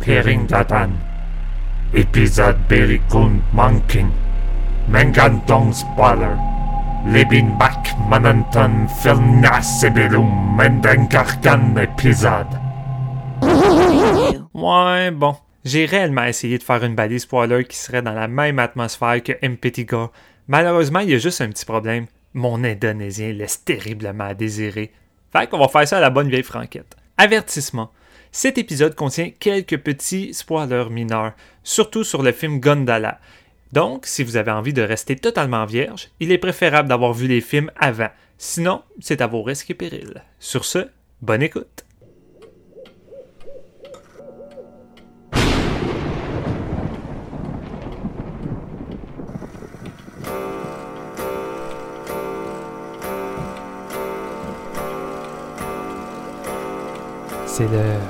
Pering. 0.00 0.48
Épisode 1.94 2.58
Berikun 2.68 3.40
Manking. 3.52 4.10
Mengantong 4.88 5.72
Spoiler. 5.72 6.36
Bak. 7.58 7.86
Ouais, 14.52 15.10
bon. 15.10 15.36
J'ai 15.64 15.84
réellement 15.84 16.24
essayé 16.24 16.58
de 16.58 16.62
faire 16.62 16.84
une 16.84 16.94
balise 16.94 17.22
spoiler 17.22 17.64
qui 17.64 17.76
serait 17.76 18.02
dans 18.02 18.12
la 18.12 18.28
même 18.28 18.58
atmosphère 18.58 19.22
que 19.22 19.32
Mpetiga. 19.46 20.10
Malheureusement, 20.48 21.00
il 21.00 21.10
y 21.10 21.14
a 21.14 21.18
juste 21.18 21.40
un 21.40 21.48
petit 21.48 21.64
problème. 21.64 22.06
Mon 22.34 22.62
indonésien 22.64 23.32
laisse 23.32 23.64
terriblement 23.64 24.24
à 24.24 24.34
désirer. 24.34 24.92
Fait 25.32 25.48
qu'on 25.48 25.58
va 25.58 25.68
faire 25.68 25.86
ça 25.86 25.98
à 25.98 26.00
la 26.00 26.10
bonne 26.10 26.28
vieille 26.28 26.42
franquette. 26.42 26.96
Avertissement. 27.16 27.90
Cet 28.32 28.58
épisode 28.58 28.94
contient 28.94 29.30
quelques 29.30 29.78
petits 29.78 30.34
spoilers 30.34 30.88
mineurs, 30.88 31.32
surtout 31.64 32.04
sur 32.04 32.22
le 32.22 32.30
film 32.30 32.60
Gondala. 32.60 33.18
Donc, 33.72 34.06
si 34.06 34.22
vous 34.22 34.36
avez 34.36 34.52
envie 34.52 34.72
de 34.72 34.82
rester 34.82 35.16
totalement 35.16 35.64
vierge, 35.66 36.08
il 36.20 36.30
est 36.30 36.38
préférable 36.38 36.88
d'avoir 36.88 37.12
vu 37.12 37.26
les 37.26 37.40
films 37.40 37.70
avant. 37.76 38.10
Sinon, 38.38 38.82
c'est 39.00 39.20
à 39.20 39.26
vos 39.26 39.42
risques 39.42 39.70
et 39.70 39.74
périls. 39.74 40.22
Sur 40.38 40.64
ce, 40.64 40.88
bonne 41.22 41.42
écoute. 41.42 41.84
C'est 57.46 57.68
l'heure. 57.68 58.09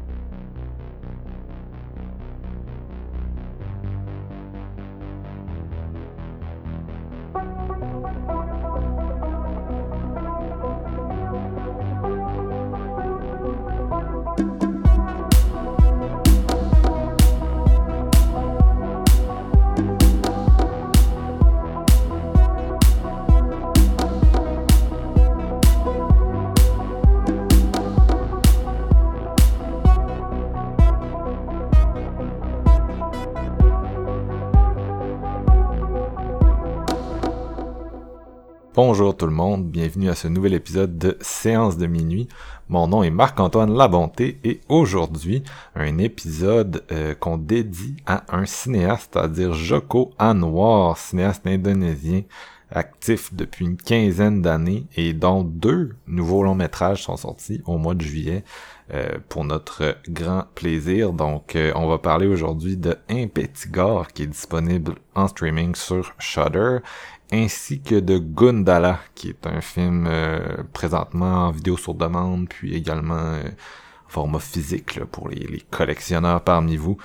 Tout 39.21 39.27
le 39.27 39.33
monde, 39.33 39.69
bienvenue 39.69 40.09
à 40.09 40.15
ce 40.15 40.27
nouvel 40.27 40.55
épisode 40.55 40.97
de 40.97 41.15
Séance 41.21 41.77
de 41.77 41.85
minuit. 41.85 42.27
Mon 42.69 42.87
nom 42.87 43.03
est 43.03 43.11
Marc-Antoine 43.11 43.71
Labonté 43.71 44.39
et 44.43 44.61
aujourd'hui, 44.67 45.43
un 45.75 45.99
épisode 45.99 46.83
euh, 46.91 47.13
qu'on 47.13 47.37
dédie 47.37 47.97
à 48.07 48.23
un 48.35 48.47
cinéaste, 48.47 49.11
c'est-à-dire 49.13 49.53
Joko 49.53 50.09
Anwar, 50.17 50.97
cinéaste 50.97 51.45
indonésien 51.45 52.23
actif 52.71 53.33
depuis 53.33 53.65
une 53.65 53.77
quinzaine 53.77 54.41
d'années 54.41 54.87
et 54.95 55.13
dont 55.13 55.43
deux 55.43 55.95
nouveaux 56.07 56.41
longs 56.41 56.55
métrages 56.55 57.03
sont 57.03 57.17
sortis 57.17 57.61
au 57.65 57.77
mois 57.77 57.93
de 57.93 58.01
juillet 58.01 58.43
euh, 58.93 59.19
pour 59.29 59.43
notre 59.43 59.97
grand 60.09 60.45
plaisir. 60.55 61.13
Donc, 61.13 61.55
euh, 61.55 61.71
on 61.75 61.87
va 61.87 61.99
parler 61.99 62.25
aujourd'hui 62.27 62.75
de 62.75 62.97
Impetigar 63.09 64.07
qui 64.13 64.23
est 64.23 64.27
disponible 64.27 64.95
en 65.13 65.27
streaming 65.27 65.75
sur 65.75 66.13
Shudder 66.17 66.79
ainsi 67.31 67.81
que 67.81 67.95
de 67.95 68.17
Gundala, 68.17 68.99
qui 69.15 69.29
est 69.29 69.47
un 69.47 69.61
film 69.61 70.05
euh, 70.07 70.63
présentement 70.73 71.47
en 71.47 71.51
vidéo 71.51 71.77
sur 71.77 71.93
demande, 71.93 72.49
puis 72.49 72.75
également 72.75 73.15
euh, 73.15 73.43
format 74.07 74.39
physique 74.39 74.95
là, 74.95 75.05
pour 75.05 75.29
les, 75.29 75.47
les, 75.47 75.61
collectionneurs 75.61 76.41
parmi 76.41 76.75
vous. 76.75 76.97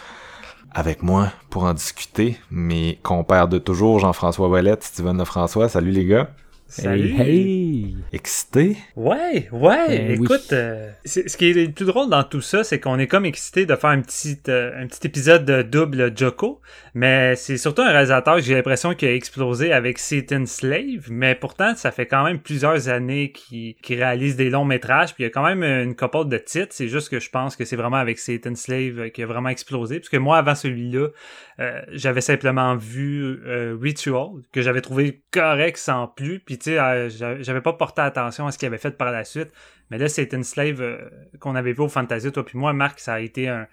Avec 0.73 1.03
moi 1.03 1.33
pour 1.49 1.65
en 1.65 1.75
discuter, 1.75 2.39
mes 2.51 2.99
compères 3.03 3.49
de 3.49 3.59
toujours, 3.59 3.99
Jean-François 4.01 4.49
Wallet, 4.49 4.77
Steven 4.81 5.17
Lefrançois. 5.17 5.69
Salut 5.69 5.93
les 5.93 6.05
gars! 6.05 6.31
Salut! 6.69 7.15
Hey! 7.17 7.95
Excité? 8.13 8.77
Ouais, 8.97 9.49
ouais, 9.53 9.87
Ben 9.89 10.11
écoute, 10.11 10.49
oui. 10.51 10.57
euh, 10.57 10.91
c'est- 11.05 11.29
ce 11.29 11.37
qui 11.37 11.51
est 11.51 11.53
le 11.53 11.71
plus 11.71 11.85
drôle 11.85 12.11
dans 12.11 12.25
tout 12.25 12.41
ça, 12.41 12.65
c'est 12.65 12.81
qu'on 12.81 12.99
est 12.99 13.07
comme 13.07 13.25
excité 13.25 13.67
de 13.67 13.77
faire 13.77 13.91
un 13.91 14.01
petit, 14.01 14.37
euh, 14.49 14.73
un 14.83 14.89
petit 14.89 15.07
épisode 15.07 15.45
de 15.45 15.63
double 15.63 16.13
Joko, 16.19 16.61
mais 16.93 17.37
c'est 17.37 17.57
surtout 17.57 17.83
un 17.83 17.91
réalisateur 17.93 18.35
que 18.35 18.41
j'ai 18.43 18.55
l'impression 18.55 18.95
qu'il 18.95 19.07
a 19.07 19.15
explosé 19.15 19.73
avec 19.73 20.01
Satan 20.01 20.45
Slave, 20.45 21.07
mais 21.09 21.37
pourtant, 21.37 21.77
ça 21.77 21.93
fait 21.93 22.07
quand 22.07 22.25
même 22.25 22.41
plusieurs 22.41 22.89
années 22.89 23.31
qu'il 23.31 23.77
réalise 23.89 24.35
des 24.35 24.51
longs 24.51 24.65
métrages, 24.65 25.15
puis 25.15 25.23
il 25.23 25.27
y 25.27 25.31
a 25.31 25.31
quand 25.31 25.45
même 25.47 25.63
une 25.63 25.95
couple 25.95 26.27
de 26.29 26.39
titres, 26.39 26.73
c'est 26.73 26.89
juste 26.89 27.11
que 27.11 27.21
je 27.21 27.31
pense 27.31 27.55
que 27.55 27.65
c'est 27.65 27.77
vraiment 27.77 27.99
avec 27.99 28.19
Satan 28.19 28.57
Slave 28.57 28.99
euh, 28.99 29.09
qu'il 29.09 29.23
a 29.23 29.29
vraiment 29.29 29.51
explosé, 29.51 30.01
parce 30.01 30.09
que 30.09 30.17
moi, 30.17 30.39
avant 30.39 30.57
celui-là, 30.57 31.09
euh, 31.59 31.81
j'avais 31.91 32.21
simplement 32.21 32.77
vu 32.77 33.41
euh, 33.47 33.77
Ritual, 33.81 34.43
que 34.53 34.61
j'avais 34.61 34.83
trouvé 34.83 35.23
correct 35.31 35.77
sans 35.79 36.07
plus, 36.07 36.39
puis 36.41 36.59
tu 36.59 36.65
sais, 36.65 36.79
euh, 36.79 37.09
j'a- 37.09 37.41
j'avais 37.41 37.63
pas 37.63 37.73
porté 37.73 38.03
attention 38.03 38.47
à 38.47 38.53
ce 38.53 38.59
qu'il 38.59 38.67
avait 38.67 38.79
fait 38.79 38.97
par 38.97 39.11
la 39.11 39.25
suite. 39.25 39.51
Mais 39.91 39.99
là, 39.99 40.09
c'est 40.09 40.33
une 40.33 40.43
slave 40.45 40.83
euh, 40.83 40.99
qu'on 41.41 41.55
avait 41.55 41.73
vu 41.73 41.81
au 41.83 41.89
Fantasia, 41.89 42.31
toi 42.31 42.45
puis 42.45 42.59
moi, 42.59 42.73
Marc, 42.73 42.99
ça 43.01 43.15
a 43.15 43.21
été 43.21 43.49
un, 43.49 43.67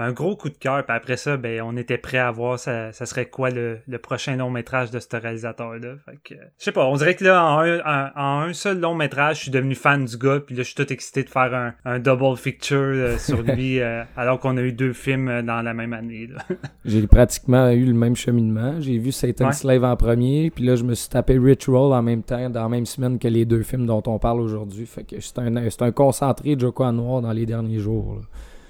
un 0.00 0.12
gros 0.12 0.36
coup 0.36 0.48
de 0.48 0.56
cœur. 0.56 0.84
Puis 0.84 0.96
après 0.96 1.16
ça, 1.16 1.36
ben, 1.36 1.60
on 1.62 1.76
était 1.76 1.98
prêt 1.98 2.18
à 2.18 2.30
voir 2.30 2.58
ça, 2.58 2.92
ça 2.92 3.06
serait 3.06 3.26
quoi 3.26 3.50
le, 3.50 3.78
le 3.86 3.98
prochain 3.98 4.36
long 4.36 4.50
métrage 4.50 4.90
de 4.90 4.98
ce 4.98 5.06
réalisateur-là. 5.14 5.94
Fait 6.04 6.18
que, 6.24 6.34
euh, 6.34 6.44
je 6.58 6.64
sais 6.64 6.72
pas, 6.72 6.86
on 6.86 6.96
dirait 6.96 7.14
que 7.14 7.24
là, 7.24 7.44
en 7.44 7.60
un, 7.60 7.78
en, 7.80 8.10
en 8.16 8.40
un 8.48 8.52
seul 8.52 8.80
long 8.80 8.94
métrage, 8.94 9.36
je 9.36 9.42
suis 9.42 9.50
devenu 9.50 9.74
fan 9.74 10.04
du 10.04 10.16
gars, 10.16 10.40
puis 10.40 10.54
là, 10.54 10.62
je 10.62 10.68
suis 10.68 10.74
tout 10.74 10.92
excité 10.92 11.22
de 11.22 11.28
faire 11.28 11.54
un, 11.54 11.74
un 11.84 11.98
double 11.98 12.36
feature 12.36 12.76
euh, 12.78 13.18
sur 13.18 13.42
lui, 13.42 13.80
euh, 13.80 14.02
alors 14.16 14.40
qu'on 14.40 14.56
a 14.56 14.62
eu 14.62 14.72
deux 14.72 14.92
films 14.92 15.42
dans 15.42 15.62
la 15.62 15.74
même 15.74 15.92
année. 15.92 16.28
J'ai 16.84 17.06
pratiquement 17.06 17.68
eu 17.70 17.84
le 17.84 17.94
même 17.94 18.16
cheminement. 18.16 18.80
J'ai 18.80 18.98
vu 18.98 19.12
Satan 19.12 19.46
Ouais. 19.46 19.52
Slave 19.52 19.84
en 19.84 19.96
premier, 19.96 20.50
puis 20.50 20.64
là, 20.64 20.76
je 20.76 20.84
me 20.84 20.94
suis 20.94 21.08
tapé 21.08 21.38
Ritual 21.38 21.92
en 21.92 22.02
même 22.02 22.22
temps, 22.22 22.48
dans 22.50 22.62
la 22.62 22.68
même 22.68 22.86
semaine 22.86 23.18
que 23.18 23.28
les 23.28 23.44
deux 23.44 23.62
films 23.62 23.86
dont 23.86 24.02
on 24.06 24.18
parle 24.18 24.40
aujourd'hui. 24.40 24.86
Fait 24.86 25.04
que 25.04 25.20
c'est 25.20 25.38
un, 25.38 25.68
c'est 25.70 25.82
un 25.82 25.92
concentré 25.92 26.56
de 26.56 26.60
Joko 26.60 26.84
Anwar 26.84 27.20
dans 27.22 27.32
les 27.32 27.46
derniers 27.46 27.78
jours. 27.80 28.16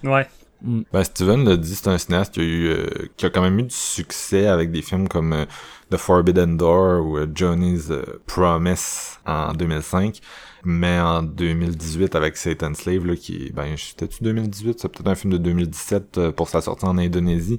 là. 0.03 0.11
Ouais. 0.11 0.27
Mm. 0.63 0.83
Ben, 0.93 1.05
Steven 1.05 1.49
l'a 1.49 1.57
dit, 1.57 1.75
c'est 1.75 1.89
un 1.89 1.99
cinéaste 1.99 2.35
qui 2.35 2.41
a 2.41 2.45
eu, 2.45 2.67
euh, 2.69 2.87
qui 3.17 3.27
a 3.27 3.31
quand 3.31 3.43
même 3.43 3.59
eu 3.59 3.65
du 3.65 3.75
succès 3.75 4.47
avec 4.47 4.71
des 4.71 4.83
films 4.83 5.09
comme 5.09 5.33
euh, 5.33 5.45
The 5.91 5.97
Forbidden 5.97 6.57
Door 6.57 7.07
ou 7.07 7.19
euh, 7.19 7.27
Johnny's 7.35 7.91
euh, 7.91 8.21
Promise 8.27 9.19
en 9.27 9.53
2005. 9.53 10.21
Mais 10.65 10.99
en 11.01 11.23
2018 11.23 12.15
avec 12.15 12.37
Satan 12.37 12.75
Slave, 12.75 13.07
là, 13.07 13.17
qui 13.17 13.51
ben, 13.55 13.75
c'était-tu 13.77 14.23
2018? 14.25 14.81
C'est 14.81 14.89
peut-être 14.89 15.09
un 15.09 15.15
film 15.15 15.33
de 15.33 15.39
2017 15.39 16.19
euh, 16.19 16.33
pour 16.33 16.49
sa 16.49 16.61
sortie 16.61 16.85
en 16.85 16.99
Indonésie. 16.99 17.59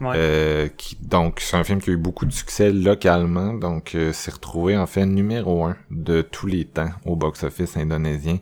Ouais. 0.00 0.14
Euh, 0.16 0.68
qui, 0.76 0.96
donc, 1.00 1.40
c'est 1.40 1.56
un 1.56 1.64
film 1.64 1.80
qui 1.80 1.90
a 1.90 1.92
eu 1.92 1.96
beaucoup 1.96 2.26
de 2.26 2.32
succès 2.32 2.70
localement. 2.70 3.54
Donc, 3.54 3.94
euh, 3.94 4.12
s'est 4.12 4.32
retrouvé 4.32 4.76
en 4.76 4.86
fait 4.86 5.06
numéro 5.06 5.64
un 5.64 5.76
de 5.90 6.20
tous 6.20 6.46
les 6.46 6.64
temps 6.64 6.90
au 7.06 7.16
box-office 7.16 7.76
indonésien. 7.76 8.38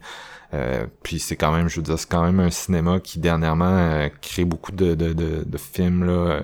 Euh, 0.55 0.87
puis 1.03 1.19
c'est 1.19 1.37
quand 1.37 1.53
même, 1.53 1.69
je 1.69 1.77
veux 1.77 1.83
dire, 1.83 1.99
c'est 1.99 2.09
quand 2.09 2.23
même 2.25 2.41
un 2.41 2.51
cinéma 2.51 3.01
qui 3.01 3.19
dernièrement 3.19 3.65
euh, 3.79 4.09
crée 4.21 4.45
beaucoup 4.45 4.73
de, 4.73 4.95
de, 4.95 5.13
de, 5.13 5.45
de 5.47 5.59
films 5.59 6.05
là, 6.05 6.13
euh, 6.13 6.43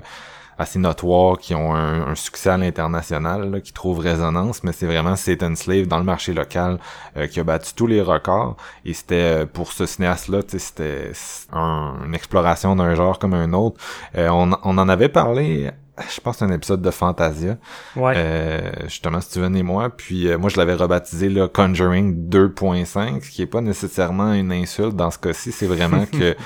assez 0.59 0.79
notoires 0.79 1.39
qui 1.39 1.55
ont 1.55 1.75
un, 1.75 2.09
un 2.09 2.15
succès 2.15 2.51
à 2.51 2.57
l'international, 2.57 3.51
là, 3.51 3.61
qui 3.61 3.73
trouvent 3.73 3.99
résonance, 4.01 4.65
mais 4.65 4.73
c'est 4.73 4.87
vraiment 4.87 5.15
Satan 5.15 5.55
Slave 5.55 5.87
dans 5.87 5.99
le 5.99 6.05
marché 6.05 6.33
local 6.33 6.79
euh, 7.17 7.27
qui 7.29 7.39
a 7.39 7.45
battu 7.45 7.75
tous 7.75 7.87
les 7.87 8.01
records. 8.01 8.57
Et 8.85 8.93
c'était 8.95 9.43
euh, 9.43 9.47
pour 9.47 9.73
ce 9.73 9.87
cinéaste-là, 9.87 10.41
c'était 10.49 11.13
un- 11.53 11.95
une 12.07 12.15
exploration 12.15 12.75
d'un 12.77 12.95
genre 12.95 13.19
comme 13.19 13.35
un 13.35 13.53
autre. 13.53 13.81
On, 14.17 14.51
on 14.65 14.79
en 14.79 14.89
avait 14.89 15.09
parlé, 15.11 15.71
je 16.15 16.21
pense, 16.21 16.43
un 16.43 16.51
épisode 16.51 16.83
de 16.83 16.91
Fantasia. 16.91 17.57
Ouais. 17.97 18.15
Euh, 18.17 18.71
justement 18.85 19.21
Steven 19.21 19.55
et 19.57 19.63
moi 19.63 19.91
puis 19.91 20.29
euh, 20.29 20.39
moi 20.39 20.51
je 20.51 20.57
l'avais 20.57 20.75
rebaptisé 20.75 21.29
là 21.29 21.49
Conjuring 21.49 22.29
2.5 22.29 23.23
ce 23.23 23.31
qui 23.31 23.43
est 23.43 23.47
pas 23.47 23.61
nécessairement 23.61 24.33
une 24.33 24.53
insulte 24.53 24.97
dans 24.97 25.11
ce 25.11 25.19
cas-ci 25.19 25.53
c'est 25.53 25.67
vraiment 25.67 26.05
que 26.13 26.37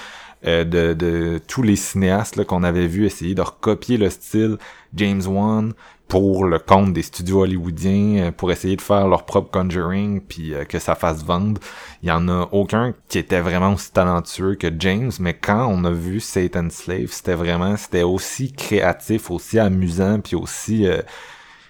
euh, 0.47 0.65
de, 0.65 0.95
de 0.95 1.41
tous 1.47 1.63
les 1.63 1.77
cinéastes 1.77 2.45
qu'on 2.45 2.63
avait 2.63 2.87
vu 2.87 3.07
essayer 3.07 3.35
de 3.35 3.43
recopier 3.43 3.97
le 3.97 4.11
style 4.11 4.59
James 4.95 5.23
Wan 5.27 5.73
pour 6.13 6.45
le 6.45 6.59
compte 6.59 6.93
des 6.93 7.01
studios 7.01 7.41
hollywoodiens 7.41 8.25
euh, 8.25 8.31
pour 8.33 8.53
essayer 8.53 8.77
de 8.77 8.83
faire 8.83 9.09
leur 9.09 9.25
propre 9.25 9.51
Conjuring 9.51 10.21
puis 10.21 10.53
euh, 10.53 10.65
que 10.65 10.79
ça 10.79 10.95
fasse 10.95 11.25
vendre. 11.25 11.59
Il 12.03 12.11
y 12.11 12.13
en 12.13 12.29
a 12.29 12.51
aucun 12.53 12.93
qui 13.09 13.19
était 13.19 13.41
vraiment 13.41 13.73
aussi 13.73 13.93
talentueux 13.93 14.57
que 14.57 14.69
James 14.79 15.11
mais 15.21 15.33
quand 15.33 15.67
on 15.71 15.85
a 15.85 15.91
vu 15.91 16.21
Satan 16.21 16.69
Slave 16.69 17.09
c'était 17.09 17.33
vraiment 17.33 17.79
c'était 17.79 18.03
aussi 18.03 18.53
créatif 18.53 19.31
aussi 19.31 19.59
amusant 19.59 20.21
puis 20.21 20.37
aussi 20.37 20.87
euh, 20.87 21.01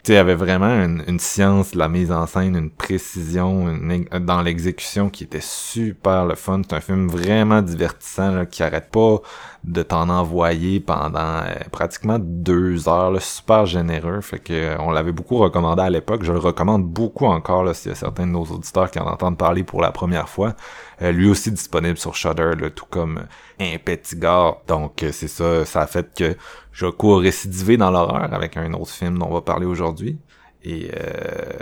il 0.09 0.15
y 0.15 0.17
avait 0.17 0.35
vraiment 0.35 0.85
une, 0.85 1.05
une, 1.07 1.21
science 1.21 1.73
de 1.73 1.79
la 1.79 1.89
mise 1.89 2.11
en 2.11 2.27
scène, 2.27 2.57
une 2.57 2.71
précision 2.71 3.67
dans 4.21 4.43
l'exécution 4.43 5.11
qui 5.11 5.25
était 5.25 5.41
super 5.41 6.25
le 6.27 6.35
fun. 6.35 6.63
C'est 6.69 6.75
un 6.75 6.81
film 6.81 7.09
vraiment 7.09 7.63
divertissant 7.63 8.45
qui 8.47 8.63
arrête 8.63 8.91
pas 8.91 9.21
de 9.65 9.83
t'en 9.83 10.09
envoyer 10.09 10.81
pendant 10.81 11.19
euh, 11.19 11.55
pratiquement 11.71 12.19
deux 12.19 12.89
heures, 12.89 13.21
super 13.23 13.65
généreux. 13.65 14.21
Fait 14.21 14.41
que 14.41 14.53
euh, 14.53 14.77
on 14.81 14.91
l'avait 14.91 15.13
beaucoup 15.13 15.37
recommandé 15.39 15.83
à 15.83 15.91
l'époque. 15.91 16.25
Je 16.25 16.33
le 16.33 16.39
recommande 16.39 16.85
beaucoup 16.85 17.27
encore 17.27 17.75
s'il 17.75 17.91
y 17.91 17.93
a 17.93 17.95
certains 17.95 18.27
de 18.27 18.33
nos 18.33 18.45
auditeurs 18.45 18.91
qui 18.91 18.99
en 18.99 19.07
entendent 19.07 19.39
parler 19.39 19.63
pour 19.63 19.81
la 19.81 19.93
première 19.93 20.29
fois. 20.29 20.55
Euh, 21.01 21.13
lui 21.13 21.31
aussi 21.31 21.53
disponible 21.53 21.97
sur 21.97 22.17
Shudder, 22.17 22.55
tout 22.75 22.87
comme 22.91 23.23
un 23.61 23.77
petit 23.79 24.17
gars. 24.17 24.57
Donc 24.67 25.05
c'est 25.13 25.29
ça, 25.29 25.65
ça 25.65 25.83
a 25.83 25.87
fait 25.87 26.13
que 26.13 26.37
je 26.73 26.87
cours 26.87 27.21
récidiver 27.21 27.77
dans 27.77 27.91
l'horreur 27.91 28.33
avec 28.33 28.57
un 28.57 28.73
autre 28.73 28.91
film 28.91 29.19
dont 29.19 29.27
on 29.27 29.35
va 29.35 29.43
parler 29.43 29.67
aujourd'hui. 29.67 30.19
Et 30.65 30.91
euh, 30.93 31.53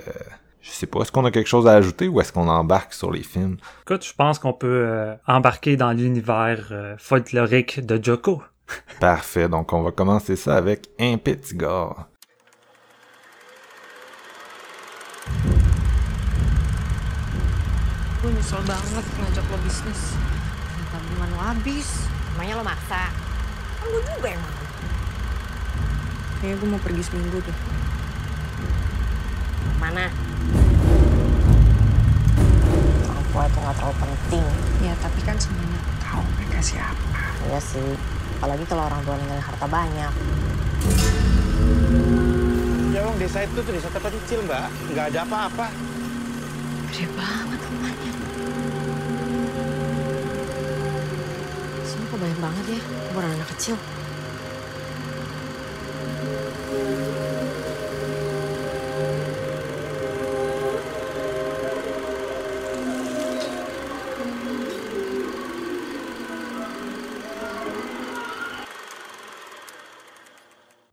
je 0.61 0.71
sais 0.71 0.87
pas, 0.87 1.01
est-ce 1.01 1.13
qu'on 1.13 1.25
a 1.25 1.31
quelque 1.31 1.49
chose 1.49 1.67
à 1.67 1.73
ajouter 1.73 2.09
ou 2.09 2.21
est-ce 2.21 2.33
qu'on 2.33 2.49
embarque 2.49 2.93
sur 2.93 3.11
les 3.11 3.23
films? 3.23 3.57
Écoute, 3.83 4.05
je 4.05 4.13
pense 4.15 4.39
qu'on 4.39 4.53
peut 4.53 4.85
euh, 4.87 5.15
embarquer 5.27 5.77
dans 5.77 5.93
l'univers 5.93 6.69
euh, 6.71 6.97
folklorique 6.99 7.85
de 7.85 8.03
Joko. 8.03 8.43
Parfait, 9.01 9.49
donc 9.49 9.73
on 9.73 9.83
va 9.83 9.91
commencer 9.91 10.37
ça 10.37 10.57
avec 10.57 10.89
un 11.01 11.17
petit 11.17 11.57
gars. 11.57 12.09
Gue 18.23 18.31
nyesel 18.37 18.61
banget 18.69 19.07
ngajak 19.17 19.47
lo 19.49 19.57
bisnis. 19.65 20.13
Tabungan 20.93 21.31
lo 21.33 21.39
habis. 21.41 21.89
Emangnya 22.37 22.61
lo 22.61 22.65
maksa? 22.69 23.09
Kan 23.81 23.87
gue 23.89 24.03
juga 24.05 24.29
yang 24.29 24.43
mau. 24.45 24.65
Kayaknya 26.45 26.57
gue 26.61 26.69
mau 26.69 26.81
pergi 26.85 27.01
seminggu 27.01 27.41
tuh. 27.41 27.57
Mana? 29.79 30.11
Orang 33.07 33.25
tua 33.31 33.43
itu 33.47 33.59
gak 33.63 33.75
terlalu 33.79 33.97
penting. 34.03 34.47
Ya, 34.83 34.93
tapi 34.99 35.21
kan 35.23 35.37
semuanya 35.39 35.81
tahu 36.03 36.25
mereka 36.35 36.59
siapa. 36.59 37.23
Iya 37.47 37.61
sih. 37.63 37.95
Apalagi 38.41 38.65
kalau 38.67 38.89
orang 38.89 39.05
tua 39.05 39.15
ninggalin 39.21 39.45
harta 39.45 39.67
banyak. 39.69 40.13
Ya 42.91 43.01
bang, 43.07 43.17
desa 43.21 43.39
itu 43.47 43.61
tuh 43.63 43.71
desa 43.71 43.89
terpencil 43.93 44.41
mbak. 44.49 44.67
Nggak 44.91 45.05
ada 45.15 45.21
apa-apa. 45.29 45.67
Gede 46.91 47.07
banget 47.15 47.61
rumahnya. 47.71 48.13
Kok 52.11 52.19
banyak 52.19 52.41
banget 52.43 52.65
ya, 52.75 52.81
bukan 53.15 53.31
anak 53.31 53.49
kecil. 53.55 53.79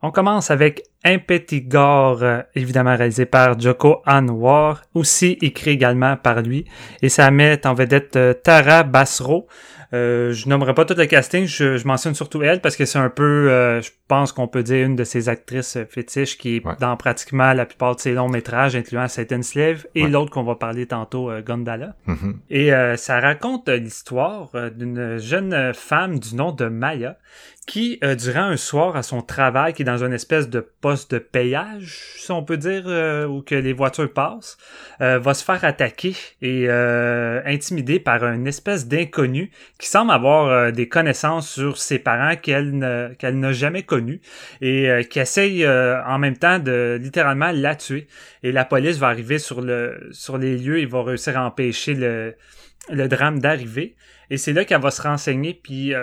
On 0.03 0.11
commence 0.11 0.51
avec 0.51 0.83
Un 1.03 1.19
petit 1.19 1.61
gore, 1.61 2.21
euh, 2.21 2.41
évidemment 2.53 2.95
réalisé 2.95 3.25
par 3.25 3.59
Joko 3.59 4.01
Anwar, 4.05 4.83
aussi 4.93 5.37
écrit 5.41 5.71
également 5.71 6.17
par 6.17 6.41
lui, 6.41 6.65
et 7.01 7.09
ça 7.09 7.31
met 7.31 7.65
en 7.65 7.73
vedette 7.73 8.15
euh, 8.15 8.33
Tara 8.33 8.83
Basro. 8.83 9.47
Euh, 9.93 10.33
je 10.33 10.49
nommerai 10.49 10.73
pas 10.73 10.83
tout 10.83 10.95
le 10.97 11.05
casting, 11.05 11.45
je, 11.45 11.77
je, 11.77 11.87
mentionne 11.87 12.13
surtout 12.13 12.43
elle 12.43 12.59
parce 12.59 12.75
que 12.75 12.83
c'est 12.83 12.99
un 12.99 13.09
peu, 13.09 13.49
euh, 13.49 13.81
je 13.81 13.91
pense 14.09 14.33
qu'on 14.33 14.47
peut 14.47 14.63
dire 14.63 14.85
une 14.85 14.97
de 14.97 15.05
ses 15.05 15.29
actrices 15.29 15.77
fétiches 15.89 16.37
qui 16.37 16.57
est 16.57 16.63
dans 16.79 16.97
pratiquement 16.97 17.53
la 17.53 17.65
plupart 17.65 17.95
de 17.95 18.01
ses 18.01 18.13
longs 18.13 18.27
métrages, 18.27 18.75
incluant 18.75 19.07
Satan 19.07 19.41
Slave 19.41 19.87
et 19.95 20.07
l'autre 20.07 20.31
qu'on 20.31 20.43
va 20.43 20.55
parler 20.55 20.87
tantôt, 20.87 21.31
euh, 21.31 21.41
Gondala. 21.41 21.95
Mm-hmm. 22.07 22.35
Et 22.49 22.73
euh, 22.73 22.97
ça 22.97 23.21
raconte 23.21 23.69
l'histoire 23.69 24.51
d'une 24.75 25.17
jeune 25.19 25.73
femme 25.73 26.19
du 26.19 26.35
nom 26.35 26.51
de 26.51 26.65
Maya 26.65 27.17
qui, 27.67 27.99
durant 28.17 28.45
un 28.45 28.57
soir 28.57 28.95
à 28.95 29.03
son 29.03 29.21
travail, 29.21 29.73
qui 29.73 29.83
est 29.83 29.85
dans 29.85 30.03
une 30.03 30.13
espèce 30.13 30.49
de 30.49 30.61
poste 30.61 31.11
de 31.11 31.19
payage, 31.19 32.13
si 32.17 32.31
on 32.31 32.43
peut 32.43 32.57
dire, 32.57 32.85
où 33.29 33.41
que 33.41 33.55
les 33.55 33.73
voitures 33.73 34.11
passent, 34.11 34.57
va 34.99 35.33
se 35.33 35.43
faire 35.43 35.63
attaquer 35.63 36.15
et 36.41 36.69
intimider 37.45 37.99
par 37.99 38.23
une 38.23 38.47
espèce 38.47 38.87
d'inconnu 38.87 39.51
qui 39.79 39.87
semble 39.87 40.11
avoir 40.11 40.47
euh, 40.47 40.71
des 40.71 40.87
connaissances 40.87 41.49
sur 41.51 41.77
ses 41.77 41.99
parents 41.99 42.35
qu'elle 42.35 42.77
n'a 42.77 43.51
jamais 43.51 43.83
connus 43.83 44.21
et 44.61 44.89
euh, 44.89 45.03
qui 45.03 45.19
essaye 45.19 45.63
euh, 45.63 46.03
en 46.03 46.17
même 46.19 46.37
temps 46.37 46.59
de 46.59 46.97
littéralement 47.01 47.51
la 47.53 47.75
tuer. 47.75 48.07
Et 48.43 48.51
la 48.51 48.65
police 48.65 48.97
va 48.97 49.07
arriver 49.07 49.39
sur 49.39 49.61
le 49.61 50.09
les 50.39 50.57
lieux 50.57 50.79
et 50.79 50.85
va 50.85 51.03
réussir 51.03 51.37
à 51.37 51.45
empêcher 51.45 51.93
le 51.95 53.07
drame 53.07 53.39
d'arriver. 53.39 53.95
Et 54.29 54.37
c'est 54.37 54.53
là 54.53 54.65
qu'elle 54.65 54.81
va 54.81 54.91
se 54.91 55.01
renseigner 55.01 55.53
puis 55.53 55.93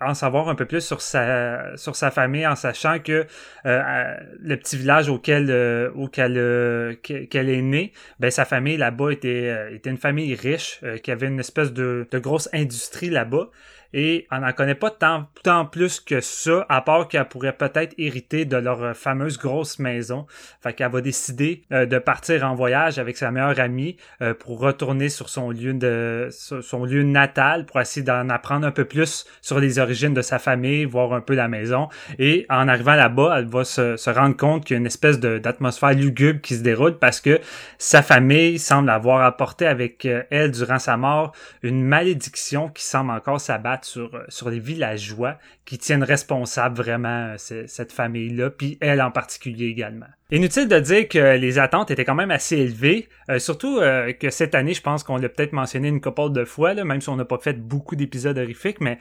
en 0.00 0.14
savoir 0.14 0.48
un 0.48 0.54
peu 0.54 0.64
plus 0.64 0.80
sur 0.80 1.00
sa 1.00 1.76
sur 1.76 1.96
sa 1.96 2.10
famille 2.10 2.46
en 2.46 2.54
sachant 2.54 2.98
que 3.00 3.26
le 3.64 4.54
petit 4.56 4.76
village 4.76 5.08
auquel 5.08 5.50
auquel 5.94 6.98
qu'elle 7.02 7.48
est 7.48 7.62
née, 7.62 7.92
ben 8.20 8.30
sa 8.30 8.44
famille 8.44 8.76
là-bas 8.76 9.10
était 9.10 9.74
était 9.74 9.90
une 9.90 9.98
famille 9.98 10.34
riche 10.34 10.80
qui 11.02 11.10
avait 11.10 11.26
une 11.26 11.40
espèce 11.40 11.72
de, 11.72 12.06
de 12.10 12.18
grosse 12.18 12.48
industrie 12.52 13.10
là-bas 13.10 13.50
et 13.94 14.26
on 14.32 14.40
n'en 14.40 14.52
connaît 14.52 14.74
pas 14.74 14.90
tant, 14.90 15.26
tant 15.44 15.64
plus 15.64 16.00
que 16.00 16.20
ça, 16.20 16.66
à 16.68 16.82
part 16.82 17.06
qu'elle 17.06 17.26
pourrait 17.26 17.56
peut-être 17.56 17.94
hériter 17.96 18.44
de 18.44 18.56
leur 18.56 18.96
fameuse 18.96 19.38
grosse 19.38 19.78
maison. 19.78 20.26
Fait 20.60 20.72
qu'elle 20.72 20.90
va 20.90 21.00
décider 21.00 21.62
euh, 21.72 21.86
de 21.86 21.98
partir 21.98 22.44
en 22.44 22.56
voyage 22.56 22.98
avec 22.98 23.16
sa 23.16 23.30
meilleure 23.30 23.60
amie 23.60 23.96
euh, 24.20 24.34
pour 24.34 24.58
retourner 24.58 25.08
sur 25.08 25.28
son 25.28 25.50
lieu 25.50 25.72
de 25.74 26.28
son 26.30 26.84
lieu 26.84 27.04
natal 27.04 27.66
pour 27.66 27.80
essayer 27.80 28.04
d'en 28.04 28.28
apprendre 28.30 28.66
un 28.66 28.72
peu 28.72 28.84
plus 28.84 29.26
sur 29.40 29.60
les 29.60 29.78
origines 29.78 30.12
de 30.12 30.22
sa 30.22 30.40
famille, 30.40 30.84
voir 30.84 31.12
un 31.12 31.20
peu 31.20 31.36
la 31.36 31.46
maison. 31.46 31.88
Et 32.18 32.46
en 32.50 32.66
arrivant 32.66 32.94
là-bas, 32.94 33.36
elle 33.38 33.46
va 33.46 33.64
se, 33.64 33.96
se 33.96 34.10
rendre 34.10 34.36
compte 34.36 34.64
qu'il 34.64 34.74
y 34.74 34.76
a 34.76 34.80
une 34.80 34.86
espèce 34.86 35.20
d'atmosphère 35.20 35.94
lugubre 35.94 36.40
qui 36.40 36.56
se 36.56 36.62
déroule 36.62 36.98
parce 36.98 37.20
que 37.20 37.40
sa 37.78 38.02
famille 38.02 38.58
semble 38.58 38.90
avoir 38.90 39.22
apporté 39.22 39.68
avec 39.68 40.04
euh, 40.04 40.24
elle 40.30 40.50
durant 40.50 40.80
sa 40.80 40.96
mort 40.96 41.32
une 41.62 41.84
malédiction 41.84 42.68
qui 42.68 42.82
semble 42.82 43.12
encore 43.12 43.40
s'abattre 43.40 43.83
sur, 43.84 44.14
euh, 44.14 44.24
sur 44.28 44.50
les 44.50 44.58
villageois 44.58 45.38
qui 45.64 45.78
tiennent 45.78 46.02
responsable 46.02 46.76
vraiment 46.76 47.34
euh, 47.50 47.64
cette 47.66 47.92
famille-là, 47.92 48.50
puis 48.50 48.78
elle 48.80 49.00
en 49.02 49.10
particulier 49.10 49.66
également. 49.66 50.06
Inutile 50.30 50.68
de 50.68 50.80
dire 50.80 51.08
que 51.08 51.36
les 51.36 51.58
attentes 51.58 51.90
étaient 51.90 52.04
quand 52.04 52.14
même 52.14 52.30
assez 52.30 52.56
élevées, 52.56 53.08
euh, 53.30 53.38
surtout 53.38 53.80
que 54.20 54.30
cette 54.30 54.54
année, 54.54 54.74
je 54.74 54.82
pense 54.82 55.04
qu'on 55.04 55.16
l'a 55.16 55.28
peut-être 55.28 55.52
mentionné 55.52 55.88
une 55.88 56.00
couple 56.00 56.32
de 56.32 56.44
fois, 56.44 56.74
là, 56.74 56.84
même 56.84 57.00
si 57.00 57.08
on 57.08 57.16
n'a 57.16 57.24
pas 57.24 57.38
fait 57.38 57.54
beaucoup 57.54 57.96
d'épisodes 57.96 58.36
horrifiques, 58.36 58.80
mais 58.80 58.98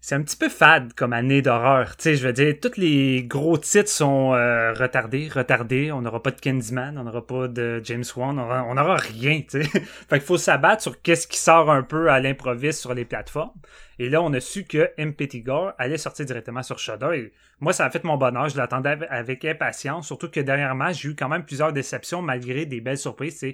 c'est 0.00 0.14
un 0.14 0.22
petit 0.22 0.36
peu 0.36 0.48
fade 0.48 0.92
comme 0.94 1.12
année 1.12 1.42
d'horreur. 1.42 1.96
Tu 1.96 2.04
sais, 2.04 2.14
je 2.14 2.26
veux 2.26 2.32
dire, 2.32 2.54
tous 2.60 2.76
les 2.76 3.24
gros 3.24 3.58
titres 3.58 3.88
sont 3.88 4.30
retardés, 4.30 5.28
retardés. 5.32 5.90
On 5.90 6.00
n'aura 6.00 6.22
pas 6.22 6.30
de 6.30 6.40
Candyman, 6.40 6.96
on 6.96 7.04
n'aura 7.04 7.26
pas 7.26 7.48
de 7.48 7.80
James 7.82 8.04
Wan, 8.14 8.38
on 8.38 8.74
n'aura 8.74 8.96
rien, 8.96 9.42
tu 9.42 9.62
sais. 9.62 9.68
fait 10.08 10.18
qu'il 10.18 10.20
faut 10.20 10.38
s'abattre 10.38 10.82
sur 10.82 11.02
qu'est-ce 11.02 11.26
qui 11.26 11.38
sort 11.38 11.70
un 11.70 11.82
peu 11.82 12.08
à 12.08 12.20
l'improviste 12.20 12.80
sur 12.80 12.94
les 12.94 13.04
plateformes. 13.04 13.50
Et 13.98 14.10
là, 14.10 14.22
on 14.22 14.32
a 14.34 14.40
su 14.40 14.64
que 14.64 14.90
M. 14.98 15.14
Pettigore 15.14 15.72
allait 15.78 15.96
sortir 15.96 16.26
directement 16.26 16.62
sur 16.62 16.78
Shudder. 16.78 17.10
Et 17.14 17.32
moi, 17.60 17.72
ça 17.72 17.86
a 17.86 17.90
fait 17.90 18.04
mon 18.04 18.16
bonheur. 18.16 18.48
Je 18.48 18.56
l'attendais 18.56 18.98
avec 19.08 19.44
impatience. 19.44 20.06
Surtout 20.06 20.30
que 20.30 20.40
dernièrement, 20.40 20.92
j'ai 20.92 21.08
eu 21.08 21.14
quand 21.14 21.28
même 21.28 21.44
plusieurs 21.44 21.72
déceptions 21.72 22.20
malgré 22.20 22.66
des 22.66 22.80
belles 22.80 22.98
surprises. 22.98 23.44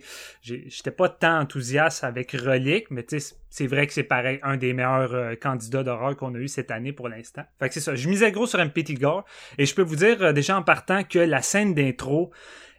J'étais 0.43 0.91
pas 0.91 1.09
tant 1.09 1.41
enthousiaste 1.41 2.03
avec 2.03 2.33
Relic, 2.33 2.91
mais 2.91 3.07
c'est 3.51 3.67
vrai 3.67 3.87
que 3.87 3.93
c'est 3.93 4.03
pareil, 4.03 4.41
un 4.43 4.57
des 4.57 4.73
meilleurs 4.73 5.15
euh, 5.15 5.35
candidats 5.37 5.83
d'horreur 5.83 6.17
qu'on 6.17 6.35
a 6.35 6.39
eu 6.39 6.49
cette 6.49 6.71
année 6.71 6.93
pour 6.93 7.09
l'instant. 7.09 7.43
Fait 7.59 7.69
que 7.69 7.75
c'est 7.75 7.81
ça. 7.81 7.95
Je 7.95 8.09
misais 8.09 8.33
gros 8.33 8.47
sur 8.47 8.59
M. 8.59 8.71
Pettigore. 8.71 9.25
Et 9.59 9.67
je 9.67 9.75
peux 9.75 9.83
vous 9.83 9.97
dire 9.97 10.23
euh, 10.23 10.33
déjà 10.33 10.57
en 10.57 10.63
partant 10.63 11.05
que 11.05 11.19
la 11.19 11.43
scène 11.43 11.75
d'intro, 11.75 12.33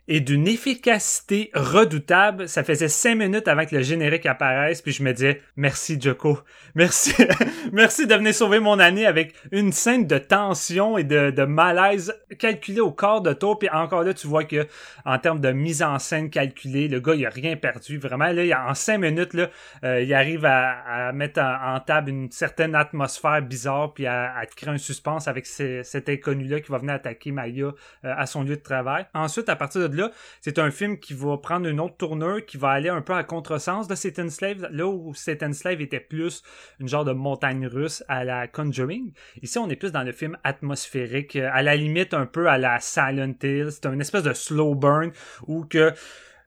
et 0.08 0.20
d'une 0.20 0.48
efficacité 0.48 1.50
redoutable. 1.54 2.50
Ça 2.50 2.64
faisait 2.64 2.90
cinq 2.90 3.16
minutes 3.16 3.48
avant 3.48 3.66
que 3.66 3.76
le 3.76 3.84
générique 3.84 4.26
apparaisse, 4.26 4.82
puis 4.82 4.92
je 4.92 5.04
me 5.04 5.14
disais 5.14 5.42
merci 5.56 6.00
Joko, 6.00 6.40
merci, 6.76 7.14
merci 7.72 8.08
de 8.08 8.16
venir 8.16 8.34
sauver 8.34 8.60
mon 8.60 8.80
année 8.80 9.06
avec 9.06 9.34
une 9.52 9.72
scène 9.72 10.08
de 10.08 10.18
tension 10.18 10.98
et 10.98 11.04
de, 11.04 11.44
malaise 11.44 12.14
calculée 12.40 12.80
au 12.80 12.92
corps 12.92 13.22
de 13.22 13.34
tour. 13.34 13.60
Puis 13.60 13.70
encore 13.70 14.04
là, 14.04 14.14
tu 14.14 14.28
vois 14.28 14.44
que 14.44 14.68
en 15.06 15.18
termes 15.20 15.40
de 15.40 15.52
mise 15.52 15.84
en 15.84 16.00
scène 16.00 16.30
calculée, 16.30 16.88
le 16.88 17.00
gars 17.00 17.16
il 17.16 17.26
a 17.26 17.30
rien 17.30 17.56
perdu. 17.56 17.98
Vraiment 17.98 18.32
là, 18.32 18.68
en 18.68 18.74
cinq 18.74 19.00
minutes 19.00 19.34
là, 19.34 19.50
euh, 19.84 20.02
il 20.02 20.14
arrive 20.14 20.46
à, 20.46 21.12
mettre 21.14 21.42
en, 21.42 21.80
table 21.80 22.10
une 22.10 22.32
certaine 22.32 22.76
atmosphère 22.76 23.42
bizarre, 23.42 23.94
puis 23.94 24.06
à, 24.06 24.36
à 24.36 24.46
créer 24.46 24.70
un 24.70 24.78
suspense 24.78 25.28
avec 25.28 25.46
cet 25.46 26.10
inconnu 26.10 26.46
là 26.46 26.60
qui 26.60 26.72
va 26.72 26.78
venir 26.78 26.94
attaquer 26.94 27.32
Maya 27.32 27.66
euh, 27.66 27.74
à 28.04 28.26
son 28.26 28.44
lieu 28.44 28.56
de 28.56 28.62
travail. 28.62 29.06
Ensuite, 29.14 29.50
à 29.50 29.56
partir 29.56 29.82
de 29.82 29.93
c'est 30.42 30.60
un 30.60 30.72
film 30.72 31.00
qui 31.00 31.14
va 31.14 31.38
prendre 31.38 31.68
une 31.68 31.80
autre 31.80 31.98
tournure, 31.98 32.46
qui 32.46 32.58
va 32.58 32.70
aller 32.70 32.90
un 32.90 33.02
peu 33.02 33.14
à 33.14 33.24
contresens 33.24 33.88
de 33.88 33.96
Satan 33.96 34.30
Slave, 34.30 34.68
là 34.72 34.88
où 34.88 35.14
Satan 35.14 35.54
Slave 35.54 35.82
était 35.82 36.00
plus 36.00 36.44
une 36.80 36.88
genre 36.88 37.06
de 37.06 37.12
montagne 37.12 37.68
russe 37.68 38.04
à 38.08 38.24
la 38.24 38.48
Conjuring. 38.48 39.14
Ici, 39.42 39.58
on 39.58 39.70
est 39.70 39.76
plus 39.76 39.92
dans 39.92 40.04
le 40.04 40.12
film 40.12 40.38
atmosphérique, 40.44 41.36
à 41.36 41.62
la 41.62 41.76
limite 41.76 42.14
un 42.14 42.26
peu 42.26 42.48
à 42.48 42.58
la 42.58 42.80
Silent 42.80 43.36
Hill. 43.42 43.70
C'est 43.72 43.86
une 43.86 44.02
espèce 44.02 44.24
de 44.24 44.34
slow 44.34 44.76
burn 44.76 45.12
où 45.48 45.66
que 45.66 45.94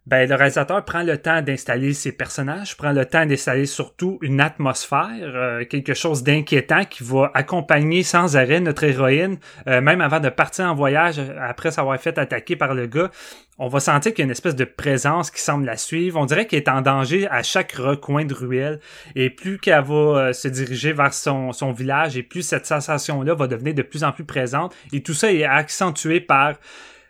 ben, 0.06 0.28
le 0.28 0.36
réalisateur 0.36 0.84
prend 0.84 1.02
le 1.02 1.18
temps 1.18 1.42
d'installer 1.42 1.92
ses 1.92 2.12
personnages, 2.12 2.76
prend 2.76 2.92
le 2.92 3.04
temps 3.04 3.26
d'installer 3.26 3.66
surtout 3.66 4.18
une 4.22 4.40
atmosphère, 4.40 5.08
euh, 5.22 5.64
quelque 5.64 5.94
chose 5.94 6.22
d'inquiétant 6.22 6.84
qui 6.84 7.02
va 7.02 7.32
accompagner 7.34 8.04
sans 8.04 8.36
arrêt 8.36 8.60
notre 8.60 8.84
héroïne, 8.84 9.38
euh, 9.66 9.80
même 9.80 10.00
avant 10.00 10.20
de 10.20 10.28
partir 10.28 10.66
en 10.66 10.76
voyage, 10.76 11.20
après 11.40 11.72
s'avoir 11.72 11.98
fait 12.00 12.18
attaquer 12.18 12.54
par 12.54 12.75
le 12.75 12.86
gars. 12.86 13.10
On 13.58 13.66
va 13.66 13.80
sentir 13.80 14.12
qu'il 14.12 14.20
y 14.20 14.22
a 14.22 14.26
une 14.26 14.30
espèce 14.30 14.54
de 14.54 14.64
présence 14.64 15.30
qui 15.30 15.40
semble 15.40 15.64
la 15.64 15.76
suivre. 15.76 16.20
On 16.20 16.26
dirait 16.26 16.46
qu'elle 16.46 16.60
est 16.60 16.68
en 16.68 16.82
danger 16.82 17.26
à 17.28 17.42
chaque 17.42 17.72
recoin 17.72 18.25
de 18.26 18.34
ruelle. 18.34 18.80
Et 19.16 19.30
plus 19.30 19.58
qu'elle 19.58 19.82
va 19.82 19.94
euh, 19.94 20.32
se 20.32 20.46
diriger 20.46 20.92
vers 20.92 21.14
son, 21.14 21.52
son 21.52 21.72
village, 21.72 22.16
et 22.16 22.22
plus 22.22 22.42
cette 22.42 22.66
sensation-là 22.66 23.34
va 23.34 23.46
devenir 23.48 23.75
de 23.75 23.82
plus 23.82 24.04
en 24.04 24.12
plus 24.12 24.25
présente. 24.25 24.72
Et 24.92 25.02
tout 25.02 25.14
ça 25.14 25.32
est 25.32 25.44
accentué 25.44 26.20
par 26.20 26.54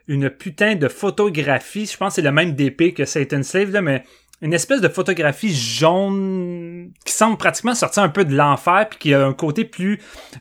une 0.09 0.31
putain 0.31 0.75
de 0.75 0.89
photographie. 0.89 1.87
Je 1.87 1.97
pense 1.97 2.15
c'est 2.15 2.23
le 2.23 2.33
même 2.33 2.53
DP 2.53 2.95
que 2.95 3.05
Satan 3.05 3.43
Slave, 3.43 3.71
là, 3.71 3.83
mais 3.83 4.05
une 4.43 4.53
espèce 4.53 4.81
de 4.81 4.89
photographie 4.89 5.55
jaune 5.55 6.91
qui 7.05 7.13
semble 7.13 7.39
pratiquement 7.39 7.75
sortir 7.75 8.03
un 8.03 8.11
peu 8.11 8.25
de 8.25 8.35
l'enfer 8.35 8.87
puis 8.91 8.99
qui 8.99 9.15
a 9.15 9.25
un 9.25 9.33
côté 9.33 9.65
plus 9.65 9.99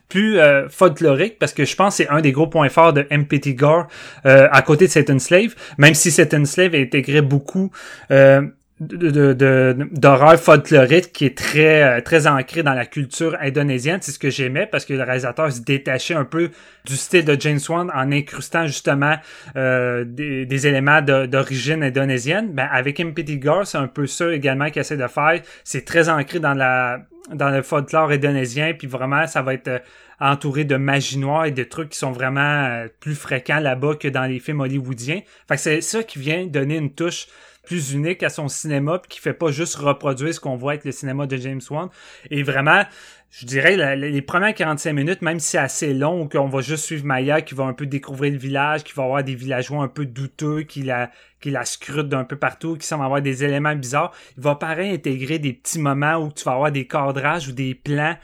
plus 0.08 0.38
euh, 0.38 0.68
folklorique 0.68 1.38
parce 1.38 1.54
que 1.54 1.64
je 1.64 1.74
pense 1.74 1.96
c'est 1.96 2.08
un 2.08 2.20
des 2.20 2.32
gros 2.32 2.46
points 2.46 2.68
forts 2.68 2.92
de 2.92 3.06
MPT 3.10 3.54
Gore 3.54 3.86
euh, 4.26 4.48
à 4.52 4.60
côté 4.60 4.86
de 4.86 4.92
Satan 4.92 5.18
Slave 5.18 5.54
même 5.78 5.94
si 5.94 6.10
Satan 6.10 6.44
Slave 6.44 6.74
a 6.74 6.78
intégré 6.78 7.22
beaucoup 7.22 7.70
euh, 8.10 8.42
d'horreur 8.78 10.38
folklorique 10.38 11.10
qui 11.12 11.24
est 11.24 11.36
très 11.36 11.82
euh, 11.82 12.00
très 12.02 12.26
ancré 12.26 12.62
dans 12.62 12.74
la 12.74 12.84
culture 12.84 13.34
indonésienne. 13.40 14.00
C'est 14.02 14.12
ce 14.12 14.18
que 14.18 14.28
j'aimais 14.28 14.66
parce 14.66 14.84
que 14.84 14.92
le 14.92 15.02
réalisateur 15.02 15.50
se 15.50 15.62
détachait 15.62 16.14
un 16.14 16.26
peu 16.26 16.50
du 16.84 16.94
style 16.94 17.24
de 17.24 17.40
James 17.40 17.58
Wan 17.70 17.90
en 17.94 18.12
incrustant 18.12 18.66
justement 18.66 19.14
euh, 19.56 20.04
des, 20.04 20.44
des, 20.44 20.66
éléments 20.66 21.00
d'origine 21.00 21.82
indonésienne. 21.82 22.52
Ben 22.52 22.68
avec 22.70 23.00
Impeti 23.00 23.38
Gore 23.38 23.66
c'est 23.66 23.78
un 23.78 23.88
peu 23.88 24.06
ça 24.06 24.30
également 24.30 24.68
qu'il 24.68 24.80
essaie 24.80 24.98
de 24.98 25.06
faire. 25.06 25.40
C'est 25.64 25.86
très 25.86 26.10
ancré 26.10 26.38
dans 26.38 26.54
la 26.54 27.00
dans 27.32 27.48
le 27.48 27.62
folklore 27.62 28.10
indonésien 28.10 28.74
puis 28.74 28.86
vraiment 28.86 29.26
ça 29.26 29.40
va 29.40 29.54
être 29.54 29.68
euh, 29.68 29.78
entouré 30.20 30.64
de 30.64 30.76
magie 30.76 31.18
noire 31.18 31.46
et 31.46 31.50
de 31.50 31.64
trucs 31.64 31.90
qui 31.90 31.98
sont 31.98 32.12
vraiment 32.12 32.84
plus 33.00 33.14
fréquents 33.14 33.58
là-bas 33.58 33.94
que 33.94 34.08
dans 34.08 34.24
les 34.24 34.38
films 34.38 34.60
hollywoodiens. 34.60 35.20
Fait 35.48 35.56
que 35.56 35.60
c'est 35.60 35.80
ça 35.82 36.02
qui 36.02 36.18
vient 36.18 36.46
donner 36.46 36.76
une 36.76 36.92
touche 36.92 37.26
plus 37.66 37.92
unique 37.92 38.22
à 38.22 38.30
son 38.30 38.48
cinéma 38.48 38.98
puis 38.98 39.08
qui 39.08 39.20
fait 39.20 39.34
pas 39.34 39.50
juste 39.50 39.74
reproduire 39.74 40.32
ce 40.32 40.40
qu'on 40.40 40.56
voit 40.56 40.72
avec 40.72 40.84
le 40.84 40.92
cinéma 40.92 41.26
de 41.26 41.36
James 41.36 41.60
Wan. 41.68 41.88
Et 42.30 42.42
vraiment, 42.42 42.84
je 43.30 43.44
dirais 43.44 43.96
les 43.96 44.22
premières 44.22 44.54
45 44.54 44.92
minutes, 44.92 45.20
même 45.20 45.40
si 45.40 45.50
c'est 45.50 45.58
assez 45.58 45.92
long 45.92 46.28
qu'on 46.28 46.48
va 46.48 46.60
juste 46.62 46.84
suivre 46.84 47.04
Maya 47.04 47.42
qui 47.42 47.54
va 47.54 47.64
un 47.64 47.74
peu 47.74 47.84
découvrir 47.84 48.32
le 48.32 48.38
village, 48.38 48.84
qui 48.84 48.94
va 48.94 49.02
avoir 49.02 49.22
des 49.22 49.34
villageois 49.34 49.82
un 49.82 49.88
peu 49.88 50.06
douteux, 50.06 50.62
qui 50.62 50.82
la, 50.82 51.10
qui 51.40 51.50
la 51.50 51.64
scrute 51.64 52.08
d'un 52.08 52.24
peu 52.24 52.36
partout, 52.36 52.76
qui 52.76 52.86
semble 52.86 53.04
avoir 53.04 53.20
des 53.20 53.44
éléments 53.44 53.74
bizarres, 53.74 54.12
il 54.38 54.42
va 54.42 54.54
pareil 54.54 54.94
intégrer 54.94 55.38
des 55.38 55.52
petits 55.52 55.78
moments 55.78 56.16
où 56.16 56.32
tu 56.32 56.44
vas 56.44 56.52
avoir 56.52 56.72
des 56.72 56.86
cadrages 56.86 57.48
ou 57.48 57.52
des 57.52 57.74
plans 57.74 58.16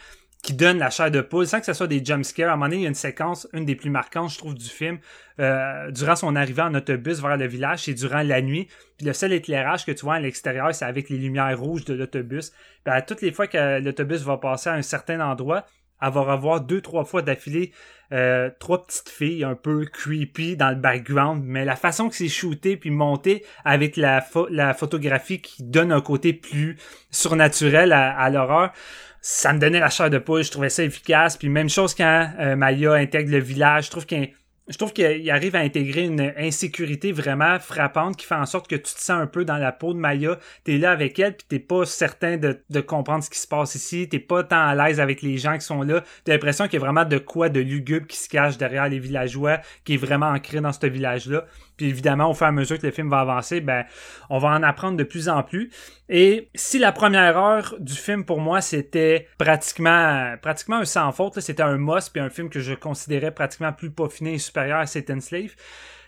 qui 0.43 0.55
donnent 0.55 0.79
la 0.79 0.91
chair 0.91 1.11
de 1.11 1.21
poule 1.21 1.47
sans 1.47 1.61
que 1.61 1.67
ce 1.67 1.73
soit 1.73 1.87
des 1.87 2.05
jumpscares. 2.05 2.51
À 2.51 2.55
un 2.55 2.57
moment 2.57 2.67
donné, 2.67 2.79
il 2.79 2.83
y 2.83 2.87
a 2.87 2.89
une 2.89 2.95
séquence, 2.95 3.49
une 3.53 3.65
des 3.65 3.77
plus 3.77 3.91
marquantes, 3.91 4.31
je 4.31 4.39
trouve, 4.39 4.55
du 4.55 4.69
film, 4.69 4.99
euh, 5.39 5.91
durant 5.93 6.17
son 6.17 6.35
arrivée 6.35 6.63
en 6.63 6.75
autobus 6.75 7.21
vers 7.21 7.37
le 7.37 7.47
village, 7.47 7.85
c'est 7.85 7.95
durant 7.95 8.23
la 8.23 8.43
nuit. 8.43 8.67
Puis 8.99 9.07
le 9.07 9.13
seul 9.13 9.33
éclairage 9.33 9.87
que 9.87 9.93
tu 9.93 10.05
vois 10.05 10.15
à 10.15 10.21
l'extérieur, 10.21 10.75
c'est 10.75 10.85
avec 10.85 11.09
les 11.11 11.17
lumières 11.17 11.59
rouges 11.59 11.85
de 11.85 11.95
l'autobus. 11.95 12.53
À 12.85 13.03
toutes 13.03 13.23
les 13.23 13.31
fois 13.31 13.47
que 13.47 13.81
l'autobus 13.81 14.23
va 14.23 14.37
passer 14.37 14.69
à 14.69 14.75
un 14.75 14.83
certain 14.83 15.21
endroit, 15.21 15.65
elle 16.01 16.11
va 16.11 16.21
revoir 16.23 16.61
deux, 16.61 16.81
trois 16.81 17.05
fois 17.05 17.23
d'affilée 17.23 17.73
euh, 18.13 18.51
trois 18.59 18.85
petites 18.85 19.09
filles 19.09 19.45
un 19.45 19.55
peu 19.55 19.87
creepy 19.87 20.57
dans 20.57 20.71
le 20.71 20.77
background, 20.77 21.43
mais 21.45 21.65
la 21.65 21.77
façon 21.77 22.09
que 22.09 22.15
c'est 22.15 22.29
shooté 22.29 22.77
puis 22.77 22.91
monté 22.91 23.45
avec 23.65 23.97
la, 23.97 24.25
la 24.51 24.75
photographie 24.75 25.41
qui 25.41 25.63
donne 25.63 25.93
un 25.93 26.01
côté 26.01 26.33
plus 26.33 26.77
surnaturel 27.11 27.93
à, 27.93 28.29
l'horreur, 28.31 28.73
ça 29.21 29.53
me 29.53 29.59
donnait 29.59 29.81
la 29.81 29.89
chair 29.89 30.11
de 30.11 30.19
poule, 30.19 30.45
je 30.45 30.51
trouvais 30.51 30.69
ça 30.69 30.83
efficace. 30.85 31.37
Puis 31.37 31.49
même 31.49 31.69
chose 31.69 31.95
quand 31.95 32.31
euh, 32.39 32.57
Maya 32.57 32.93
intègre 32.95 33.31
le 33.31 33.39
village, 33.39 33.87
je 33.87 33.91
trouve 33.91 34.05
qu'il 34.05 34.31
je 34.69 34.77
trouve 34.77 34.93
qu'il 34.93 35.29
arrive 35.31 35.57
à 35.57 35.59
intégrer 35.59 36.05
une 36.05 36.33
insécurité 36.37 37.11
vraiment 37.11 37.59
frappante 37.59 38.17
qui 38.17 38.27
fait 38.27 38.37
en 38.37 38.47
sorte 38.47 38.69
que 38.69 38.77
tu 38.77 38.95
te 38.95 39.01
sens 39.01 39.21
un 39.21 39.27
peu 39.27 39.45
dans 39.45 39.57
la 39.57 39.73
peau 39.73 39.93
de 39.93 39.99
Maya. 39.99 40.39
T'es 40.63 40.79
là 40.79 40.93
avec 40.93 41.19
elle 41.19 41.37
puis 41.37 41.47
t'es 41.49 41.59
pas 41.59 41.85
certain 41.85 42.37
de, 42.37 42.81
comprendre 42.81 43.25
ce 43.25 43.31
qui 43.31 43.41
se 43.41 43.49
passe 43.49 43.75
ici. 43.75 44.09
T'es 44.09 44.21
pas 44.21 44.45
tant 44.45 44.65
à 44.65 44.75
l'aise 44.77 45.01
avec 45.01 45.21
les 45.21 45.37
gens 45.37 45.55
qui 45.55 45.67
sont 45.67 45.83
là. 45.83 46.05
T'as 46.25 46.33
l'impression 46.33 46.67
qu'il 46.67 46.75
y 46.75 46.77
a 46.77 46.85
vraiment 46.85 47.05
de 47.05 47.19
quoi 47.19 47.49
de 47.49 47.59
lugubre 47.59 48.07
qui 48.07 48.17
se 48.17 48.29
cache 48.29 48.57
derrière 48.57 48.89
les 48.89 49.01
villageois, 49.01 49.59
qui 49.85 49.95
est 49.95 49.99
vraiment 49.99 50.29
ancré 50.29 50.61
dans 50.61 50.73
ce 50.73 50.87
village-là. 50.87 51.45
Puis 51.83 51.91
évidemment, 51.91 52.31
au 52.31 52.35
fur 52.35 52.47
et 52.47 52.51
à 52.51 52.53
mesure 52.53 52.79
que 52.79 52.87
le 52.87 52.93
film 52.93 53.11
va 53.11 53.19
avancer, 53.19 53.61
ben, 53.61 53.85
on 54.31 54.39
va 54.39 54.51
en 54.51 54.63
apprendre 54.63 54.97
de 54.97 55.03
plus 55.03 55.29
en 55.29 55.43
plus. 55.43 55.69
Et 56.09 56.49
si 56.55 56.79
la 56.79 56.93
première 56.93 57.37
heure 57.37 57.75
du 57.81 57.95
film 57.95 58.25
pour 58.25 58.41
moi 58.41 58.61
c'était 58.61 59.27
pratiquement 59.37 60.37
pratiquement 60.41 60.77
un 60.77 60.85
sans 60.85 61.11
faute, 61.11 61.41
c'était 61.41 61.65
un 61.65 61.79
must 61.79 62.13
puis 62.13 62.23
un 62.23 62.31
film 62.31 62.51
que 62.51 62.61
je 62.61 62.75
considérais 62.75 63.33
pratiquement 63.33 63.73
plus 63.73 63.91
peaufiné 63.91 64.35
et 64.35 64.39
supérieur 64.39 64.79
à 64.79 64.87
Satan 64.87 65.19
Slave. 65.19 65.57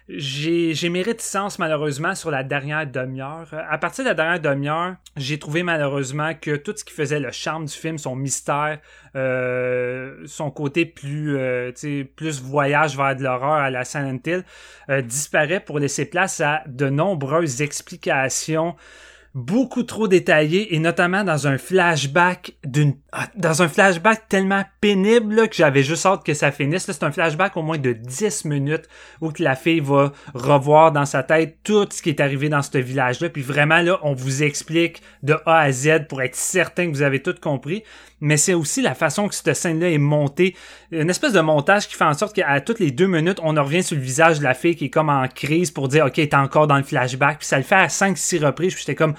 J'ai, 0.06 0.74
mes 0.90 1.00
réticences 1.00 1.58
malheureusement 1.58 2.14
sur 2.14 2.30
la 2.30 2.42
dernière 2.42 2.86
demi-heure. 2.86 3.48
À 3.70 3.78
partir 3.78 4.04
de 4.04 4.10
la 4.10 4.14
dernière 4.14 4.40
demi-heure, 4.40 4.96
j'ai 5.16 5.38
trouvé 5.38 5.62
malheureusement 5.62 6.34
que 6.34 6.56
tout 6.56 6.74
ce 6.76 6.84
qui 6.84 6.92
faisait 6.92 7.20
le 7.20 7.30
charme 7.30 7.64
du 7.64 7.72
film, 7.72 7.96
son 7.96 8.14
mystère, 8.14 8.80
euh, 9.16 10.22
son 10.26 10.50
côté 10.50 10.84
plus, 10.84 11.38
euh, 11.38 11.72
plus 12.16 12.42
voyage 12.42 12.98
vers 12.98 13.16
de 13.16 13.22
l'horreur 13.22 13.54
à 13.54 13.70
la 13.70 13.86
Silent 13.86 14.18
Hill, 14.26 14.44
euh, 14.90 15.00
disparaît 15.00 15.60
pour 15.60 15.78
laisser 15.78 16.04
place 16.04 16.38
à 16.42 16.64
de 16.66 16.90
nombreuses 16.90 17.62
explications 17.62 18.76
beaucoup 19.34 19.82
trop 19.82 20.06
détaillé 20.06 20.76
et 20.76 20.78
notamment 20.78 21.24
dans 21.24 21.48
un 21.48 21.58
flashback 21.58 22.52
d'une 22.64 22.94
ah, 23.10 23.28
dans 23.36 23.62
un 23.62 23.68
flashback 23.68 24.28
tellement 24.28 24.64
pénible 24.80 25.48
que 25.48 25.56
j'avais 25.56 25.82
juste 25.82 26.06
hâte 26.06 26.24
que 26.24 26.34
ça 26.34 26.52
finisse. 26.52 26.84
C'est 26.90 27.02
un 27.02 27.10
flashback 27.10 27.56
au 27.56 27.62
moins 27.62 27.78
de 27.78 27.92
10 27.92 28.44
minutes 28.44 28.88
où 29.20 29.30
que 29.30 29.42
la 29.42 29.56
fille 29.56 29.80
va 29.80 30.12
revoir 30.34 30.92
dans 30.92 31.04
sa 31.04 31.24
tête 31.24 31.58
tout 31.64 31.86
ce 31.90 32.00
qui 32.00 32.10
est 32.10 32.20
arrivé 32.20 32.48
dans 32.48 32.62
ce 32.62 32.78
village-là. 32.78 33.28
Puis 33.28 33.42
vraiment 33.42 33.80
là, 33.80 33.98
on 34.02 34.14
vous 34.14 34.44
explique 34.44 35.02
de 35.22 35.36
A 35.46 35.58
à 35.58 35.72
Z 35.72 36.06
pour 36.08 36.22
être 36.22 36.36
certain 36.36 36.86
que 36.86 36.92
vous 36.92 37.02
avez 37.02 37.20
tout 37.20 37.34
compris 37.40 37.82
mais 38.24 38.38
c'est 38.38 38.54
aussi 38.54 38.80
la 38.80 38.94
façon 38.94 39.28
que 39.28 39.34
cette 39.34 39.54
scène-là 39.54 39.90
est 39.90 39.98
montée. 39.98 40.56
Une 40.90 41.10
espèce 41.10 41.34
de 41.34 41.40
montage 41.40 41.88
qui 41.88 41.94
fait 41.94 42.04
en 42.04 42.14
sorte 42.14 42.34
qu'à 42.34 42.58
toutes 42.62 42.80
les 42.80 42.90
deux 42.90 43.06
minutes, 43.06 43.38
on 43.42 43.52
revient 43.54 43.82
sur 43.82 43.96
le 43.96 44.02
visage 44.02 44.38
de 44.38 44.44
la 44.44 44.54
fille 44.54 44.76
qui 44.76 44.86
est 44.86 44.90
comme 44.90 45.10
en 45.10 45.28
crise 45.28 45.70
pour 45.70 45.88
dire, 45.88 46.06
OK, 46.06 46.14
t'es 46.14 46.34
encore 46.34 46.66
dans 46.66 46.78
le 46.78 46.84
flashback. 46.84 47.40
Puis 47.40 47.46
ça 47.46 47.58
le 47.58 47.64
fait 47.64 47.74
à 47.74 47.88
5-6 47.88 48.42
reprises. 48.42 48.72
Puis 48.72 48.84
j'étais 48.86 48.94
comme, 48.94 49.14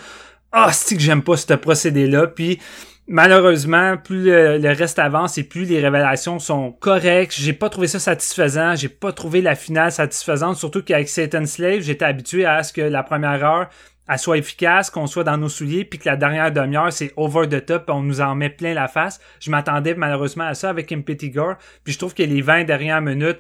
ah, 0.52 0.72
c'est 0.72 0.96
que 0.96 1.02
j'aime 1.02 1.22
pas 1.22 1.38
ce 1.38 1.54
procédé-là? 1.54 2.28
Puis 2.28 2.60
malheureusement, 3.08 3.98
plus 3.98 4.26
le, 4.26 4.74
reste 4.74 5.00
avance 5.00 5.38
et 5.38 5.44
plus 5.44 5.66
les 5.66 5.80
révélations 5.80 6.40
sont 6.40 6.72
correctes. 6.72 7.34
J'ai 7.38 7.54
pas 7.54 7.70
trouvé 7.70 7.88
ça 7.88 8.00
satisfaisant. 8.00 8.76
J'ai 8.76 8.90
pas 8.90 9.12
trouvé 9.12 9.42
la 9.42 9.56
finale 9.56 9.92
satisfaisante. 9.92 10.58
Surtout 10.58 10.84
qu'avec 10.84 11.10
Satan 11.10 11.46
Slave, 11.46 11.82
j'étais 11.82 12.06
habitué 12.06 12.46
à 12.46 12.64
ce 12.64 12.74
que 12.74 12.82
la 12.82 13.04
première 13.04 13.44
heure 13.44 13.70
elle 14.08 14.20
soit 14.20 14.38
efficace, 14.38 14.90
qu'on 14.90 15.08
soit 15.08 15.24
dans 15.24 15.38
nos 15.38 15.50
souliers, 15.50 15.84
puis 15.84 15.98
que 15.98 16.08
la 16.08 16.16
dernière 16.16 16.52
demi-heure, 16.52 16.94
c'est 16.94 17.12
over 17.18 17.48
the 17.50 17.66
top, 17.66 17.90
on 17.90 18.02
nous 18.02 18.22
en 18.22 18.36
met 18.36 18.50
plein 18.50 18.74
la 18.74 18.88
face. 18.88 19.20
Je 19.40 19.50
m'attendais 19.50 19.96
malheureusement 19.96 20.44
à 20.44 20.54
ça 20.54 20.70
avec 20.70 20.92
Impety 20.92 21.32
Gore, 21.32 21.56
puis 21.84 21.94
je 21.94 21.98
trouve 21.98 22.14
que 22.14 22.24
les 22.24 22.42
20 22.42 22.66
dernières 22.66 23.02
minutes 23.02 23.40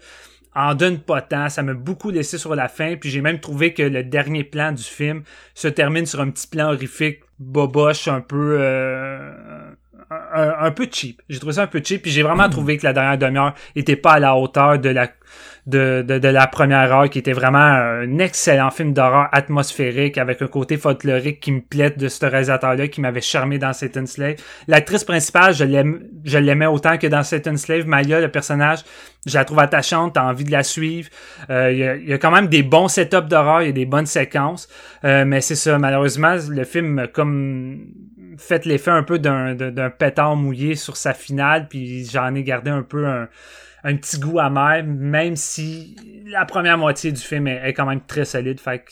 en 0.55 0.73
donnent 0.73 0.99
pas 0.99 1.21
tant, 1.21 1.49
ça 1.49 1.61
m'a 1.63 1.73
beaucoup 1.73 2.09
laissé 2.09 2.37
sur 2.37 2.55
la 2.55 2.69
fin, 2.69 2.95
puis 2.95 3.09
j'ai 3.09 3.21
même 3.21 3.39
trouvé 3.39 3.73
que 3.73 3.83
le 3.83 4.03
dernier 4.03 4.43
plan 4.43 4.71
du 4.71 4.83
film 4.83 5.23
se 5.53 5.67
termine 5.67 6.05
sur 6.05 6.21
un 6.21 6.29
petit 6.29 6.47
plan 6.47 6.73
horrifique, 6.73 7.19
boboche, 7.39 8.07
un 8.07 8.21
peu... 8.21 8.57
Euh, 8.59 9.71
un, 10.09 10.71
peu 10.71 10.87
cheap. 10.91 11.21
J'ai 11.29 11.39
trouvé 11.39 11.53
ça 11.53 11.63
un 11.63 11.67
peu 11.67 11.81
cheap, 11.83 12.03
puis 12.03 12.11
j'ai 12.11 12.21
vraiment 12.23 12.47
trouvé 12.47 12.77
que 12.77 12.85
la 12.85 12.93
dernière 12.93 13.17
demi-heure 13.17 13.55
était 13.75 13.95
pas 13.95 14.13
à 14.13 14.19
la 14.19 14.35
hauteur 14.35 14.79
de 14.79 14.89
la 14.89 15.09
de, 15.67 16.03
de, 16.07 16.27
la 16.27 16.45
première 16.45 16.93
heure, 16.93 17.09
qui 17.09 17.17
était 17.17 17.33
vraiment 17.33 17.57
un 17.57 18.19
excellent 18.19 18.69
film 18.69 18.93
d'horreur 18.93 19.29
atmosphérique, 19.31 20.17
avec 20.17 20.41
un 20.41 20.47
côté 20.47 20.77
folklorique 20.77 21.39
qui 21.39 21.51
me 21.51 21.61
plaît 21.61 21.89
de 21.89 22.07
ce 22.07 22.25
réalisateur-là, 22.25 22.87
qui 22.87 23.01
m'avait 23.01 23.21
charmé 23.21 23.57
dans 23.57 23.73
Satan 23.73 24.05
Slave. 24.05 24.35
L'actrice 24.67 25.03
principale, 25.03 25.53
je 25.53 26.37
l'aimais 26.37 26.67
autant 26.67 26.97
que 26.97 27.07
dans 27.07 27.23
Satan 27.23 27.57
Slave. 27.57 27.87
Maya, 27.87 28.19
le 28.19 28.29
personnage, 28.29 28.79
je 29.25 29.33
la 29.33 29.45
trouve 29.45 29.59
attachante, 29.59 30.13
t'as 30.13 30.23
envie 30.23 30.43
de 30.43 30.51
la 30.51 30.63
suivre. 30.63 31.09
Euh, 31.49 31.71
il 31.71 32.09
y, 32.09 32.13
a, 32.13 32.17
quand 32.19 32.31
même 32.31 32.47
des 32.47 32.61
bons 32.61 32.87
setups 32.87 33.27
d'horreur, 33.27 33.63
il 33.63 33.67
y 33.67 33.69
a 33.69 33.73
des 33.73 33.85
bonnes 33.85 34.05
séquences. 34.05 34.67
Euh, 35.03 35.25
mais 35.25 35.41
c'est 35.41 35.55
ça, 35.55 35.79
malheureusement, 35.79 36.35
le 36.47 36.63
film, 36.63 37.07
comme 37.11 37.87
fait 38.37 38.65
l'effet 38.65 38.91
un 38.91 39.03
peu 39.03 39.17
d'un 39.17 39.89
pétard 39.89 40.35
mouillé 40.35 40.75
sur 40.75 40.97
sa 40.97 41.13
finale, 41.13 41.67
puis 41.67 42.05
j'en 42.05 42.35
ai 42.35 42.43
gardé 42.43 42.69
un 42.69 42.83
peu 42.83 43.07
un, 43.07 43.27
un 43.87 43.95
petit 43.95 44.19
goût 44.19 44.39
amer, 44.39 44.83
même 44.83 45.35
si 45.35 45.95
la 46.27 46.43
première 46.45 46.77
moitié 46.77 47.11
du 47.11 47.21
film 47.21 47.47
est, 47.47 47.61
est 47.69 47.73
quand 47.73 47.85
même 47.85 48.01
très 48.05 48.25
solide. 48.25 48.59
Fait 48.59 48.79
que 48.79 48.91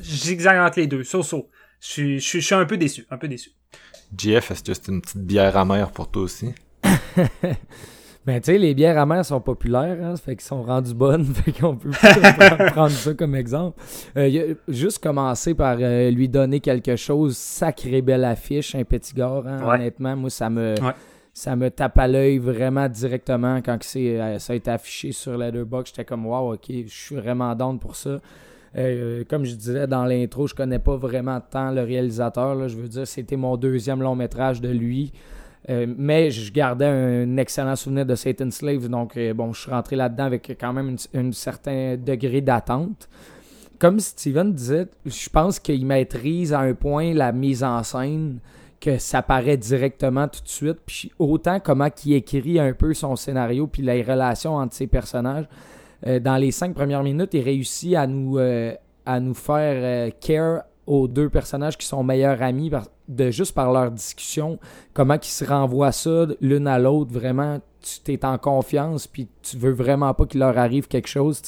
j'exagère 0.00 0.62
entre 0.64 0.78
les 0.78 0.86
deux. 0.86 1.02
So-so. 1.04 1.50
Je 1.80 1.86
suis, 1.88 2.18
je 2.20 2.24
suis, 2.26 2.40
je 2.40 2.46
suis 2.46 2.54
un 2.54 2.64
peu 2.64 2.76
déçu. 2.78 3.06
Un 3.10 3.18
peu 3.18 3.28
déçu. 3.28 3.50
GF, 4.16 4.50
est-ce 4.52 4.62
que 4.62 4.72
c'est 4.72 4.88
une 4.88 5.02
petite 5.02 5.18
bière 5.26 5.56
amère 5.56 5.90
pour 5.90 6.10
toi 6.10 6.22
aussi? 6.22 6.54
Ben, 8.26 8.40
tu 8.40 8.52
sais, 8.52 8.56
les 8.58 8.72
bières 8.72 8.96
amères 8.96 9.22
sont 9.26 9.38
populaires, 9.42 9.98
hein, 10.02 10.14
fait 10.16 10.34
qu'ils 10.34 10.46
sont 10.46 10.62
rendus 10.62 10.94
bonnes, 10.94 11.26
fait 11.34 11.52
qu'on 11.52 11.76
peut 11.76 11.90
prendre- 12.72 12.88
ça 12.88 13.12
comme 13.12 13.34
exemple. 13.34 13.78
Euh, 14.16 14.54
a 14.54 14.72
juste 14.72 15.02
commencer 15.02 15.52
par 15.52 15.76
euh, 15.78 16.10
lui 16.10 16.26
donner 16.30 16.60
quelque 16.60 16.96
chose, 16.96 17.36
sacré 17.36 18.00
belle 18.00 18.24
affiche, 18.24 18.74
un 18.76 18.84
petit 18.84 19.12
gars, 19.12 19.42
hein, 19.46 19.62
Ouais. 19.66 19.74
honnêtement, 19.74 20.16
moi, 20.16 20.30
ça 20.30 20.48
me, 20.48 20.74
Ouais. 20.80 20.92
Ça 21.34 21.56
me 21.56 21.68
tape 21.68 21.98
à 21.98 22.06
l'œil 22.06 22.38
vraiment 22.38 22.88
directement 22.88 23.60
quand 23.60 23.76
euh, 23.96 24.38
ça 24.38 24.52
a 24.52 24.56
été 24.56 24.70
affiché 24.70 25.10
sur 25.10 25.36
Letterboxd. 25.36 25.88
J'étais 25.88 26.04
comme, 26.04 26.26
wow, 26.26 26.54
ok, 26.54 26.66
je 26.68 26.88
suis 26.88 27.16
vraiment 27.16 27.54
down 27.56 27.80
pour 27.80 27.96
ça. 27.96 28.20
Euh, 28.76 29.24
comme 29.28 29.44
je 29.44 29.56
disais 29.56 29.88
dans 29.88 30.04
l'intro, 30.04 30.46
je 30.46 30.54
connais 30.54 30.78
pas 30.78 30.96
vraiment 30.96 31.40
tant 31.40 31.72
le 31.72 31.82
réalisateur. 31.82 32.68
je 32.68 32.76
veux 32.76 32.88
dire, 32.88 33.06
c'était 33.06 33.36
mon 33.36 33.56
deuxième 33.56 34.00
long 34.00 34.14
métrage 34.14 34.60
de 34.60 34.68
lui. 34.68 35.12
Euh, 35.70 35.92
mais 35.98 36.30
je 36.30 36.52
gardais 36.52 36.86
un 36.86 37.36
excellent 37.36 37.74
souvenir 37.74 38.06
de 38.06 38.14
Satan 38.14 38.50
Slave, 38.50 38.88
donc 38.88 39.18
bon, 39.34 39.52
je 39.52 39.62
suis 39.62 39.70
rentré 39.70 39.96
là-dedans 39.96 40.24
avec 40.24 40.56
quand 40.60 40.72
même 40.72 40.96
un 41.14 41.32
certain 41.32 41.96
degré 41.96 42.42
d'attente. 42.42 43.08
Comme 43.80 43.98
Steven 43.98 44.52
disait, 44.52 44.86
je 45.04 45.28
pense 45.30 45.58
qu'il 45.58 45.84
maîtrise 45.84 46.52
à 46.52 46.60
un 46.60 46.74
point 46.74 47.12
la 47.12 47.32
mise 47.32 47.64
en 47.64 47.82
scène 47.82 48.38
que 48.84 48.98
ça 48.98 49.22
paraît 49.22 49.56
directement 49.56 50.28
tout 50.28 50.42
de 50.42 50.48
suite. 50.48 50.78
Puis 50.84 51.10
autant 51.18 51.58
comment 51.58 51.88
il 52.04 52.12
écrit 52.12 52.60
un 52.60 52.74
peu 52.74 52.92
son 52.92 53.16
scénario 53.16 53.66
puis 53.66 53.82
les 53.82 54.02
relations 54.02 54.56
entre 54.56 54.74
ses 54.74 54.86
personnages. 54.86 55.46
Euh, 56.06 56.20
dans 56.20 56.36
les 56.36 56.50
cinq 56.50 56.74
premières 56.74 57.02
minutes, 57.02 57.32
il 57.32 57.40
réussit 57.40 57.94
à 57.94 58.06
nous, 58.06 58.36
euh, 58.38 58.74
à 59.06 59.20
nous 59.20 59.32
faire 59.32 60.08
euh, 60.08 60.10
care 60.20 60.64
aux 60.86 61.08
deux 61.08 61.30
personnages 61.30 61.78
qui 61.78 61.86
sont 61.86 62.02
meilleurs 62.04 62.42
amis 62.42 62.70
de 63.08 63.30
juste 63.30 63.54
par 63.54 63.72
leur 63.72 63.90
discussion, 63.90 64.58
comment 64.92 65.14
ils 65.14 65.24
se 65.24 65.46
renvoient 65.46 65.92
ça 65.92 66.26
l'une 66.42 66.66
à 66.66 66.78
l'autre, 66.78 67.10
vraiment, 67.10 67.58
tu 67.80 68.00
t'es 68.00 68.22
en 68.26 68.36
confiance, 68.36 69.06
puis 69.06 69.28
tu 69.40 69.56
veux 69.56 69.72
vraiment 69.72 70.12
pas 70.12 70.26
qu'il 70.26 70.40
leur 70.40 70.58
arrive 70.58 70.86
quelque 70.88 71.08
chose. 71.08 71.40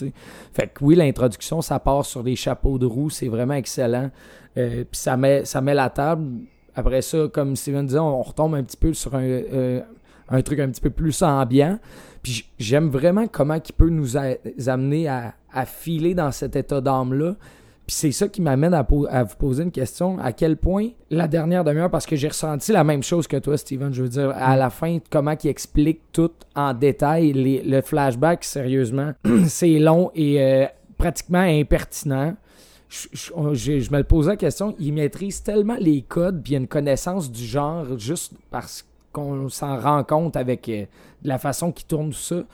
Fait 0.55 0.69
que 0.69 0.83
oui, 0.83 0.95
l'introduction, 0.95 1.61
ça 1.61 1.79
part 1.79 2.07
sur 2.07 2.23
des 2.23 2.35
chapeaux 2.35 2.79
de 2.79 2.87
roue, 2.87 3.11
c'est 3.11 3.29
vraiment 3.29 3.55
excellent. 3.55 4.11
Puis 4.55 4.87
ça 4.93 5.19
met, 5.19 5.45
ça 5.45 5.61
met 5.61 5.75
la 5.75 5.91
table. 5.91 6.47
Après 6.77 7.03
ça, 7.03 7.27
comme 7.33 7.57
Steven 7.57 7.87
disait, 7.87 7.99
on 7.99 8.23
retombe 8.23 8.55
un 8.55 8.63
petit 8.63 8.77
peu 8.77 8.93
sur 8.93 9.15
un, 9.15 9.23
euh, 9.25 9.81
un 10.29 10.43
truc 10.43 10.61
un 10.61 10.69
petit 10.69 10.81
peu 10.81 10.91
plus 10.91 11.23
ambiant. 11.23 11.79
Puis 12.23 12.45
j'aime 12.59 12.89
vraiment 12.89 13.27
comment 13.27 13.55
il 13.55 13.73
peut 13.73 13.89
nous 13.89 14.17
amener 14.17 15.09
à, 15.09 15.35
filer 15.65 16.15
dans 16.15 16.31
cet 16.33 16.55
état 16.55 16.81
d'âme-là. 16.81 17.35
Puis 17.87 17.95
c'est 17.95 18.13
ça 18.13 18.29
qui 18.29 18.43
m'amène 18.43 18.75
à, 18.75 18.83
vous 18.83 19.07
poser 19.39 19.63
une 19.63 19.71
question. 19.71 20.19
À 20.19 20.33
quel 20.33 20.57
point 20.57 20.89
la 21.09 21.29
dernière 21.29 21.65
demi-heure, 21.65 21.91
parce 21.91 22.05
que 22.05 22.17
j'ai 22.17 22.29
ressenti 22.29 22.73
la 22.73 22.83
même 22.85 23.03
chose 23.03 23.27
que 23.27 23.37
toi, 23.37 23.57
Steven, 23.57 23.95
je 23.95 24.03
veux 24.03 24.09
dire, 24.09 24.33
à 24.35 24.57
la 24.57 24.71
fin, 24.71 24.99
comment 25.09 25.35
il 25.43 25.49
explique 25.49 26.01
tout 26.13 26.33
en 26.55 26.75
détail, 26.75 27.33
les- 27.33 27.63
le 27.63 27.81
flashback, 27.81 28.45
sérieusement, 28.45 29.13
c'est 29.47 29.79
long 29.79 30.11
et 30.15 30.43
euh, 30.43 30.67
pratiquement 30.99 31.39
impertinent. 31.39 32.35
Je, 32.89 33.93
me 33.93 33.99
le 33.99 34.05
posais 34.05 34.31
la 34.31 34.37
question, 34.37 34.75
il 34.79 34.93
maîtrise 34.93 35.43
tellement 35.43 35.77
les 35.79 36.03
codes, 36.03 36.43
puis 36.43 36.55
il 36.55 36.59
une 36.59 36.69
connaissance 36.69 37.31
du 37.31 37.45
genre 37.45 37.99
juste 37.99 38.33
parce 38.51 38.85
qu'on 39.13 39.49
s'en 39.49 39.79
rend 39.79 40.05
compte 40.05 40.37
avec 40.37 40.69
euh, 40.69 40.85
la 41.25 41.39
façon 41.39 41.73
qu'il 41.73 41.87
tourne 41.87 42.13
ça. 42.13 42.45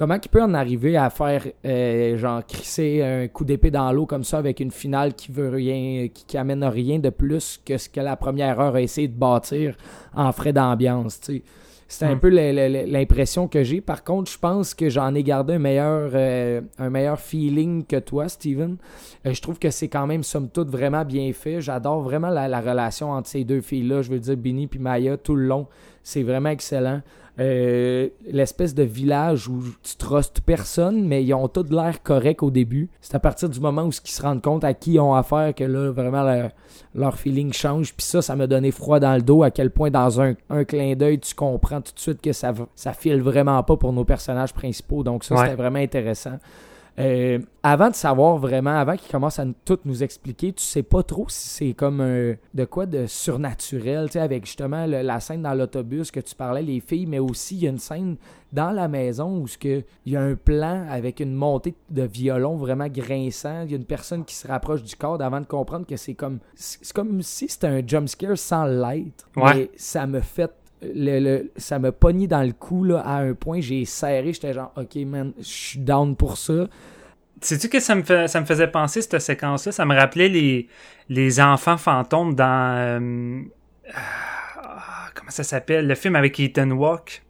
Comment 0.00 0.14
il 0.14 0.28
peut 0.30 0.42
en 0.42 0.54
arriver 0.54 0.96
à 0.96 1.10
faire, 1.10 1.44
euh, 1.66 2.16
genre, 2.16 2.42
crisser 2.46 3.02
un 3.02 3.28
coup 3.28 3.44
d'épée 3.44 3.70
dans 3.70 3.92
l'eau 3.92 4.06
comme 4.06 4.24
ça 4.24 4.38
avec 4.38 4.58
une 4.60 4.70
finale 4.70 5.12
qui 5.12 5.30
veut 5.30 5.50
rien, 5.50 6.08
qui, 6.08 6.24
qui 6.24 6.38
amène 6.38 6.64
rien 6.64 6.98
de 6.98 7.10
plus 7.10 7.60
que 7.62 7.76
ce 7.76 7.90
que 7.90 8.00
la 8.00 8.16
première 8.16 8.58
heure 8.60 8.76
a 8.76 8.80
essayé 8.80 9.08
de 9.08 9.12
bâtir 9.18 9.76
en 10.14 10.32
frais 10.32 10.54
d'ambiance, 10.54 11.20
tu 11.20 11.34
sais? 11.34 11.42
C'est 11.86 12.06
un 12.06 12.14
Hmm. 12.14 12.18
peu 12.20 12.30
l'impression 12.30 13.46
que 13.46 13.62
j'ai. 13.62 13.82
Par 13.82 14.02
contre, 14.02 14.30
je 14.30 14.38
pense 14.38 14.72
que 14.72 14.88
j'en 14.88 15.14
ai 15.14 15.22
gardé 15.22 15.54
un 15.54 15.58
meilleur, 15.58 16.12
euh, 16.14 16.62
un 16.78 16.88
meilleur 16.88 17.20
feeling 17.20 17.84
que 17.84 17.96
toi, 17.96 18.26
Steven. 18.30 18.78
Euh, 19.26 19.34
je 19.34 19.42
trouve 19.42 19.58
que 19.58 19.68
c'est 19.70 19.88
quand 19.88 20.06
même, 20.06 20.22
somme 20.22 20.48
toute, 20.48 20.70
vraiment 20.70 21.04
bien 21.04 21.30
fait. 21.34 21.60
J'adore 21.60 22.00
vraiment 22.00 22.30
la, 22.30 22.48
la 22.48 22.60
relation 22.62 23.10
entre 23.10 23.28
ces 23.28 23.44
deux 23.44 23.60
filles-là. 23.60 24.00
Je 24.00 24.10
veux 24.10 24.18
dire, 24.20 24.36
Binny 24.38 24.66
puis 24.66 24.78
Maya, 24.78 25.18
tout 25.18 25.34
le 25.34 25.44
long. 25.44 25.66
C'est 26.02 26.22
vraiment 26.22 26.48
excellent. 26.48 27.02
Euh, 27.40 28.08
L'espèce 28.30 28.74
de 28.74 28.82
village 28.82 29.48
où 29.48 29.62
tu 29.82 29.96
trustes 29.96 30.40
personne, 30.42 31.06
mais 31.06 31.24
ils 31.24 31.32
ont 31.34 31.48
tout 31.48 31.64
l'air 31.70 32.02
correct 32.02 32.42
au 32.42 32.50
début. 32.50 32.90
C'est 33.00 33.14
à 33.14 33.18
partir 33.18 33.48
du 33.48 33.58
moment 33.60 33.82
où 33.84 33.90
ils 33.90 34.10
se 34.10 34.22
rendent 34.22 34.42
compte 34.42 34.62
à 34.64 34.74
qui 34.74 34.92
ils 34.94 35.00
ont 35.00 35.14
affaire 35.14 35.54
que 35.54 35.64
là, 35.64 35.90
vraiment, 35.90 36.22
leur, 36.22 36.50
leur 36.94 37.16
feeling 37.18 37.52
change. 37.52 37.94
Puis 37.94 38.04
ça, 38.06 38.20
ça 38.22 38.36
m'a 38.36 38.46
donné 38.46 38.70
froid 38.70 39.00
dans 39.00 39.14
le 39.16 39.22
dos 39.22 39.42
à 39.42 39.50
quel 39.50 39.70
point, 39.70 39.90
dans 39.90 40.20
un, 40.20 40.34
un 40.50 40.64
clin 40.64 40.94
d'œil, 40.94 41.18
tu 41.18 41.34
comprends 41.34 41.80
tout 41.80 41.94
de 41.94 41.98
suite 42.00 42.20
que 42.20 42.32
ça, 42.32 42.52
ça 42.74 42.92
file 42.92 43.22
vraiment 43.22 43.62
pas 43.62 43.76
pour 43.76 43.92
nos 43.92 44.04
personnages 44.04 44.52
principaux. 44.52 45.02
Donc 45.02 45.24
ça, 45.24 45.34
Ouais. 45.34 45.42
c'était 45.44 45.56
vraiment 45.56 45.78
intéressant. 45.78 46.38
Euh, 46.98 47.38
avant 47.62 47.88
de 47.88 47.94
savoir 47.94 48.36
vraiment, 48.36 48.76
avant 48.78 48.96
qu'ils 48.96 49.10
commencent 49.10 49.38
à 49.38 49.46
tout 49.64 49.78
nous 49.84 50.02
expliquer, 50.02 50.52
tu 50.52 50.62
sais 50.62 50.82
pas 50.82 51.02
trop 51.02 51.26
si 51.28 51.48
c'est 51.48 51.72
comme 51.74 52.00
un- 52.00 52.34
de 52.54 52.64
quoi 52.64 52.84
de 52.86 53.06
surnaturel, 53.06 54.06
tu 54.06 54.12
sais, 54.14 54.20
avec 54.20 54.44
justement 54.44 54.86
le- 54.86 55.02
la 55.02 55.20
scène 55.20 55.42
dans 55.42 55.54
l'autobus 55.54 56.10
que 56.10 56.20
tu 56.20 56.34
parlais, 56.34 56.62
les 56.62 56.80
filles, 56.80 57.06
mais 57.06 57.18
aussi 57.18 57.56
il 57.56 57.62
y 57.62 57.66
a 57.66 57.70
une 57.70 57.78
scène 57.78 58.16
dans 58.52 58.70
la 58.70 58.88
maison 58.88 59.38
où 59.38 59.46
il 59.64 59.84
y 60.06 60.16
a 60.16 60.20
un 60.22 60.34
plan 60.34 60.86
avec 60.90 61.20
une 61.20 61.34
montée 61.34 61.74
de 61.90 62.02
violon 62.02 62.56
vraiment 62.56 62.88
grinçant, 62.88 63.62
il 63.62 63.70
y 63.70 63.74
a 63.74 63.76
une 63.76 63.84
personne 63.84 64.24
qui 64.24 64.34
se 64.34 64.48
rapproche 64.48 64.82
du 64.82 64.96
corps 64.96 65.20
avant 65.22 65.40
de 65.40 65.46
comprendre 65.46 65.86
que 65.86 65.96
c'est 65.96 66.14
comme 66.14 66.38
c'est 66.54 66.92
comme 66.92 67.22
si 67.22 67.48
c'était 67.48 67.68
un 67.68 67.82
jumpscare 67.86 68.36
sans 68.36 68.64
l'être. 68.64 69.28
Ouais. 69.36 69.54
Mais 69.54 69.70
ça 69.76 70.06
me 70.06 70.20
fait 70.20 70.50
le, 70.82 71.18
le- 71.20 71.50
ça 71.56 71.78
me 71.78 71.92
pogné 71.92 72.26
dans 72.26 72.42
le 72.42 72.52
cou 72.52 72.84
là, 72.84 73.00
à 73.00 73.18
un 73.20 73.34
point 73.34 73.60
j'ai 73.60 73.84
serré 73.84 74.32
j'étais 74.32 74.52
genre 74.54 74.72
ok 74.76 74.96
man 75.06 75.32
je 75.38 75.44
suis 75.44 75.78
down 75.78 76.16
pour 76.16 76.36
ça 76.38 76.66
Sais-tu 77.42 77.70
que 77.70 77.80
ça 77.80 77.94
me, 77.94 78.02
fait, 78.02 78.28
ça 78.28 78.38
me 78.38 78.44
faisait 78.44 78.66
penser, 78.68 79.00
cette 79.00 79.18
séquence-là? 79.18 79.72
Ça 79.72 79.86
me 79.86 79.94
rappelait 79.96 80.28
les, 80.28 80.68
les 81.08 81.40
enfants 81.40 81.78
fantômes 81.78 82.34
dans... 82.34 82.76
euh, 82.76 83.40
ah, 83.94 85.08
comment 85.14 85.30
ça 85.30 85.42
s'appelle? 85.42 85.86
Le 85.86 85.94
film 85.94 86.16
avec 86.16 86.38
Ethan 86.38 86.70
Hawke. 86.70 87.22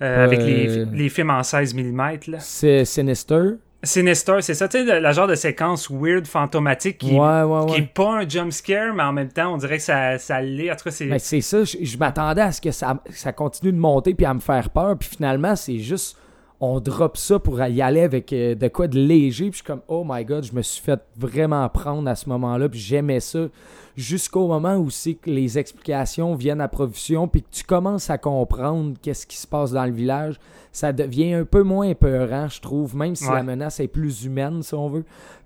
euh, 0.00 0.24
Avec 0.24 0.38
les, 0.42 0.78
Euh. 0.78 0.86
les 0.92 1.08
films 1.08 1.30
en 1.30 1.42
16 1.42 1.74
mm. 1.74 2.18
C'est 2.38 2.84
Sinister 2.84 3.54
Sinister, 3.84 4.36
c'est 4.42 4.54
ça, 4.54 4.68
tu 4.68 4.78
sais, 4.78 4.84
le- 4.84 5.00
la 5.00 5.12
genre 5.12 5.26
de 5.26 5.34
séquence 5.34 5.90
weird, 5.90 6.26
fantomatique, 6.26 6.98
qui, 6.98 7.12
ouais 7.18 7.42
ouais 7.42 7.66
qui 7.66 7.78
est 7.80 7.92
pas 7.92 8.18
un 8.20 8.28
jump 8.28 8.52
scare, 8.52 8.94
mais 8.94 9.02
en 9.02 9.12
même 9.12 9.28
temps, 9.32 9.52
on 9.54 9.56
dirait 9.56 9.78
que 9.78 9.82
ça, 9.82 10.18
ça 10.18 10.40
l'est. 10.40 10.70
En 10.70 10.76
tout 10.76 10.84
cas, 10.84 10.90
c'est... 10.92 11.06
Ben, 11.06 11.18
c'est 11.18 11.40
ça 11.40 11.64
je, 11.64 11.78
je 11.82 11.98
m'attendais 11.98 12.42
à 12.42 12.52
ce 12.52 12.60
que 12.60 12.70
ça, 12.70 13.02
ça 13.10 13.32
continue 13.32 13.72
de 13.72 13.78
monter 13.78 14.14
puis 14.14 14.24
à 14.24 14.34
me 14.34 14.40
faire 14.40 14.70
peur 14.70 14.96
puis 14.96 15.08
finalement 15.08 15.56
c'est 15.56 15.78
juste 15.78 16.16
on 16.64 16.78
drop 16.78 17.16
ça 17.16 17.40
pour 17.40 17.60
y 17.60 17.82
aller 17.82 18.02
avec 18.02 18.32
euh, 18.32 18.54
de 18.54 18.68
quoi 18.68 18.86
de 18.86 18.96
léger 18.96 19.46
puis 19.50 19.52
je 19.52 19.56
suis 19.56 19.64
comme 19.64 19.80
oh 19.88 20.04
my 20.08 20.24
god 20.24 20.44
je 20.44 20.54
me 20.54 20.62
suis 20.62 20.80
fait 20.80 21.00
vraiment 21.18 21.68
prendre 21.68 22.08
à 22.08 22.14
ce 22.14 22.28
moment-là 22.28 22.68
puis 22.68 22.78
j'aimais 22.78 23.18
ça 23.18 23.48
jusqu'au 23.96 24.46
moment 24.46 24.76
où 24.76 24.88
c'est 24.88 25.14
que 25.14 25.28
les 25.28 25.58
explications 25.58 26.34
viennent 26.36 26.60
à 26.60 26.68
profusion 26.68 27.26
puis 27.26 27.42
que 27.42 27.48
tu 27.50 27.64
commences 27.64 28.10
à 28.10 28.16
comprendre 28.18 28.94
qu'est-ce 29.02 29.26
qui 29.26 29.36
se 29.36 29.46
passe 29.46 29.72
dans 29.72 29.84
le 29.84 29.92
village 29.92 30.38
ça 30.70 30.92
devient 30.92 31.32
un 31.34 31.44
peu 31.44 31.62
moins 31.64 31.94
peurant 31.94 32.48
je 32.48 32.60
trouve 32.60 32.94
même 32.96 33.16
si 33.16 33.26
Ouais. 33.28 33.34
la 33.34 33.42
menace 33.42 33.80
est 33.80 33.88
plus 33.88 34.24
humaine 34.24 34.62
si 34.62 34.74
on 34.74 34.88
veut 34.88 35.04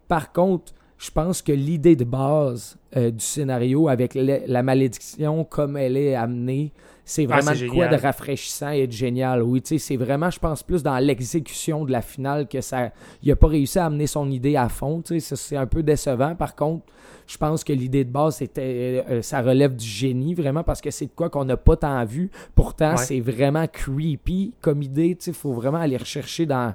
par 0.09 0.33
contre 0.33 0.73
je 0.99 1.11
pense 1.11 1.41
que 1.43 1.53
l'idée 1.53 1.97
de 1.97 2.05
base 2.05 2.77
euh, 2.97 3.11
du 3.11 3.25
scénario 3.25 3.89
avec 3.89 4.15
la 4.15 4.63
malédiction 4.63 5.45
comme 5.45 5.77
elle 5.77 5.97
est 5.97 6.15
amenée 6.15 6.73
c'est 7.09 7.23
Ah, 7.31 7.37
vraiment 7.39 7.55
c'est 7.57 7.67
de 7.67 7.71
quoi 7.71 7.87
de 7.87 7.95
rafraîchissant 7.97 8.71
et 8.71 8.87
de 8.89 8.93
génial. 8.93 9.41
Oui, 9.43 9.63
tu 9.63 9.69
sais, 9.69 9.79
c'est 9.79 9.97
vraiment, 9.97 10.29
je 10.29 10.41
pense, 10.41 10.63
plus 10.65 10.83
dans 10.83 10.99
l'exécution 10.99 11.85
de 11.85 11.93
la 11.93 12.03
finale 12.03 12.49
que 12.49 12.61
ça. 12.61 12.91
Il 13.23 13.31
a 13.31 13.37
pas 13.37 13.47
réussi 13.47 13.79
à 13.79 13.87
amener 13.87 14.09
son 14.09 14.29
idée 14.29 14.57
à 14.57 14.69
fond. 14.69 15.01
Tu 15.03 15.21
sais, 15.21 15.37
c'est 15.37 15.57
un 15.57 15.67
peu 15.67 15.85
décevant. 15.85 16.35
Par 16.35 16.57
contre, 16.57 16.85
je 17.29 17.37
pense 17.39 17.63
que 17.63 17.73
l'idée 17.73 18.05
de 18.05 18.11
base, 18.11 18.37
c'était, 18.39 19.05
euh, 19.09 19.23
ça 19.23 19.41
relève 19.41 19.77
du 19.77 19.87
génie 19.87 20.35
vraiment 20.35 20.65
parce 20.65 20.81
que 20.81 20.91
c'est 20.91 21.07
de 21.07 21.13
quoi 21.15 21.31
qu'on 21.31 21.45
n'a 21.45 21.57
pas 21.57 21.77
tant 21.77 22.05
vu. 22.05 22.29
Pourtant, 22.57 22.91
Ouais. 22.97 22.97
c'est 22.97 23.21
vraiment 23.21 23.67
creepy 23.69 24.55
comme 24.61 24.83
idée. 24.83 25.15
Tu 25.17 25.27
sais, 25.27 25.33
faut 25.33 25.53
vraiment 25.53 25.79
aller 25.79 25.97
rechercher 25.97 26.45
dans. 26.45 26.75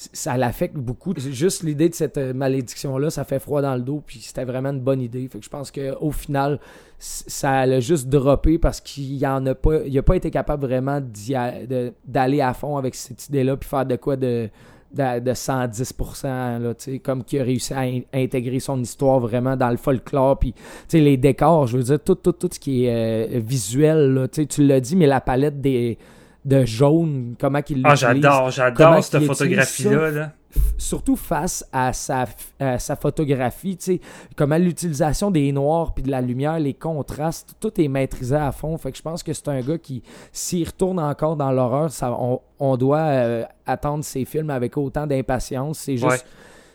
Ça 0.00 0.36
l'affecte 0.36 0.76
beaucoup. 0.76 1.12
Juste 1.16 1.64
l'idée 1.64 1.88
de 1.88 1.94
cette 1.94 2.18
euh, 2.18 2.32
malédiction-là, 2.32 3.10
ça 3.10 3.24
fait 3.24 3.40
froid 3.40 3.60
dans 3.60 3.74
le 3.74 3.80
dos, 3.82 4.00
puis 4.06 4.20
c'était 4.20 4.44
vraiment 4.44 4.70
une 4.70 4.78
bonne 4.80 5.00
idée. 5.00 5.26
Fait 5.26 5.40
que 5.40 5.44
je 5.44 5.50
pense 5.50 5.72
qu'au 5.72 6.12
final, 6.12 6.60
ça 7.00 7.66
l'a 7.66 7.80
juste 7.80 8.08
droppé 8.08 8.58
parce 8.58 8.80
qu'il 8.80 9.26
en 9.26 9.44
a 9.46 9.56
pas, 9.56 9.80
il 9.84 10.00
pas 10.04 10.14
été 10.14 10.30
capable 10.30 10.66
vraiment 10.66 11.00
d'aller 11.00 12.40
à 12.40 12.54
fond 12.54 12.76
avec 12.76 12.94
cette 12.94 13.26
idée-là, 13.28 13.56
puis 13.56 13.68
faire 13.68 13.86
de 13.86 13.96
quoi 13.96 14.14
de, 14.14 14.48
de, 14.94 15.18
de 15.18 15.30
110%, 15.32 16.26
là, 16.62 16.74
comme 17.02 17.24
qui 17.24 17.40
a 17.40 17.42
réussi 17.42 17.74
à 17.74 17.80
in- 17.80 18.02
intégrer 18.14 18.60
son 18.60 18.80
histoire 18.80 19.18
vraiment 19.18 19.56
dans 19.56 19.70
le 19.70 19.76
folklore, 19.76 20.38
puis 20.38 20.54
les 20.92 21.16
décors, 21.16 21.66
je 21.66 21.76
veux 21.76 21.82
dire, 21.82 21.98
tout, 22.02 22.14
tout, 22.14 22.30
tout 22.32 22.48
ce 22.52 22.60
qui 22.60 22.84
est 22.84 23.36
euh, 23.36 23.40
visuel, 23.40 24.28
tu 24.32 24.64
l'as 24.64 24.78
dit, 24.80 24.94
mais 24.94 25.06
la 25.06 25.20
palette 25.20 25.60
des 25.60 25.98
de 26.44 26.64
jaune, 26.64 27.34
comment 27.38 27.60
qu'il 27.62 27.82
Ah, 27.84 27.90
l'utilise, 27.90 28.22
j'adore, 28.22 28.40
comment 28.40 28.50
j'adore 28.50 29.04
cette 29.04 29.24
photographie-là. 29.24 30.10
Là. 30.10 30.32
surtout 30.78 31.16
face 31.16 31.64
à 31.72 31.92
sa, 31.92 32.26
à 32.58 32.78
sa 32.78 32.96
photographie, 32.96 33.76
tu 33.76 33.84
sais, 33.84 34.00
comment 34.34 34.56
l'utilisation 34.56 35.30
des 35.30 35.52
noirs 35.52 35.92
puis 35.92 36.02
de 36.02 36.10
la 36.10 36.20
lumière, 36.22 36.58
les 36.58 36.74
contrastes, 36.74 37.54
tout 37.60 37.78
est 37.80 37.88
maîtrisé 37.88 38.36
à 38.36 38.50
fond. 38.52 38.76
Fait 38.78 38.90
que 38.92 38.96
je 38.96 39.02
pense 39.02 39.22
que 39.22 39.32
c'est 39.32 39.48
un 39.48 39.60
gars 39.60 39.78
qui, 39.78 40.02
s'il 40.32 40.66
retourne 40.66 40.98
encore 41.00 41.36
dans 41.36 41.52
l'horreur, 41.52 41.90
ça, 41.90 42.12
on, 42.18 42.40
on 42.58 42.76
doit 42.76 42.98
euh, 43.00 43.44
attendre 43.66 44.04
ses 44.04 44.24
films 44.24 44.50
avec 44.50 44.76
autant 44.76 45.06
d'impatience. 45.06 45.80
C'est 45.80 45.96
juste. 45.96 46.08
Ouais. 46.08 46.18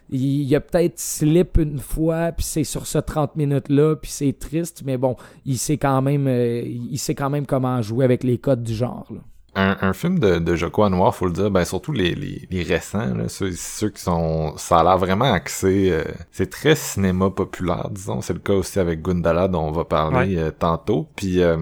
Il, 0.10 0.42
il 0.44 0.56
a 0.56 0.60
peut-être 0.60 1.00
slip 1.00 1.58
une 1.58 1.80
fois, 1.80 2.34
puis 2.34 2.46
c'est 2.46 2.66
sur 2.66 2.86
ce 2.86 3.00
30 3.00 3.36
minutes-là, 3.38 3.96
puis 3.96 4.12
c'est 4.12 4.38
triste, 4.38 4.84
mais 4.86 4.98
bon, 4.98 5.16
il 5.46 5.58
sait 5.58 5.78
quand 5.78 6.02
même 6.02 6.28
euh, 6.28 6.62
il 6.62 7.00
sait 7.00 7.16
quand 7.16 7.30
même 7.30 7.46
comment 7.48 7.82
jouer 7.82 8.04
avec 8.06 8.24
les 8.24 8.38
codes 8.38 8.62
du 8.62 8.74
genre. 8.76 9.08
là. 9.10 9.22
Un, 9.56 9.78
un 9.82 9.94
film 9.94 10.18
de, 10.18 10.40
de 10.40 10.56
Joko 10.56 10.84
Anwar, 10.84 11.14
faut 11.16 11.28
le 11.28 11.32
dire, 11.32 11.52
ben 11.52 11.64
surtout 11.64 11.92
les, 11.92 12.16
les, 12.16 12.48
les 12.50 12.64
récents, 12.64 13.14
là, 13.14 13.30
ceux, 13.30 13.52
ceux 13.52 13.90
qui 13.90 14.02
sont, 14.02 14.58
ça 14.58 14.80
a 14.80 14.84
l'air 14.84 14.98
vraiment 14.98 15.32
axé, 15.32 15.92
euh, 15.92 16.04
c'est 16.32 16.50
très 16.50 16.76
cinéma 16.76 17.30
populaire, 17.30 17.90
disons. 17.92 18.22
C'est 18.22 18.34
le 18.34 18.40
cas 18.40 18.54
aussi 18.54 18.80
avec 18.80 19.04
Gundala 19.04 19.48
dont 19.48 19.68
on 19.68 19.72
va 19.72 19.86
parler 19.86 20.38
euh, 20.38 20.50
tantôt. 20.50 21.08
Puis, 21.16 21.42
euh, 21.42 21.58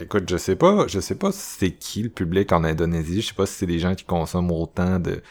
écoute, 0.00 0.28
je 0.28 0.36
sais 0.36 0.56
pas, 0.56 0.88
je 0.88 0.98
sais 0.98 1.14
pas 1.14 1.30
si 1.30 1.58
c'est 1.58 1.70
qui 1.70 2.02
le 2.02 2.08
public 2.08 2.50
en 2.52 2.64
Indonésie. 2.64 3.22
Je 3.22 3.28
sais 3.28 3.34
pas 3.34 3.46
si 3.46 3.54
c'est 3.54 3.66
des 3.66 3.78
gens 3.78 3.94
qui 3.94 4.04
consomment 4.04 4.50
autant 4.50 4.98
de 4.98 5.22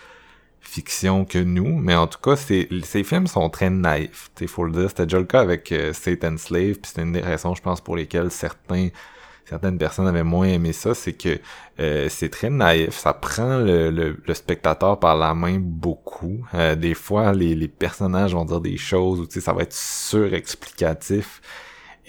fiction 0.62 1.26
que 1.26 1.40
nous, 1.40 1.78
mais 1.78 1.96
en 1.96 2.08
tout 2.08 2.20
cas, 2.20 2.36
c'est, 2.36 2.68
ces 2.84 3.04
films 3.04 3.28
sont 3.28 3.50
très 3.50 3.70
naïfs. 3.70 4.32
Il 4.42 4.48
faut 4.48 4.64
le 4.64 4.72
dire. 4.72 4.90
C'était 4.90 5.06
déjà 5.06 5.20
le 5.20 5.26
cas 5.26 5.42
avec 5.42 5.72
euh, 5.72 5.94
Satan's 5.94 6.42
Slave, 6.44 6.76
puis 6.76 6.86
c'était 6.86 7.04
une 7.04 7.14
des 7.14 7.22
raisons, 7.22 7.54
je 7.56 7.62
pense, 7.62 7.82
pour 7.82 7.96
lesquelles 7.96 8.32
certains 8.32 8.90
certaines 9.48 9.78
personnes 9.78 10.08
avaient 10.08 10.24
moins 10.24 10.48
aimé 10.48 10.74
ça, 10.74 10.94
c'est 10.94 11.14
que 11.14 11.40
euh, 11.80 12.08
c'est 12.10 12.30
très 12.30 12.50
naïf, 12.50 12.98
ça 12.98 13.14
prend 13.14 13.60
le, 13.60 13.90
le, 13.90 14.18
le 14.26 14.34
spectateur 14.34 15.00
par 15.00 15.16
la 15.16 15.34
main 15.34 15.58
beaucoup. 15.60 16.46
Euh, 16.54 16.76
des 16.76 16.94
fois, 16.94 17.32
les, 17.34 17.56
les 17.56 17.68
personnages 17.68 18.34
vont 18.34 18.46
dire 18.46 18.60
des 18.60 18.78
choses 18.78 19.28
sais, 19.30 19.42
ça 19.42 19.54
va 19.54 19.64
être 19.64 19.74
surexplicatif. 19.74 21.42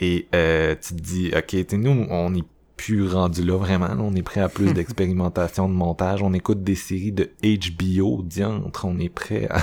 Et 0.01 0.29
euh, 0.35 0.74
tu 0.81 0.94
te 0.94 1.01
dis, 1.01 1.33
ok, 1.37 1.72
nous, 1.72 2.07
on 2.11 2.35
est 2.35 2.44
plus 2.79 3.09
rendu 3.12 3.43
là 3.45 3.59
vraiment. 3.59 3.88
on 3.99 4.14
est 4.14 4.23
prêt 4.23 4.41
à 4.41 4.49
plus 4.49 4.73
d'expérimentation 4.73 5.69
de 5.69 5.75
montage. 5.75 6.23
On 6.23 6.33
écoute 6.33 6.62
des 6.64 6.77
séries 6.77 7.12
de 7.12 7.29
HBO, 7.43 8.23
diantre, 8.23 8.87
on 8.87 8.99
est 8.99 9.11
prêt 9.11 9.49
à, 9.51 9.61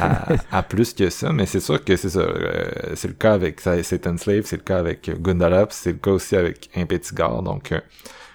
à, 0.00 0.58
à 0.58 0.62
plus 0.62 0.92
que 0.92 1.08
ça. 1.08 1.32
Mais 1.32 1.46
c'est 1.46 1.60
sûr 1.60 1.82
que 1.82 1.96
c'est 1.96 2.10
ça. 2.10 2.20
euh, 2.20 2.66
c'est 2.96 3.08
le 3.08 3.14
cas 3.14 3.32
avec 3.32 3.60
Satan 3.60 4.18
Slave, 4.18 4.42
c'est 4.44 4.56
le 4.56 4.62
cas 4.62 4.78
avec 4.78 5.10
Gundala, 5.22 5.66
puis 5.66 5.76
c'est 5.80 5.92
le 5.92 5.98
cas 5.98 6.10
aussi 6.10 6.36
avec 6.36 6.68
Gare. 7.14 7.42
Donc, 7.42 7.72
euh, 7.72 7.80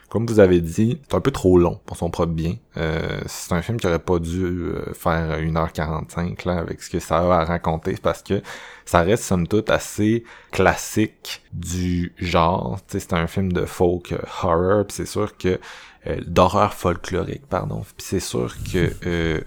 comme 0.09 0.25
vous 0.25 0.39
avez 0.39 0.59
dit, 0.59 0.99
c'est 1.07 1.15
un 1.15 1.21
peu 1.21 1.31
trop 1.31 1.57
long 1.57 1.79
pour 1.85 1.95
son 1.95 2.09
propre 2.09 2.33
bien. 2.33 2.55
Euh, 2.77 3.21
c'est 3.27 3.53
un 3.53 3.61
film 3.61 3.79
qui 3.79 3.87
aurait 3.87 3.99
pas 3.99 4.19
dû 4.19 4.43
euh, 4.43 4.93
faire 4.93 5.39
1h45 5.39 6.47
là, 6.47 6.57
avec 6.57 6.81
ce 6.81 6.89
que 6.89 6.99
ça 6.99 7.19
a 7.19 7.41
à 7.41 7.45
raconter 7.45 7.95
parce 8.01 8.23
que 8.23 8.41
ça 8.85 9.01
reste 9.01 9.23
somme 9.23 9.47
toute 9.47 9.69
assez 9.69 10.23
classique 10.51 11.43
du 11.53 12.13
genre. 12.17 12.79
C'est 12.87 13.13
un 13.13 13.27
film 13.27 13.53
de 13.53 13.65
folk 13.65 14.11
euh, 14.11 14.17
horror, 14.43 14.85
c'est 14.89 15.05
sûr 15.05 15.37
que 15.37 15.59
euh, 16.07 16.21
d'horreur 16.25 16.73
folklorique, 16.73 17.45
pardon. 17.47 17.81
Puis 17.97 18.05
c'est 18.07 18.19
sûr 18.21 18.55
que 18.71 18.93
euh, 19.05 19.41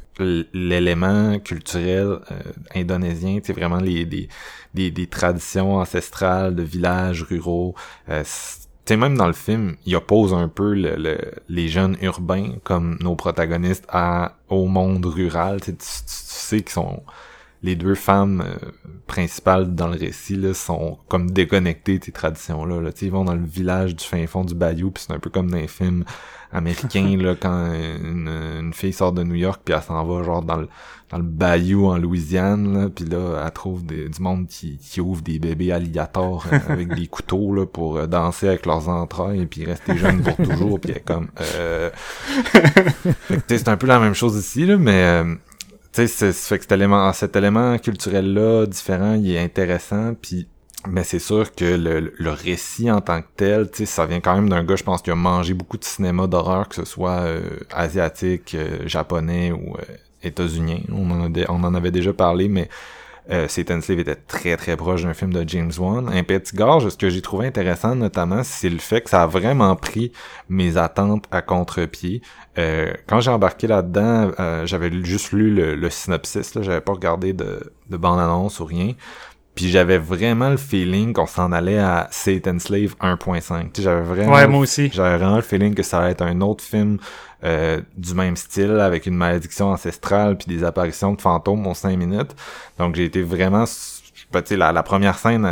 l'élément 0.52 1.38
culturel 1.38 2.18
euh, 2.30 2.42
indonésien, 2.74 3.40
c'est 3.42 3.54
vraiment 3.54 3.78
les, 3.78 4.04
des, 4.04 4.28
des, 4.74 4.90
des 4.90 5.06
traditions 5.06 5.76
ancestrales 5.76 6.54
de 6.54 6.62
villages 6.62 7.22
ruraux. 7.22 7.74
Sais, 8.84 8.96
même 8.96 9.16
dans 9.16 9.28
le 9.28 9.32
film, 9.32 9.76
il 9.86 9.94
oppose 9.94 10.34
un 10.34 10.48
peu 10.48 10.74
le, 10.74 10.96
le- 10.96 11.32
les 11.48 11.68
jeunes 11.68 11.96
urbains 12.02 12.54
comme 12.64 12.98
nos 13.00 13.14
protagonistes 13.14 13.86
au 14.48 14.66
monde 14.66 15.06
rural. 15.06 15.60
Tu 15.60 15.74
sais 15.78 16.62
qu'ils 16.62 16.70
sont 16.72 17.02
les 17.62 17.76
deux 17.76 17.94
femmes 17.94 18.42
euh, 18.44 18.70
principales 19.06 19.74
dans 19.74 19.86
le 19.86 19.96
récit 19.96 20.36
là, 20.36 20.52
sont 20.52 20.98
comme 21.08 21.30
déconnectées 21.30 21.98
de 21.98 22.04
ces 22.04 22.12
traditions-là. 22.12 22.80
Là. 22.80 22.90
Ils 23.00 23.10
vont 23.10 23.24
dans 23.24 23.34
le 23.34 23.44
village 23.44 23.94
du 23.94 24.04
fin 24.04 24.26
fond 24.26 24.44
du 24.44 24.54
bayou, 24.54 24.90
puis 24.90 25.04
c'est 25.06 25.12
un 25.14 25.18
peu 25.18 25.30
comme 25.30 25.50
dans 25.50 25.58
les 25.58 25.68
films 25.68 26.04
américains 26.52 27.16
là, 27.20 27.34
quand 27.40 27.72
une, 27.72 28.28
une 28.60 28.72
fille 28.74 28.92
sort 28.92 29.12
de 29.12 29.22
New 29.22 29.36
York, 29.36 29.62
puis 29.64 29.74
elle 29.74 29.82
s'en 29.82 30.04
va 30.04 30.22
genre 30.24 30.42
dans 30.42 30.56
le, 30.56 30.68
dans 31.10 31.18
le 31.18 31.24
bayou 31.24 31.86
en 31.86 31.98
Louisiane, 31.98 32.72
là, 32.74 32.88
puis 32.88 33.04
là, 33.04 33.42
elle 33.44 33.52
trouve 33.52 33.84
des- 33.84 34.08
du 34.08 34.20
monde 34.20 34.48
qui, 34.48 34.78
qui 34.78 35.00
ouvre 35.00 35.22
des 35.22 35.38
bébés 35.38 35.70
alligators 35.70 36.46
euh, 36.52 36.58
avec 36.68 36.94
des 36.94 37.06
couteaux 37.08 37.54
là, 37.54 37.64
pour 37.64 37.96
euh, 37.96 38.06
danser 38.06 38.48
avec 38.48 38.66
leurs 38.66 38.88
entrailles, 38.88 39.42
et 39.42 39.46
puis 39.46 39.64
rester 39.64 39.96
jeune 39.96 40.20
pour 40.20 40.36
toujours, 40.36 40.80
puis 40.80 40.90
elle 40.90 40.96
est 40.96 41.04
comme... 41.04 41.28
Euh... 41.54 41.90
C'est 43.48 43.68
un 43.68 43.76
peu 43.76 43.86
la 43.86 44.00
même 44.00 44.14
chose 44.14 44.36
ici, 44.36 44.66
là, 44.66 44.76
mais... 44.78 45.22
tu 45.92 46.08
sais, 46.08 46.32
fait 46.32 46.58
que 46.58 46.62
cet 46.64 46.72
élément, 46.72 47.12
cet 47.12 47.36
élément 47.36 47.78
culturel-là, 47.78 48.66
différent, 48.66 49.14
il 49.14 49.30
est 49.32 49.38
intéressant, 49.38 50.14
puis 50.20 50.48
mais 50.88 51.04
c'est 51.04 51.18
sûr 51.20 51.54
que 51.54 51.64
le, 51.64 52.12
le 52.16 52.30
récit 52.30 52.90
en 52.90 53.00
tant 53.00 53.22
que 53.22 53.28
tel, 53.36 53.70
tu 53.70 53.78
sais, 53.78 53.86
ça 53.86 54.04
vient 54.06 54.20
quand 54.20 54.34
même 54.34 54.48
d'un 54.48 54.64
gars, 54.64 54.76
je 54.76 54.82
pense, 54.82 55.00
qui 55.00 55.10
a 55.10 55.14
mangé 55.14 55.54
beaucoup 55.54 55.78
de 55.78 55.84
cinéma 55.84 56.26
d'horreur, 56.26 56.68
que 56.68 56.74
ce 56.74 56.84
soit 56.84 57.20
euh, 57.20 57.40
asiatique, 57.72 58.54
euh, 58.54 58.86
japonais 58.86 59.52
ou 59.52 59.76
euh, 59.76 59.82
états-unien. 60.22 60.78
On, 60.90 61.08
en 61.10 61.32
a 61.32 61.38
on 61.50 61.62
en 61.62 61.74
avait 61.74 61.92
déjà 61.92 62.12
parlé, 62.12 62.48
mais 62.48 62.68
euh, 63.30 63.46
Satan 63.48 63.80
Slave 63.80 64.00
était 64.00 64.16
très 64.16 64.56
très 64.56 64.76
proche 64.76 65.04
d'un 65.04 65.14
film 65.14 65.32
de 65.32 65.48
James 65.48 65.70
Wan. 65.78 66.08
Un 66.12 66.22
petit 66.24 66.56
gorge, 66.56 66.88
ce 66.88 66.96
que 66.96 67.08
j'ai 67.08 67.22
trouvé 67.22 67.46
intéressant 67.46 67.94
notamment, 67.94 68.42
c'est 68.42 68.68
le 68.68 68.78
fait 68.78 69.00
que 69.02 69.10
ça 69.10 69.22
a 69.22 69.26
vraiment 69.26 69.76
pris 69.76 70.10
mes 70.48 70.76
attentes 70.76 71.26
à 71.30 71.40
contre-pied. 71.42 72.20
Euh, 72.58 72.92
quand 73.06 73.20
j'ai 73.20 73.30
embarqué 73.30 73.66
là-dedans, 73.68 74.32
euh, 74.40 74.66
j'avais 74.66 74.90
juste 75.04 75.32
lu 75.32 75.54
le, 75.54 75.74
le 75.76 75.90
synopsis, 75.90 76.54
là, 76.54 76.62
j'avais 76.62 76.80
pas 76.80 76.92
regardé 76.92 77.32
de, 77.32 77.72
de 77.88 77.96
bande-annonce 77.96 78.58
ou 78.60 78.64
rien. 78.64 78.92
Puis 79.54 79.68
j'avais 79.68 79.98
vraiment 79.98 80.48
le 80.48 80.56
feeling 80.56 81.12
qu'on 81.12 81.26
s'en 81.26 81.52
allait 81.52 81.78
à 81.78 82.08
Satan 82.10 82.58
Slave 82.58 82.94
1.5. 83.02 83.64
Tu 83.64 83.68
sais, 83.76 83.82
J'avais 83.82 84.00
vraiment, 84.00 84.32
Ouais, 84.32 84.48
moi 84.48 84.60
aussi. 84.60 84.90
j'avais 84.92 85.18
vraiment 85.18 85.36
le 85.36 85.42
feeling 85.42 85.74
que 85.74 85.82
ça 85.82 86.00
allait 86.00 86.12
être 86.12 86.22
un 86.22 86.40
autre 86.40 86.64
film 86.64 86.96
euh, 87.44 87.80
du 87.96 88.14
même 88.14 88.36
style, 88.36 88.78
avec 88.80 89.06
une 89.06 89.16
malédiction 89.16 89.70
ancestrale 89.70 90.36
puis 90.38 90.46
des 90.54 90.64
apparitions 90.64 91.12
de 91.14 91.20
fantômes 91.20 91.66
en 91.66 91.74
5 91.74 91.96
minutes. 91.96 92.34
Donc 92.78 92.94
j'ai 92.94 93.04
été 93.04 93.22
vraiment... 93.22 93.64
ben, 94.32 94.42
tu 94.42 94.56
la, 94.56 94.72
la 94.72 94.82
première 94.82 95.18
scène, 95.18 95.48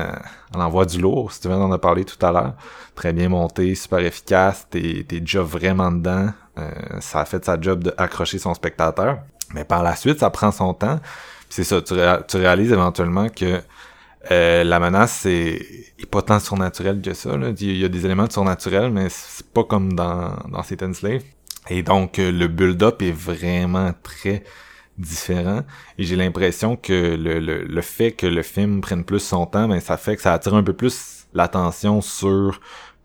elle 0.55 0.61
envoie 0.61 0.87
du 0.87 1.01
lourd, 1.01 1.33
Steven 1.33 1.59
en 1.61 1.73
a 1.73 1.79
parlé 1.79 2.05
tout 2.05 2.25
à 2.25 2.33
l'heure. 2.33 2.55
Très 2.95 3.13
bien 3.13 3.29
monté, 3.29 3.75
super 3.75 4.01
efficace, 4.01 4.67
t'es 4.71 5.03
déjà 5.09 5.43
vraiment 5.43 5.91
dedans. 5.93 6.31
Euh, 6.59 6.71
ça 7.01 7.21
a 7.21 7.25
fait 7.25 7.45
sa 7.45 7.61
job 7.61 7.83
d'accrocher 7.85 8.39
son 8.39 8.55
spectateur. 8.55 9.19
Mais 9.55 9.65
par 9.65 9.83
la 9.83 9.97
suite, 9.97 10.21
ça 10.21 10.31
prend 10.31 10.53
son 10.53 10.75
temps. 10.75 11.01
C'est 11.49 11.65
ça, 11.65 11.81
tu, 11.83 11.95
ré- 11.95 12.21
tu 12.29 12.37
réalises 12.37 12.71
éventuellement 12.73 13.29
que 13.29 13.61
euh, 14.31 14.65
la 14.65 14.79
menace 14.81 15.13
c'est 15.23 15.61
est 15.99 16.07
pas 16.11 16.23
tant 16.23 16.39
surnaturel 16.39 17.01
que 17.01 17.15
ça. 17.15 17.31
Il 17.59 17.77
y 17.79 17.85
a 17.85 17.89
des 17.89 18.05
éléments 18.05 18.27
de 18.27 18.33
surnaturel, 18.33 18.91
mais 18.93 19.09
c'est 19.09 19.47
pas 19.49 19.65
comme 19.65 19.95
dans, 19.95 20.35
dans 20.51 20.63
Satan 20.63 20.93
Slave. 20.93 21.23
Et 21.69 21.83
donc 21.83 22.19
euh, 22.19 22.33
le 22.33 22.49
build-up 22.49 23.03
est 23.03 23.13
vraiment 23.13 23.93
très 24.03 24.45
différent. 24.99 25.63
Et 25.99 26.05
j'ai 26.05 26.17
l'impression 26.17 26.77
que 26.77 27.17
le, 27.17 27.41
le, 27.41 27.65
le 27.65 27.81
fait 27.83 28.13
que 28.13 28.27
le 28.27 28.43
film 28.43 28.81
prenne 28.81 29.05
plus 29.05 29.21
son 29.21 29.47
temps, 29.47 29.69
ben 29.69 29.81
ça 29.81 29.97
fait 29.97 30.17
que 30.17 30.23
ça 30.23 30.33
attire 30.35 30.55
un 30.55 30.63
peu 30.63 30.73
plus 30.73 31.27
l'attention 31.33 32.01
sur 32.01 32.61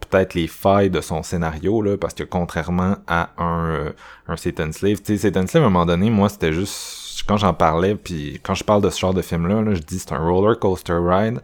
peut-être 0.10 0.34
les 0.34 0.48
failles 0.48 0.90
de 0.90 1.02
son 1.02 1.24
scénario 1.24 1.82
là 1.82 1.98
parce 1.98 2.14
que 2.14 2.24
contrairement 2.24 2.98
à 3.08 3.30
un 3.38 3.70
euh, 3.70 3.92
un 4.28 4.36
Satan 4.36 4.72
Slave, 4.72 4.98
tu 4.98 5.18
sais 5.18 5.18
Satan 5.18 5.48
Slave 5.48 5.64
à 5.64 5.68
un 5.68 5.70
moment 5.70 5.86
donné, 5.86 6.10
moi 6.10 6.30
c'était 6.30 6.54
juste 6.54 7.24
quand 7.28 7.38
j'en 7.38 7.54
parlais 7.54 7.96
puis 7.96 8.40
quand 8.44 8.56
je 8.56 8.64
parle 8.64 8.82
de 8.82 8.90
ce 8.90 9.00
genre 9.00 9.14
de 9.14 9.22
film 9.22 9.48
là, 9.48 9.62
là 9.62 9.74
je 9.74 9.82
dis 9.82 10.00
c'est 10.00 10.12
un 10.12 10.20
roller 10.20 10.60
coaster 10.60 10.98
ride 11.02 11.40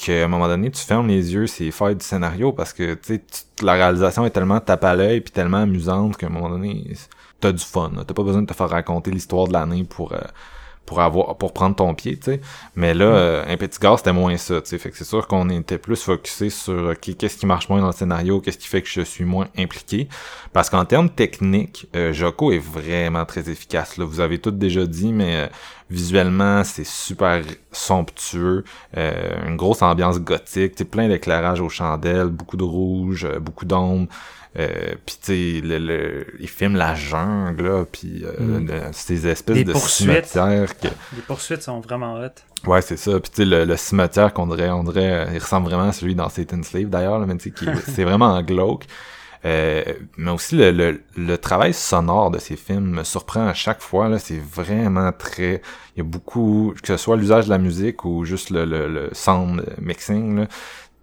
qu'à 0.00 0.24
un 0.24 0.28
moment 0.28 0.48
donné 0.48 0.70
tu 0.70 0.80
fermes 0.82 1.08
les 1.08 1.34
yeux 1.34 1.46
c'est 1.46 1.70
failles 1.70 1.96
du 1.96 2.04
scénario 2.04 2.52
parce 2.52 2.72
que 2.72 2.94
tu 2.94 3.20
la 3.62 3.74
réalisation 3.74 4.24
est 4.24 4.30
tellement 4.30 4.60
tape 4.60 4.84
à 4.84 4.96
l'œil 4.96 5.20
puis 5.20 5.32
tellement 5.32 5.58
amusante 5.58 6.16
qu'à 6.16 6.26
un 6.26 6.30
moment 6.30 6.48
donné 6.48 6.96
t'as 7.38 7.52
du 7.52 7.62
fun 7.62 7.92
t'as 8.06 8.14
pas 8.14 8.22
besoin 8.22 8.42
de 8.42 8.46
te 8.46 8.54
faire 8.54 8.70
raconter 8.70 9.10
l'histoire 9.10 9.48
de 9.48 9.52
l'année 9.52 9.84
pour 9.84 10.12
euh, 10.12 10.20
pour 10.86 11.00
avoir 11.00 11.36
pour 11.36 11.52
prendre 11.52 11.76
ton 11.76 11.94
pied, 11.94 12.16
tu 12.16 12.32
sais. 12.32 12.40
Mais 12.74 12.94
là, 12.94 13.04
euh, 13.04 13.44
un 13.46 13.56
petit 13.56 13.78
gars, 13.78 13.94
c'était 13.96 14.12
moins 14.12 14.36
ça, 14.36 14.60
tu 14.60 14.70
sais. 14.70 14.78
Fait 14.78 14.90
que 14.90 14.96
c'est 14.96 15.04
sûr 15.04 15.26
qu'on 15.26 15.48
était 15.50 15.78
plus 15.78 16.02
focusé 16.02 16.50
sur 16.50 16.98
qu'est-ce 16.98 17.36
qui 17.36 17.46
marche 17.46 17.68
moins 17.68 17.80
dans 17.80 17.88
le 17.88 17.92
scénario, 17.92 18.40
qu'est-ce 18.40 18.58
qui 18.58 18.68
fait 18.68 18.82
que 18.82 18.88
je 18.88 19.02
suis 19.02 19.24
moins 19.24 19.48
impliqué. 19.56 20.08
Parce 20.52 20.68
qu'en 20.68 20.84
termes 20.84 21.10
techniques, 21.10 21.86
euh, 21.94 22.12
Joko 22.12 22.52
est 22.52 22.58
vraiment 22.58 23.24
très 23.24 23.48
efficace. 23.48 23.96
Là. 23.98 24.04
Vous 24.04 24.20
avez 24.20 24.38
tout 24.38 24.50
déjà 24.50 24.84
dit, 24.86 25.12
mais 25.12 25.36
euh, 25.36 25.46
Visuellement, 25.90 26.62
c'est 26.62 26.86
super 26.86 27.42
somptueux, 27.72 28.62
euh, 28.96 29.48
une 29.48 29.56
grosse 29.56 29.82
ambiance 29.82 30.20
gothique, 30.20 30.76
tu 30.76 30.84
plein 30.84 31.08
d'éclairage 31.08 31.60
aux 31.60 31.68
chandelles, 31.68 32.28
beaucoup 32.28 32.56
de 32.56 32.62
rouge, 32.62 33.24
euh, 33.24 33.40
beaucoup 33.40 33.64
d'ombre. 33.64 34.06
Euh, 34.58 34.94
puis 35.06 35.16
tu 35.22 35.60
sais, 35.60 35.60
le, 35.64 35.78
le, 35.78 36.26
ils 36.40 36.48
filment 36.48 36.76
la 36.76 36.94
jungle, 36.96 37.62
là, 37.68 37.84
puis 37.90 38.24
euh, 38.24 38.32
Mm. 38.60 38.66
le- 38.66 38.80
ces 38.92 39.26
espèces 39.28 39.64
de 39.64 39.72
poursuites. 39.72 40.08
cimetières 40.26 40.76
que... 40.76 40.88
Les 41.14 41.22
poursuites 41.22 41.62
sont 41.62 41.78
vraiment 41.80 42.14
hot. 42.20 42.68
Ouais, 42.68 42.82
c'est 42.82 42.96
ça. 42.96 43.12
Puis 43.20 43.30
tu 43.30 43.36
sais, 43.36 43.44
le, 43.44 43.64
le 43.64 43.76
cimetière 43.76 44.34
qu'on 44.34 44.48
dirait, 44.48 44.70
on 44.70 44.82
dirait, 44.82 45.12
euh, 45.12 45.32
il 45.32 45.38
ressemble 45.38 45.68
vraiment 45.68 45.88
à 45.88 45.92
celui 45.92 46.16
dans 46.16 46.28
Satan's 46.28 46.66
Slave 46.66 46.86
d'ailleurs, 46.88 47.20
là, 47.20 47.26
mais 47.26 47.36
tu 47.36 47.50
sais, 47.50 47.50
qui- 47.54 47.66
c'est 47.92 48.04
vraiment 48.04 48.42
glauque. 48.42 48.86
Euh, 49.46 49.82
mais 50.18 50.32
aussi 50.32 50.54
le, 50.56 50.70
le, 50.70 51.00
le 51.16 51.38
travail 51.38 51.72
sonore 51.72 52.30
de 52.30 52.38
ces 52.38 52.56
films 52.56 52.90
me 52.90 53.04
surprend 53.04 53.46
à 53.46 53.54
chaque 53.54 53.80
fois. 53.80 54.08
Là, 54.10 54.18
c'est 54.18 54.38
vraiment 54.38 55.12
très. 55.12 55.62
Il 55.96 55.98
y 55.98 56.00
a 56.02 56.04
beaucoup, 56.04 56.74
que 56.82 56.88
ce 56.88 56.98
soit 56.98 57.16
l'usage 57.16 57.46
de 57.46 57.50
la 57.50 57.56
musique 57.56 58.04
ou 58.04 58.26
juste 58.26 58.50
le, 58.50 58.66
le, 58.66 58.86
le 58.88 59.08
sound 59.12 59.64
mixing. 59.80 60.44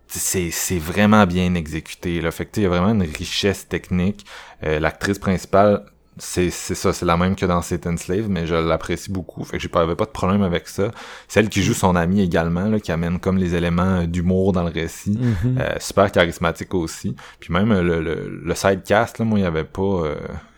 C'est 0.07 0.51
c'est 0.51 0.79
vraiment 0.79 1.25
bien 1.25 1.53
exécuté. 1.55 2.21
Là. 2.21 2.31
Fait 2.31 2.45
que 2.45 2.59
il 2.59 2.63
y 2.63 2.65
a 2.65 2.69
vraiment 2.69 2.89
une 2.91 3.01
richesse 3.03 3.67
technique. 3.67 4.25
Euh, 4.63 4.79
L'actrice 4.79 5.19
principale, 5.19 5.83
c'est 6.17 6.49
c'est 6.49 6.75
ça, 6.75 6.93
c'est 6.93 7.05
la 7.05 7.17
même 7.17 7.35
que 7.35 7.45
dans 7.45 7.61
Satan's 7.61 8.01
Slave, 8.03 8.29
mais 8.29 8.47
je 8.47 8.55
l'apprécie 8.55 9.11
beaucoup. 9.11 9.43
Fait 9.43 9.57
que 9.57 9.63
j'ai 9.63 9.67
pas, 9.69 9.81
j'avais 9.81 9.95
pas 9.95 10.05
de 10.05 10.11
problème 10.11 10.41
avec 10.43 10.67
ça. 10.69 10.91
Celle 11.27 11.49
qui 11.49 11.61
joue 11.61 11.73
son 11.73 11.95
amie 11.95 12.21
également, 12.21 12.69
là, 12.69 12.79
qui 12.79 12.91
amène 12.91 13.19
comme 13.19 13.37
les 13.37 13.53
éléments 13.53 14.01
euh, 14.01 14.05
d'humour 14.05 14.53
dans 14.53 14.63
le 14.63 14.71
récit. 14.71 15.17
Mhm. 15.19 15.57
Euh, 15.59 15.75
super 15.79 16.11
charismatique 16.11 16.73
aussi. 16.73 17.15
Puis 17.39 17.51
même 17.53 17.71
euh, 17.71 17.83
le, 17.83 18.01
le, 18.01 18.41
le 18.43 18.55
sidecast, 18.55 19.19
là, 19.19 19.25
moi, 19.25 19.39
il 19.39 19.43
y 19.43 19.45
avait 19.45 19.65
pas. 19.65 19.81
euh, 19.81 20.15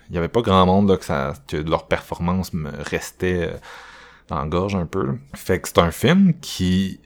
il 0.10 0.16
y 0.16 0.18
avait 0.18 0.28
pas 0.28 0.42
grand 0.42 0.66
monde 0.66 0.90
là, 0.90 0.98
que, 0.98 1.06
ça, 1.06 1.34
que 1.48 1.58
leur 1.58 1.88
performance 1.88 2.54
me 2.54 2.70
restait 2.90 3.50
euh, 3.52 3.58
dans 4.28 4.40
la 4.40 4.46
gorge 4.48 4.76
un 4.76 4.86
peu. 4.86 5.18
Fait 5.36 5.60
que 5.60 5.68
c'est 5.68 5.80
un 5.80 5.92
film 5.92 6.34
qui. 6.40 7.00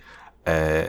Euh, 0.48 0.86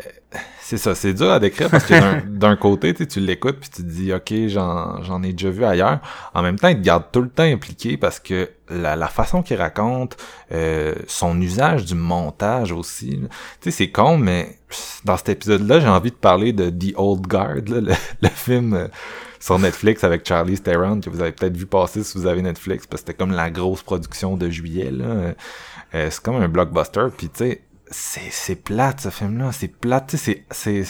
c'est 0.61 0.79
ça, 0.79 0.95
c'est 0.95 1.13
dur 1.13 1.31
à 1.31 1.39
décrire 1.39 1.71
parce 1.71 1.85
que 1.85 2.27
d'un- 2.27 2.57
côté, 2.57 2.93
tu 2.95 3.21
l'écoutes 3.21 3.61
puis 3.61 3.69
tu 3.71 3.83
te 3.83 3.87
dis 3.89 4.13
ok, 4.13 4.33
j'en 4.49 5.03
j'en 5.03 5.23
ai 5.23 5.33
déjà 5.33 5.51
vu 5.51 5.65
ailleurs. 5.65 6.01
En 6.33 6.43
même 6.43 6.59
temps, 6.59 6.69
il 6.69 6.77
te 6.79 6.81
garde 6.83 7.05
tout 7.13 7.21
le 7.23 7.29
temps 7.29 7.45
impliqué 7.45 7.97
parce 7.97 8.19
que 8.19 8.51
la, 8.71 8.97
la 8.97 9.07
façon 9.09 9.43
qu'il 9.43 9.57
raconte, 9.59 10.17
euh, 10.53 10.95
son 11.07 11.41
usage 11.41 11.85
du 11.85 11.95
montage 11.95 12.73
aussi. 12.73 13.21
Tu 13.21 13.29
sais, 13.61 13.71
c'est 13.71 13.91
con, 13.91 14.17
mais 14.17 14.59
dans 15.05 15.17
cet 15.17 15.29
épisode-là, 15.29 15.79
j'ai 15.81 15.89
envie 15.89 16.11
de 16.11 16.17
parler 16.17 16.53
de 16.53 16.71
The 16.71 16.95
Old 16.97 17.27
Guard, 17.27 17.57
là, 17.69 17.81
le, 17.81 17.93
le 18.23 18.29
film 18.31 18.73
euh, 18.75 18.89
sur 19.39 19.59
Netflix 19.59 20.03
avec 20.03 20.27
Charlie 20.27 20.59
Theron 20.59 21.01
que 21.01 21.11
vous 21.11 21.21
avez 21.21 21.33
peut-être 21.33 21.57
vu 21.57 21.67
passer 21.67 22.03
si 22.03 22.17
vous 22.17 22.27
avez 22.27 22.41
Netflix 22.41 22.87
parce 22.87 23.03
que 23.03 23.09
c'était 23.09 23.19
comme 23.23 23.33
la 23.33 23.51
grosse 23.51 23.83
production 23.83 24.37
de 24.39 24.49
juillet. 24.49 24.91
Là. 24.91 25.35
Euh, 25.95 26.09
c'est 26.11 26.21
comme 26.23 26.37
un 26.37 26.49
blockbuster. 26.49 27.07
Puis 27.17 27.29
tu 27.29 27.39
sais, 27.45 27.61
c'est 27.91 28.57
plate 28.57 29.01
ce 29.01 29.11
film-là. 29.11 29.53
C'est 29.53 29.69
plate. 29.69 30.17
C'est 30.17 30.45
c'est 30.51 30.85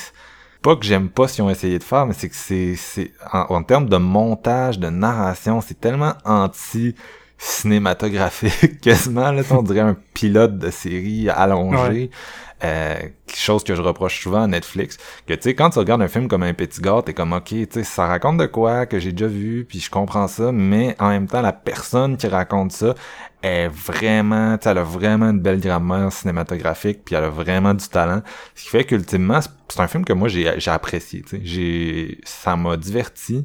pas 0.63 0.77
que 0.77 0.85
j'aime 0.85 1.11
pas 1.11 1.29
ce 1.29 1.35
qu'ils 1.35 1.45
ont 1.45 1.51
essayé 1.51 1.79
de 1.79 1.85
faire, 1.85 2.07
mais 2.07 2.15
c'est 2.15 2.29
que 2.29 2.37
c'est 2.37 2.75
c'est 2.77 3.13
en, 3.33 3.47
en 3.51 3.63
termes 3.63 3.89
de 3.89 3.99
montage, 3.99 4.79
de 4.79 4.89
narration, 4.89 5.61
c'est 5.61 5.79
tellement 5.79 6.15
anti 6.25 6.95
cinématographique 7.37 8.81
quasiment 8.81 9.31
là, 9.31 9.43
on 9.51 9.63
dirait 9.63 9.81
un 9.81 9.97
pilote 10.15 10.59
de 10.59 10.71
série 10.71 11.29
allongé. 11.29 12.11
Euh, 12.65 12.97
chose 13.37 13.63
que 13.65 13.75
je 13.75 13.83
reproche 13.83 14.23
souvent 14.23 14.43
à 14.45 14.47
Netflix, 14.47 14.97
que 15.27 15.35
tu 15.35 15.43
sais, 15.43 15.55
quand 15.55 15.71
tu 15.71 15.79
regardes 15.81 16.01
un 16.01 16.09
film 16.09 16.29
comme 16.29 16.43
Un 16.45 16.55
Petit 16.55 16.81
Gars, 16.81 17.03
t'es 17.05 17.13
comme, 17.13 17.33
ok, 17.35 17.45
tu 17.49 17.67
sais, 17.71 17.85
ça 17.85 18.07
raconte 18.07 18.39
de 18.39 18.47
quoi, 18.47 18.87
que 18.87 18.99
j'ai 18.99 19.13
déjà 19.13 19.27
vu, 19.27 19.67
puis 19.69 19.81
je 19.81 19.91
comprends 19.91 20.29
ça, 20.29 20.51
mais 20.53 20.97
en 20.99 21.09
même 21.11 21.27
temps, 21.27 21.43
la 21.43 21.53
personne 21.53 22.17
qui 22.17 22.27
raconte 22.29 22.73
ça 22.73 22.95
est 23.43 23.69
vraiment, 23.69 24.57
tu 24.57 24.69
elle 24.69 24.79
a 24.79 24.83
vraiment 24.83 25.31
une 25.31 25.41
belle 25.41 25.61
grammaire 25.61 26.11
cinématographique, 26.13 27.05
puis 27.05 27.17
elle 27.17 27.25
a 27.25 27.29
vraiment 27.29 27.75
du 27.75 27.87
talent, 27.89 28.23
ce 28.55 28.63
qui 28.65 28.71
fait 28.71 28.85
qu'ultimement, 28.85 29.41
c'est- 29.43 29.51
un 29.81 29.89
film 29.89 30.05
que 30.05 30.13
moi, 30.13 30.29
j'ai 30.29 30.55
j'ai 30.61 30.71
apprécié, 30.71 31.23
tu 31.23 31.31
sais, 31.31 31.41
j'ai, 31.45 32.21
ça 32.25 32.55
m'a 32.57 32.77
diverti, 32.77 33.45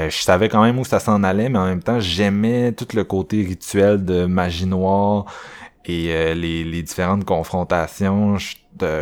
euh, 0.00 0.08
je 0.10 0.16
savais 0.22 0.48
quand 0.48 0.62
même 0.62 0.78
où 0.78 0.84
ça 0.84 0.98
s'en 1.00 1.22
allait, 1.22 1.48
mais 1.50 1.58
en 1.58 1.66
même 1.66 1.82
temps, 1.82 2.00
j'aimais 2.00 2.72
tout 2.72 2.88
le 2.94 3.04
côté 3.04 3.42
rituel 3.42 4.04
de 4.04 4.24
magie 4.26 4.66
noire, 4.66 5.26
et 5.86 6.08
euh, 6.10 6.34
les, 6.34 6.64
les 6.64 6.82
différentes 6.82 7.24
confrontations, 7.24 8.36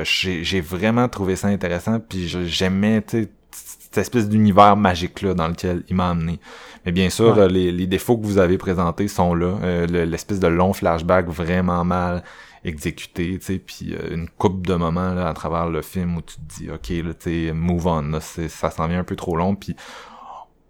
j'ai 0.04 0.60
vraiment 0.60 1.08
trouvé 1.08 1.36
ça 1.36 1.48
intéressant, 1.48 1.98
puis 2.00 2.28
j'aimais 2.46 3.02
cette 3.08 3.98
espèce 3.98 4.28
d'univers 4.28 4.76
magique-là 4.76 5.34
dans 5.34 5.48
lequel 5.48 5.82
il 5.88 5.96
m'a 5.96 6.10
amené. 6.10 6.40
Mais 6.84 6.92
bien 6.92 7.10
sûr, 7.10 7.36
Ouais. 7.36 7.42
euh, 7.44 7.48
les, 7.48 7.72
les 7.72 7.86
défauts 7.86 8.18
que 8.18 8.26
vous 8.26 8.38
avez 8.38 8.58
présentés 8.58 9.08
sont 9.08 9.34
là. 9.34 9.56
Euh, 9.62 9.86
le- 9.86 10.04
L'espèce 10.04 10.40
de 10.40 10.48
long 10.48 10.72
flashback 10.72 11.28
vraiment 11.28 11.84
mal 11.84 12.22
exécuté, 12.64 13.38
tu 13.38 13.44
sais, 13.44 13.58
puis 13.58 13.94
euh, 13.94 14.14
une 14.14 14.28
coupe 14.28 14.66
de 14.66 14.74
moments 14.74 15.12
là, 15.14 15.28
à 15.28 15.34
travers 15.34 15.68
le 15.68 15.82
film 15.82 16.16
où 16.16 16.22
tu 16.22 16.36
te 16.36 16.40
dis, 16.58 16.70
ok, 16.70 16.88
là, 17.06 17.14
tu 17.14 17.46
sais, 17.48 17.52
move 17.52 17.86
on, 17.86 18.02
là, 18.02 18.20
ça 18.20 18.70
s'en 18.70 18.88
vient 18.88 19.00
un 19.00 19.04
peu 19.04 19.16
trop 19.16 19.36
long, 19.36 19.54
puis 19.54 19.76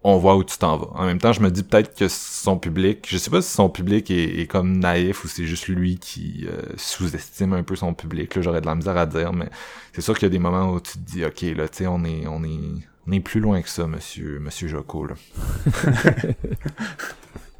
on 0.04 0.18
voit 0.18 0.36
où 0.36 0.44
tu 0.44 0.58
t'en 0.58 0.76
vas. 0.76 0.90
En 0.94 1.06
même 1.06 1.18
temps, 1.18 1.32
je 1.32 1.40
me 1.40 1.50
dis 1.50 1.62
peut-être 1.62 1.96
que 1.96 2.08
son 2.08 2.58
public, 2.58 3.06
je 3.08 3.16
sais 3.16 3.30
pas 3.30 3.40
si 3.40 3.50
son 3.50 3.70
public 3.70 4.10
est, 4.10 4.46
comme 4.46 4.78
naïf 4.78 5.24
ou 5.24 5.28
c'est 5.28 5.46
juste 5.46 5.66
lui 5.66 5.98
qui 5.98 6.46
euh, 6.46 6.60
sous-estime 6.76 7.54
un 7.54 7.62
peu 7.62 7.74
son 7.74 7.94
public. 7.94 8.34
Là, 8.34 8.42
j'aurais 8.42 8.60
de 8.60 8.66
la 8.66 8.74
misère 8.74 8.98
à 8.98 9.06
dire, 9.06 9.32
mais 9.32 9.48
c'est 9.94 10.02
sûr 10.02 10.12
qu'il 10.14 10.26
y 10.26 10.30
a 10.30 10.30
des 10.30 10.38
moments 10.38 10.70
où 10.72 10.80
tu 10.80 10.92
te 10.92 10.98
dis, 10.98 11.24
ok, 11.24 11.40
là, 11.56 11.68
tu 11.68 11.78
sais, 11.78 11.86
on 11.86 12.04
est, 12.04 12.26
on 12.26 12.44
est, 12.44 12.60
on 13.08 13.12
est 13.12 13.20
plus 13.20 13.40
loin 13.40 13.62
que 13.62 13.70
ça, 13.70 13.86
monsieur, 13.86 14.38
monsieur 14.40 14.68
Joko. 14.68 15.06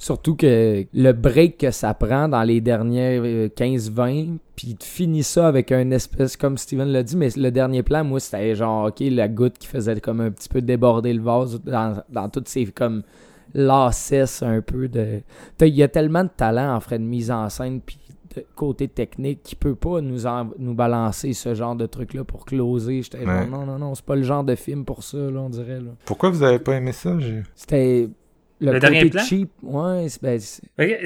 Surtout 0.05 0.37
que 0.37 0.85
le 0.93 1.13
break 1.13 1.57
que 1.57 1.71
ça 1.71 1.95
prend 1.95 2.29
dans 2.29 2.43
les 2.43 2.61
dernières 2.61 3.23
euh, 3.25 3.49
15-20, 3.49 4.37
puis 4.55 4.77
tu 4.79 4.87
finis 4.87 5.23
ça 5.23 5.49
avec 5.49 5.73
un 5.73 5.91
espèce, 5.93 6.37
comme 6.37 6.59
Steven 6.59 6.89
l'a 6.89 7.03
dit, 7.03 7.17
mais 7.17 7.31
le 7.35 7.51
dernier 7.51 7.83
plan, 7.83 8.05
moi, 8.05 8.21
c'était 8.21 8.55
genre, 8.55 8.89
ok, 8.89 9.01
la 9.01 9.29
goutte 9.29 9.57
qui 9.57 9.67
faisait 9.67 9.99
comme 10.03 10.21
un 10.21 10.31
petit 10.31 10.51
peu 10.51 10.61
déborder 10.61 11.15
le 11.15 11.23
vase 11.23 11.59
dans, 11.65 12.03
dans 12.11 12.29
toutes 12.29 12.49
ces 12.51 12.67
comme 12.67 13.03
lassesses 13.55 14.43
un 14.43 14.61
peu 14.61 14.89
de... 14.89 15.23
Il 15.63 15.69
y 15.69 15.83
a 15.83 15.89
tellement 15.89 16.25
de 16.25 16.31
talent 16.37 16.75
en 16.77 16.81
frais 16.81 16.99
de 16.99 17.05
mise 17.05 17.31
en 17.31 17.49
scène, 17.49 17.81
puis 17.81 17.99
de 18.37 18.45
côté 18.57 18.89
technique, 18.89 19.43
qui 19.43 19.55
peut 19.57 19.75
pas 19.77 20.03
nous, 20.03 20.27
en- 20.27 20.51
nous 20.59 20.75
balancer 20.75 21.33
ce 21.33 21.55
genre 21.55 21.77
de 21.77 21.87
truc-là 21.87 22.25
pour 22.25 22.45
closer. 22.45 23.01
J'étais 23.01 23.25
genre, 23.25 23.29
Ouais. 23.41 23.47
non, 23.47 23.65
non, 23.65 23.79
non, 23.79 23.95
c'est 23.95 24.05
pas 24.05 24.17
le 24.17 24.23
genre 24.25 24.45
de 24.45 24.55
film 24.55 24.85
pour 24.85 25.03
ça, 25.03 25.17
là, 25.17 25.41
on 25.41 25.49
dirait. 25.49 25.81
Là. 25.81 25.93
Pourquoi 26.05 26.29
vous 26.29 26.43
avez 26.43 26.59
pas 26.59 26.75
aimé 26.75 26.93
ça? 26.93 27.17
C'était... 27.55 28.11
Le, 28.61 28.67
Le 28.73 28.73
côté 28.79 28.93
dernier 28.93 29.11
plan? 29.11 29.23
cheap, 29.23 29.51
ouais, 29.63 30.09
c'est- 30.09 30.23
ben, 30.23 30.41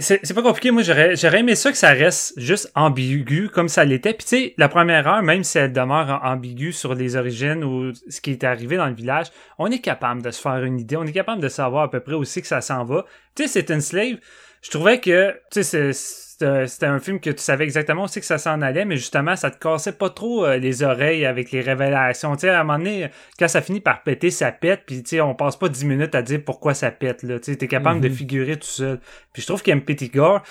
c'est- 0.01 0.35
pas 0.35 0.43
compliqué. 0.43 0.71
Moi, 0.71 0.83
j'aurais 0.83 1.17
j'aurais 1.17 1.41
aimé 1.41 1.55
ça 1.55 1.73
que 1.73 1.79
ça 1.79 1.91
reste 1.91 2.35
juste 2.39 2.71
ambigu 2.75 3.49
comme 3.49 3.69
ça 3.69 3.85
l'était. 3.85 4.13
Puis 4.13 4.25
tu 4.25 4.37
sais, 4.37 4.55
la 4.59 4.69
première 4.69 5.09
heure, 5.09 5.23
même 5.23 5.43
si 5.45 5.57
elle 5.59 5.73
demeure 5.73 6.21
ambiguë 6.25 6.73
sur 6.73 6.95
les 6.95 7.17
origines 7.17 7.65
ou 7.65 7.93
ce 8.09 8.21
qui 8.21 8.33
est 8.33 8.45
arrivé 8.45 8.77
dans 8.77 8.87
le 8.87 8.95
village, 8.95 9.29
on 9.59 9.71
est 9.71 9.81
capable 9.81 10.21
de 10.23 10.31
se 10.31 10.41
faire 10.41 10.63
une 10.63 10.79
idée. 10.79 10.97
On 10.97 11.05
est 11.05 11.13
capable 11.13 11.41
de 11.43 11.49
savoir 11.49 11.85
à 11.85 11.91
peu 11.91 12.01
près 12.01 12.15
aussi 12.15 12.43
que 12.43 12.47
ça 12.47 12.61
s'en 12.61 12.85
va. 12.85 13.07
Tu 13.35 13.45
sais, 13.45 13.49
c'est 13.49 13.71
une 13.75 13.81
slave. 13.81 14.17
Je 14.61 14.71
trouvais 14.71 15.01
que, 15.01 15.31
tu 15.51 15.63
sais, 15.63 15.93
c'est- 15.93 16.28
c'était 16.67 16.87
un 16.87 16.99
film 16.99 17.21
que 17.21 17.31
tu 17.31 17.43
savais 17.43 17.65
exactement 17.65 18.05
aussi 18.05 18.21
que 18.21 18.27
ça 18.27 18.39
s'en 18.39 18.61
allait, 18.63 18.85
mais 18.85 18.97
justement, 18.97 19.35
ça 19.37 19.51
te 19.51 19.59
cassait 19.59 19.93
pas 19.93 20.11
trop 20.11 20.45
euh, 20.45 20.57
les 20.57 20.83
oreilles 20.83 21.27
avec 21.27 21.51
les 21.51 21.61
révélations. 21.61 22.35
Tu 22.37 22.43
sais, 22.43 22.51
à 22.51 22.61
un 22.61 22.65
moment 22.65 22.79
donné, 22.79 23.09
quand 23.39 23.49
ça 23.49 23.61
finit 23.61 23.81
par 23.81 24.03
péter, 24.03 24.31
ça 24.31 24.53
pète, 24.53 24.83
puis 24.87 25.03
tu 25.03 25.11
sais, 25.17 25.21
on 25.21 25.35
passe 25.35 25.57
pas 25.57 25.69
10 25.69 25.85
minutes 25.85 26.15
à 26.15 26.23
dire 26.23 26.41
pourquoi 26.45 26.75
ça 26.75 26.91
pète, 26.91 27.23
là. 27.23 27.39
Tu 27.39 27.53
sais, 27.53 27.57
t'es 27.59 27.69
capable 27.69 28.01
de 28.01 28.09
Mhm. 28.09 28.15
figurer 28.15 28.57
tout 28.57 28.67
seul. 28.69 29.01
Puis 29.33 29.43
je 29.43 29.47
trouve 29.47 29.63
qu'Empty 29.63 30.09
Gore, 30.09 30.43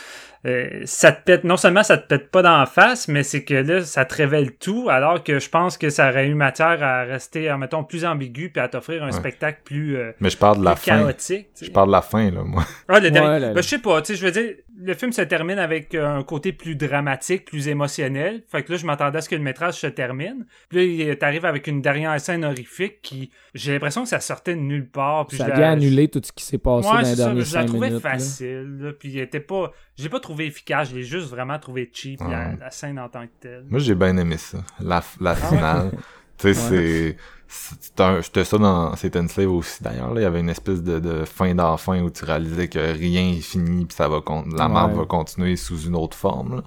euh, 0.45 0.81
ça 0.85 1.11
te 1.11 1.23
pète, 1.23 1.43
non 1.43 1.57
seulement 1.57 1.83
ça 1.83 1.97
te 1.97 2.07
pète 2.07 2.29
pas 2.31 2.41
dans 2.41 2.57
la 2.59 2.65
face, 2.65 3.07
mais 3.07 3.23
c'est 3.23 3.43
que 3.43 3.53
là, 3.55 3.81
ça 3.81 4.05
te 4.05 4.13
révèle 4.15 4.53
tout, 4.55 4.87
alors 4.89 5.23
que 5.23 5.39
je 5.39 5.49
pense 5.49 5.77
que 5.77 5.89
ça 5.89 6.09
aurait 6.09 6.27
eu 6.27 6.35
matière 6.35 6.81
à 6.83 7.03
rester, 7.03 7.53
mettons, 7.57 7.83
plus 7.83 8.05
ambigu, 8.05 8.49
puis 8.49 8.61
à 8.61 8.67
t'offrir 8.67 9.03
un 9.03 9.07
Ouais. 9.07 9.11
spectacle 9.13 9.61
plus, 9.65 9.97
euh, 9.97 10.11
Mais 10.19 10.29
je 10.29 10.37
parle 10.37 10.59
de 10.59 10.65
la 10.65 10.75
fin. 10.75 10.99
chaotique. 10.99 11.47
tu 11.53 11.59
sais. 11.59 11.65
Je 11.65 11.71
parle 11.71 11.87
de 11.87 11.93
la 11.93 12.01
fin, 12.01 12.29
là, 12.29 12.43
moi. 12.43 12.63
Ah, 12.87 12.99
le 12.99 13.09
dernier. 13.11 13.27
Ouais, 13.29 13.39
là, 13.39 13.47
là. 13.47 13.53
Ben, 13.53 13.61
je 13.63 13.67
sais 13.67 13.79
pas, 13.79 14.01
tu 14.01 14.13
sais, 14.13 14.19
je 14.19 14.25
veux 14.25 14.31
dire, 14.31 14.53
le 14.79 14.93
film 14.93 15.11
se 15.11 15.21
termine 15.23 15.57
avec 15.59 15.95
euh, 15.95 16.17
un 16.19 16.23
côté 16.23 16.53
plus 16.53 16.75
dramatique, 16.75 17.45
plus 17.45 17.67
émotionnel. 17.67 18.43
Fait 18.47 18.61
que 18.63 18.71
là, 18.71 18.77
je 18.77 18.85
m'attendais 18.85 19.17
à 19.17 19.21
ce 19.21 19.29
que 19.29 19.35
le 19.35 19.41
métrage 19.41 19.73
se 19.75 19.87
termine. 19.87 20.45
Puis 20.69 20.77
là, 20.77 20.83
il- 21.11 21.17
t'arrives 21.17 21.45
avec 21.45 21.65
une 21.67 21.81
dernière 21.81 22.19
scène 22.21 22.45
horrifique 22.45 23.01
qui, 23.01 23.31
j'ai 23.55 23.73
l'impression 23.73 24.03
que 24.03 24.09
ça 24.09 24.19
sortait 24.19 24.53
de 24.55 24.59
nulle 24.61 24.87
part. 24.87 25.25
Puis 25.27 25.37
ça 25.37 25.45
je 25.45 25.49
la- 25.49 25.55
vient 25.55 25.71
annuler 25.71 26.07
tout 26.07 26.21
ce 26.23 26.31
qui 26.31 26.43
s'est 26.43 26.57
passé 26.59 26.87
Ouais, 26.87 27.01
dans 27.01 27.09
les 27.09 27.15
dernières 27.15 27.45
je 27.45 27.53
la 27.55 27.61
5 27.61 27.65
trouvais 27.65 27.87
minutes. 27.89 28.03
là. 28.03 28.09
facile, 28.11 28.77
là, 28.81 28.91
puis 28.93 29.09
il 29.09 29.19
était 29.19 29.39
pas, 29.39 29.71
je 29.97 30.03
l'ai 30.03 30.09
pas 30.09 30.19
trouvé 30.19 30.45
efficace, 30.45 30.89
je 30.91 30.95
l'ai 30.95 31.03
juste 31.03 31.29
vraiment 31.29 31.57
trouvé 31.57 31.89
cheap, 31.91 32.21
Ouais. 32.21 32.55
la 32.59 32.69
scène 32.69 32.99
en 32.99 33.09
tant 33.09 33.23
que 33.25 33.31
telle. 33.39 33.65
Moi, 33.69 33.79
j'ai 33.79 33.95
bien 33.95 34.15
aimé 34.17 34.37
ça. 34.37 34.59
La, 34.79 35.01
la 35.19 35.31
Ah 35.31 35.35
finale. 35.35 35.91
tu 36.37 36.53
sais, 36.53 36.53
c'est... 36.53 37.17
C'était 37.49 38.03
un- 38.03 38.21
c'était 38.21 38.43
ça 38.43 38.57
dans 38.57 38.95
Satan's 38.95 39.31
Slave 39.31 39.51
aussi 39.51 39.81
d'ailleurs 39.81 40.13
là 40.13 40.19
il 40.21 40.23
y 40.23 40.27
avait 40.27 40.41
une 40.41 40.49
espèce 40.49 40.83
de, 40.83 40.99
de 40.99 41.23
fin 41.25 41.55
d'enfin 41.55 42.01
où 42.01 42.09
tu 42.09 42.25
réalisais 42.25 42.67
que 42.67 42.79
rien 42.79 43.29
est 43.29 43.41
fini 43.41 43.85
puis 43.85 43.95
ça 43.95 44.07
va 44.09 44.19
con- 44.21 44.43
la 44.55 44.67
Ouais. 44.67 44.73
map 44.73 44.87
va 44.87 45.05
continuer 45.05 45.55
sous 45.55 45.81
une 45.87 45.95
autre 45.95 46.17
forme 46.17 46.57
là. 46.57 46.63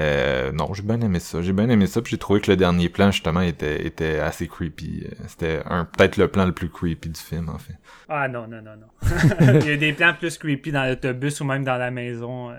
Euh, 0.00 0.52
non 0.52 0.72
j'ai 0.74 0.82
bien 0.82 1.00
aimé 1.00 1.18
ça 1.18 1.42
j'ai 1.42 1.52
bien 1.52 1.68
aimé 1.68 1.86
ça 1.88 2.00
puis 2.02 2.12
j'ai 2.12 2.18
trouvé 2.18 2.40
que 2.40 2.50
le 2.50 2.56
dernier 2.56 2.88
plan 2.88 3.10
justement 3.10 3.40
était 3.40 3.84
était 3.86 4.20
assez 4.20 4.46
creepy 4.46 5.04
Euh, 5.06 5.14
c'était 5.26 5.60
un 5.66 5.84
peut-être 5.84 6.16
le 6.16 6.28
plan 6.28 6.44
le 6.46 6.52
plus 6.52 6.68
creepy 6.68 7.08
du 7.08 7.20
film 7.20 7.48
en 7.48 7.58
fait 7.58 7.74
Ah 8.08 8.28
non, 8.28 8.46
non, 8.46 8.62
non, 8.62 8.76
non. 8.76 8.88
il 9.60 9.66
y 9.68 9.72
a 9.72 9.76
des 9.76 9.92
plans 9.92 10.14
plus 10.18 10.38
creepy 10.38 10.70
dans 10.72 10.84
l'autobus 10.88 11.40
ou 11.40 11.44
même 11.44 11.64
dans 11.64 11.76
la 11.76 11.90
maison. 11.90 12.50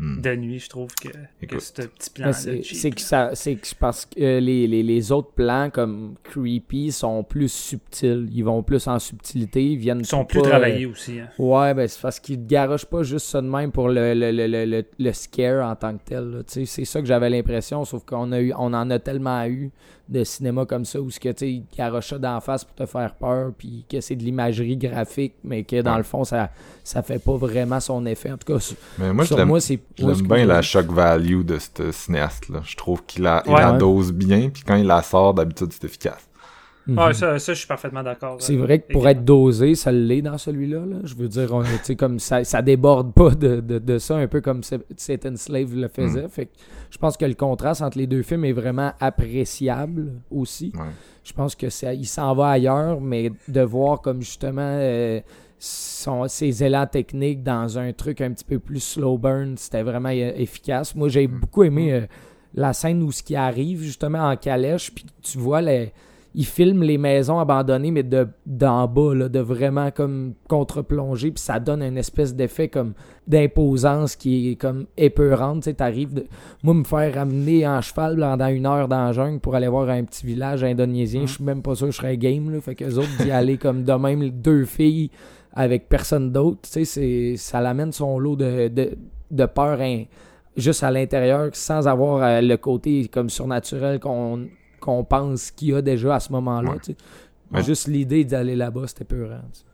Euh. 0.00 0.04
Hmm. 0.04 0.20
de 0.22 0.34
nuit, 0.36 0.58
je 0.58 0.68
trouve 0.68 0.88
que, 0.94 1.08
que 1.46 1.58
ce 1.58 1.72
petit 1.82 2.10
plan 2.10 2.32
C'est 2.32 2.90
que 2.90 3.00
ça, 3.00 3.30
c'est 3.34 3.56
que 3.56 3.66
parce 3.78 4.06
que 4.06 4.20
euh, 4.20 4.40
les, 4.40 4.66
les, 4.66 4.82
les 4.82 5.12
autres 5.12 5.32
plans 5.32 5.68
comme 5.70 6.14
creepy 6.22 6.90
sont 6.92 7.22
plus 7.22 7.52
subtils. 7.52 8.28
Ils 8.32 8.42
vont 8.42 8.62
plus 8.62 8.86
en 8.86 8.98
subtilité. 8.98 9.64
Ils 9.64 9.76
viennent 9.76 10.00
Ils 10.00 10.06
sont 10.06 10.24
pas, 10.24 10.24
plus 10.24 10.40
euh, 10.40 10.44
travaillés 10.44 10.86
aussi. 10.86 11.20
hein. 11.20 11.28
Ouais, 11.38 11.74
ben 11.74 11.86
c'est 11.86 12.00
parce 12.00 12.18
qu'ils 12.18 12.40
ne 12.42 12.46
garochent 12.46 12.86
pas 12.86 13.02
juste 13.02 13.26
ça 13.26 13.40
de 13.42 13.46
même 13.48 13.72
pour 13.72 13.88
le, 13.88 14.14
le, 14.14 14.30
le, 14.32 14.46
le, 14.46 14.64
le- 14.64 14.84
le 14.98 15.12
scare 15.12 15.68
en 15.70 15.76
tant 15.76 15.96
que 15.96 16.02
tel. 16.04 16.24
là. 16.30 16.42
Tu 16.44 16.52
sais, 16.52 16.66
C'est 16.66 16.84
ça 16.84 17.00
que 17.00 17.06
j'avais 17.06 17.28
l'impression, 17.30 17.84
sauf 17.84 18.04
qu'on 18.04 18.32
a 18.32 18.40
eu, 18.40 18.52
on 18.56 18.72
en 18.72 18.90
a 18.90 18.98
tellement 18.98 19.44
eu 19.46 19.70
de 20.10 20.24
cinéma 20.24 20.66
comme 20.66 20.84
ça 20.84 21.00
où 21.00 21.08
ce 21.10 21.20
que 21.20 21.28
tu 21.30 21.62
ça 22.02 22.18
d'en 22.18 22.40
face 22.40 22.64
pour 22.64 22.74
te 22.74 22.84
faire 22.84 23.14
peur, 23.14 23.52
puis 23.56 23.84
que 23.88 24.00
c'est 24.00 24.16
de 24.16 24.22
l'imagerie 24.24 24.76
graphique, 24.76 25.34
mais 25.44 25.62
que 25.62 25.80
dans 25.82 25.92
Ouais. 25.92 25.98
le 25.98 26.02
fond, 26.02 26.24
ça 26.24 26.50
ça 26.82 27.02
fait 27.02 27.20
pas 27.20 27.36
vraiment 27.36 27.78
son 27.78 28.04
effet. 28.06 28.32
En 28.32 28.36
tout 28.36 28.52
cas, 28.52 28.58
sur, 28.58 28.76
Mais 28.98 29.12
moi, 29.12 29.24
sur 29.24 29.46
moi, 29.46 29.60
c'est. 29.60 29.78
l'aime 29.98 30.22
bien 30.22 30.44
la 30.46 30.62
shock 30.62 30.86
value 30.90 31.42
de 31.44 31.58
ce 31.58 31.92
cinéaste-là. 31.92 32.60
Je 32.64 32.76
trouve 32.76 33.04
qu'il 33.06 33.22
la, 33.22 33.42
il 33.46 33.52
Ouais. 33.52 33.60
la 33.60 33.72
dose 33.72 34.12
bien, 34.12 34.50
puis 34.50 34.62
quand 34.66 34.74
il 34.74 34.86
la 34.86 35.02
sort, 35.02 35.32
d'habitude, 35.34 35.68
c'est 35.72 35.84
efficace. 35.84 36.28
Ouais, 36.88 37.12
ça, 37.14 37.38
ça, 37.38 37.52
je 37.52 37.58
suis 37.58 37.68
parfaitement 37.68 38.02
d'accord. 38.02 38.36
C'est 38.40 38.56
euh, 38.56 38.62
vrai 38.62 38.80
que 38.80 38.92
pour 38.92 39.02
également. 39.02 39.20
être 39.20 39.24
dosé, 39.24 39.74
ça 39.74 39.92
l'est 39.92 40.22
dans 40.22 40.38
celui-là. 40.38 40.84
là. 40.86 40.96
Je 41.04 41.14
veux 41.14 41.28
dire, 41.28 41.52
on- 41.54 41.62
comme 41.96 42.18
ça, 42.18 42.42
ça 42.42 42.62
déborde 42.62 43.12
pas 43.12 43.30
de, 43.30 43.60
de, 43.60 43.78
de 43.78 43.98
ça, 43.98 44.16
un 44.16 44.26
peu 44.26 44.40
comme 44.40 44.62
Sa- 44.62 44.78
Satan 44.96 45.36
Slave 45.36 45.74
le 45.76 45.88
faisait. 45.88 46.26
Fait 46.28 46.46
que 46.46 46.52
je 46.90 46.98
pense 46.98 47.16
que 47.16 47.26
le 47.26 47.34
contraste 47.34 47.82
entre 47.82 47.98
les 47.98 48.06
deux 48.06 48.22
films 48.22 48.44
est 48.44 48.52
vraiment 48.52 48.92
appréciable 48.98 50.14
aussi. 50.30 50.72
Ouais. 50.74 50.86
Je 51.22 51.32
pense 51.32 51.54
que 51.54 51.68
ça, 51.70 51.92
il 51.94 52.06
s'en 52.06 52.34
va 52.34 52.48
ailleurs, 52.48 53.00
mais 53.00 53.30
de 53.46 53.60
voir 53.60 54.00
comme 54.00 54.20
justement 54.22 54.62
euh, 54.64 55.20
son, 55.58 56.26
ses 56.28 56.64
élans 56.64 56.86
techniques 56.86 57.42
dans 57.42 57.78
un 57.78 57.92
truc 57.92 58.20
un 58.20 58.32
petit 58.32 58.44
peu 58.44 58.58
plus 58.58 58.80
slow 58.80 59.18
burn, 59.18 59.56
c'était 59.56 59.82
vraiment 59.82 60.08
euh, 60.08 60.32
efficace. 60.36 60.94
Moi, 60.94 61.08
j'ai 61.08 61.26
beaucoup 61.26 61.62
aimé 61.62 61.92
euh, 61.92 62.00
la 62.54 62.72
scène 62.72 63.02
où 63.02 63.12
ce 63.12 63.22
qui 63.22 63.36
arrive 63.36 63.82
justement 63.82 64.20
en 64.30 64.36
calèche, 64.36 64.92
puis 64.94 65.04
tu 65.22 65.38
vois 65.38 65.60
les 65.60 65.92
il 66.34 66.46
filme 66.46 66.82
les 66.82 66.96
maisons 66.98 67.40
abandonnées, 67.40 67.90
mais 67.90 68.02
de 68.04 68.28
d'en 68.46 68.86
bas, 68.86 69.14
là, 69.14 69.28
de 69.28 69.40
vraiment 69.40 69.90
comme 69.90 70.34
contre-plongée, 70.48 71.30
puis 71.32 71.42
ça 71.42 71.58
donne 71.58 71.82
une 71.82 71.98
espèce 71.98 72.34
d'effet 72.34 72.68
comme 72.68 72.92
d'imposance 73.26 74.16
qui 74.16 74.50
est 74.50 74.56
comme 74.56 74.86
épeurante. 74.96 75.62
Tu 75.62 75.70
sais, 75.70 75.74
t'arrives 75.74 76.14
de... 76.14 76.26
Moi, 76.62 76.74
me 76.74 76.84
faire 76.84 77.14
ramener 77.14 77.66
en 77.66 77.80
cheval 77.80 78.16
pendant 78.18 78.46
une 78.48 78.66
heure 78.66 78.86
dans 78.88 79.06
la 79.06 79.12
jungle 79.12 79.40
pour 79.40 79.54
aller 79.54 79.68
voir 79.68 79.88
un 79.88 80.04
petit 80.04 80.26
village 80.26 80.62
indonésien, 80.62 81.22
je 81.26 81.34
suis 81.34 81.44
même 81.44 81.62
pas 81.62 81.74
sûr 81.74 81.86
que 81.88 81.92
je 81.92 81.96
serais 81.98 82.16
game, 82.16 82.50
là. 82.50 82.60
Fait 82.60 82.74
que 82.74 82.84
les 82.84 82.98
autres 82.98 83.16
d'y 83.22 83.30
aller 83.30 83.56
comme 83.58 83.82
de 83.84 83.92
même 83.92 84.28
deux 84.30 84.64
filles 84.64 85.10
avec 85.52 85.88
personne 85.88 86.30
d'autre, 86.30 86.60
tu 86.62 86.70
sais, 86.70 86.84
c'est- 86.84 87.36
ça 87.36 87.60
l'amène 87.60 87.90
son 87.92 88.18
lot 88.20 88.36
de, 88.36 88.68
de, 88.68 88.90
de 89.32 89.46
peur 89.46 89.80
hein, 89.80 90.04
juste 90.56 90.84
à 90.84 90.90
l'intérieur 90.92 91.50
sans 91.54 91.88
avoir 91.88 92.22
euh, 92.22 92.40
le 92.40 92.56
côté 92.56 93.08
comme 93.08 93.28
surnaturel 93.30 93.98
qu'on 93.98 94.46
qu'on 94.80 95.04
pense 95.04 95.50
qu'il 95.50 95.68
y 95.68 95.74
a 95.74 95.82
déjà 95.82 96.16
à 96.16 96.20
ce 96.20 96.32
moment-là. 96.32 96.72
Ouais. 97.52 97.62
Juste 97.62 97.86
l'idée 97.88 98.24
d'aller 98.24 98.56
là-bas, 98.56 98.86
c'était 98.86 99.04
peurant. 99.04 99.40
tu 99.52 99.60
sais. 99.60 99.64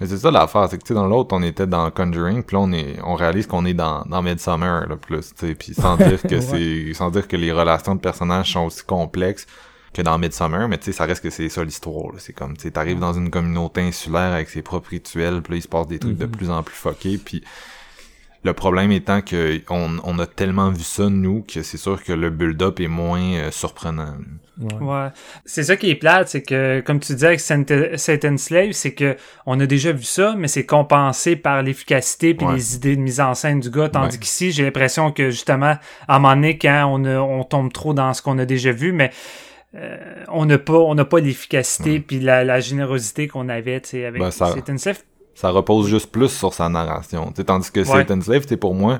Mais 0.00 0.06
c'est 0.06 0.18
ça 0.18 0.30
l'affaire, 0.30 0.68
c'est 0.68 0.76
que 0.76 0.82
tu 0.82 0.88
sais, 0.88 0.94
dans 0.94 1.06
l'autre, 1.06 1.34
on 1.34 1.42
était 1.42 1.66
dans 1.66 1.90
Conjuring, 1.90 2.42
puis 2.42 2.54
là, 2.56 2.60
on 2.62 2.72
est, 2.72 2.98
on 3.02 3.14
réalise 3.14 3.46
qu'on 3.46 3.64
est 3.64 3.72
dans, 3.72 4.02
dans 4.02 4.20
Midsummer, 4.20 4.86
là, 4.86 4.96
plus, 4.96 5.32
tu 5.34 5.46
sais, 5.46 5.54
puis 5.54 5.72
sans 5.72 5.96
dire 5.96 6.20
que 6.22 6.38
c'est, 6.40 6.92
sans 6.92 7.10
dire 7.10 7.26
que 7.26 7.36
les 7.36 7.50
relations 7.50 7.94
de 7.94 8.00
personnages 8.00 8.52
sont 8.52 8.66
aussi 8.66 8.84
complexes 8.84 9.46
que 9.94 10.02
dans 10.02 10.18
Midsummer, 10.18 10.68
mais 10.68 10.76
tu 10.76 10.84
sais, 10.86 10.92
ça 10.92 11.06
reste 11.06 11.22
que 11.22 11.30
c'est 11.30 11.48
ça 11.48 11.64
l'histoire. 11.64 12.12
C'est 12.18 12.34
comme, 12.34 12.54
tu 12.58 12.64
sais, 12.64 12.70
t'arrives 12.72 12.98
dans 12.98 13.14
une 13.14 13.30
communauté 13.30 13.80
insulaire 13.80 14.34
avec 14.34 14.50
ses 14.50 14.60
propres 14.60 14.90
rituels, 14.90 15.40
puis 15.40 15.54
là, 15.54 15.56
il 15.58 15.62
se 15.62 15.68
passe 15.68 15.86
des 15.86 15.98
trucs 15.98 16.18
de 16.18 16.26
Mhm. 16.26 16.30
plus 16.32 16.50
en 16.50 16.62
plus 16.62 16.74
fuckés, 16.76 17.16
puis 17.16 17.42
le 18.46 18.52
problème 18.54 18.92
étant 18.92 19.20
que 19.20 19.60
on, 19.68 19.96
on 20.04 20.18
a 20.18 20.26
tellement 20.26 20.70
vu 20.70 20.82
ça, 20.84 21.08
nous, 21.10 21.42
que 21.42 21.62
c'est 21.62 21.76
sûr 21.76 22.02
que 22.02 22.12
le 22.12 22.30
build-up 22.30 22.80
est 22.80 22.86
moins 22.88 23.20
euh, 23.34 23.50
surprenant. 23.50 24.14
Ouais. 24.80 25.08
C'est 25.44 25.64
ça 25.64 25.76
qui 25.76 25.90
est 25.90 25.96
plate, 25.96 26.28
c'est 26.28 26.42
que, 26.42 26.80
comme 26.80 26.98
tu 26.98 27.12
disais 27.12 27.26
avec 27.26 27.40
Satan 27.40 28.36
Slave, 28.38 28.72
c'est 28.72 28.94
que 28.94 29.16
on 29.44 29.60
a 29.60 29.66
déjà 29.66 29.92
vu 29.92 30.04
ça, 30.04 30.34
mais 30.38 30.48
c'est 30.48 30.64
compensé 30.64 31.36
par 31.36 31.62
l'efficacité 31.62 32.32
puis 32.32 32.46
Ouais. 32.46 32.54
les 32.54 32.76
idées 32.76 32.96
de 32.96 33.02
mise 33.02 33.20
en 33.20 33.34
scène 33.34 33.60
du 33.60 33.68
gars. 33.70 33.90
Tandis 33.90 34.16
Ouais. 34.16 34.20
qu'ici, 34.22 34.52
j'ai 34.52 34.62
l'impression 34.62 35.10
que 35.12 35.28
justement, 35.30 35.74
à 36.08 36.16
un 36.16 36.18
moment 36.18 36.34
donné, 36.36 36.56
quand 36.56 36.86
on, 36.90 37.04
a- 37.04 37.18
on 37.18 37.44
tombe 37.44 37.70
trop 37.72 37.92
dans 37.92 38.14
ce 38.14 38.22
qu'on 38.22 38.38
a 38.38 38.46
déjà 38.46 38.72
vu, 38.72 38.92
mais 38.92 39.10
euh, 39.74 39.96
on 40.28 40.46
n'a 40.46 40.56
pas, 40.58 40.78
on 40.78 40.94
n'a 40.94 41.04
pas 41.04 41.18
l'efficacité 41.20 42.00
puis 42.00 42.20
la, 42.20 42.44
la 42.44 42.60
générosité 42.60 43.28
qu'on 43.28 43.48
avait, 43.50 43.82
avec 43.92 44.20
Ben, 44.20 44.30
ça- 44.30 44.54
Satan 44.54 44.78
Slave. 44.78 45.00
Ça 45.36 45.50
repose 45.50 45.86
juste 45.88 46.10
plus 46.10 46.28
sur 46.30 46.52
sa 46.52 46.68
narration. 46.68 47.32
Tandis 47.46 47.70
que 47.70 47.84
Satan's 47.84 48.24
Slave, 48.24 48.46
pour 48.56 48.74
moi, 48.74 48.98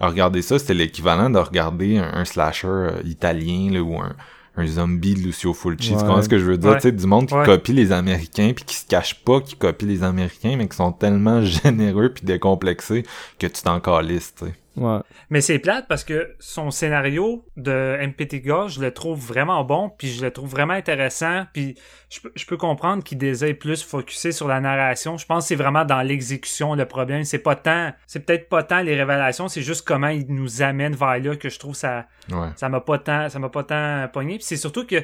regarder 0.00 0.40
ça, 0.40 0.58
c'était 0.58 0.72
l'équivalent 0.74 1.28
de 1.28 1.38
regarder 1.38 1.98
un, 1.98 2.10
un 2.14 2.24
slasher 2.24 2.66
euh, 2.68 2.90
italien 3.04 3.70
là, 3.70 3.80
ou 3.82 3.98
un, 4.00 4.14
un 4.56 4.66
zombie 4.66 5.14
de 5.14 5.20
Lucio 5.20 5.52
Fulci. 5.54 5.88
Tu 5.88 5.94
Ouais. 5.94 6.00
comprends 6.00 6.22
ce 6.22 6.28
que 6.28 6.38
je 6.38 6.44
veux 6.44 6.56
dire? 6.58 6.70
Ouais. 6.70 6.76
Tu 6.76 6.82
sais, 6.82 6.92
du 6.92 7.06
monde 7.06 7.26
qui 7.26 7.34
Ouais. 7.34 7.44
copie 7.44 7.72
les 7.72 7.90
Américains 7.92 8.52
puis 8.54 8.64
qui 8.64 8.74
se 8.76 8.86
cache 8.86 9.22
pas 9.24 9.40
qui 9.40 9.56
copie 9.56 9.86
les 9.86 10.02
Américains, 10.02 10.54
mais 10.56 10.68
qui 10.68 10.76
sont 10.76 10.92
tellement 10.92 11.42
généreux 11.44 12.10
puis 12.14 12.24
décomplexés 12.24 13.04
que 13.38 13.46
tu 13.46 13.62
t'en 13.62 13.80
calisses, 13.80 14.34
tu 14.38 14.46
sais. 14.46 14.54
Ouais. 14.76 15.00
Mais 15.28 15.40
c'est 15.42 15.58
plate 15.58 15.86
parce 15.86 16.02
que 16.02 16.34
son 16.38 16.70
scénario 16.70 17.44
de 17.58 17.98
MPT 18.06 18.42
Gore, 18.42 18.68
je 18.68 18.80
le 18.80 18.90
trouve 18.92 19.18
vraiment 19.20 19.62
bon, 19.64 19.90
puis 19.90 20.08
je 20.08 20.24
le 20.24 20.30
trouve 20.30 20.48
vraiment 20.50 20.72
intéressant, 20.72 21.44
puis 21.52 21.74
je, 22.08 22.20
peux- 22.20 22.32
je 22.34 22.46
peux 22.46 22.56
comprendre 22.56 23.04
qu'il 23.04 23.18
désire 23.18 23.54
plus 23.58 23.82
focuser 23.82 24.32
sur 24.32 24.48
la 24.48 24.60
narration. 24.60 25.18
Je 25.18 25.26
pense 25.26 25.44
que 25.44 25.48
c'est 25.48 25.56
vraiment 25.56 25.84
dans 25.84 26.00
l'exécution 26.00 26.74
le 26.74 26.86
problème. 26.86 27.24
C'est 27.24 27.38
pas 27.38 27.54
tant, 27.54 27.92
c'est 28.06 28.24
peut-être 28.24 28.48
pas 28.48 28.62
tant 28.62 28.80
les 28.80 28.96
révélations, 28.96 29.48
c'est 29.48 29.60
juste 29.62 29.86
comment 29.86 30.08
il 30.08 30.26
nous 30.28 30.62
amène 30.62 30.94
vers 30.94 31.18
là 31.18 31.36
que 31.36 31.50
je 31.50 31.58
trouve 31.58 31.74
ça, 31.74 32.06
Ouais. 32.30 32.48
ça 32.56 32.68
m'a 32.70 32.80
pas 32.80 32.98
tant, 32.98 33.28
ça 33.28 33.38
m'a 33.38 33.48
pas 33.50 33.64
tant 33.64 34.08
pogné. 34.12 34.36
Puis 34.36 34.44
c'est 34.44 34.56
surtout 34.56 34.86
que 34.86 34.96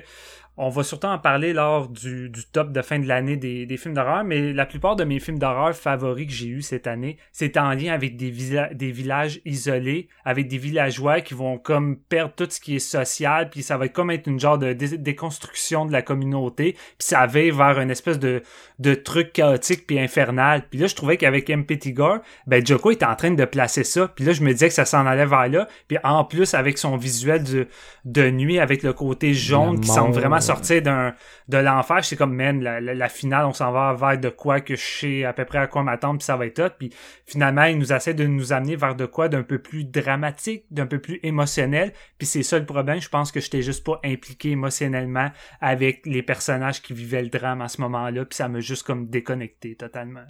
on 0.60 0.68
va 0.68 0.82
surtout 0.82 1.06
en 1.06 1.18
parler 1.18 1.52
lors 1.52 1.88
du, 1.88 2.28
du 2.28 2.44
top 2.52 2.72
de 2.72 2.82
fin 2.82 2.98
de 2.98 3.06
l'année 3.06 3.36
des, 3.36 3.64
des 3.64 3.76
films 3.76 3.94
d'horreur, 3.94 4.24
mais 4.24 4.52
la 4.52 4.66
plupart 4.66 4.96
de 4.96 5.04
mes 5.04 5.20
films 5.20 5.38
d'horreur 5.38 5.74
favoris 5.74 6.26
que 6.26 6.32
j'ai 6.32 6.48
eu 6.48 6.62
cette 6.62 6.86
année, 6.86 7.16
c'est 7.32 7.56
en 7.56 7.70
lien 7.70 7.92
avec 7.92 8.16
des, 8.16 8.30
villa- 8.30 8.74
des 8.74 8.90
villages 8.90 9.40
isolés, 9.44 10.08
avec 10.24 10.48
des 10.48 10.58
villageois 10.58 11.20
qui 11.20 11.34
vont 11.34 11.58
comme 11.58 11.96
perdre 11.96 12.32
tout 12.36 12.46
ce 12.50 12.60
qui 12.60 12.76
est 12.76 12.80
social, 12.80 13.48
puis 13.50 13.62
ça 13.62 13.76
va 13.78 13.88
comme 13.88 14.10
être 14.10 14.26
une 14.26 14.40
genre 14.40 14.58
de 14.58 14.72
dé- 14.72 14.98
déconstruction 14.98 15.86
de 15.86 15.92
la 15.92 16.02
communauté, 16.02 16.72
puis 16.72 16.82
ça 16.98 17.26
va 17.26 17.38
vers 17.38 17.78
une 17.80 17.90
espèce 17.90 18.18
de, 18.18 18.42
de 18.80 18.94
truc 18.94 19.32
chaotique 19.32 19.86
puis 19.86 20.00
infernal. 20.00 20.64
Puis 20.68 20.80
là, 20.80 20.88
je 20.88 20.96
trouvais 20.96 21.16
qu'avec 21.16 21.48
MPT 21.48 21.92
Gore, 21.92 22.18
ben 22.48 22.66
Joko 22.66 22.90
était 22.90 23.06
en 23.06 23.14
train 23.14 23.30
de 23.30 23.44
placer 23.44 23.84
ça, 23.84 24.08
puis 24.08 24.24
là, 24.24 24.32
je 24.32 24.42
me 24.42 24.50
disais 24.52 24.66
que 24.68 24.74
ça 24.74 24.84
s'en 24.84 25.06
allait 25.06 25.24
vers 25.26 25.48
là, 25.48 25.68
puis 25.86 25.98
en 26.02 26.24
plus, 26.24 26.54
avec 26.54 26.78
son 26.78 26.96
visuel 26.96 27.44
de, 27.44 27.68
de 28.04 28.30
nuit, 28.30 28.58
avec 28.58 28.82
le 28.82 28.92
côté 28.92 29.34
jaune 29.34 29.80
qui 29.80 29.88
semble 29.88 30.14
vraiment. 30.14 30.40
Sortir 30.48 30.82
d'un 30.82 31.14
de 31.48 31.56
l'enfer, 31.58 32.04
c'est 32.04 32.16
comme 32.16 32.34
man, 32.34 32.60
la, 32.62 32.80
la, 32.80 32.94
la 32.94 33.08
finale, 33.08 33.46
on 33.46 33.52
s'en 33.52 33.72
va 33.72 33.94
vers 33.94 34.18
de 34.18 34.28
quoi 34.28 34.60
que 34.60 34.76
je 34.76 34.82
sais 34.84 35.24
à 35.24 35.32
peu 35.32 35.44
près 35.44 35.58
à 35.58 35.66
quoi 35.66 35.82
m'attendre, 35.82 36.18
puis 36.18 36.24
ça 36.24 36.36
va 36.36 36.46
être 36.46 36.62
tout. 36.62 36.74
Puis 36.78 36.90
finalement, 37.26 37.64
il 37.64 37.78
nous 37.78 37.92
essaie 37.92 38.14
de 38.14 38.26
nous 38.26 38.52
amener 38.52 38.76
vers 38.76 38.94
de 38.94 39.06
quoi 39.06 39.28
d'un 39.28 39.42
peu 39.42 39.58
plus 39.58 39.84
dramatique, 39.84 40.64
d'un 40.70 40.86
peu 40.86 40.98
plus 40.98 41.20
émotionnel. 41.22 41.92
Puis 42.18 42.26
c'est 42.26 42.42
ça 42.42 42.58
le 42.58 42.66
problème. 42.66 43.00
Je 43.00 43.08
pense 43.08 43.32
que 43.32 43.40
j'étais 43.40 43.62
juste 43.62 43.84
pas 43.84 44.00
impliqué 44.04 44.50
émotionnellement 44.50 45.30
avec 45.60 46.02
les 46.04 46.22
personnages 46.22 46.82
qui 46.82 46.92
vivaient 46.92 47.22
le 47.22 47.28
drame 47.30 47.60
à 47.62 47.68
ce 47.68 47.80
moment-là, 47.80 48.24
puis 48.24 48.36
ça 48.36 48.48
m'a 48.48 48.60
juste 48.60 48.84
comme 48.84 49.06
déconnecté 49.08 49.74
totalement. 49.76 50.20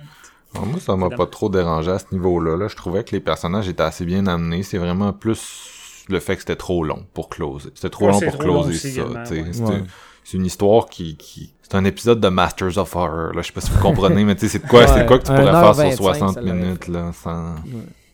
Alors, 0.55 0.67
moi, 0.67 0.81
ça 0.81 0.97
m'a 0.97 1.11
pas 1.11 1.27
trop 1.27 1.51
dérangé 1.51 1.91
à 1.91 1.99
ce 1.99 2.07
niveau-là. 2.13 2.57
Là. 2.57 2.69
Je 2.69 2.77
trouvais 2.77 3.05
que 3.05 3.11
les 3.15 3.21
personnages 3.21 3.69
étaient 3.69 3.83
assez 3.83 4.05
bien 4.07 4.27
amenés. 4.27 4.63
C'est 4.63 4.79
vraiment 4.79 5.13
plus 5.13 6.05
le 6.09 6.21
fait 6.21 6.37
que 6.37 6.41
c'était 6.41 6.57
trop 6.57 6.83
long 6.85 7.07
pour 7.13 7.29
closer. 7.29 7.69
C'était 7.75 7.91
trop 7.91 8.07
Ouais, 8.07 8.13
long 8.13 8.21
pour 8.21 8.39
trop 8.39 8.43
long 8.47 8.63
closer 8.63 8.71
aussi 8.71 8.93
ça. 8.93 9.07
ouais. 9.07 9.83
Ouais. 10.29 10.33
C'est 10.33 10.37
une 10.37 10.47
histoire 10.47 10.87
qui... 10.89 11.17
qui... 11.17 11.53
C'est 11.63 11.75
un 11.75 11.85
épisode 11.85 12.21
de 12.21 12.29
Masters 12.29 12.79
of 12.79 12.97
Horror. 12.97 13.33
Là. 13.35 13.43
Je 13.43 13.47
sais 13.49 13.53
pas 13.53 13.61
si 13.61 13.71
vous 13.71 13.81
comprenez, 13.81 14.25
mais 14.25 14.35
tu 14.35 14.43
sais, 14.43 14.49
c'est 14.59 14.65
de 14.65 14.69
quoi, 14.69 14.87
c'est 14.87 15.07
quoi 15.07 15.19
que 15.19 15.25
tu 15.25 15.33
Ouais, 15.33 15.39
pourrais 15.39 15.53
faire 15.53 15.75
sur 15.75 15.85
1h25, 15.85 15.97
60 15.97 16.35
ça 16.35 16.41
l'aurait 16.41 16.53
minutes. 16.55 16.85
fait. 16.85 16.93
Là, 16.93 17.13
sans... 17.13 17.55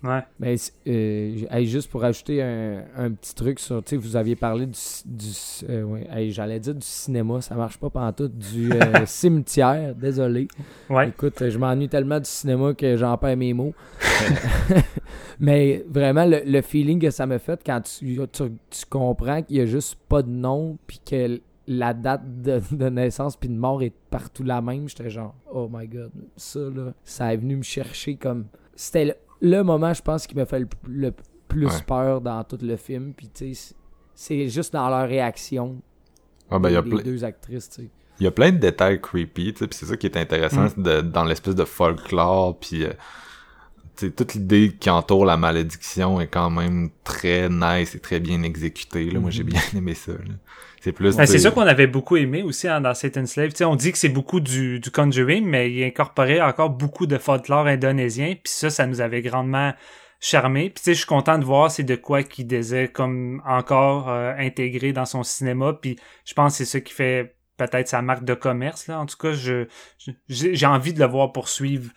Ouais. 0.02 0.20
Mais 0.38 0.56
euh, 0.86 1.36
j- 1.38 1.46
hey, 1.50 1.66
juste 1.66 1.90
pour 1.90 2.04
ajouter 2.04 2.42
un, 2.42 2.82
un 2.98 3.10
petit 3.12 3.34
truc 3.34 3.58
sur, 3.58 3.82
tu 3.82 3.90
sais, 3.90 3.96
vous 3.96 4.16
aviez 4.16 4.36
parlé 4.36 4.66
du, 4.66 4.74
euh, 5.70 5.82
ouais, 5.84 6.06
j'allais 6.30 6.60
dire 6.60 6.74
du 6.74 6.84
cinéma, 6.86 7.40
ça 7.40 7.54
marche 7.54 7.78
pas 7.78 8.12
tout 8.12 8.28
du 8.28 8.70
euh, 8.70 8.80
cimetière, 9.06 9.94
désolé. 9.94 10.48
Ouais. 10.90 11.08
Écoute, 11.08 11.40
euh, 11.40 11.48
je 11.50 11.56
m'ennuie 11.56 11.88
tellement 11.88 12.18
du 12.18 12.28
cinéma 12.28 12.74
que 12.74 12.96
j'en 12.98 13.16
perds 13.16 13.36
mes 13.38 13.54
mots. 13.54 13.72
Euh, 14.72 14.80
Mais 15.40 15.84
vraiment, 15.88 16.26
le, 16.26 16.42
le 16.44 16.60
feeling 16.60 17.00
que 17.00 17.10
ça 17.10 17.26
me 17.26 17.38
fait 17.38 17.60
quand 17.64 17.80
tu, 17.80 18.18
tu, 18.32 18.42
tu 18.70 18.86
comprends 18.90 19.42
qu'il 19.42 19.56
y 19.56 19.60
a 19.60 19.66
juste 19.66 19.96
pas 20.08 20.22
de 20.22 20.28
nom, 20.30 20.76
puis 20.86 21.00
que 21.08 21.40
la 21.66 21.94
date 21.94 22.22
de, 22.42 22.60
de 22.72 22.88
naissance 22.88 23.36
puis 23.36 23.48
de 23.48 23.54
mort 23.56 23.82
est 23.82 23.94
partout 24.10 24.42
la 24.42 24.60
même, 24.60 24.88
j'étais 24.88 25.10
genre, 25.10 25.34
oh 25.52 25.68
my 25.72 25.86
god, 25.88 26.10
ça 26.36 26.60
là, 26.60 26.92
ça 27.04 27.32
est 27.32 27.36
venu 27.36 27.56
me 27.56 27.62
chercher 27.62 28.16
comme. 28.16 28.46
C'était 28.76 29.04
le, 29.04 29.14
le 29.40 29.62
moment, 29.62 29.92
je 29.94 30.02
pense, 30.02 30.26
qui 30.26 30.36
me 30.36 30.44
fait 30.44 30.60
le, 30.60 30.68
le 30.88 31.12
plus 31.48 31.66
Ouais. 31.66 31.82
peur 31.86 32.20
dans 32.20 32.42
tout 32.44 32.58
le 32.60 32.76
film, 32.76 33.12
puis 33.14 33.28
tu 33.32 33.54
sais, 33.54 33.74
c'est- 34.14 34.48
juste 34.48 34.72
dans 34.72 34.88
leur 34.88 35.08
réaction. 35.08 35.80
Ah, 36.50 36.58
ben, 36.58 36.68
il 36.70 36.72
y 36.72 36.76
a 36.76 36.82
les 36.82 36.90
plein... 36.90 37.02
deux 37.02 37.24
actrices, 37.24 37.68
tu 37.70 37.82
sais. 37.82 37.88
Il 38.20 38.24
y 38.24 38.26
a 38.26 38.30
plein 38.30 38.52
de 38.52 38.58
détails 38.58 39.00
creepy, 39.00 39.52
tu 39.54 39.58
sais, 39.60 39.66
puis 39.66 39.76
c'est 39.78 39.86
ça 39.86 39.96
qui 39.96 40.06
est 40.06 40.16
intéressant 40.16 40.66
Mm. 40.76 40.82
de- 40.82 41.00
dans 41.00 41.24
l'espèce 41.24 41.54
de 41.54 41.64
folklore, 41.64 42.58
puis 42.58 42.84
euh, 42.84 42.90
tu 43.96 44.06
sais, 44.06 44.10
toute 44.12 44.34
l'idée 44.34 44.74
qui 44.78 44.90
entoure 44.90 45.24
la 45.24 45.36
malédiction 45.36 46.20
est 46.20 46.26
quand 46.26 46.50
même 46.50 46.90
très 47.04 47.48
nice 47.48 47.94
et 47.94 48.00
très 48.00 48.18
bien 48.20 48.42
exécutée. 48.42 49.10
Là. 49.10 49.20
Moi, 49.20 49.30
j'ai 49.30 49.44
bien 49.44 49.60
aimé 49.76 49.94
ça. 49.94 50.12
là. 50.12 50.34
C'est 50.84 50.92
plus. 50.92 51.16
Ben, 51.16 51.24
c'est 51.24 51.38
ça 51.38 51.50
qu'on 51.50 51.62
avait 51.62 51.86
beaucoup 51.86 52.18
aimé 52.18 52.42
aussi 52.42 52.68
hein, 52.68 52.82
dans 52.82 52.92
Satan's 52.92 53.32
Slave. 53.32 53.52
Tu 53.52 53.56
sais, 53.56 53.64
on 53.64 53.74
dit 53.74 53.90
que 53.90 53.96
c'est 53.96 54.10
beaucoup 54.10 54.38
du, 54.38 54.80
du 54.80 54.90
Conjuring, 54.90 55.42
mais 55.42 55.72
il 55.72 55.82
incorporait 55.82 56.42
encore 56.42 56.68
beaucoup 56.68 57.06
de 57.06 57.16
folklore 57.16 57.66
indonésien. 57.66 58.34
Puis 58.34 58.52
ça, 58.52 58.68
ça 58.68 58.86
nous 58.86 59.00
avait 59.00 59.22
grandement 59.22 59.72
charmé. 60.20 60.68
Puis 60.68 60.74
tu 60.74 60.82
sais, 60.82 60.92
je 60.92 60.98
suis 60.98 61.06
content 61.06 61.38
de 61.38 61.44
voir 61.46 61.70
c'est 61.70 61.84
de 61.84 61.94
quoi 61.94 62.22
qu'il 62.22 62.46
désire 62.46 62.92
comme 62.92 63.40
encore 63.46 64.10
euh, 64.10 64.34
intégré 64.36 64.92
dans 64.92 65.06
son 65.06 65.22
cinéma. 65.22 65.72
Puis 65.72 65.96
je 66.26 66.34
pense 66.34 66.52
que 66.52 66.58
c'est 66.58 66.70
ça 66.70 66.80
qui 66.82 66.92
fait 66.92 67.34
peut-être 67.56 67.88
sa 67.88 68.02
marque 68.02 68.24
de 68.26 68.34
commerce. 68.34 68.86
Là. 68.86 69.00
En 69.00 69.06
tout 69.06 69.16
cas, 69.16 69.32
je, 69.32 69.66
j'ai 70.28 70.66
envie 70.66 70.92
de 70.92 71.00
le 71.00 71.06
voir 71.06 71.32
poursuivre 71.32 71.92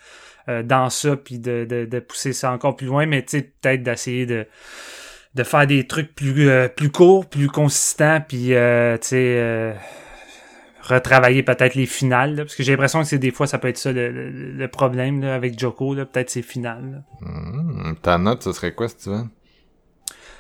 euh, 0.48 0.64
dans 0.64 0.90
ça, 0.90 1.18
puis 1.18 1.40
de, 1.40 1.68
de, 1.70 1.84
de 1.84 2.00
pousser 2.00 2.32
ça 2.32 2.54
encore 2.54 2.78
plus 2.78 2.88
loin. 2.88 3.06
Mais 3.06 3.22
tu 3.22 3.40
sais, 3.40 3.42
peut-être 3.42 3.84
d'essayer 3.84 4.26
de 4.26 4.48
de 5.38 5.44
faire 5.44 5.66
des 5.68 5.88
trucs 5.88 6.14
plus 6.14 6.50
euh, 6.50 6.68
plus 6.68 6.90
courts, 6.92 7.26
plus 7.28 7.48
consistants, 7.48 8.20
puis 8.28 8.54
euh, 8.54 8.98
tu 8.98 9.08
sais 9.08 9.36
euh, 9.38 9.74
retravailler 10.82 11.44
peut-être 11.44 11.76
les 11.76 11.86
finales, 11.86 12.36
là, 12.36 12.44
parce 12.44 12.56
que 12.56 12.64
j'ai 12.64 12.72
l'impression 12.72 13.02
que 13.02 13.08
c'est 13.08 13.18
des 13.20 13.32
fois 13.32 13.48
ça 13.48 13.58
peut 13.58 13.68
être 13.68 13.78
ça 13.78 13.92
le, 13.92 14.10
le- 14.12 14.30
le 14.52 14.68
problème 14.68 15.22
là, 15.22 15.36
avec 15.36 15.58
Joko, 15.60 15.94
là, 15.94 16.06
peut-être 16.06 16.30
ses 16.30 16.42
finales. 16.42 17.04
Hmm, 17.22 17.94
ta 18.02 18.18
note, 18.18 18.44
ce 18.44 18.52
serait 18.54 18.74
quoi, 18.74 18.88
Steven? 18.90 19.30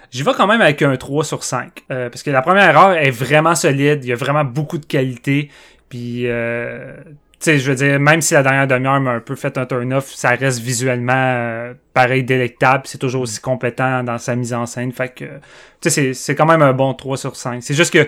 J'y 0.09 0.23
vais 0.23 0.31
quand 0.33 0.47
même 0.47 0.61
avec 0.61 0.81
un 0.83 0.95
3 0.95 1.25
sur 1.25 1.43
5. 1.43 1.83
euh, 1.91 2.09
parce 2.09 2.23
que 2.23 2.29
la 2.31 2.41
première 2.41 2.77
heure 2.79 2.93
est 2.95 3.11
vraiment 3.11 3.55
solide. 3.55 4.05
Il 4.05 4.07
y 4.07 4.13
a 4.13 4.15
vraiment 4.15 4.45
beaucoup 4.45 4.77
de 4.77 4.85
qualité. 4.85 5.49
Puis, 5.89 6.27
euh, 6.27 6.93
sais, 7.39 7.59
je 7.59 7.69
veux 7.69 7.75
dire, 7.75 7.99
même 7.99 8.21
si 8.21 8.33
la 8.33 8.43
dernière 8.43 8.67
demi-heure 8.67 8.99
m'a 8.99 9.11
un 9.11 9.19
peu 9.19 9.35
fait 9.35 9.57
un 9.57 9.65
turn-off, 9.65 10.11
ça 10.13 10.29
reste 10.31 10.59
visuellement 10.59 11.13
euh, 11.15 11.73
pareil 11.93 12.23
délectable. 12.23 12.83
C'est 12.85 12.97
toujours 12.97 13.21
aussi 13.23 13.39
compétent 13.39 14.03
dans 14.03 14.17
sa 14.17 14.35
mise 14.35 14.53
en 14.53 14.65
scène. 14.65 14.91
Fait 14.91 15.09
que, 15.09 15.25
tu 15.25 15.31
sais, 15.81 15.89
c'est- 15.89 16.13
c'est 16.13 16.35
quand 16.35 16.45
même 16.45 16.61
un 16.61 16.73
bon 16.73 16.93
3 16.93 17.17
sur 17.17 17.35
5. 17.35 17.61
C'est 17.61 17.73
juste 17.75 17.93
que, 17.93 18.07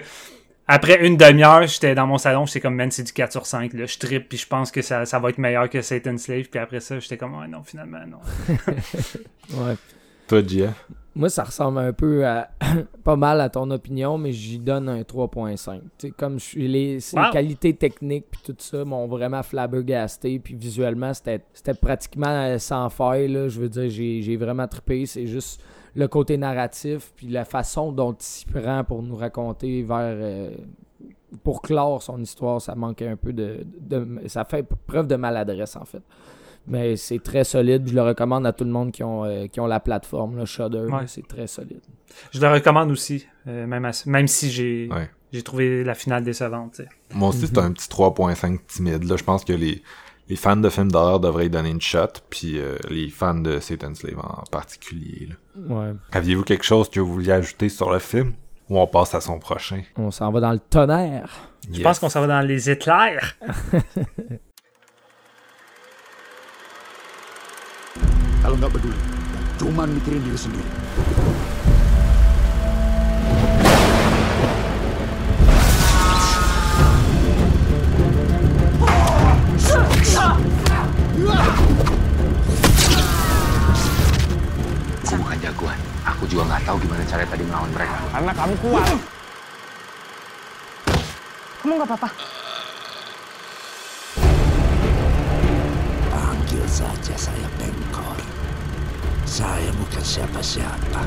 après 0.68 1.06
une 1.06 1.18
demi-heure, 1.18 1.66
j'étais 1.68 1.96
dans 1.96 2.06
mon 2.08 2.18
salon, 2.18 2.46
j'étais 2.46 2.60
comme, 2.60 2.76
man, 2.76 2.92
c'est 2.92 3.04
du 3.04 3.12
4 3.14 3.32
sur 3.32 3.46
5. 3.46 3.74
Là. 3.74 3.86
Je 3.86 3.98
trippe, 3.98 4.30
puis 4.30 4.38
je 4.38 4.48
pense 4.48 4.72
que 4.72 4.82
ça, 4.82 5.06
ça 5.06 5.20
va 5.20 5.30
être 5.30 5.38
meilleur 5.38 5.70
que 5.70 5.82
Satan's 5.82 6.24
Slave. 6.24 6.46
Puis 6.50 6.60
après 6.60 6.80
ça, 6.80 7.00
j'étais 7.00 7.18
comme, 7.18 7.38
ouais, 7.40 7.48
non, 7.48 7.64
finalement, 7.64 8.00
non. 8.08 8.20
Ouais. 9.54 9.76
Toi, 10.28 10.42
Gia? 10.48 10.74
Moi, 11.20 11.30
ça 11.30 11.44
ressemble 11.44 11.80
un 11.80 11.92
peu 11.92 12.26
à 12.26 12.50
pas 13.04 13.16
mal 13.18 13.42
à 13.42 13.50
ton 13.50 13.70
opinion, 13.72 14.18
mais 14.18 14.32
j'y 14.32 14.58
donne 14.58 14.88
un 14.88 15.02
3.5. 15.02 15.82
Tu 15.82 16.08
sais, 16.08 16.12
comme 16.12 16.40
je 16.40 16.46
suis 16.46 16.68
les, 16.68 17.00
Wow. 17.14 17.32
qualités 17.34 17.74
techniques 17.76 18.26
puis 18.32 18.40
tout 18.44 18.56
ça 18.58 18.86
m'ont 18.86 19.06
vraiment 19.08 19.44
flabbergasté, 19.44 20.40
puis 20.40 20.56
visuellement 20.56 21.14
c'était 21.14 21.42
pratiquement 21.80 22.58
sans 22.58 22.90
faille 22.90 23.28
là. 23.28 23.50
Je 23.50 23.60
veux 23.60 23.70
dire, 23.70 23.90
j'ai 23.90 24.38
vraiment 24.38 24.68
trippé. 24.68 25.06
C'est 25.06 25.28
juste 25.28 25.62
le 25.94 26.08
côté 26.08 26.38
narratif 26.38 27.12
puis 27.16 27.28
la 27.28 27.44
façon 27.44 27.92
dont 27.92 28.14
il 28.14 28.24
s'y 28.24 28.46
prend 28.46 28.84
pour 28.86 29.04
nous 29.04 29.16
raconter 29.16 29.84
vers 29.84 29.98
euh, 30.02 30.52
pour 31.44 31.62
clore 31.62 32.02
son 32.02 32.22
histoire, 32.22 32.62
ça 32.62 32.76
manquait 32.76 33.08
un 33.08 33.16
peu 33.18 33.34
de, 33.34 33.66
de- 33.82 34.22
ça 34.28 34.46
fait 34.46 34.66
preuve 34.88 35.08
de 35.08 35.16
maladresse 35.16 35.76
en 35.76 35.86
fait. 35.86 36.02
Mais 36.70 36.96
c'est 36.96 37.20
très 37.20 37.44
solide. 37.44 37.88
Je 37.90 37.94
le 37.96 38.02
recommande 38.02 38.46
à 38.46 38.54
tout 38.54 38.64
le 38.64 38.70
monde 38.72 38.92
qui 38.92 39.04
ont, 39.04 39.26
euh, 39.26 39.48
qui 39.48 39.60
ont 39.60 39.66
la 39.68 39.80
plateforme, 39.80 40.38
le 40.38 40.46
Shudder. 40.46 40.82
Ouais. 40.92 41.08
C'est 41.08 41.28
très 41.28 41.48
solide. 41.48 41.82
Je 42.32 42.40
le 42.40 42.48
recommande 42.48 42.92
aussi, 42.92 43.26
euh, 43.48 43.66
même, 43.68 43.86
à- 43.86 43.92
même 44.06 44.28
si 44.28 44.52
j'ai 44.52 44.88
Ouais. 44.92 45.10
j'ai 45.34 45.42
trouvé 45.42 45.84
la 45.84 45.96
finale 45.96 46.24
décevante. 46.24 46.82
Moi 47.14 47.30
aussi, 47.30 47.48
c'est 47.48 47.58
un 47.58 47.72
petit 47.72 47.90
3.5 47.90 48.60
timide. 48.68 49.04
Là, 49.06 49.18
je 49.18 49.24
pense 49.24 49.44
que 49.44 49.54
les, 49.54 49.82
les 50.28 50.36
fans 50.36 50.56
de 50.58 50.70
films 50.70 50.92
d'horreur 50.92 51.20
devraient 51.20 51.48
y 51.48 51.50
donner 51.50 51.70
une 51.72 51.82
shot, 51.82 52.08
puis 52.30 52.60
euh, 52.60 52.78
les 52.90 53.10
fans 53.10 53.34
de 53.36 53.60
Satan's 53.60 54.00
Slave 54.00 54.20
en 54.20 54.44
particulier. 54.52 55.28
là. 55.30 55.76
Ouais. 55.76 55.94
Aviez-vous 56.12 56.44
quelque 56.44 56.66
chose 56.66 56.90
que 56.90 57.00
vous 57.00 57.14
vouliez 57.14 57.32
ajouter 57.32 57.70
sur 57.70 57.92
le 57.92 58.00
film? 58.00 58.34
Ou 58.70 58.78
on 58.80 58.86
passe 58.86 59.16
à 59.16 59.22
son 59.22 59.40
prochain? 59.40 59.82
On 59.98 60.12
s'en 60.12 60.32
va 60.32 60.40
dans 60.42 60.52
le 60.52 60.60
tonnerre. 60.60 61.50
Je 61.74 61.82
pense 61.82 61.98
qu'on 61.98 62.10
s'en 62.10 62.22
va 62.22 62.28
dans 62.28 62.42
les 62.42 62.70
éclairs. 62.70 63.36
Kalau 68.50 68.66
nggak 68.66 68.82
peduli, 68.82 68.98
cuman 69.62 69.94
mikirin 69.94 70.26
diri 70.26 70.34
sendiri. 70.34 70.66
Aku 85.06 85.14
bukan 85.14 85.38
jagoan. 85.46 85.78
Aku 86.10 86.26
juga 86.26 86.50
nggak 86.50 86.66
tahu 86.66 86.82
gimana 86.82 87.06
cara 87.06 87.30
tadi 87.30 87.46
melawan 87.46 87.70
mereka. 87.70 88.02
Karena 88.10 88.32
kamu 88.34 88.54
kuat. 88.66 88.98
Kamu 91.62 91.74
nggak 91.78 91.86
apa-apa? 91.86 92.10
Panggil 96.10 96.66
saja 96.66 97.14
saya 97.14 97.46
Pengkor. 97.62 98.39
Saya 99.30 99.70
bukan 99.78 100.02
siapa-siapa. 100.02 101.06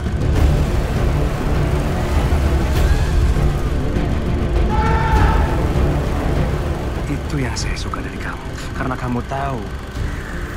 Itu 7.10 7.34
yang 7.42 7.58
saya 7.58 7.74
suka 7.74 7.98
dari 7.98 8.14
kamu. 8.22 8.46
Karena 8.78 8.94
kamu 8.94 9.26
tahu 9.26 9.58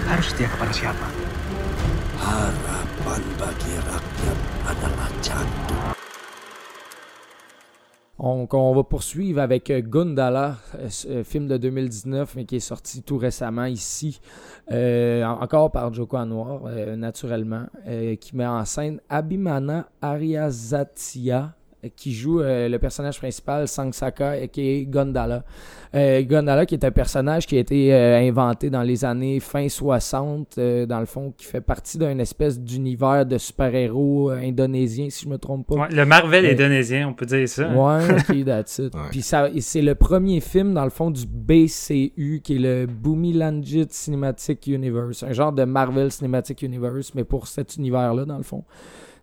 harus 0.05 0.29
setia 0.29 0.45
kepada 0.45 0.69
siapa. 0.69 1.09
Harapan 2.21 3.21
bagi 3.41 3.73
rakyat 3.81 4.37
adalah 4.69 5.09
jantung. 5.25 5.94
On, 8.17 8.47
va 8.73 8.83
poursuivre 8.83 9.41
avec 9.41 9.69
euh, 9.69 9.81
Gundala, 9.81 10.55
euh, 10.75 10.87
euh, 11.09 11.23
film 11.25 11.47
de 11.47 11.57
2019, 11.57 12.35
mais 12.37 12.45
qui 12.45 12.55
est 12.55 12.59
sorti 12.61 13.03
tout 13.03 13.17
récemment 13.17 13.65
ici, 13.65 14.21
en- 14.71 15.37
encore 15.41 15.69
par 15.71 15.93
Joko 15.93 16.15
Anwar, 16.17 16.61
naturellement, 16.95 17.65
qui 18.21 18.35
met 18.35 18.45
en 18.47 18.63
scène 18.63 19.01
Abhimana 19.09 19.89
Aryazatia, 20.01 21.43
euh, 21.43 21.64
qui 21.95 22.13
joue 22.13 22.41
euh, 22.41 22.69
le 22.69 22.79
personnage 22.79 23.17
principal, 23.17 23.67
Sangsaka, 23.67 24.39
et 24.39 24.47
qui 24.47 24.61
est 24.69 24.85
Gundala. 24.85 25.43
Euh, 25.93 26.21
Gundala, 26.23 26.65
qui 26.65 26.75
est 26.75 26.83
un 26.83 26.91
personnage 26.91 27.45
qui 27.47 27.55
a 27.57 27.59
été 27.59 27.93
euh, 27.93 28.17
inventé 28.19 28.69
dans 28.69 28.81
les 28.83 29.05
années 29.05 29.39
fin 29.39 29.67
60, 29.69 30.57
euh, 30.57 30.85
dans 30.85 30.99
le 30.99 31.05
fond, 31.05 31.33
qui 31.37 31.45
fait 31.45 31.61
partie 31.61 31.97
d'un 31.97 32.19
espèce 32.19 32.59
d'univers 32.59 33.25
de 33.25 33.37
super-héros 33.37 34.31
euh, 34.31 34.37
indonésien, 34.41 35.09
si 35.09 35.25
je 35.25 35.29
me 35.29 35.37
trompe 35.37 35.67
pas. 35.67 35.75
Ouais, 35.75 35.89
le 35.91 36.05
Marvel 36.05 36.45
indonésien, 36.45 37.07
on 37.07 37.13
peut 37.13 37.25
dire 37.25 37.47
ça. 37.47 37.69
hein. 37.69 37.75
Ouais, 37.75 38.15
ok, 38.29 38.45
that's 38.45 38.79
it. 38.79 38.93
Ouais. 38.93 39.01
Puis 39.11 39.21
c'est 39.21 39.81
le 39.81 39.95
premier 39.95 40.41
film, 40.41 40.73
dans 40.73 40.83
le 40.83 40.89
fond, 40.89 41.11
du 41.11 41.25
BCU, 41.25 42.41
qui 42.43 42.55
est 42.55 42.59
le 42.59 42.85
Boomilanjit 42.87 43.87
Cinematic 43.89 44.67
Universe. 44.67 45.23
Un 45.23 45.33
genre 45.33 45.53
de 45.53 45.63
Marvel 45.63 46.11
Cinematic 46.11 46.61
Universe, 46.61 47.13
mais 47.15 47.23
pour 47.23 47.47
cet 47.47 47.77
univers-là, 47.77 48.25
dans 48.25 48.37
le 48.37 48.43
fond. 48.43 48.63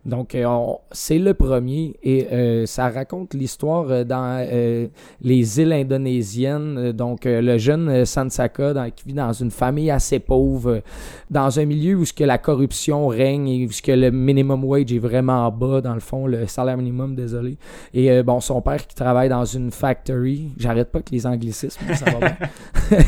Donc, 0.05 0.35
euh, 0.35 0.43
on- 0.45 0.79
c'est 0.91 1.17
le 1.17 1.33
premier 1.33 1.95
et 2.03 2.27
euh, 2.31 2.65
ça 2.65 2.89
raconte 2.89 3.33
l'histoire 3.33 3.85
euh, 3.89 4.03
dans 4.03 4.45
euh, 4.51 4.87
les 5.21 5.61
îles 5.61 5.71
indonésiennes. 5.71 6.91
Donc, 6.91 7.25
euh, 7.25 7.41
le 7.41 7.57
jeune 7.57 8.03
Sansaka 8.05 8.73
dans- 8.73 8.89
qui 8.91 9.05
vit 9.07 9.13
dans 9.13 9.31
une 9.31 9.51
famille 9.51 9.89
assez 9.91 10.19
pauvre, 10.19 10.69
euh, 10.71 10.79
dans 11.31 11.57
un 11.59 11.65
milieu 11.65 11.95
où 11.95 12.03
ce 12.05 12.11
que 12.13 12.23
la 12.25 12.37
corruption 12.37 13.07
règne 13.07 13.47
et 13.47 13.65
où 13.65 13.71
ce 13.71 13.81
que 13.81 13.93
le 13.93 14.11
minimum 14.11 14.63
wage 14.65 14.91
est 14.91 14.99
vraiment 14.99 15.49
bas, 15.51 15.79
dans 15.81 15.93
le 15.93 16.01
fond, 16.01 16.27
le 16.27 16.47
salaire 16.47 16.75
minimum, 16.77 17.15
désolé. 17.15 17.57
Et 17.93 18.11
euh, 18.11 18.23
bon, 18.23 18.39
son 18.41 18.61
père 18.61 18.85
qui 18.85 18.95
travaille 18.95 19.29
dans 19.29 19.45
une 19.45 19.71
factory. 19.71 20.49
J'arrête 20.57 20.91
pas 20.91 20.99
que 20.99 21.11
les 21.11 21.25
anglicismes, 21.25 21.79
ça 21.95 22.05
va 22.05 22.19
bien. 22.19 22.35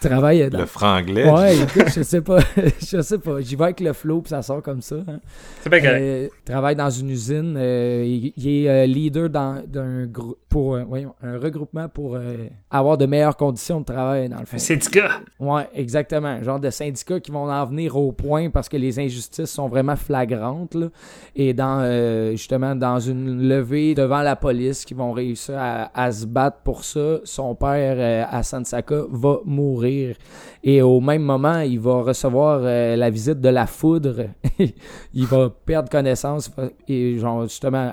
qui 0.00 0.08
travaille 0.08 0.48
dans... 0.48 0.60
Le 0.60 0.66
franglais? 0.66 1.30
Ouais, 1.30 1.56
écoute, 1.58 1.92
je 1.94 2.02
sais 2.02 2.22
pas. 2.22 2.38
je 2.80 3.00
sais 3.02 3.18
pas. 3.18 3.40
J'y 3.40 3.56
vais 3.56 3.64
avec 3.64 3.80
le 3.80 3.92
flow 3.92 4.22
puis 4.22 4.30
ça 4.30 4.40
sort 4.42 4.62
comme 4.62 4.80
ça. 4.80 4.96
hein. 5.06 5.20
C'est 5.62 5.70
pas 5.70 5.80
correct. 5.80 6.00
Euh, 6.00 6.28
travaille 6.44 6.76
dans 6.76 6.90
une 6.90 7.10
usine. 7.10 7.54
euh, 7.56 8.04
il, 8.06 8.32
il 8.36 8.48
est 8.64 8.68
euh, 8.68 8.86
leader 8.86 9.28
dans- 9.30 9.62
d'un 9.66 10.06
groupe 10.06 10.38
pour 10.48 10.74
euh, 10.74 10.82
voyons, 10.86 11.14
un 11.22 11.38
regroupement 11.38 11.88
pour 11.88 12.18
avoir 12.70 12.98
de 12.98 13.06
meilleures 13.06 13.36
conditions 13.36 13.80
de 13.80 13.84
travail 13.84 14.28
dans 14.28 14.40
le 14.40 14.46
fond. 14.46 14.56
Un 14.56 14.58
syndicat. 14.58 15.10
Ouais, 15.38 15.68
exactement. 15.74 16.42
Genre 16.42 16.58
de 16.58 16.70
syndicats 16.70 17.20
qui 17.20 17.30
vont 17.30 17.48
en 17.50 17.64
venir 17.66 17.96
au 17.96 18.10
point 18.12 18.50
parce 18.50 18.68
que 18.68 18.76
les 18.76 18.98
injustices 18.98 19.50
sont 19.50 19.68
vraiment 19.68 19.94
flagrantes. 19.96 20.74
Là. 20.74 20.88
Et 21.36 21.54
dans 21.54 21.80
justement 22.32 22.74
dans 22.74 22.98
une 22.98 23.48
levée 23.48 23.94
devant 23.94 24.22
la 24.22 24.34
police 24.34 24.84
qui 24.84 24.94
vont 24.94 25.12
réussir 25.12 25.54
à, 25.56 25.90
à 25.94 26.10
se 26.10 26.26
battre 26.26 26.58
pour 26.64 26.82
ça, 26.84 27.18
son 27.24 27.54
père 27.54 28.26
à 28.30 28.42
Sansaka 28.42 29.02
va 29.10 29.38
mourir. 29.44 30.16
Et 30.64 30.82
au 30.82 31.00
même 31.00 31.22
moment, 31.22 31.60
il 31.60 31.78
va 31.80 32.02
recevoir 32.02 32.60
la 32.60 33.10
visite 33.10 33.40
de 33.40 33.48
la 33.48 33.66
foudre. 33.66 34.26
il 35.14 35.26
va 35.26 35.48
perdre 35.64 35.88
connaissance 35.88 36.19
et 36.88 37.18
genre 37.18 37.44
justement 37.44 37.90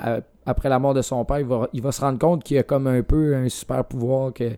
après 0.47 0.69
la 0.69 0.79
mort 0.79 0.93
de 0.93 1.01
son 1.01 1.25
père, 1.25 1.39
il 1.73 1.81
va, 1.81 1.91
se 1.91 2.01
rendre 2.01 2.17
compte 2.17 2.41
qu'il 2.41 2.57
a 2.57 2.63
comme 2.63 2.87
un 2.87 3.03
peu 3.03 3.35
un 3.35 3.49
super 3.49 3.83
pouvoir, 3.83 4.31
que 4.33 4.51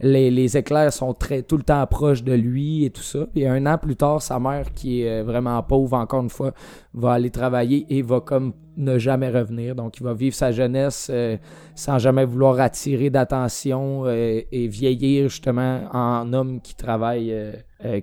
les, 0.00 0.56
éclairs 0.56 0.92
sont 0.92 1.14
très, 1.14 1.42
tout 1.42 1.56
le 1.56 1.62
temps 1.62 1.86
proches 1.86 2.24
de 2.24 2.32
lui 2.32 2.84
et 2.84 2.90
tout 2.90 3.02
ça. 3.02 3.20
Et 3.36 3.46
un 3.46 3.64
an 3.64 3.78
plus 3.78 3.94
tard, 3.94 4.20
sa 4.20 4.40
mère, 4.40 4.74
qui 4.74 5.02
est 5.02 5.20
euh, 5.20 5.22
vraiment 5.22 5.62
pauvre, 5.62 5.96
encore 5.96 6.22
une 6.22 6.30
fois, 6.30 6.52
va 6.94 7.12
aller 7.12 7.30
travailler 7.30 7.86
et 7.88 8.02
va 8.02 8.20
comme 8.20 8.54
ne 8.76 8.98
jamais 8.98 9.30
revenir. 9.30 9.76
Donc, 9.76 9.98
il 9.98 10.02
va 10.02 10.14
vivre 10.14 10.34
sa 10.34 10.50
jeunesse 10.50 11.08
euh, 11.10 11.36
sans 11.76 11.98
jamais 12.00 12.24
vouloir 12.24 12.58
attirer 12.58 13.08
d'attention 13.08 14.02
euh, 14.04 14.40
et 14.50 14.66
vieillir 14.66 15.28
justement 15.28 15.82
en 15.92 16.32
homme 16.32 16.60
qui 16.60 16.74
travaille, 16.74 17.32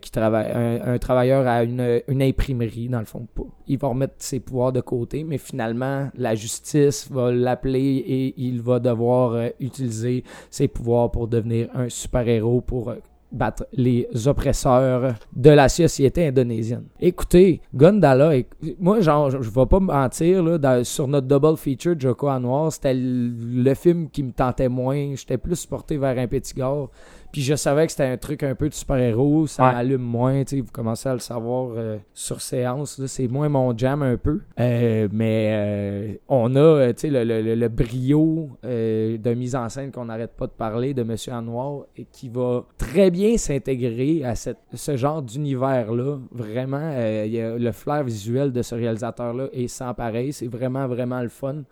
qui 0.01 0.11
travaille 0.11 0.51
un, 0.51 0.97
travailleur 0.99 1.47
à 1.47 1.63
une, 1.63 2.01
une, 2.07 2.21
imprimerie, 2.21 2.89
dans 2.89 2.99
le 2.99 3.05
fond. 3.05 3.27
Il 3.67 3.77
va 3.77 3.87
remettre 3.87 4.13
ses 4.19 4.39
pouvoirs 4.39 4.71
de 4.71 4.81
côté, 4.81 5.23
mais 5.23 5.37
finalement, 5.37 6.09
la 6.15 6.35
justice 6.35 7.09
va 7.11 7.31
l'appeler 7.31 7.79
et 7.79 8.33
il 8.37 8.61
va 8.61 8.79
devoir 8.79 9.49
utiliser 9.59 10.23
ses 10.49 10.67
pouvoirs 10.67 11.11
pour 11.11 11.27
devenir 11.27 11.69
un 11.73 11.89
super-héros, 11.89 12.61
pour 12.61 12.93
battre 13.33 13.65
les 13.73 14.07
oppresseurs 14.27 15.15
de 15.35 15.49
la 15.49 15.67
société 15.67 16.27
indonésienne. 16.27 16.85
Écoutez, 16.99 17.61
Gondala, 17.73 18.31
moi, 18.79 19.01
genre, 19.01 19.31
je 19.31 19.49
vais 19.49 19.65
pas 19.65 19.79
mentir, 19.79 20.43
là, 20.43 20.83
sur 20.83 21.07
notre 21.07 21.27
double 21.27 21.57
feature 21.57 21.99
Joko 21.99 22.29
Anwar, 22.29 22.71
c'était 22.71 22.93
le 22.93 23.73
film 23.73 24.09
qui 24.09 24.23
me 24.23 24.31
tentait 24.31 24.69
moins. 24.69 25.15
J'étais 25.15 25.37
plus 25.37 25.65
porté 25.65 25.97
vers 25.97 26.17
un 26.17 26.27
petit 26.27 26.53
gars. 26.53 26.87
Puis 27.33 27.41
je 27.41 27.55
savais 27.55 27.87
que 27.87 27.91
c'était 27.91 28.05
un 28.05 28.17
truc 28.17 28.43
un 28.43 28.53
peu 28.53 28.69
de 28.69 28.75
super-héros, 28.75 29.47
ça 29.47 29.63
m'allume 29.63 30.03
moins, 30.03 30.43
tu 30.43 30.55
sais, 30.55 30.61
vous 30.61 30.71
commencez 30.71 31.09
à 31.09 31.13
le 31.13 31.19
savoir 31.19 31.71
euh, 31.75 31.97
sur 32.13 32.41
séance, 32.41 33.03
c'est 33.07 33.27
moins 33.27 33.49
mon 33.49 33.75
jam 33.75 34.03
un 34.03 34.17
peu. 34.17 34.41
Euh, 34.59 35.07
mais 35.11 35.49
euh, 35.51 36.13
on 36.27 36.55
a, 36.55 36.93
tu 36.93 36.99
sais, 36.99 37.09
le, 37.09 37.23
le, 37.23 37.55
le, 37.55 37.67
brio 37.69 38.51
de 38.63 39.33
mise 39.33 39.55
en 39.55 39.67
scène 39.67 39.91
qu'on 39.91 40.05
n'arrête 40.05 40.35
pas 40.37 40.45
de 40.45 40.51
parler 40.51 40.93
de 40.93 41.01
Monsieur 41.01 41.33
Noir 41.41 41.85
et 41.97 42.05
qui 42.05 42.29
va 42.29 42.67
très 42.77 43.09
bien 43.09 43.35
s'intégrer 43.37 44.23
à 44.23 44.35
cette, 44.35 44.59
ce 44.71 44.95
genre 44.95 45.23
d'univers-là. 45.23 46.19
Vraiment, 46.31 46.91
y 47.25 47.41
a 47.41 47.57
le 47.57 47.71
flair 47.71 48.03
visuel 48.03 48.51
de 48.51 48.61
ce 48.61 48.75
réalisateur-là 48.75 49.47
est 49.53 49.67
sans 49.67 49.95
pareil, 49.95 50.33
c'est 50.33 50.45
vraiment, 50.45 50.87
vraiment 50.87 51.23
le 51.23 51.29
fun. 51.29 51.63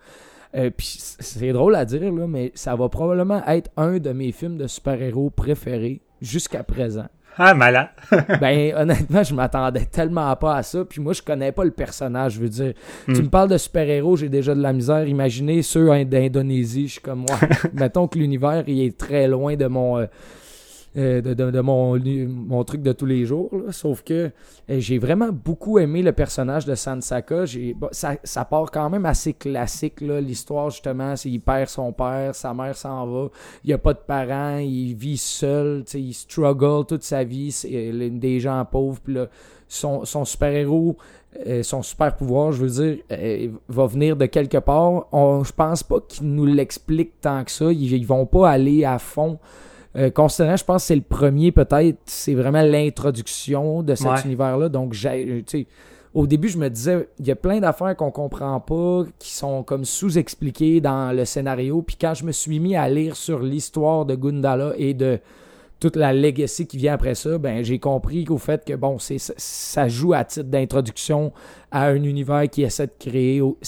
Euh, 0.54 0.70
puis 0.70 0.96
c'est 0.98 1.52
drôle 1.52 1.74
à 1.74 1.84
dire, 1.84 2.12
là, 2.12 2.26
mais 2.26 2.52
ça 2.54 2.76
va 2.76 2.88
probablement 2.88 3.42
être 3.46 3.70
un 3.76 3.98
de 3.98 4.12
mes 4.12 4.32
films 4.32 4.58
de 4.58 4.66
super-héros 4.66 5.30
préférés 5.30 6.02
jusqu'à 6.20 6.62
présent. 6.62 7.06
Ah, 7.38 7.54
malin! 7.54 7.88
ben, 8.40 8.74
honnêtement, 8.76 9.22
je 9.22 9.34
m'attendais 9.34 9.86
tellement 9.86 10.34
pas 10.36 10.56
à 10.56 10.62
ça. 10.62 10.84
Puis 10.84 11.00
moi, 11.00 11.14
je 11.14 11.22
connais 11.22 11.50
pas 11.50 11.64
le 11.64 11.70
personnage. 11.70 12.34
Je 12.34 12.40
veux 12.40 12.48
dire, 12.48 12.74
tu 13.06 13.12
hmm. 13.12 13.24
me 13.24 13.28
parles 13.28 13.48
de 13.48 13.56
super-héros, 13.56 14.16
j'ai 14.16 14.28
déjà 14.28 14.54
de 14.54 14.60
la 14.60 14.72
misère. 14.72 15.06
Imaginez 15.06 15.62
ceux 15.62 16.04
d'Indonésie. 16.04 16.88
Je 16.88 16.92
suis 16.92 17.00
comme 17.00 17.24
moi. 17.28 17.38
Mettons 17.72 18.06
que 18.06 18.18
l'univers, 18.18 18.64
il 18.66 18.82
est 18.82 18.98
très 18.98 19.28
loin 19.28 19.56
de 19.56 19.66
mon. 19.66 20.00
Euh, 20.00 20.06
euh, 20.94 21.22
de, 21.22 21.60
mon, 21.62 21.98
mon 22.28 22.64
truc 22.64 22.82
de 22.82 22.92
tous 22.92 23.06
les 23.06 23.24
jours. 23.24 23.50
Sauf 23.70 24.02
que 24.02 24.30
euh, 24.68 24.78
j'ai 24.78 24.98
vraiment 24.98 25.30
beaucoup 25.32 25.78
aimé 25.78 26.02
le 26.02 26.12
personnage 26.12 26.66
de 26.66 26.74
Sansaka. 26.74 27.44
ça, 27.92 28.16
ça, 28.22 28.44
part 28.44 28.70
quand 28.70 28.90
même 28.90 29.06
assez 29.06 29.32
classique, 29.32 30.02
l'histoire 30.02 30.68
justement. 30.68 31.16
C'est 31.16 31.30
il 31.30 31.40
perd 31.40 31.68
son 31.68 31.94
père, 31.94 32.34
sa 32.34 32.52
mère 32.52 32.76
s'en 32.76 33.06
va, 33.06 33.28
il 33.64 33.68
n'y 33.68 33.72
a 33.72 33.78
pas 33.78 33.94
de 33.94 34.00
parents, 34.06 34.58
il 34.58 34.92
vit 34.92 35.16
seul, 35.16 35.82
il 35.94 36.12
struggle 36.12 36.84
toute 36.84 37.04
sa 37.04 37.24
vie, 37.24 37.52
c'est 37.52 37.70
euh, 37.72 38.10
des 38.10 38.38
gens 38.38 38.62
pauvres. 38.70 39.00
Puis 39.02 39.14
là, 39.14 39.28
son, 39.68 40.04
super-héros, 40.04 40.98
son 41.62 41.80
super 41.80 42.14
pouvoir, 42.14 42.52
je 42.52 42.66
veux 42.66 42.84
dire, 42.84 42.98
va 43.66 43.86
venir 43.86 44.14
de 44.14 44.26
quelque 44.26 44.58
part. 44.58 45.06
On, 45.10 45.42
je 45.42 45.52
pense 45.54 45.82
pas 45.82 46.00
qu'ils 46.06 46.26
nous 46.26 46.44
l'expliquent 46.44 47.18
tant 47.22 47.42
que 47.44 47.50
ça. 47.50 47.72
Ils, 47.72 47.94
ils 47.94 48.06
vont 48.06 48.26
pas 48.26 48.50
aller 48.50 48.84
à 48.84 48.98
fond 48.98 49.38
euh, 49.96 50.10
considérant, 50.10 50.56
je 50.56 50.64
pense 50.64 50.82
que 50.82 50.86
c'est 50.88 50.96
le 50.96 51.02
premier, 51.02 51.52
peut-être, 51.52 51.98
c'est 52.06 52.34
vraiment 52.34 52.62
l'introduction 52.62 53.82
de 53.82 53.94
cet 53.94 54.24
univers-là. 54.24 54.68
Donc, 54.68 54.94
j'ai, 54.94 55.44
euh, 55.54 55.64
au 56.14 56.26
début, 56.26 56.48
je 56.48 56.58
me 56.58 56.68
disais, 56.68 57.08
il 57.18 57.26
y 57.26 57.30
a 57.30 57.36
plein 57.36 57.60
d'affaires 57.60 57.96
qu'on 57.96 58.10
comprend 58.10 58.60
pas, 58.60 59.04
qui 59.18 59.32
sont 59.32 59.62
comme 59.62 59.84
sous-expliquées 59.84 60.80
dans 60.80 61.14
le 61.14 61.24
scénario. 61.24 61.82
Puis 61.82 61.96
quand 62.00 62.14
je 62.14 62.24
me 62.24 62.32
suis 62.32 62.60
mis 62.60 62.76
à 62.76 62.88
lire 62.88 63.16
sur 63.16 63.40
l'histoire 63.40 64.04
de 64.04 64.14
Gundala 64.14 64.74
et 64.76 64.92
de 64.92 65.18
toute 65.80 65.96
la 65.96 66.12
legacy 66.12 66.66
qui 66.66 66.76
vient 66.76 66.94
après 66.94 67.14
ça, 67.14 67.38
ben 67.38 67.64
j'ai 67.64 67.78
compris 67.78 68.24
qu'au 68.24 68.38
fait 68.38 68.64
que 68.64 68.74
bon, 68.74 68.98
c'est 68.98 69.18
ça 69.18 69.88
joue 69.88 70.12
à 70.12 70.24
titre 70.24 70.48
d'introduction 70.48 71.32
à 71.70 71.86
un 71.86 72.02
univers 72.04 72.48
qui 72.48 72.62
essaie 72.62 72.86
de 72.86 72.92
créer 72.98 73.40
au, 73.40 73.58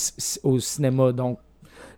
au 0.45 0.61
cinéma. 0.61 1.13
Donc 1.13 1.39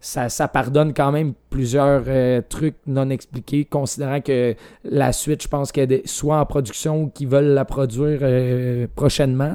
ça, 0.07 0.49
pardonne 0.49 0.95
quand 0.95 1.11
même 1.11 1.35
plusieurs 1.51 2.05
euh, 2.07 2.41
trucs 2.49 2.77
non 2.87 3.11
expliqués, 3.11 3.65
considérant 3.65 4.21
que 4.21 4.55
la 4.85 5.13
suite, 5.13 5.43
je 5.43 5.49
pense 5.49 5.73
qu'elle 5.73 5.93
est 5.93 6.07
soit 6.07 6.39
en 6.39 6.47
production 6.47 7.03
ou 7.03 7.09
qu'ils 7.09 7.27
veulent 7.27 7.55
la 7.55 7.65
produire 7.65 8.21
euh, 8.23 8.87
prochainement. 8.95 9.55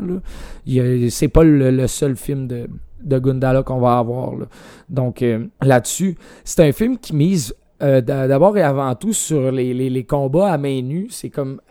C'est 1.09 1.29
pas 1.29 1.43
le, 1.43 1.87
seul 1.87 2.17
film 2.17 2.47
de, 2.47 2.67
de 3.01 3.19
Gundala 3.19 3.63
qu'on 3.63 3.79
va 3.79 3.97
avoir. 3.97 4.33
Donc 4.89 5.21
euh, 5.21 5.45
là-dessus, 5.61 6.17
c'est 6.43 6.67
un 6.67 6.71
film 6.73 6.97
qui 6.97 7.15
mise 7.15 7.55
d'abord 7.79 8.55
et 8.59 8.61
avant 8.61 8.93
tout 8.93 9.13
sur 9.13 9.51
les, 9.51 9.73
les 9.73 10.03
combats 10.03 10.51
à 10.51 10.57
main 10.59 10.83
nue. 10.83 11.07
C'est 11.09 11.31
comme 11.31 11.61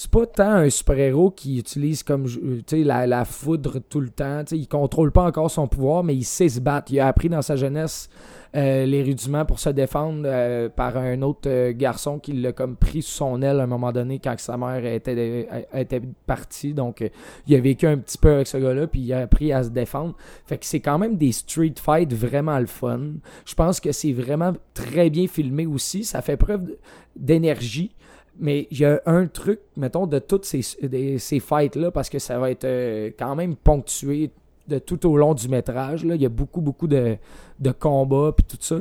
c'est 0.00 0.10
pas 0.10 0.24
tant 0.24 0.52
un 0.52 0.70
super-héros 0.70 1.30
qui 1.30 1.58
utilise 1.58 2.02
comme 2.02 2.26
la, 2.72 3.06
la 3.06 3.26
foudre 3.26 3.80
tout 3.86 4.00
le 4.00 4.08
temps. 4.08 4.42
T'sais, 4.44 4.56
il 4.56 4.66
contrôle 4.66 5.12
pas 5.12 5.24
encore 5.24 5.50
son 5.50 5.68
pouvoir, 5.68 6.04
mais 6.04 6.16
il 6.16 6.24
sait 6.24 6.48
se 6.48 6.58
battre. 6.58 6.90
Il 6.90 7.00
a 7.00 7.06
appris 7.06 7.28
dans 7.28 7.42
sa 7.42 7.54
jeunesse 7.54 8.08
euh, 8.56 8.86
les 8.86 9.02
rudiments 9.02 9.44
pour 9.44 9.60
se 9.60 9.68
défendre 9.68 10.22
euh, 10.24 10.70
par 10.70 10.96
un 10.96 11.20
autre 11.20 11.50
euh, 11.50 11.74
garçon 11.76 12.18
qui 12.18 12.32
l'a 12.32 12.52
comme 12.52 12.76
pris 12.76 13.02
sous 13.02 13.10
son 13.10 13.42
aile 13.42 13.60
à 13.60 13.64
un 13.64 13.66
moment 13.66 13.92
donné 13.92 14.20
quand 14.20 14.34
sa 14.38 14.56
mère 14.56 14.82
était, 14.86 15.46
était 15.74 16.00
partie. 16.26 16.72
Donc 16.72 17.04
il 17.46 17.54
a 17.54 17.60
vécu 17.60 17.86
un 17.86 17.98
petit 17.98 18.16
peu 18.16 18.32
avec 18.32 18.46
ce 18.46 18.56
gars-là, 18.56 18.86
puis 18.86 19.02
il 19.02 19.12
a 19.12 19.18
appris 19.18 19.52
à 19.52 19.64
se 19.64 19.68
défendre. 19.68 20.14
Fait 20.46 20.56
que 20.56 20.64
c'est 20.64 20.80
quand 20.80 20.98
même 20.98 21.18
des 21.18 21.32
street 21.32 21.74
fights 21.76 22.14
vraiment 22.14 22.58
le 22.58 22.64
fun. 22.64 23.00
Je 23.44 23.54
pense 23.54 23.80
que 23.80 23.92
c'est 23.92 24.14
vraiment 24.14 24.54
très 24.72 25.10
bien 25.10 25.26
filmé 25.26 25.66
aussi. 25.66 26.04
Ça 26.04 26.22
fait 26.22 26.38
preuve 26.38 26.74
d'énergie. 27.14 27.94
Mais 28.40 28.66
il 28.70 28.80
y 28.80 28.84
a 28.84 29.00
un 29.06 29.26
truc, 29.26 29.60
mettons, 29.76 30.06
de 30.06 30.18
toutes 30.18 30.46
ces, 30.46 30.62
ces 30.62 31.40
fights-là, 31.40 31.90
parce 31.90 32.08
que 32.08 32.18
ça 32.18 32.38
va 32.38 32.50
être 32.50 32.64
euh, 32.64 33.10
quand 33.18 33.36
même 33.36 33.54
ponctué 33.54 34.30
de 34.66 34.78
tout 34.78 35.06
au 35.06 35.16
long 35.16 35.34
du 35.34 35.48
métrage. 35.48 36.04
Là. 36.04 36.14
Il 36.14 36.22
y 36.22 36.26
a 36.26 36.30
beaucoup, 36.30 36.60
beaucoup 36.60 36.86
de, 36.86 37.16
de 37.58 37.70
combats 37.70 38.32
puis 38.32 38.46
tout 38.46 38.56
ça. 38.60 38.76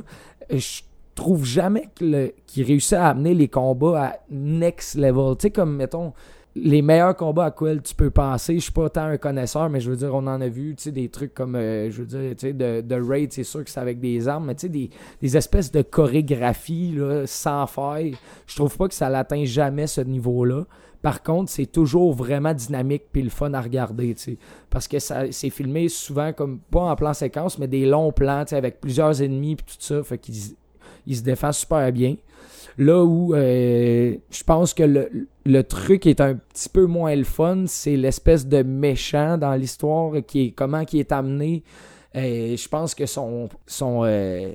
Je 0.50 0.82
trouve 1.14 1.46
jamais 1.46 1.90
qu'il 1.96 2.64
réussit 2.64 2.94
à 2.94 3.10
amener 3.10 3.34
les 3.34 3.50
combats 3.50 4.04
à 4.04 4.16
next 4.30 4.96
level. 4.96 5.36
Tu 5.38 5.44
sais, 5.44 5.50
comme, 5.50 5.76
mettons, 5.76 6.14
les 6.56 6.82
meilleurs 6.82 7.16
combats 7.16 7.46
à 7.46 7.52
quoi 7.52 7.76
tu 7.76 7.94
peux 7.94 8.10
penser, 8.10 8.56
je 8.56 8.64
suis 8.64 8.72
pas 8.72 8.90
tant 8.90 9.04
un 9.04 9.18
connaisseur, 9.18 9.70
mais 9.70 9.80
je 9.80 9.90
veux 9.90 9.98
dire, 9.98 10.14
on 10.14 10.26
en 10.28 10.42
a 10.42 10.48
vu, 10.48 10.76
tu 10.76 10.92
des 10.92 11.10
trucs 11.10 11.34
comme, 11.34 11.56
euh, 11.56 11.92
je 11.92 12.02
veux 12.02 12.08
dire, 12.08 12.32
tu 12.32 12.48
sais, 12.48 12.54
de, 12.54 12.82
de 12.82 12.96
raid, 12.96 13.32
c'est 13.32 13.44
sûr 13.44 13.64
que 13.64 13.70
c'est 13.70 13.80
avec 13.80 14.00
des 14.00 14.28
armes, 14.28 14.46
mais 14.46 14.56
tu 14.56 14.68
sais, 14.68 14.90
des, 15.22 15.38
espèces 15.38 15.72
de 15.72 15.82
chorégraphie, 15.82 16.94
là, 16.96 17.26
sans 17.28 17.68
faille. 17.68 18.16
Je 18.48 18.56
trouve 18.56 18.76
pas 18.78 18.88
que 18.88 18.96
ça 18.96 19.10
l'atteint 19.10 19.46
jamais 19.46 19.88
ce 19.88 20.02
niveau-là. 20.02 20.66
Par 21.02 21.24
contre, 21.24 21.50
c'est 21.50 21.68
toujours 21.68 22.14
vraiment 22.14 22.54
dynamique 22.54 23.04
puis 23.12 23.22
le 23.22 23.30
fun 23.30 23.54
à 23.54 23.62
regarder, 23.62 24.16
tu. 24.16 24.38
Parce 24.70 24.88
que 24.88 25.00
c'est 25.00 25.50
filmé 25.50 25.88
souvent 25.88 26.34
comme, 26.34 26.60
pas 26.72 26.82
en 26.82 26.96
plan 26.96 27.14
séquence, 27.14 27.58
mais 27.58 27.68
des 27.68 27.86
longs 27.86 28.12
plans, 28.12 28.44
tu 28.44 28.56
avec 28.56 28.82
plusieurs 28.82 29.22
ennemis 29.22 29.56
puis 29.56 29.66
tout 29.66 29.82
ça. 29.82 30.04
Fait 30.04 30.18
qu'ils 30.18 30.56
ils 31.08 31.16
se 31.16 31.24
défendent 31.24 31.54
super 31.54 31.92
bien. 31.92 32.18
Là 32.78 33.04
où 33.04 33.34
euh, 33.34 34.16
je 34.30 34.44
pense 34.44 34.74
que 34.74 34.84
le, 34.84 35.28
truc 35.64 36.06
est 36.06 36.22
un 36.22 36.36
petit 36.36 36.70
peu 36.70 36.86
moins 36.86 37.16
le 37.16 37.24
fun, 37.24 37.66
c'est 37.68 37.96
l'espèce 37.96 38.48
de 38.48 38.64
méchant 38.64 39.38
dans 39.38 39.54
l'histoire 39.54 40.14
qui 40.28 40.48
est 40.48 40.52
comment 40.52 40.86
qui 40.86 41.00
est 41.00 41.12
amené. 41.12 41.64
Euh, 42.16 42.58
je 42.58 42.68
pense 42.68 42.96
que 42.96 43.06
son 43.06 43.50
son 43.68 44.04
euh, 44.04 44.52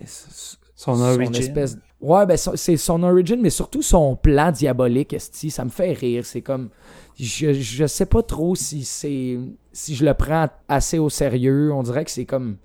son, 0.75 1.01
origin. 1.01 1.55
Ouais, 2.01 2.27
ben 2.27 2.37
c'est 2.37 2.77
son 2.77 3.03
origin, 3.03 3.41
mais 3.41 3.51
surtout 3.51 3.81
son 3.81 4.17
plan 4.17 4.51
diabolique, 4.51 5.15
esti, 5.15 5.51
ça 5.51 5.65
me 5.65 5.71
fait 5.71 5.93
rire. 5.93 6.27
C'est 6.27 6.43
comme 6.43 6.71
je, 7.19 7.53
je 7.53 7.87
sais 7.87 8.07
pas 8.07 8.23
trop 8.23 8.55
si 8.55 8.85
c'est 8.85 9.39
si 9.73 9.95
je 9.95 10.05
le 10.05 10.15
prends 10.15 10.49
assez 10.69 10.99
au 10.99 11.09
sérieux. 11.09 11.73
On 11.73 11.83
dirait 11.83 12.05
que 12.05 12.11
c'est 12.11 12.27
comme 12.27 12.57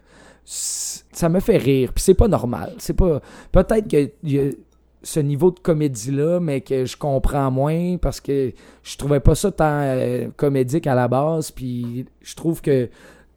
ça 0.46 1.30
me 1.30 1.40
fait 1.40 1.58
rire. 1.58 1.94
Puis 1.94 2.04
c'est 2.04 2.16
pas 2.16 2.28
normal. 2.28 2.74
C'est 2.80 2.94
pas 2.94 3.22
peut-être 3.52 3.88
que 3.88 4.12
ce 5.02 5.20
niveau 5.20 5.52
de 5.52 5.60
comédie-là, 5.60 6.40
mais 6.40 6.62
que 6.62 6.86
je 6.86 6.98
comprends 6.98 7.50
moins 7.52 7.98
parce 7.98 8.20
que 8.20 8.52
je 8.84 8.98
trouvais 8.98 9.20
pas 9.20 9.36
ça 9.36 9.52
tant 9.52 9.82
euh, 9.82 10.28
comédique 10.36 10.88
à 10.88 10.96
la 10.96 11.08
base. 11.08 11.52
Puis 11.52 12.06
je 12.22 12.36
trouve 12.36 12.62
que 12.62 12.90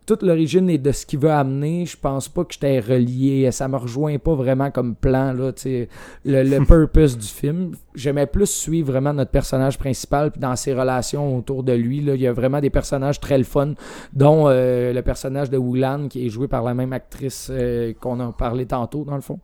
toute 0.07 0.23
l'origine 0.23 0.69
et 0.69 0.79
de 0.79 0.91
ce 0.93 1.07
qu'il 1.07 1.19
veut 1.19 1.31
amener, 1.31 1.87
je 1.87 1.97
pense 1.97 2.29
pas 2.29 2.45
que 2.45 2.55
j'étais 2.55 2.81
relié. 2.81 3.51
Ça 3.53 3.69
me 3.69 3.77
rejoint 3.77 4.19
pas 4.19 4.35
vraiment 4.35 4.71
comme 4.71 4.95
plan, 4.95 5.33
là, 5.33 5.53
le, 5.65 5.87
le 6.25 6.65
purpose 6.67 7.17
du 7.17 7.27
film. 7.27 7.73
J'aimais 7.95 8.27
plus 8.27 8.51
suivre 8.51 8.93
vraiment 8.93 9.13
notre 9.13 9.31
personnage 9.31 9.79
principal 9.79 10.31
puis 10.31 10.41
dans 10.41 10.57
ses 10.57 10.75
relations 10.75 11.37
autour 11.37 11.63
de 11.63 11.73
lui. 11.73 12.01
Là, 12.01 12.15
il 12.15 12.21
y 12.21 12.27
a 12.27 12.33
vraiment 12.33 12.61
des 12.61 12.71
personnages 12.71 13.21
très 13.21 13.39
le 13.39 13.45
fun, 13.45 13.75
dont 14.13 14.49
euh, 14.49 14.93
le 14.93 15.03
personnage 15.03 15.51
de 15.51 15.59
Wulan 15.59 16.09
qui 16.09 16.27
est 16.27 16.31
joué 16.31 16.49
par 16.49 16.63
la 16.63 16.75
même 16.75 16.93
actrice 16.93 17.49
euh, 17.51 17.93
qu'on 18.01 18.19
a 18.21 18.33
parlé 18.33 18.67
tantôt, 18.67 19.05
dans 19.05 19.15
le 19.15 19.21
fond. 19.21 19.39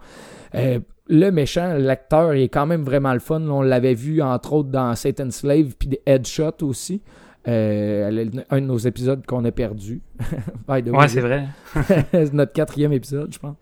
Euh, 0.54 0.80
le 1.08 1.30
méchant, 1.30 1.74
l'acteur, 1.78 2.34
il 2.34 2.42
est 2.42 2.48
quand 2.48 2.66
même 2.66 2.82
vraiment 2.82 3.12
le 3.12 3.20
fun. 3.20 3.40
On 3.40 3.62
l'avait 3.62 3.94
vu 3.94 4.20
entre 4.20 4.52
autres 4.52 4.68
dans 4.68 4.94
Satan's 4.94 5.36
Slave 5.36 5.74
puis 5.78 5.98
Headshot 6.04 6.62
aussi. 6.62 7.00
Euh, 7.46 8.26
un 8.50 8.60
de 8.60 8.66
nos 8.66 8.78
épisodes 8.78 9.24
qu'on 9.24 9.44
a 9.44 9.52
perdu. 9.52 10.02
ouais, 10.68 11.08
c'est 11.08 11.20
vrai. 11.20 11.46
notre 12.32 12.52
quatrième 12.52 12.92
épisode, 12.92 13.32
je 13.32 13.38
pense. 13.38 13.56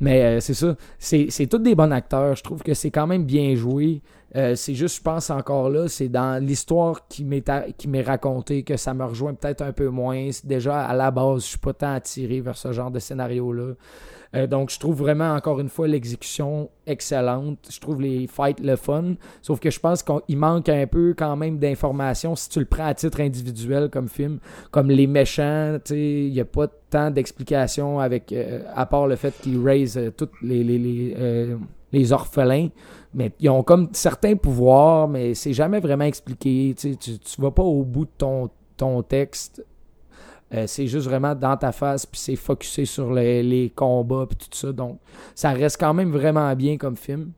Mais 0.00 0.22
euh, 0.22 0.40
c'est 0.40 0.54
ça. 0.54 0.76
C'est 0.98 1.46
tous 1.50 1.58
des 1.58 1.74
bons 1.74 1.90
acteurs. 1.90 2.34
Je 2.36 2.42
trouve 2.42 2.62
que 2.62 2.72
c'est 2.72 2.90
quand 2.90 3.06
même 3.06 3.24
bien 3.24 3.54
joué. 3.54 4.00
Euh, 4.36 4.54
c'est 4.54 4.74
juste, 4.74 4.98
je 4.98 5.02
pense 5.02 5.28
encore 5.30 5.68
là, 5.70 5.88
c'est 5.88 6.08
dans 6.08 6.42
l'histoire 6.42 7.08
qui 7.08 7.24
m'est 7.24 8.02
racontée 8.02 8.62
que 8.62 8.76
ça 8.76 8.94
me 8.94 9.04
rejoint 9.04 9.34
peut-être 9.34 9.62
un 9.62 9.72
peu 9.72 9.88
moins. 9.88 10.30
Déjà, 10.44 10.82
à 10.82 10.94
la 10.94 11.10
base, 11.10 11.42
je 11.42 11.48
suis 11.48 11.58
pas 11.58 11.72
tant 11.72 11.92
attiré 11.92 12.40
vers 12.40 12.56
ce 12.56 12.72
genre 12.72 12.90
de 12.90 13.00
scénario-là. 13.00 13.74
Euh, 14.34 14.46
donc, 14.46 14.70
je 14.70 14.78
trouve 14.78 14.96
vraiment, 14.96 15.34
encore 15.34 15.60
une 15.60 15.68
fois, 15.68 15.88
l'exécution 15.88 16.70
excellente. 16.86 17.58
Je 17.68 17.80
trouve 17.80 18.00
les 18.00 18.26
fights 18.26 18.60
le 18.60 18.76
fun. 18.76 19.14
Sauf 19.42 19.58
que 19.58 19.70
je 19.70 19.80
pense 19.80 20.02
qu'il 20.02 20.38
manque 20.38 20.68
un 20.68 20.86
peu 20.86 21.14
quand 21.16 21.36
même 21.36 21.58
d'informations 21.58 22.36
si 22.36 22.48
tu 22.48 22.60
le 22.60 22.64
prends 22.64 22.86
à 22.86 22.94
titre 22.94 23.20
individuel 23.20 23.88
comme 23.90 24.08
film. 24.08 24.38
Comme 24.70 24.88
les 24.90 25.06
méchants, 25.06 25.78
tu 25.84 25.94
il 25.94 26.32
n'y 26.32 26.40
a 26.40 26.44
pas 26.44 26.68
tant 26.90 27.10
d'explications 27.10 27.98
avec, 27.98 28.32
euh, 28.32 28.62
à 28.74 28.86
part 28.86 29.06
le 29.06 29.16
fait 29.16 29.34
qu'ils 29.40 29.62
raisent 29.62 29.98
euh, 29.98 30.10
tous 30.10 30.28
les, 30.42 30.62
les, 30.62 31.56
les, 31.92 32.12
orphelins. 32.12 32.68
Mais 33.14 33.32
ils 33.40 33.50
ont 33.50 33.64
comme 33.64 33.88
certains 33.92 34.36
pouvoirs, 34.36 35.08
mais 35.08 35.34
c'est 35.34 35.52
jamais 35.52 35.80
vraiment 35.80 36.04
expliqué. 36.04 36.74
Tu, 36.78 36.96
tu 36.96 37.40
vas 37.40 37.50
pas 37.50 37.64
au 37.64 37.82
bout 37.82 38.04
de 38.04 38.10
ton, 38.16 38.48
ton 38.76 39.02
texte 39.02 39.64
euh, 40.52 40.64
c'est 40.66 40.86
juste 40.86 41.06
vraiment 41.06 41.34
dans 41.34 41.56
ta 41.56 41.72
face, 41.72 42.06
puis 42.06 42.20
c'est 42.20 42.36
focusé 42.36 42.84
sur 42.84 43.12
les, 43.12 43.72
combats, 43.74 44.26
puis 44.28 44.36
tout 44.36 44.56
ça. 44.56 44.72
Donc, 44.72 44.98
ça 45.34 45.50
reste 45.50 45.78
quand 45.78 45.94
même 45.94 46.10
vraiment 46.10 46.54
bien 46.56 46.76
comme 46.76 46.96
film. 46.96 47.32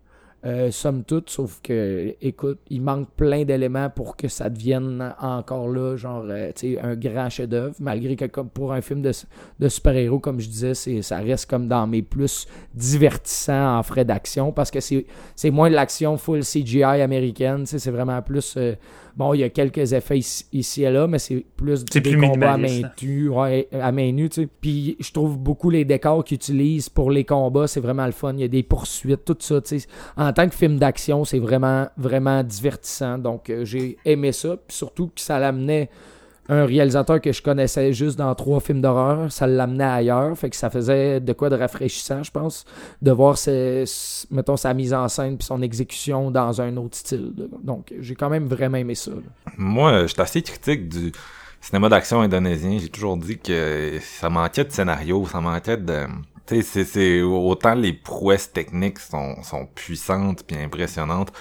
Euh, 0.45 0.73
somme 0.73 1.05
toute, 1.05 1.31
sauf 1.31 1.61
que, 1.63 2.17
écoute, 2.21 2.59
il 2.69 2.83
manque 2.83 3.09
plein 3.11 3.45
d'éléments 3.45 3.89
pour 3.91 4.17
que 4.17 4.27
ça 4.27 4.51
devienne 4.51 5.15
encore 5.21 5.69
là, 5.69 5.95
genre, 5.95 6.25
euh, 6.27 6.51
tu 6.53 6.75
sais, 6.75 6.81
un 6.81 6.97
grand 6.97 7.31
chef-d'œuvre, 7.31 7.77
malgré 7.79 8.17
que 8.17 8.25
comme 8.25 8.49
pour 8.49 8.73
un 8.73 8.81
film 8.81 9.03
de, 9.03 9.13
de 9.61 9.69
super-héros, 9.69 10.19
comme 10.19 10.41
je 10.41 10.49
disais, 10.49 10.75
ça 11.03 11.19
reste 11.19 11.49
comme 11.49 11.69
dans 11.69 11.87
mes 11.87 12.03
plus 12.03 12.49
divertissants 12.75 13.79
en 13.79 13.85
frais 13.85 14.05
d'action, 14.05 14.51
parce 14.51 14.73
que 14.73 14.81
c'est, 14.81 15.07
c'est 15.37 15.53
moins 15.53 15.71
de 15.71 15.77
l'action 15.77 16.17
full 16.17 16.41
CGI 16.41 16.83
américaine, 16.83 17.65
c'est 17.65 17.91
vraiment 17.93 18.21
plus 18.21 18.59
Bon, 19.17 19.35
il 19.35 19.41
y 19.41 19.45
a 19.45 19.51
quelques 19.51 19.93
effets 19.93 20.19
ici, 20.53 20.85
et 20.85 20.91
là, 20.91 21.07
mais 21.07 21.19
c'est 21.19 21.45
plus 21.57 21.85
des 21.85 22.01
plus 22.01 22.19
combats 22.19 22.53
à 22.53 22.57
main, 22.57 22.81
nue, 23.03 23.31
à 23.73 23.93
main 23.93 24.13
nue. 24.13 24.29
Tu 24.29 24.43
sais. 24.43 24.49
Puis 24.61 24.97
je 25.01 25.13
trouve 25.13 25.39
beaucoup 25.39 25.71
les 25.71 25.85
décors 25.85 26.25
qu'ils 26.25 26.37
utilisent 26.37 26.89
pour 26.89 27.11
les 27.11 27.25
combats, 27.25 27.67
c'est 27.67 27.81
vraiment 27.81 28.07
le 28.07 28.13
fun. 28.13 28.33
Il 28.35 28.41
y 28.41 28.45
a 28.45 28.49
des 28.49 28.63
poursuites, 28.63 29.25
tout 29.25 29.37
ça. 29.41 29.61
Tu 29.61 29.81
sais. 29.81 29.87
En 30.17 30.33
tant 30.33 30.49
que 30.49 30.55
film 30.55 30.79
d'action, 30.79 31.25
c'est 31.25 31.39
vraiment, 31.39 31.89
vraiment 31.97 32.43
divertissant. 32.43 33.19
Donc 33.19 33.51
euh, 33.51 33.65
j'ai 33.65 33.97
aimé 34.05 34.33
ça. 34.33 34.57
Puis 34.57 34.77
surtout 34.77 35.09
que 35.09 35.21
ça 35.21 35.39
l'amenait 35.39 35.91
un 36.49 36.65
réalisateur 36.65 37.21
que 37.21 37.33
je 37.33 37.41
connaissais 37.41 37.93
juste 37.93 38.19
dans 38.19 38.35
trois 38.35 38.61
films 38.61 38.81
d'horreur, 38.81 39.31
ça 39.31 39.47
l'amenait 39.47 39.85
ailleurs, 39.85 40.37
fait 40.37 40.51
que 40.51 40.57
ça 40.57 40.71
faisait 40.71 41.21
de 41.21 41.33
quoi 41.33 41.51
de 41.51 41.57
rafraîchissant, 41.57 42.23
je 42.23 42.31
pense, 42.31 42.65
de 43.01 43.11
voir 43.13 43.37
mettons, 44.31 44.57
sa 44.57 44.75
mise 44.75 44.93
en 44.93 45.09
scène 45.09 45.37
puis 45.37 45.47
son 45.47 45.63
exécution 45.63 46.31
dans 46.31 46.61
un 46.61 46.77
autre 46.77 46.97
style. 46.97 47.33
Donc, 47.63 47.93
j'ai 48.01 48.15
quand 48.15 48.31
même 48.31 48.47
vraiment 48.47 48.79
aimé 48.79 48.95
ça. 48.95 49.13
Moi, 49.57 50.03
je 50.03 50.07
suis 50.09 50.21
assez 50.21 50.43
critique 50.43 50.89
du 50.89 51.13
cinéma 51.61 51.89
d'action 51.89 52.21
indonésien. 52.21 52.79
J'ai 52.81 52.89
toujours 52.89 53.17
dit 53.17 53.39
que 53.39 53.99
ça 54.01 54.29
manquait 54.29 54.65
de 54.65 54.73
scénario, 54.73 55.25
ça 55.27 55.41
manquait 55.41 55.77
de... 55.77 56.07
Tu 56.47 56.63
sais, 56.63 56.85
c'est 56.85 57.23
autant 57.23 57.75
les 57.75 57.93
prouesses 57.93 58.53
techniques 58.53 58.99
sont, 58.99 59.43
sont 59.43 59.67
puissantes 59.67 60.45
puis 60.45 60.57
impressionnantes, 60.57 61.33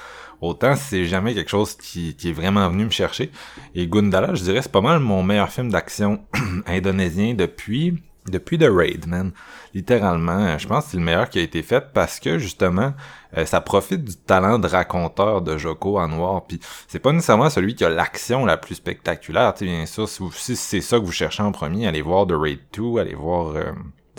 Autant 0.42 0.76
c'est 0.76 1.06
jamais 1.06 1.36
quelque 1.36 1.52
chose 1.52 1.76
qui, 1.76 2.16
qui, 2.16 2.30
est 2.30 2.34
vraiment 2.34 2.68
venu 2.68 2.86
me 2.86 2.90
chercher. 2.90 3.32
Et 3.76 3.88
Gundala, 3.88 4.34
je 4.34 4.44
dirais, 4.44 4.64
c'est 4.64 4.72
pas 4.72 4.82
mal 4.82 5.00
mon 5.00 5.22
meilleur 5.22 5.52
film 5.52 5.72
d'action 5.72 6.26
indonésien 6.66 7.36
depuis 7.36 8.02
depuis 8.28 8.58
The 8.58 8.68
Raid, 8.70 9.08
man. 9.08 9.32
Littéralement, 9.74 10.58
je 10.58 10.68
pense 10.68 10.86
que 10.86 10.92
c'est 10.92 10.98
le 10.98 11.04
meilleur 11.04 11.30
qui 11.30 11.40
a 11.40 11.42
été 11.42 11.64
fait 11.64 11.92
parce 11.94 12.20
que 12.20 12.38
justement, 12.38 12.94
euh, 13.38 13.46
ça 13.46 13.62
profite 13.62 14.04
du 14.04 14.16
talent 14.16 14.60
de 14.60 14.68
raconteur 14.68 15.42
de 15.42 15.58
Joko 15.58 16.00
Anwar. 16.00 16.46
Puis 16.46 16.60
c'est 16.88 17.00
pas 17.00 17.12
nécessairement 17.12 17.50
celui 17.50 17.76
qui 17.76 17.84
a 17.84 17.90
l'action 17.90 18.46
la 18.46 18.58
plus 18.58 18.76
spectaculaire. 18.76 19.54
Tu 19.54 19.66
bien 19.66 19.86
sûr, 19.86 20.08
si, 20.08 20.56
c'est 20.56 20.82
ça 20.82 21.00
que 21.00 21.06
vous 21.06 21.12
cherchez 21.12 21.44
en 21.44 21.52
premier, 21.52 21.88
allez 21.88 22.02
voir 22.02 22.26
The 22.26 22.34
Raid 22.34 22.60
2, 22.74 23.00
allez 23.00 23.16
voir 23.16 23.56
euh, 23.56 23.72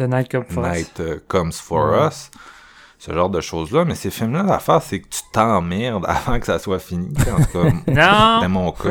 The 0.02 0.08
Night 0.08 0.30
Comes 0.30 0.46
For 0.48 0.62
Night, 0.62 1.00
uh, 1.00 1.20
Comes 1.28 1.52
For 1.52 2.06
Us 2.06 2.30
ce 3.04 3.12
genre 3.12 3.30
de 3.30 3.40
choses-là. 3.40 3.84
Mais 3.84 3.96
ces 3.96 4.10
films-là, 4.10 4.44
l'affaire, 4.44 4.80
c'est 4.80 5.00
que 5.00 5.08
tu 5.08 5.20
t'emmerdes 5.32 6.04
avant 6.08 6.38
que 6.38 6.46
ça 6.46 6.60
soit 6.60 6.78
fini. 6.78 7.12
En 7.32 7.42
tout 7.42 7.58
cas, 7.58 7.70
c'était 7.86 8.48
mon 8.48 8.70
cas. 8.70 8.90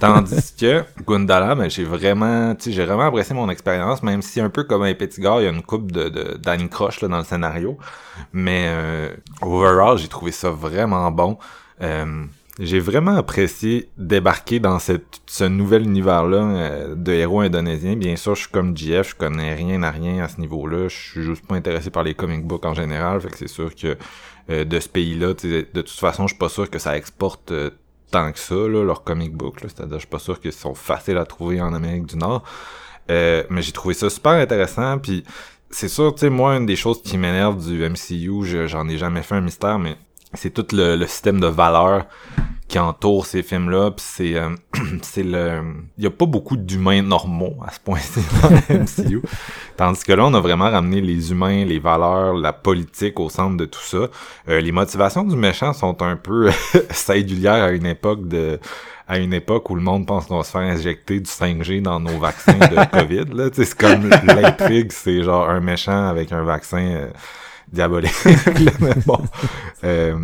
Tandis 0.00 0.52
que 0.58 0.84
Gundala, 1.06 1.54
ben, 1.54 1.70
j'ai 1.70 1.84
vraiment, 1.84 2.54
j'ai 2.58 2.84
vraiment 2.84 3.04
apprécié 3.04 3.34
mon 3.34 3.48
expérience, 3.48 4.02
même 4.02 4.22
si 4.22 4.40
un 4.40 4.50
peu 4.50 4.64
comme 4.64 4.82
un 4.82 4.94
petit 4.94 5.20
gars, 5.20 5.36
il 5.38 5.44
y 5.44 5.46
a 5.46 5.50
une 5.50 5.62
coupe 5.62 5.92
de, 5.92 6.36
d'Annie 6.38 6.68
Croche 6.68 7.00
là, 7.00 7.08
dans 7.08 7.18
le 7.18 7.24
scénario. 7.24 7.78
Mais 8.32 8.64
euh, 8.66 9.14
overall, 9.40 9.98
j'ai 9.98 10.08
trouvé 10.08 10.32
ça 10.32 10.50
vraiment 10.50 11.12
bon. 11.12 11.38
Euh, 11.80 12.24
j'ai 12.62 12.78
vraiment 12.78 13.16
apprécié 13.16 13.90
débarquer 13.98 14.60
dans 14.60 14.78
ce 14.78 15.44
nouvel 15.44 15.82
univers-là 15.82 16.36
euh, 16.36 16.94
de 16.94 17.12
héros 17.12 17.40
indonésiens. 17.40 17.96
Bien 17.96 18.14
sûr, 18.14 18.36
je 18.36 18.42
suis 18.42 18.50
comme 18.50 18.76
JF, 18.76 19.10
je 19.10 19.14
connais 19.16 19.54
rien 19.54 19.82
à 19.82 19.90
rien 19.90 20.22
à 20.22 20.28
ce 20.28 20.40
niveau-là. 20.40 20.86
Je 20.86 20.96
suis 20.96 21.22
juste 21.22 21.44
pas 21.44 21.56
intéressé 21.56 21.90
par 21.90 22.04
les 22.04 22.14
comic 22.14 22.46
books 22.46 22.64
en 22.64 22.72
général. 22.72 23.20
Fait 23.20 23.30
que 23.30 23.36
c'est 23.36 23.48
sûr 23.48 23.74
que 23.74 23.96
euh, 24.48 24.64
de 24.64 24.78
ce 24.78 24.88
pays-là, 24.88 25.34
de 25.34 25.62
toute 25.72 25.90
façon, 25.90 26.28
je 26.28 26.34
suis 26.34 26.38
pas 26.38 26.48
sûr 26.48 26.70
que 26.70 26.78
ça 26.78 26.96
exporte 26.96 27.50
euh, 27.50 27.70
tant 28.12 28.30
que 28.30 28.38
ça, 28.38 28.54
là, 28.54 28.84
leurs 28.84 29.02
comic 29.02 29.34
books. 29.34 29.58
C'est-à-dire, 29.62 29.94
je 29.94 30.02
suis 30.02 30.08
pas 30.08 30.20
sûr 30.20 30.40
qu'ils 30.40 30.52
sont 30.52 30.76
faciles 30.76 31.18
à 31.18 31.26
trouver 31.26 31.60
en 31.60 31.74
Amérique 31.74 32.06
du 32.06 32.16
Nord. 32.16 32.44
mais 33.08 33.60
j'ai 33.60 33.72
trouvé 33.72 33.94
ça 33.94 34.08
super 34.08 34.32
intéressant. 34.32 34.98
Puis 35.00 35.24
c'est 35.68 35.88
sûr, 35.88 36.14
tu 36.14 36.20
sais, 36.20 36.30
moi, 36.30 36.56
une 36.56 36.66
des 36.66 36.76
choses 36.76 37.02
qui 37.02 37.18
m'énerve 37.18 37.66
du 37.66 37.82
MCU, 37.88 38.68
j'en 38.68 38.88
ai 38.88 38.98
jamais 38.98 39.22
fait 39.22 39.34
un 39.34 39.40
mystère, 39.40 39.80
mais 39.80 39.96
c'est 40.34 40.50
tout 40.50 40.66
le, 40.72 41.04
système 41.06 41.40
de 41.40 41.46
valeurs 41.46 42.06
qui 42.68 42.78
entoure 42.78 43.26
ces 43.26 43.42
films-là. 43.42 43.90
Puis 43.90 44.04
c'est, 44.08 44.34
euh, 44.34 44.50
c'est 45.02 45.22
le, 45.22 45.62
il 45.98 46.04
y 46.04 46.06
a 46.06 46.10
pas 46.10 46.26
beaucoup 46.26 46.56
d'humains 46.56 47.02
normaux 47.02 47.56
à 47.66 47.72
ce 47.72 47.80
point-ci 47.80 48.20
dans 48.42 48.48
le 48.48 48.80
MCU. 48.80 49.22
Tandis 49.76 50.02
que 50.02 50.12
là, 50.12 50.24
on 50.24 50.34
a 50.34 50.40
vraiment 50.40 50.70
ramené 50.70 51.00
les 51.00 51.30
humains, 51.30 51.64
les 51.64 51.78
valeurs, 51.78 52.34
la 52.34 52.52
politique 52.52 53.20
au 53.20 53.28
centre 53.28 53.56
de 53.56 53.66
tout 53.66 53.82
ça. 53.82 54.08
Euh, 54.48 54.60
les 54.60 54.72
motivations 54.72 55.24
du 55.24 55.36
méchant 55.36 55.72
sont 55.72 56.02
un 56.02 56.16
peu 56.16 56.50
singulières 56.90 57.64
à 57.64 57.70
une 57.70 57.86
époque 57.86 58.26
de 58.28 58.58
à 59.08 59.18
une 59.18 59.34
époque 59.34 59.68
où 59.68 59.74
le 59.74 59.82
monde 59.82 60.06
pense 60.06 60.26
qu'on 60.26 60.38
va 60.38 60.44
se 60.44 60.52
faire 60.52 60.62
injecter 60.62 61.20
du 61.20 61.28
5G 61.28 61.82
dans 61.82 62.00
nos 62.00 62.18
vaccins 62.18 62.56
de 62.56 62.90
COVID. 62.98 63.34
Là, 63.34 63.50
c'est 63.52 63.76
comme 63.76 64.08
l'intrigue, 64.08 64.90
c'est 64.90 65.22
genre 65.22 65.50
un 65.50 65.60
méchant 65.60 66.06
avec 66.06 66.32
un 66.32 66.44
vaccin. 66.44 66.78
Euh, 66.78 67.08
diabolique. 67.72 68.14
mais 68.80 68.94
bon, 69.06 69.18
euh, 69.84 70.18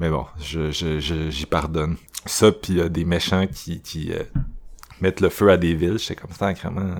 mais 0.00 0.10
bon, 0.10 0.26
je, 0.40 0.70
je, 0.70 1.30
j'y 1.30 1.46
pardonne. 1.46 1.96
Ça, 2.26 2.52
puis 2.52 2.80
a 2.80 2.88
des 2.88 3.04
méchants 3.04 3.46
qui, 3.46 3.80
qui 3.80 4.12
euh, 4.12 4.22
mettent 5.00 5.20
le 5.20 5.28
feu 5.28 5.50
à 5.50 5.56
des 5.56 5.74
villes, 5.74 5.98
c'est 5.98 6.14
comme 6.14 6.32
ça, 6.32 6.52
vraiment. 6.52 6.94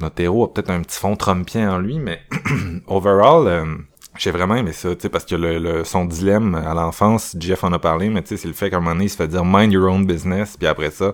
Notre 0.00 0.20
héros 0.20 0.44
a 0.44 0.52
peut-être 0.52 0.70
un 0.70 0.82
petit 0.82 0.98
fond 0.98 1.16
trumpien 1.16 1.72
en 1.72 1.78
lui, 1.78 1.98
mais 1.98 2.20
overall, 2.86 3.46
euh, 3.46 3.76
j'ai 4.18 4.30
vraiment 4.30 4.56
aimé 4.56 4.72
ça, 4.72 4.94
tu 4.94 5.02
sais, 5.02 5.08
parce 5.08 5.24
que 5.24 5.34
le, 5.34 5.58
le, 5.58 5.84
son 5.84 6.04
dilemme 6.04 6.54
à 6.54 6.74
l'enfance, 6.74 7.34
Jeff 7.38 7.64
en 7.64 7.72
a 7.72 7.78
parlé, 7.78 8.10
mais 8.10 8.22
tu 8.22 8.28
sais, 8.28 8.36
c'est 8.36 8.48
le 8.48 8.54
fait 8.54 8.70
qu'à 8.70 8.76
un 8.76 8.80
moment 8.80 8.92
donné, 8.92 9.06
il 9.06 9.10
se 9.10 9.16
fait 9.16 9.28
dire 9.28 9.44
mind 9.44 9.72
your 9.72 9.90
own 9.90 10.06
business, 10.06 10.56
puis 10.56 10.66
après 10.66 10.90
ça, 10.90 11.12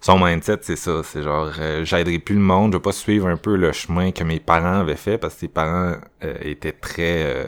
son 0.00 0.18
mindset, 0.18 0.58
c'est 0.62 0.76
ça. 0.76 1.02
C'est 1.04 1.22
genre, 1.22 1.50
euh, 1.58 1.84
j'aiderai 1.84 2.18
plus 2.18 2.34
le 2.34 2.40
monde, 2.40 2.72
je 2.72 2.78
vais 2.78 2.82
pas 2.82 2.92
suivre 2.92 3.28
un 3.28 3.36
peu 3.36 3.56
le 3.56 3.72
chemin 3.72 4.12
que 4.12 4.24
mes 4.24 4.40
parents 4.40 4.80
avaient 4.80 4.96
fait, 4.96 5.18
parce 5.18 5.34
que 5.34 5.40
ses 5.40 5.48
parents 5.48 5.96
euh, 6.24 6.34
étaient 6.40 6.72
très... 6.72 7.24
Euh, 7.24 7.46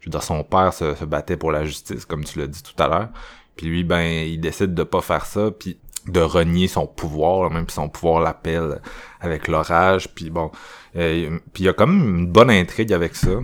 je 0.00 0.06
veux 0.06 0.10
dire, 0.10 0.22
son 0.22 0.44
père 0.44 0.72
se, 0.72 1.04
battait 1.04 1.36
pour 1.36 1.50
la 1.50 1.64
justice, 1.64 2.04
comme 2.04 2.24
tu 2.24 2.38
l'as 2.38 2.46
dit 2.46 2.62
tout 2.62 2.80
à 2.82 2.88
l'heure. 2.88 3.08
Puis 3.56 3.66
lui, 3.66 3.84
ben, 3.84 4.00
il 4.00 4.40
décide 4.40 4.74
de 4.74 4.84
pas 4.84 5.00
faire 5.00 5.26
ça, 5.26 5.50
puis 5.50 5.78
de 6.06 6.20
renier 6.20 6.68
son 6.68 6.86
pouvoir, 6.86 7.50
même 7.50 7.66
puis 7.66 7.74
son 7.74 7.88
pouvoir 7.88 8.20
l'appelle 8.20 8.80
avec 9.20 9.48
l'orage. 9.48 10.14
Puis 10.14 10.30
bon, 10.30 10.50
puis 10.92 11.40
il 11.58 11.64
y 11.64 11.68
a 11.68 11.72
comme 11.72 12.18
une 12.20 12.26
bonne 12.28 12.50
intrigue 12.50 12.92
avec 12.92 13.16
ça. 13.16 13.40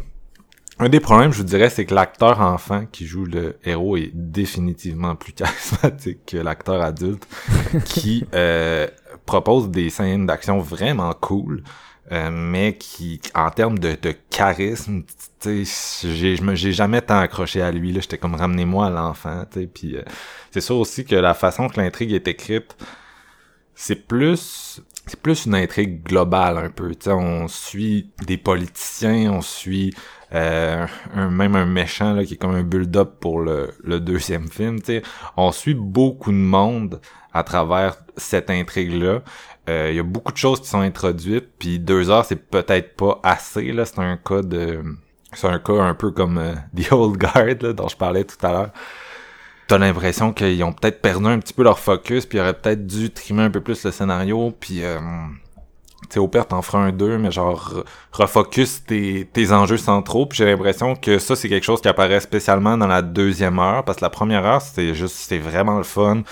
Un 0.79 0.89
des 0.89 1.01
problèmes, 1.01 1.33
je 1.33 1.39
vous 1.39 1.45
dirais, 1.45 1.70
c'est 1.70 1.85
que 1.85 1.95
l'acteur 1.95 2.41
enfant 2.41 2.87
qui 2.91 3.07
joue 3.07 3.25
le 3.27 3.57
héros 3.64 3.97
est 3.97 4.11
définitivement 4.12 5.14
plus 5.14 5.33
charismatique 5.35 6.27
que 6.27 6.37
l'acteur 6.37 6.83
adulte 6.83 7.27
qui, 7.85 8.27
euh, 8.35 8.89
propose 9.25 9.70
des 9.70 9.91
scènes 9.91 10.27
d'action 10.27 10.59
vraiment 10.59 11.12
cool. 11.12 11.62
Euh, 12.12 12.31
mais 12.31 12.77
qui, 12.77 13.18
en 13.35 13.51
termes 13.51 13.79
de, 13.79 13.97
de 14.01 14.14
charisme, 14.29 15.05
tu 15.41 15.64
sais, 15.64 16.09
j'ai, 16.14 16.72
jamais 16.72 17.01
tant 17.01 17.18
accroché 17.18 17.62
à 17.62 17.72
lui, 17.72 17.93
là. 17.93 18.01
J'étais 18.01 18.18
comme, 18.18 18.35
ramenez-moi 18.35 18.89
à 18.89 18.91
l'enfant, 18.91 19.47
tu 19.51 19.61
sais. 19.61 19.66
Puis, 19.66 19.97
euh, 19.97 20.03
c'est 20.51 20.61
sûr 20.61 20.77
aussi 20.77 21.07
que 21.07 21.14
la 21.14 21.33
façon 21.33 21.66
que 21.68 21.81
l'intrigue 21.81 22.12
est 22.12 22.29
écrite, 22.29 22.77
c'est 23.75 24.07
plus, 24.07 24.83
c'est 25.07 25.20
plus 25.20 25.46
une 25.46 25.55
intrigue 25.55 26.02
globale, 26.02 26.59
un 26.59 26.70
peu, 26.70 26.94
tu 26.94 27.05
sais. 27.05 27.12
On 27.12 27.48
suit 27.48 28.11
des 28.26 28.38
politiciens, 28.38 29.32
on 29.32 29.40
suit, 29.42 29.94
euh, 30.32 30.86
même 31.14 31.57
un 31.57 31.66
méchant, 31.66 32.14
là, 32.14 32.24
qui 32.24 32.34
est 32.34 32.36
comme 32.36 32.55
un 32.55 32.62
build-up 32.62 33.20
pour 33.20 33.40
le, 33.40 33.74
deuxième 34.00 34.48
film, 34.48 34.80
tu 34.80 34.86
sais. 34.86 35.02
On 35.36 35.52
suit 35.52 35.74
beaucoup 35.74 36.32
de 36.32 36.36
monde 36.36 37.00
à 37.32 37.42
travers 37.42 37.96
cette 38.16 38.50
intrigue-là. 38.50 39.22
Euh, 39.68 39.88
Il 39.90 39.96
y 39.96 40.00
a 40.00 40.05
beaucoup 40.05 40.32
de 40.32 40.38
choses 40.38 40.61
qui 40.61 40.68
sont 40.68 40.80
introduites, 40.80 41.48
puis 41.59 41.78
deux 41.78 42.11
heures, 42.11 42.24
c'est 42.24 42.36
peut-être 42.36 42.96
pas 42.96 43.20
assez, 43.22 43.72
là. 43.72 43.84
C'est 43.84 43.98
un 43.98 44.16
cas 44.16 44.42
de... 44.42 44.82
C'est 45.34 45.48
un 45.48 45.59
cas 45.59 45.82
un 45.82 45.94
peu 45.94 46.12
comme 46.12 46.38
euh, 46.38 46.55
The 46.76 46.92
Old 46.92 47.18
Guard, 47.18 47.57
là, 47.61 47.72
dont 47.72 47.88
je 47.88 47.96
parlais 47.96 48.24
tout 48.24 48.46
à 48.46 48.52
l'heure. 48.52 48.70
T'as 49.67 49.79
l'impression 49.79 50.33
qu'ils 50.33 50.62
ont 50.62 50.73
peut-être 50.73 51.01
perdu 51.01 51.27
un 51.27 51.39
petit 51.39 51.55
peu 51.55 51.62
leur 51.62 51.79
focus, 51.79 52.27
puis 52.27 52.39
ils 52.39 52.41
auraient 52.41 52.55
peut-être 52.59 52.87
dû 52.87 53.11
trimer 53.11 53.45
un 53.45 53.51
peu 53.51 53.61
plus 53.61 53.85
le 53.85 53.91
scénario, 53.91 54.55
puis... 54.59 54.85
Euh, 54.85 54.99
tu 56.03 56.15
sais, 56.15 56.19
au 56.21 56.29
pire, 56.29 56.47
t'en 56.47 56.61
feras 56.61 56.81
un 56.81 56.93
2, 56.93 57.17
mais 57.17 57.31
genre, 57.31 57.73
re- 57.73 57.85
refocus 58.12 58.85
tes, 58.85 59.27
tes 59.33 59.53
enjeux 59.53 59.79
centraux. 59.79 60.27
Puis 60.27 60.37
j'ai 60.37 60.45
l'impression 60.45 60.97
que 60.97 61.19
ça, 61.19 61.35
c'est 61.35 61.49
quelque 61.49 61.65
chose 61.65 61.81
qui 61.81 61.89
apparaît 61.89 62.21
spécialement 62.21 62.77
dans 62.77 62.87
la 62.87 63.01
deuxième 63.01 63.59
heure, 63.59 63.85
parce 63.85 63.97
que 63.99 64.05
la 64.05 64.11
première 64.11 64.45
heure, 64.45 64.61
c'était 64.61 64.95
juste, 64.95 65.15
c'était 65.17 65.39
vraiment 65.39 65.79
le 65.79 65.83
fun. 65.83 66.23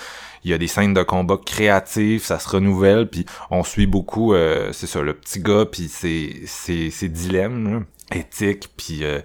Il 0.43 0.51
y 0.51 0.53
a 0.53 0.59
des 0.59 0.67
scènes 0.67 0.93
de 0.93 1.01
combat 1.01 1.37
créatives, 1.43 2.23
ça 2.23 2.37
se 2.37 2.47
renouvelle, 2.49 3.09
puis 3.09 3.25
on 3.49 3.63
suit 3.63 3.87
beaucoup, 3.87 4.35
euh, 4.35 4.69
c'est 4.73 4.85
ça, 4.87 5.01
le 5.01 5.13
petit 5.15 5.39
gars, 5.39 5.65
puis 5.65 5.87
ses, 5.87 6.43
ses, 6.45 6.91
ses 6.91 7.09
dilemmes 7.09 7.73
là, 7.73 7.79
éthiques, 8.19 8.69
puis 8.77 9.03
euh, 9.03 9.21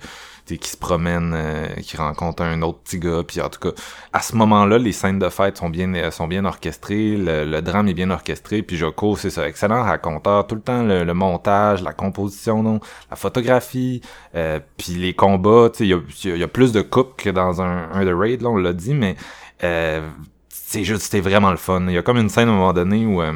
qui 0.56 0.70
se 0.70 0.76
promène, 0.78 1.32
euh, 1.36 1.66
qui 1.82 1.96
rencontre 1.98 2.42
un 2.42 2.62
autre 2.62 2.78
petit 2.78 2.98
gars, 2.98 3.22
puis 3.26 3.40
en 3.42 3.50
tout 3.50 3.60
cas, 3.60 3.70
à 4.12 4.20
ce 4.22 4.34
moment-là, 4.36 4.78
les 4.78 4.92
scènes 4.92 5.18
de 5.18 5.28
fête 5.28 5.58
sont 5.58 5.68
bien 5.68 5.92
euh, 5.94 6.10
sont 6.10 6.26
bien 6.26 6.44
orchestrées, 6.46 7.16
le, 7.16 7.44
le 7.44 7.60
drame 7.60 7.88
est 7.88 7.94
bien 7.94 8.10
orchestré, 8.10 8.62
puis 8.62 8.76
Joko, 8.76 9.16
c'est 9.16 9.30
ça, 9.30 9.46
excellent 9.46 9.82
raconteur, 9.82 10.46
tout 10.46 10.54
le 10.54 10.62
temps 10.62 10.82
le, 10.82 11.04
le 11.04 11.14
montage, 11.14 11.82
la 11.82 11.92
composition, 11.92 12.62
non, 12.62 12.80
la 13.10 13.16
photographie, 13.16 14.00
euh, 14.34 14.60
puis 14.78 14.92
les 14.92 15.12
combats, 15.12 15.68
tu 15.70 15.78
sais, 15.78 15.84
il 15.84 15.90
y 16.30 16.32
a, 16.32 16.36
y 16.36 16.42
a- 16.42 16.48
plus 16.48 16.72
de 16.72 16.80
coupes 16.80 17.16
que 17.20 17.30
dans 17.30 17.60
un, 17.60 17.90
un 17.92 18.04
de 18.04 18.12
Raid, 18.14 18.40
là, 18.42 18.48
on 18.48 18.56
l'a 18.56 18.72
dit, 18.72 18.94
mais 18.94 19.16
euh, 19.64 20.08
c'est 20.48 20.84
juste, 20.84 21.02
c'était 21.02 21.20
vraiment 21.20 21.50
le 21.50 21.56
fun. 21.56 21.82
Il 21.88 21.92
y 21.94 21.98
a 21.98 22.02
comme 22.02 22.18
une 22.18 22.28
scène 22.28 22.48
à 22.48 22.52
un 22.52 22.54
moment 22.54 22.72
donné 22.72 23.04
où 23.06 23.20
euh, 23.22 23.32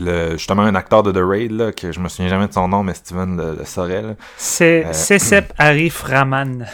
le, 0.00 0.32
justement 0.32 0.62
un 0.62 0.74
acteur 0.74 1.02
de 1.02 1.12
The 1.12 1.22
Raid, 1.24 1.52
là, 1.52 1.72
que 1.72 1.92
je 1.92 2.00
me 2.00 2.08
souviens 2.08 2.28
jamais 2.28 2.48
de 2.48 2.52
son 2.52 2.68
nom, 2.68 2.82
mais 2.82 2.94
Steven 2.94 3.36
le, 3.36 3.52
le 3.56 4.02
là. 4.02 4.14
C'est 4.36 4.84
Euh, 4.86 4.92
Cecep 4.92 5.52
Arif 5.58 6.02
Rahman. 6.02 6.66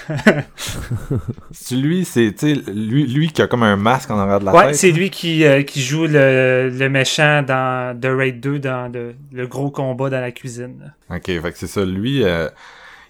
C'est 1.53 1.77
lui, 1.77 2.05
c'est, 2.05 2.35
lui, 2.69 3.07
lui 3.07 3.29
qui 3.33 3.43
a 3.43 3.47
comme 3.47 3.63
un 3.63 3.77
masque 3.77 4.11
en 4.11 4.19
arrière 4.19 4.41
de 4.41 4.47
la 4.47 4.55
Ouais, 4.55 4.67
tête. 4.69 4.77
c'est 4.77 4.91
lui 4.91 5.11
qui, 5.11 5.45
euh, 5.45 5.63
qui 5.63 5.81
joue 5.83 6.07
le, 6.07 6.71
le 6.73 6.89
méchant 6.89 7.43
dans 7.43 7.99
The 8.01 8.07
Raid 8.07 8.41
2, 8.41 8.59
dans 8.59 8.93
le, 8.93 9.15
le 9.33 9.47
gros 9.47 9.71
combat 9.71 10.11
dans 10.11 10.21
la 10.21 10.33
cuisine. 10.33 10.93
Ok, 11.11 11.27
fait 11.27 11.41
que 11.53 11.59
c'est 11.59 11.67
ça. 11.67 11.85
Lui, 11.85 12.25
euh, 12.25 12.49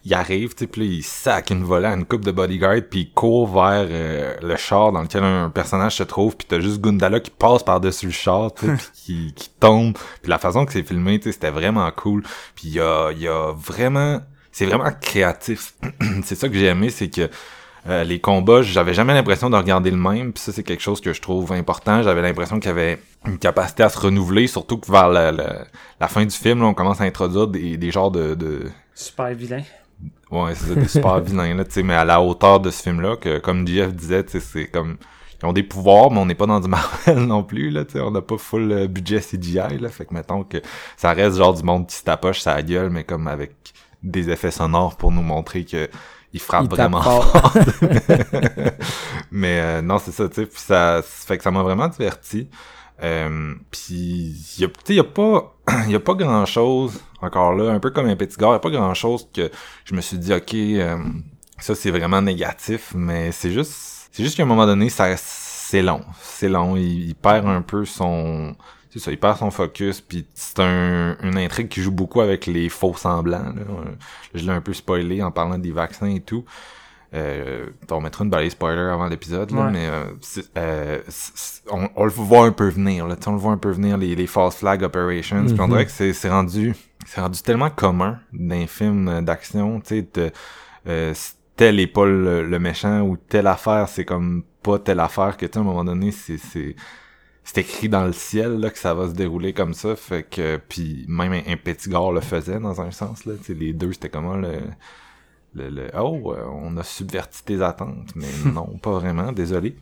il 0.05 0.15
arrive, 0.15 0.55
tu 0.55 0.67
puis 0.67 0.87
il 0.87 1.03
sac 1.03 1.51
une 1.51 1.65
volée 1.65 1.87
à 1.87 1.95
une 1.95 2.05
coupe 2.05 2.25
de 2.25 2.33
bodyguard, 2.33 2.81
puis 2.91 3.01
il 3.01 3.13
court 3.13 3.47
vers 3.47 3.87
euh, 3.89 4.35
le 4.43 4.57
char 4.57 4.91
dans 4.93 5.03
lequel 5.03 5.23
un 5.23 5.51
personnage 5.51 5.97
se 5.97 6.03
trouve, 6.03 6.37
puis 6.37 6.47
t'as 6.49 6.61
juste 6.61 6.81
Gundala 6.81 7.21
qui 7.21 7.31
passe 7.31 7.63
par-dessus 7.63 8.07
le 8.07 8.13
char, 8.13 8.53
tu 8.53 8.67
qui, 8.95 9.33
qui 9.35 9.51
tombe. 9.61 9.97
Puis 10.21 10.31
la 10.31 10.39
façon 10.39 10.65
que 10.65 10.73
c'est 10.73 10.83
filmé, 10.83 11.21
tu 11.21 11.33
c'était 11.33 11.51
vraiment 11.51 11.91
cool. 11.93 12.23
Puis 12.55 12.69
il 12.69 12.75
y 12.75 12.81
a, 12.81 13.13
y 13.13 13.29
a 13.29 13.53
vraiment... 13.53 14.21
C'est 14.51 14.67
vraiment 14.67 14.91
créatif. 15.01 15.75
c'est 16.25 16.35
ça 16.35 16.49
que 16.49 16.55
j'ai 16.55 16.67
aimé, 16.67 16.91
c'est 16.91 17.09
que 17.09 17.31
euh, 17.89 18.05
les 18.05 18.21
combats, 18.21 18.63
j'avais 18.63 18.95
jamais 18.95 19.15
l'impression 19.15 19.51
de 19.51 19.57
regarder 19.57 19.91
le 19.91 19.97
même, 19.97 20.33
puis 20.33 20.43
ça 20.43 20.53
c'est 20.53 20.63
quelque 20.63 20.83
chose 20.83 21.01
que 21.01 21.13
je 21.13 21.21
trouve 21.21 21.53
important. 21.53 22.03
J'avais 22.03 22.23
l'impression 22.23 22.61
qu'il 22.61 22.69
y 22.69 22.73
avait 22.73 22.99
une 23.27 23.39
capacité 23.39 23.83
à 23.83 23.89
se 23.89 23.99
renouveler, 23.99 24.47
surtout 24.47 24.79
que 24.79 24.91
vers 24.91 25.09
la, 25.09 25.33
la, 25.33 25.65
la 26.01 26.09
fin 26.09 26.25
du 26.25 26.37
film, 26.37 26.61
là, 26.61 26.67
on 26.67 26.75
commence 26.75 27.01
à 27.01 27.05
introduire 27.05 27.49
des, 27.49 27.77
des 27.77 27.91
genres 27.91 28.11
de, 28.11 28.35
de 28.35 28.71
Super 28.95 29.35
vilain. 29.35 29.63
Ouais, 30.31 30.55
c'est 30.55 30.75
des 30.75 30.89
super 30.89 31.21
vilains 31.23 31.55
là, 31.55 31.65
tu 31.65 31.73
sais, 31.73 31.83
mais 31.83 31.95
à 31.95 32.05
la 32.05 32.21
hauteur 32.21 32.61
de 32.61 32.71
ce 32.71 32.83
film-là, 32.83 33.17
que 33.17 33.39
comme 33.39 33.67
Jeff 33.67 33.95
disait, 33.95 34.25
tu 34.25 34.33
sais, 34.33 34.41
c'est 34.41 34.67
comme 34.67 34.97
ils 35.43 35.47
ont 35.47 35.53
des 35.53 35.63
pouvoirs, 35.65 36.11
mais 36.11 36.19
on 36.19 36.27
n'est 36.27 36.35
pas 36.35 36.47
dans 36.47 36.61
du 36.61 36.69
Marvel 37.07 37.19
non 37.27 37.43
plus, 37.43 37.71
là, 37.71 37.85
tu 37.85 37.93
sais, 37.93 38.01
on 38.01 38.11
n'a 38.11 38.23
pas 38.23 38.39
full 38.39 38.73
euh, 38.73 38.87
budget 38.87 39.21
CGI, 39.21 39.79
là, 39.79 39.89
fait 39.89 40.07
que 40.07 40.15
mettons 40.15 40.45
que 40.45 40.59
ça 40.97 41.13
reste 41.13 41.37
genre 41.37 41.55
du 41.55 41.63
monde 41.63 41.87
qui 41.87 41.97
se 41.97 42.05
tapoche 42.05 42.41
sa 42.41 42.61
gueule, 42.63 42.91
mais 42.91 43.05
comme 43.05 43.29
avec 43.29 43.53
des 44.03 44.31
effets 44.31 44.51
sonores 44.51 44.97
pour 44.97 45.13
nous 45.13 45.23
montrer 45.23 45.65
que 45.65 45.89
il 46.35 46.41
frappe 46.41 46.65
Il 46.65 46.71
vraiment 46.71 47.03
fort. 47.03 47.53
mais 49.31 49.61
euh, 49.61 49.83
non, 49.83 49.99
c'est 49.99 50.13
ça, 50.13 50.29
tu 50.29 50.37
sais, 50.37 50.47
puis 50.47 50.61
ça, 50.61 51.03
fait 51.05 51.37
que 51.37 51.45
ça 51.45 51.51
m'a 51.51 51.63
vraiment 51.63 51.89
diverti. 51.89 52.49
Euh, 53.03 53.55
puis 53.71 54.35
sais, 54.85 54.95
y 54.95 55.01
a 55.01 55.05
pas, 55.05 55.57
y 55.89 55.95
a 55.95 56.01
pas 56.01 56.15
grand 56.15 56.47
chose 56.47 57.01
encore 57.23 57.55
là, 57.55 57.71
un 57.73 57.81
peu 57.81 57.91
comme 57.91 58.07
un 58.07 58.17
petit 58.17 58.37
gars, 58.37 58.51
y 58.53 58.55
a 58.55 58.59
pas 58.59 58.71
grand 58.71 58.95
chose 58.95 59.29
que 59.33 59.51
je 59.85 59.95
me 59.95 60.01
suis 60.01 60.19
dit, 60.19 60.33
ok, 60.33 60.55
euh, 60.55 60.97
ça 61.59 61.75
c'est 61.75 61.91
vraiment 61.91 62.21
négatif, 62.23 62.93
mais 62.95 63.33
c'est 63.33 63.51
juste, 63.53 64.09
c'est 64.13 64.23
juste 64.25 64.37
qu'à 64.37 64.43
un 64.43 64.47
moment 64.47 64.67
donné, 64.67 64.89
ça, 64.89 65.17
c'est 65.17 65.83
long, 65.83 66.03
c'est 66.21 66.49
long, 66.49 66.77
il, 66.77 67.09
il 67.09 67.15
perd 67.15 67.47
un 67.47 67.63
peu 67.63 67.85
son, 67.85 68.55
c'est 68.91 68.99
ça, 68.99 69.11
il 69.11 69.19
perd 69.19 69.39
son 69.39 69.51
focus, 69.51 70.01
puis 70.01 70.27
c'est 70.35 70.61
un, 70.61 71.17
une 71.23 71.39
intrigue 71.39 71.69
qui 71.69 71.81
joue 71.81 71.93
beaucoup 71.93 72.21
avec 72.21 72.47
les 72.47 72.69
faux 72.69 72.95
semblants. 72.97 73.39
Là. 73.55 73.63
Euh, 73.69 73.91
Je 74.35 74.45
l'ai 74.45 74.53
un 74.53 74.61
peu 74.61 74.73
spoilé 74.75 75.23
en 75.23 75.31
parlant 75.31 75.59
des 75.59 75.73
vaccins 75.73 76.11
et 76.11 76.21
tout. 76.21 76.45
Euh, 77.15 77.67
on 77.91 78.01
mettra 78.01 78.25
une 78.25 78.31
balise 78.31 78.53
spoiler 78.53 78.89
avant 78.91 79.07
l'épisode, 79.07 79.51
là, 79.51 79.67
Ouais. 79.67 79.71
mais 79.71 79.87
euh, 79.87 80.05
euh, 80.57 80.99
on, 81.71 81.87
on 81.95 82.05
le 82.05 82.11
voit 82.11 82.47
un 82.47 82.53
peu 82.53 82.69
venir. 82.69 83.07
Là, 83.07 83.17
on 83.27 83.33
le 83.33 83.37
voit 83.39 83.53
un 83.53 83.59
peu 83.59 83.71
venir 83.71 83.99
les, 83.99 84.15
les 84.15 84.27
false 84.27 84.57
flag 84.57 84.83
operations. 84.83 85.45
Puis 85.45 85.61
on 85.61 85.69
dirait 85.69 85.85
que 85.85 85.91
c'est 85.91 86.15
c'est 86.15 86.31
rendu, 86.31 86.75
c'est 87.07 87.21
rendu 87.21 87.41
tellement 87.43 87.71
commun 87.71 88.21
d'un 88.33 88.67
film 88.67 89.25
d'action. 89.25 89.81
Tu 89.81 90.07
sais, 90.15 90.33
euh, 90.87 91.15
tel 91.57 91.81
est 91.81 91.87
pas 91.87 92.07
le, 92.07 92.47
le 92.47 92.59
méchant 92.59 93.03
ou 93.03 93.17
telle 93.17 93.47
affaire, 93.47 93.89
c'est 93.89 94.05
comme 94.05 94.45
pas 94.63 94.79
telle 94.79 95.01
affaire 95.01 95.37
que 95.37 95.47
tu 95.47 95.53
sais, 95.53 95.59
à 95.59 95.63
un 95.63 95.65
moment 95.65 95.85
donné, 95.85 96.11
c'est 96.13 96.39
c'est 96.39 96.77
c'est 97.45 97.59
écrit 97.59 97.89
dans 97.89 98.05
le 98.05 98.13
ciel 98.13 98.61
là 98.61 98.71
que 98.71 98.79
ça 98.79 98.95
va 98.95 99.09
se 99.09 99.15
dérouler 99.15 99.53
comme 99.53 99.75
ça. 99.75 99.97
Fait 99.97 100.23
que 100.25 100.59
puis 100.69 101.05
même 101.09 101.33
un, 101.33 101.43
un 101.53 101.57
petit 101.57 101.91
gars 101.91 102.11
le 102.13 102.21
faisait 102.21 102.61
dans 102.61 102.81
un 102.81 102.91
sens 102.93 103.25
là 103.27 103.35
tu 103.39 103.45
sais, 103.47 103.55
les 103.55 103.73
deux 103.73 103.93
c'était 103.93 104.11
comment 104.11 104.37
le 104.37 104.61
le, 105.55 105.69
le- 105.71 105.91
oh 105.99 106.33
euh, 106.35 106.45
on 106.51 106.77
a 106.77 106.83
subverti 106.83 107.45
tes 107.45 107.63
attentes. 107.63 108.11
Mais 108.17 108.29
non 108.53 108.79
pas 108.79 108.93
vraiment 108.93 109.33
désolé. 109.33 109.77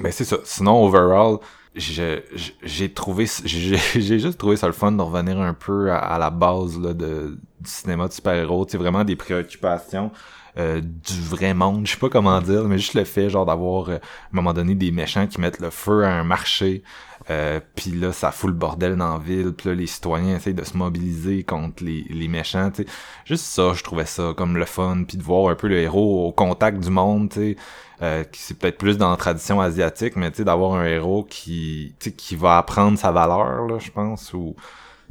Mais 0.00 0.10
c'est 0.12 0.24
ça. 0.24 0.38
Sinon 0.44 0.84
overall 0.84 1.38
j'ai 1.74 2.92
trouvé 2.92 3.26
j'ai 3.44 4.18
juste 4.18 4.38
trouvé 4.38 4.56
ça 4.56 4.66
le 4.66 4.72
fun 4.72 4.92
de 4.92 5.02
revenir 5.02 5.40
un 5.40 5.54
peu 5.54 5.90
à, 5.90 5.98
à 5.98 6.18
la 6.18 6.30
base 6.30 6.78
là, 6.78 6.92
de 6.92 7.38
du 7.60 7.70
cinéma 7.70 8.08
de 8.08 8.12
super-héros 8.12 8.66
c'est 8.68 8.78
vraiment 8.78 9.04
des 9.04 9.16
préoccupations 9.16 10.10
euh, 10.58 10.80
du 10.82 11.20
vrai 11.22 11.54
monde, 11.54 11.86
je 11.86 11.92
sais 11.92 11.98
pas 11.98 12.10
comment 12.10 12.40
dire, 12.40 12.64
mais 12.64 12.76
juste 12.76 12.94
le 12.94 13.04
fait 13.04 13.30
genre 13.30 13.46
d'avoir 13.46 13.88
euh, 13.88 13.94
à 13.94 13.96
un 13.96 14.00
moment 14.32 14.52
donné 14.52 14.74
des 14.74 14.90
méchants 14.90 15.26
qui 15.26 15.40
mettent 15.40 15.60
le 15.60 15.70
feu 15.70 16.04
à 16.04 16.10
un 16.10 16.24
marché, 16.24 16.82
euh, 17.30 17.58
puis 17.74 17.92
là 17.92 18.12
ça 18.12 18.32
fout 18.32 18.50
le 18.50 18.56
bordel 18.56 18.96
dans 18.96 19.14
la 19.14 19.18
ville, 19.18 19.52
puis 19.52 19.70
là 19.70 19.74
les 19.74 19.86
citoyens 19.86 20.36
essayent 20.36 20.52
de 20.52 20.64
se 20.64 20.76
mobiliser 20.76 21.42
contre 21.42 21.84
les, 21.84 22.04
les 22.10 22.28
méchants, 22.28 22.70
tu. 22.70 22.86
Juste 23.24 23.46
ça, 23.46 23.72
je 23.72 23.82
trouvais 23.82 24.04
ça 24.04 24.34
comme 24.36 24.58
le 24.58 24.66
fun, 24.66 25.04
puis 25.08 25.16
de 25.16 25.22
voir 25.22 25.50
un 25.50 25.54
peu 25.54 25.68
le 25.68 25.78
héros 25.78 26.26
au 26.26 26.32
contact 26.32 26.80
du 26.80 26.90
monde, 26.90 27.30
tu 27.30 27.40
sais. 27.40 27.56
Euh, 28.02 28.24
qui 28.24 28.40
c'est 28.42 28.58
peut-être 28.58 28.78
plus 28.78 28.98
dans 28.98 29.10
la 29.10 29.16
tradition 29.16 29.60
asiatique, 29.60 30.16
mais 30.16 30.30
tu 30.32 30.38
sais 30.38 30.44
d'avoir 30.44 30.74
un 30.74 30.84
héros 30.84 31.22
qui 31.22 31.94
qui 32.16 32.34
va 32.34 32.58
apprendre 32.58 32.98
sa 32.98 33.12
valeur 33.12 33.68
là, 33.68 33.78
je 33.78 33.92
pense 33.92 34.34
ou 34.34 34.56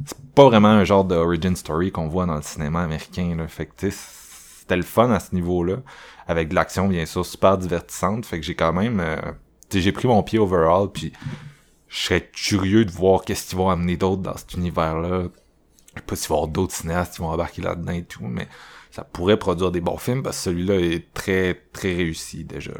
c'est 0.04 0.18
pas 0.34 0.44
vraiment 0.44 0.68
un 0.68 0.84
genre 0.84 1.04
de 1.04 1.14
origin 1.14 1.56
story 1.56 1.90
qu'on 1.90 2.08
voit 2.08 2.26
dans 2.26 2.36
le 2.36 2.42
cinéma 2.42 2.82
américain 2.82 3.34
là, 3.36 3.48
fait 3.48 3.66
que 3.66 3.72
le 4.76 4.82
fun 4.82 5.10
à 5.10 5.20
ce 5.20 5.34
niveau-là 5.34 5.76
avec 6.26 6.48
de 6.48 6.54
l'action 6.54 6.88
bien 6.88 7.06
sûr 7.06 7.24
super 7.24 7.58
divertissante, 7.58 8.26
fait 8.26 8.40
que 8.40 8.46
j'ai 8.46 8.54
quand 8.54 8.72
même 8.72 9.00
euh, 9.00 9.16
j'ai 9.72 9.92
pris 9.92 10.08
mon 10.08 10.22
pied 10.22 10.38
overall 10.38 10.90
puis 10.92 11.12
je 11.88 11.98
serais 11.98 12.30
curieux 12.32 12.84
de 12.84 12.90
voir 12.90 13.22
qu'est-ce 13.22 13.50
qu'ils 13.50 13.58
vont 13.58 13.68
amener 13.68 13.96
d'autre 13.96 14.22
dans 14.22 14.36
cet 14.36 14.54
univers-là. 14.54 15.24
Je 15.94 16.00
sais 16.00 16.06
pas 16.06 16.16
s'il 16.16 16.28
va 16.28 16.34
y 16.34 16.38
avoir 16.38 16.48
d'autres 16.48 16.74
cinéastes 16.74 17.14
qui 17.14 17.20
vont 17.20 17.28
embarquer 17.28 17.60
là-dedans 17.60 17.92
et 17.92 18.04
tout, 18.04 18.24
mais 18.24 18.48
ça 18.90 19.04
pourrait 19.04 19.36
produire 19.36 19.70
des 19.70 19.80
bons 19.80 19.98
films 19.98 20.22
parce 20.22 20.38
que 20.38 20.44
celui-là 20.44 20.76
est 20.76 21.12
très 21.12 21.62
très 21.72 21.94
réussi 21.94 22.44
déjà. 22.44 22.72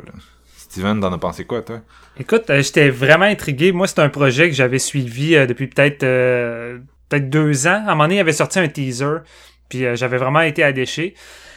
Steven, 0.56 1.00
t'en 1.00 1.12
as 1.12 1.18
pensé 1.18 1.44
quoi 1.44 1.60
toi? 1.60 1.80
Écoute, 2.18 2.48
euh, 2.48 2.62
j'étais 2.62 2.88
vraiment 2.88 3.26
intrigué. 3.26 3.72
Moi, 3.72 3.86
c'est 3.86 3.98
un 3.98 4.08
projet 4.08 4.48
que 4.48 4.54
j'avais 4.54 4.78
suivi 4.78 5.36
euh, 5.36 5.46
depuis 5.46 5.66
peut-être 5.66 5.98
peut-être 7.10 7.28
deux 7.28 7.66
ans. 7.66 7.82
À 7.86 7.90
un 7.90 7.94
moment 7.94 8.04
donné, 8.04 8.16
il 8.16 8.20
avait 8.20 8.32
sorti 8.32 8.58
un 8.58 8.68
teaser, 8.68 9.18
puis 9.68 9.84
j'avais 9.94 10.16
vraiment 10.16 10.40
été 10.40 10.62
adéché. 10.62 11.14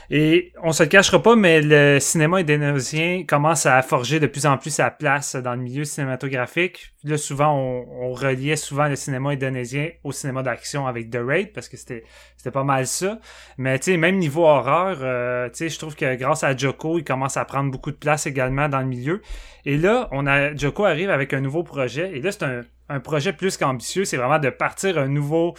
Et 0.10 0.54
on 0.62 0.72
se 0.72 0.84
le 0.84 0.90
cachera 0.90 1.22
pas, 1.22 1.36
mais 1.36 1.62
le 1.62 2.00
cinéma 2.00 2.38
indonésien 2.38 3.24
commence 3.28 3.66
à 3.66 3.82
forger 3.82 4.20
de 4.20 4.28
plus 4.28 4.46
en 4.46 4.58
plus 4.58 4.70
sa 4.70 4.92
place 4.92 5.36
dans 5.36 5.56
le 5.56 5.62
milieu 5.62 5.84
cinématographique. 5.84 6.94
Là, 7.04 7.18
souvent, 7.18 7.54
on, 7.58 8.10
on 8.10 8.14
reliait 8.14 8.56
souvent 8.56 8.88
le 8.88 8.96
cinéma 8.96 9.32
indonésien 9.32 9.90
au 10.04 10.12
cinéma 10.12 10.44
d'action 10.44 10.88
avec 10.88 11.10
The 11.10 11.20
Raid, 11.26 11.54
parce 11.54 11.70
que 11.70 11.78
c'était 11.78 12.04
pas 12.52 12.64
mal 12.64 12.86
ça. 12.86 13.20
Mais 13.58 13.80
tu 13.80 13.92
sais, 13.92 13.98
même 13.98 14.18
niveau 14.18 14.46
horreur, 14.46 15.00
euh, 15.02 15.50
tu 15.50 15.56
sais, 15.56 15.70
je 15.70 15.80
trouve 15.80 15.96
que 15.96 16.16
grâce 16.16 16.44
à 16.44 16.56
Joko, 16.56 17.00
il 17.00 17.04
commence 17.04 17.38
à 17.38 17.46
prendre 17.46 17.72
beaucoup 17.72 17.92
de 17.92 17.98
place 17.98 18.28
également 18.28 18.70
dans 18.70 18.80
le 18.80 18.86
milieu. 18.86 19.22
Et 19.66 19.78
là, 19.78 20.08
on 20.12 20.28
a 20.28 20.56
Joko 20.56 20.86
arrive 20.86 21.10
avec 21.10 21.34
un 21.34 21.42
nouveau 21.42 21.64
projet. 21.64 22.12
Et 22.16 22.22
là, 22.22 22.32
c'est 22.32 22.44
un, 22.44 22.62
un 22.90 23.00
projet 23.00 23.34
plus 23.34 23.58
qu'ambitieux. 23.58 24.06
C'est 24.06 24.18
vraiment 24.18 24.40
de 24.40 24.50
partir 24.50 24.98
un 24.98 25.08
nouveau 25.08 25.56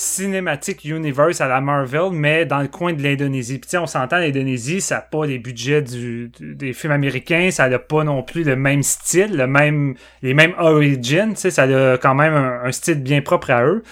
cinématique 0.00 0.84
universe 0.84 1.40
à 1.40 1.48
la 1.48 1.60
Marvel, 1.60 2.10
mais 2.12 2.46
dans 2.46 2.60
le 2.60 2.68
coin 2.68 2.92
de 2.92 3.02
l'Indonésie. 3.02 3.58
Puis 3.58 3.76
on 3.78 3.86
s'entend, 3.88 4.18
l'Indonésie, 4.18 4.80
ça 4.80 4.94
n'a 4.94 5.00
pas 5.00 5.26
les 5.26 5.40
budgets 5.40 5.82
du, 5.82 6.30
des 6.38 6.72
films 6.72 6.92
américains, 6.92 7.50
ça 7.50 7.68
n'a 7.68 7.80
pas 7.80 8.04
non 8.04 8.22
plus 8.22 8.44
le 8.44 8.54
même 8.54 8.84
style, 8.84 9.36
le 9.36 9.48
même, 9.48 9.96
les 10.22 10.34
mêmes 10.34 10.54
origins, 10.56 11.34
ça 11.34 11.64
a 11.64 11.98
quand 11.98 12.14
même 12.14 12.32
un, 12.34 12.70
style 12.70 13.02
bien 13.02 13.22
propre 13.22 13.50
à 13.50 13.64
eux. 13.64 13.82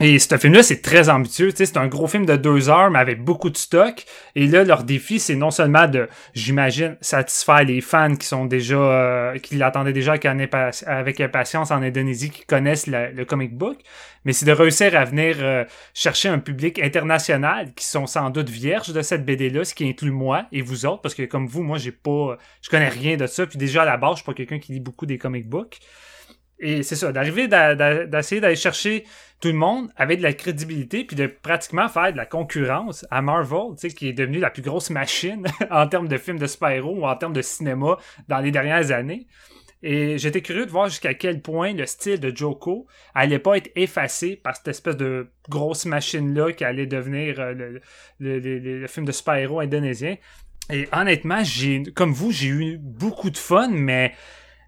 Et 0.00 0.18
ce 0.18 0.36
film-là, 0.36 0.64
c'est 0.64 0.82
très 0.82 1.08
ambitieux. 1.08 1.52
C'est 1.54 1.76
un 1.76 1.86
gros 1.86 2.08
film 2.08 2.26
de 2.26 2.34
deux 2.34 2.68
heures, 2.68 2.90
mais 2.90 2.98
avec 2.98 3.22
beaucoup 3.22 3.48
de 3.48 3.56
stock. 3.56 4.04
Et 4.34 4.48
là, 4.48 4.64
leur 4.64 4.82
défi, 4.82 5.20
c'est 5.20 5.36
non 5.36 5.52
seulement 5.52 5.86
de, 5.86 6.08
j'imagine, 6.34 6.96
satisfaire 7.00 7.62
les 7.62 7.80
fans 7.80 8.16
qui 8.16 8.26
sont 8.26 8.44
déjà, 8.44 8.74
euh, 8.74 9.38
qui 9.38 9.54
l'attendaient 9.54 9.92
déjà 9.92 10.14
avec 10.86 11.20
impatience 11.20 11.70
en 11.70 11.80
Indonésie, 11.80 12.30
qui 12.30 12.44
connaissent 12.44 12.88
le 12.88 13.24
comic 13.24 13.56
book, 13.56 13.78
mais 14.24 14.32
c'est 14.32 14.46
de 14.46 14.52
réussir 14.52 14.96
à 14.96 15.04
venir 15.04 15.36
euh, 15.40 15.64
chercher 15.92 16.28
un 16.28 16.38
public 16.38 16.80
international 16.80 17.72
qui 17.74 17.84
sont 17.84 18.06
sans 18.06 18.30
doute 18.30 18.48
vierges 18.48 18.92
de 18.92 19.02
cette 19.02 19.24
BD-là, 19.24 19.64
ce 19.64 19.74
qui 19.74 19.88
inclut 19.88 20.10
moi 20.10 20.46
et 20.50 20.62
vous 20.62 20.86
autres, 20.86 21.02
parce 21.02 21.14
que 21.14 21.22
comme 21.22 21.46
vous, 21.46 21.62
moi, 21.62 21.78
j'ai 21.78 21.92
pas, 21.92 22.36
je 22.62 22.70
connais 22.70 22.88
rien 22.88 23.16
de 23.16 23.26
ça. 23.26 23.46
Puis 23.46 23.58
déjà 23.58 23.82
à 23.82 23.84
la 23.84 23.96
base, 23.96 24.12
je 24.12 24.16
suis 24.16 24.24
pas 24.24 24.34
quelqu'un 24.34 24.58
qui 24.58 24.72
lit 24.72 24.80
beaucoup 24.80 25.06
des 25.06 25.18
comic 25.18 25.48
books. 25.48 25.78
Et 26.64 26.82
c'est 26.82 26.96
ça, 26.96 27.12
d'arriver 27.12 27.46
d'essayer 27.46 28.40
d'aller 28.40 28.56
chercher 28.56 29.04
tout 29.38 29.48
le 29.48 29.54
monde 29.54 29.90
avec 29.96 30.20
de 30.20 30.22
la 30.22 30.32
crédibilité, 30.32 31.04
puis 31.04 31.14
de 31.14 31.26
pratiquement 31.26 31.90
faire 31.90 32.10
de 32.10 32.16
la 32.16 32.24
concurrence 32.24 33.04
à 33.10 33.20
Marvel, 33.20 33.76
qui 33.94 34.08
est 34.08 34.14
devenue 34.14 34.38
la 34.38 34.48
plus 34.48 34.62
grosse 34.62 34.88
machine 34.88 35.46
en 35.70 35.86
termes 35.86 36.08
de 36.08 36.16
films 36.16 36.38
de 36.38 36.46
super-héros 36.46 37.00
ou 37.00 37.04
en 37.04 37.16
termes 37.16 37.34
de 37.34 37.42
cinéma 37.42 37.98
dans 38.28 38.38
les 38.38 38.50
dernières 38.50 38.92
années. 38.92 39.26
Et 39.82 40.16
j'étais 40.16 40.40
curieux 40.40 40.64
de 40.64 40.70
voir 40.70 40.88
jusqu'à 40.88 41.12
quel 41.12 41.42
point 41.42 41.74
le 41.74 41.84
style 41.84 42.18
de 42.18 42.34
Joko 42.34 42.86
allait 43.14 43.38
pas 43.38 43.58
être 43.58 43.70
effacé 43.76 44.34
par 44.34 44.56
cette 44.56 44.68
espèce 44.68 44.96
de 44.96 45.28
grosse 45.50 45.84
machine-là 45.84 46.52
qui 46.52 46.64
allait 46.64 46.86
devenir 46.86 47.40
euh, 47.40 47.78
le, 48.20 48.86
film 48.86 49.04
de 49.04 49.12
super-héros 49.12 49.60
indonésien. 49.60 50.16
Et 50.72 50.88
honnêtement, 50.94 51.42
comme 51.94 52.14
vous, 52.14 52.32
j'ai 52.32 52.46
eu 52.46 52.78
beaucoup 52.78 53.28
de 53.28 53.36
fun, 53.36 53.68
mais 53.68 54.14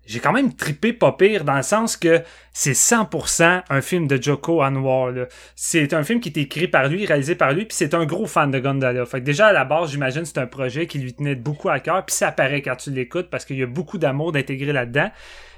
j'ai 0.06 0.20
quand 0.20 0.32
même 0.32 0.54
trippé 0.54 0.92
pas 0.92 1.12
pire 1.12 1.44
dans 1.44 1.56
le 1.56 1.62
sens 1.62 1.96
que 1.96 2.22
c'est 2.52 2.72
100% 2.72 3.62
un 3.68 3.80
film 3.80 4.06
de 4.06 4.20
Joko 4.22 4.62
Anwar. 4.62 5.12
C'est 5.54 5.92
un 5.92 6.04
film 6.04 6.20
qui 6.20 6.28
est 6.28 6.38
écrit 6.38 6.68
par 6.68 6.88
lui, 6.88 7.04
réalisé 7.04 7.34
par 7.34 7.52
lui, 7.52 7.64
puis 7.64 7.76
c'est 7.76 7.92
un 7.92 8.06
gros 8.06 8.26
fan 8.26 8.50
de 8.50 8.58
Gondala. 8.58 9.04
Fait 9.04 9.20
que 9.20 9.24
déjà 9.24 9.48
à 9.48 9.52
la 9.52 9.64
base, 9.64 9.90
j'imagine 9.90 10.24
c'est 10.24 10.38
un 10.38 10.46
projet 10.46 10.86
qui 10.86 10.98
lui 10.98 11.12
tenait 11.12 11.34
beaucoup 11.34 11.68
à 11.68 11.80
cœur, 11.80 12.04
puis 12.06 12.14
ça 12.14 12.28
apparaît 12.28 12.62
quand 12.62 12.76
tu 12.76 12.90
l'écoutes 12.90 13.28
parce 13.30 13.44
qu'il 13.44 13.58
y 13.58 13.62
a 13.62 13.66
beaucoup 13.66 13.98
d'amour 13.98 14.32
d'intégrer 14.32 14.72
là-dedans. 14.72 15.10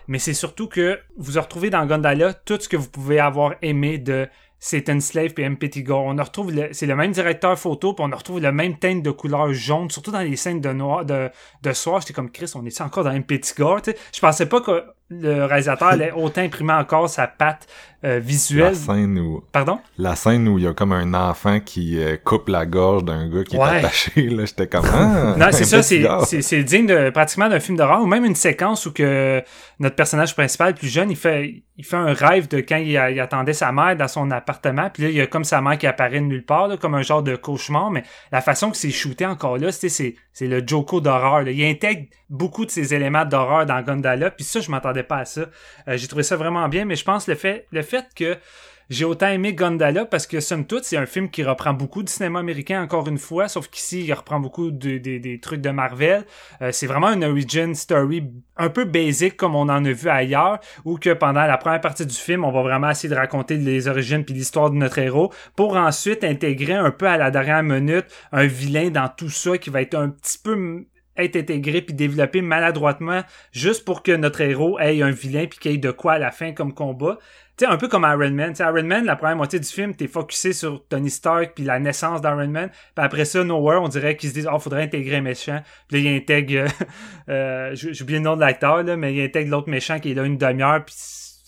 Mais 0.08 0.18
c'est 0.18 0.34
surtout 0.34 0.68
que 0.68 0.98
vous 1.18 1.38
retrouvez 1.38 1.68
dans 1.68 1.84
Gondala 1.84 2.32
tout 2.32 2.58
ce 2.58 2.68
que 2.68 2.78
vous 2.78 2.88
pouvez 2.88 3.20
avoir 3.20 3.54
aimé 3.60 3.98
de 3.98 4.26
c'est 4.60 4.88
Slave 5.00 5.32
et 5.38 5.42
M. 5.42 5.56
Gore. 5.78 6.04
On 6.04 6.16
retrouve 6.16 6.52
c'est 6.72 6.86
le 6.86 6.96
même 6.96 7.12
directeur 7.12 7.58
photo, 7.58 7.94
puis 7.94 8.04
on 8.04 8.16
retrouve 8.16 8.40
le 8.40 8.52
même 8.52 8.78
teinte 8.78 9.02
de 9.02 9.10
couleur 9.10 9.52
jaune, 9.52 9.90
surtout 9.90 10.10
dans 10.10 10.20
les 10.20 10.36
scènes 10.36 10.60
de 10.60 10.72
noir, 10.72 11.04
de, 11.04 11.30
de 11.62 11.72
soir. 11.72 12.00
J'étais 12.00 12.12
comme 12.12 12.30
Chris, 12.30 12.52
on 12.54 12.64
est 12.64 12.80
encore 12.80 13.04
dans 13.04 13.12
M. 13.12 13.24
Gore, 13.56 13.82
tu 13.82 13.92
sais? 13.92 13.98
Je 14.12 14.20
pensais 14.20 14.46
pas 14.46 14.60
que 14.60 14.84
le 15.10 15.44
réalisateur 15.44 15.88
allait 15.88 16.12
autant 16.16 16.42
imprimer 16.42 16.74
encore 16.74 17.08
sa 17.08 17.26
patte 17.26 17.66
euh, 18.04 18.20
visuelle. 18.20 18.74
La 18.74 18.94
scène 18.94 19.18
où... 19.18 19.42
Pardon? 19.50 19.80
La 19.96 20.14
scène 20.14 20.46
où 20.46 20.56
il 20.56 20.64
y 20.64 20.66
a 20.68 20.72
comme 20.72 20.92
un 20.92 21.14
enfant 21.14 21.58
qui 21.58 21.98
euh, 21.98 22.16
coupe 22.16 22.48
la 22.48 22.64
gorge 22.64 23.04
d'un 23.04 23.28
gars 23.28 23.42
qui 23.42 23.56
est 23.56 23.60
attaché, 23.60 24.28
là, 24.28 24.44
j'étais 24.44 24.68
comme... 24.68 24.84
Ah, 24.92 25.34
non, 25.36 25.46
c'est 25.50 25.64
ça, 25.64 25.82
c'est, 25.82 26.06
c'est, 26.42 26.62
digne 26.62 26.86
de, 26.86 27.10
pratiquement 27.10 27.48
d'un 27.48 27.58
film 27.58 27.76
d'horreur, 27.76 28.00
ou 28.02 28.06
même 28.06 28.24
une 28.24 28.36
séquence 28.36 28.86
où 28.86 28.92
que 28.92 29.42
notre 29.80 29.96
personnage 29.96 30.34
principal, 30.34 30.74
plus 30.74 30.88
jeune, 30.88 31.10
il 31.10 31.16
fait, 31.16 31.64
il 31.76 31.84
fait 31.84 31.96
un 31.96 32.12
rêve 32.12 32.48
de 32.48 32.58
quand 32.58 32.76
il, 32.76 32.96
attendait 32.96 33.52
sa 33.52 33.72
mère 33.72 33.96
dans 33.96 34.08
son 34.08 34.30
appartement, 34.30 34.90
puis 34.90 35.04
là, 35.04 35.08
il 35.08 35.16
y 35.16 35.20
a 35.20 35.26
comme 35.26 35.44
sa 35.44 35.60
mère 35.60 35.76
qui 35.76 35.86
apparaît 35.86 36.20
de 36.20 36.26
nulle 36.26 36.44
part, 36.44 36.68
comme 36.78 36.94
un 36.94 37.02
genre 37.02 37.22
de 37.22 37.34
cauchemar, 37.34 37.90
mais 37.90 38.04
la 38.30 38.40
façon 38.40 38.70
que 38.70 38.76
c'est 38.76 38.90
shooté 38.90 39.26
encore 39.26 39.58
là, 39.58 39.72
c'est, 39.72 40.14
c'est 40.38 40.46
le 40.46 40.62
Joko 40.64 41.00
d'horreur. 41.00 41.48
Il 41.48 41.64
intègre 41.64 42.06
beaucoup 42.30 42.64
de 42.64 42.70
ces 42.70 42.94
éléments 42.94 43.24
d'horreur 43.24 43.66
dans 43.66 43.82
Gondala, 43.82 44.30
puis 44.30 44.44
ça, 44.44 44.60
je 44.60 44.70
m'attendais 44.70 45.02
pas 45.02 45.16
à 45.16 45.24
ça. 45.24 45.46
Euh, 45.88 45.96
j'ai 45.96 46.06
trouvé 46.06 46.22
ça 46.22 46.36
vraiment 46.36 46.68
bien, 46.68 46.84
mais 46.84 46.94
je 46.94 47.04
pense 47.04 47.26
le 47.26 47.34
fait, 47.34 47.66
le 47.72 47.82
fait 47.82 48.06
que 48.14 48.36
j'ai 48.90 49.04
autant 49.04 49.28
aimé 49.28 49.52
Gondala 49.52 50.06
parce 50.06 50.26
que 50.26 50.40
somme 50.40 50.66
toute 50.66 50.84
c'est 50.84 50.96
un 50.96 51.06
film 51.06 51.28
qui 51.28 51.42
reprend 51.42 51.74
beaucoup 51.74 52.02
du 52.02 52.10
cinéma 52.10 52.38
américain 52.40 52.82
encore 52.82 53.06
une 53.08 53.18
fois, 53.18 53.48
sauf 53.48 53.68
qu'ici 53.68 54.04
il 54.04 54.12
reprend 54.12 54.40
beaucoup 54.40 54.70
des 54.70 55.40
trucs 55.42 55.60
de 55.60 55.70
Marvel. 55.70 56.24
Euh, 56.62 56.70
c'est 56.72 56.86
vraiment 56.86 57.12
une 57.12 57.24
origin 57.24 57.74
story 57.74 58.24
un 58.56 58.70
peu 58.70 58.84
basic 58.84 59.36
comme 59.36 59.54
on 59.54 59.68
en 59.68 59.84
a 59.84 59.92
vu 59.92 60.08
ailleurs, 60.08 60.58
où 60.84 60.96
que 60.96 61.12
pendant 61.12 61.44
la 61.44 61.58
première 61.58 61.80
partie 61.80 62.06
du 62.06 62.14
film 62.14 62.44
on 62.44 62.50
va 62.50 62.62
vraiment 62.62 62.90
essayer 62.90 63.08
de 63.08 63.14
raconter 63.14 63.56
les 63.56 63.88
origines 63.88 64.24
puis 64.24 64.34
l'histoire 64.34 64.70
de 64.70 64.76
notre 64.76 64.98
héros, 64.98 65.32
pour 65.54 65.76
ensuite 65.76 66.24
intégrer 66.24 66.74
un 66.74 66.90
peu 66.90 67.06
à 67.06 67.18
la 67.18 67.30
dernière 67.30 67.62
minute 67.62 68.06
un 68.32 68.46
vilain 68.46 68.90
dans 68.90 69.08
tout 69.08 69.30
ça 69.30 69.58
qui 69.58 69.70
va 69.70 69.82
être 69.82 69.94
un 69.94 70.08
petit 70.08 70.38
peu 70.38 70.86
être 71.18 71.36
intégré 71.36 71.82
puis 71.82 71.94
développé 71.94 72.42
maladroitement 72.42 73.22
juste 73.52 73.84
pour 73.84 74.02
que 74.02 74.12
notre 74.12 74.40
héros 74.40 74.78
ait 74.78 75.02
un 75.02 75.10
vilain 75.10 75.46
puis 75.46 75.58
qu'il 75.58 75.72
ait 75.72 75.78
de 75.78 75.90
quoi 75.90 76.14
à 76.14 76.18
la 76.18 76.30
fin 76.30 76.52
comme 76.52 76.72
combat. 76.72 77.18
Tu 77.56 77.64
sais, 77.64 77.70
un 77.70 77.76
peu 77.76 77.88
comme 77.88 78.04
Iron 78.04 78.30
Man. 78.30 78.54
Iron 78.60 78.84
Man, 78.84 79.04
la 79.04 79.16
première 79.16 79.34
moitié 79.34 79.58
du 79.58 79.66
film, 79.66 79.92
t'es 79.92 80.06
focusé 80.06 80.52
sur 80.52 80.86
Tony 80.86 81.10
Stark 81.10 81.52
puis 81.56 81.64
la 81.64 81.80
naissance 81.80 82.22
d'Iron 82.22 82.46
Man. 82.46 82.70
Puis 82.70 83.04
après 83.04 83.24
ça, 83.24 83.42
Nowhere, 83.42 83.82
on 83.82 83.88
dirait 83.88 84.16
qu'ils 84.16 84.28
se 84.28 84.34
disent, 84.34 84.48
oh, 84.50 84.60
faudrait 84.60 84.84
intégrer 84.84 85.16
un 85.16 85.22
méchant. 85.22 85.60
Puis 85.88 86.02
là, 86.02 86.10
il 86.10 86.16
intègre, 86.16 86.70
euh, 87.28 87.70
j'ai 87.74 88.02
oublié 88.02 88.20
le 88.20 88.24
nom 88.24 88.36
de 88.36 88.40
l'acteur, 88.40 88.84
là, 88.84 88.96
mais 88.96 89.12
il 89.12 89.20
intègre 89.20 89.50
l'autre 89.50 89.68
méchant 89.68 89.98
qui 89.98 90.12
est 90.12 90.14
là 90.14 90.22
une 90.22 90.38
demi-heure 90.38 90.84
puis 90.84 90.94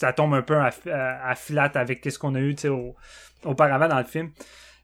ça 0.01 0.13
tombe 0.13 0.35
un 0.35 0.43
peu 0.43 0.57
à, 0.57 1.35
flat 1.37 1.71
avec 1.75 2.05
ce 2.11 2.19
qu'on 2.19 2.35
a 2.35 2.41
eu, 2.41 2.57
sais, 2.57 2.71
auparavant 3.45 3.87
dans 3.87 3.99
le 3.99 4.05
film. 4.05 4.31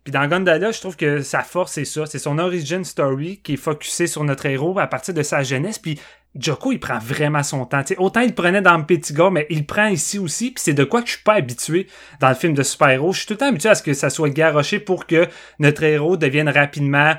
Puis 0.07 0.13
dans 0.13 0.25
Gondala, 0.29 0.71
je 0.71 0.79
trouve 0.79 0.95
que 0.95 1.21
sa 1.21 1.43
force, 1.43 1.73
c'est 1.73 1.85
ça. 1.85 2.07
C'est 2.07 2.21
son 2.21 2.39
origin 2.39 2.85
story 2.85 3.41
qui 3.43 3.55
est 3.55 3.57
focusé 3.57 4.07
sur 4.07 4.23
notre 4.23 4.47
héros 4.47 4.79
à 4.79 4.87
partir 4.87 5.13
de 5.15 5.25
sa 5.25 5.43
jeunesse. 5.43 5.81
Puis 5.81 5.99
Joko, 6.39 6.73
il 6.73 6.81
prend 6.81 6.99
vraiment 6.99 7.43
son 7.43 7.65
temps. 7.65 7.83
autant 7.99 8.21
il 8.21 8.35
prenait 8.35 8.63
dans 8.63 8.83
Petit 8.83 9.13
Gars, 9.13 9.31
mais 9.31 9.47
il 9.51 9.67
prend 9.67 9.87
ici 9.87 10.19
aussi. 10.19 10.51
Puis 10.51 10.63
c'est 10.63 10.75
de 10.75 10.85
quoi 10.85 11.01
que 11.01 11.09
je 11.09 11.15
suis 11.15 11.23
pas 11.23 11.35
habitué 11.35 11.87
dans 12.21 12.29
le 12.29 12.35
film 12.35 12.55
de 12.55 12.63
super-héros. 12.63 13.13
Je 13.13 13.19
suis 13.19 13.27
tout 13.27 13.35
le 13.35 13.39
temps 13.39 13.49
habitué 13.49 13.69
à 13.69 13.75
ce 13.75 13.83
que 13.83 13.95
ça 13.95 14.11
soit 14.11 14.31
garoché 14.31 14.79
pour 14.79 15.07
que 15.07 15.29
notre 15.59 15.83
héros 15.83 16.17
devienne 16.17 16.49
rapidement, 16.49 17.15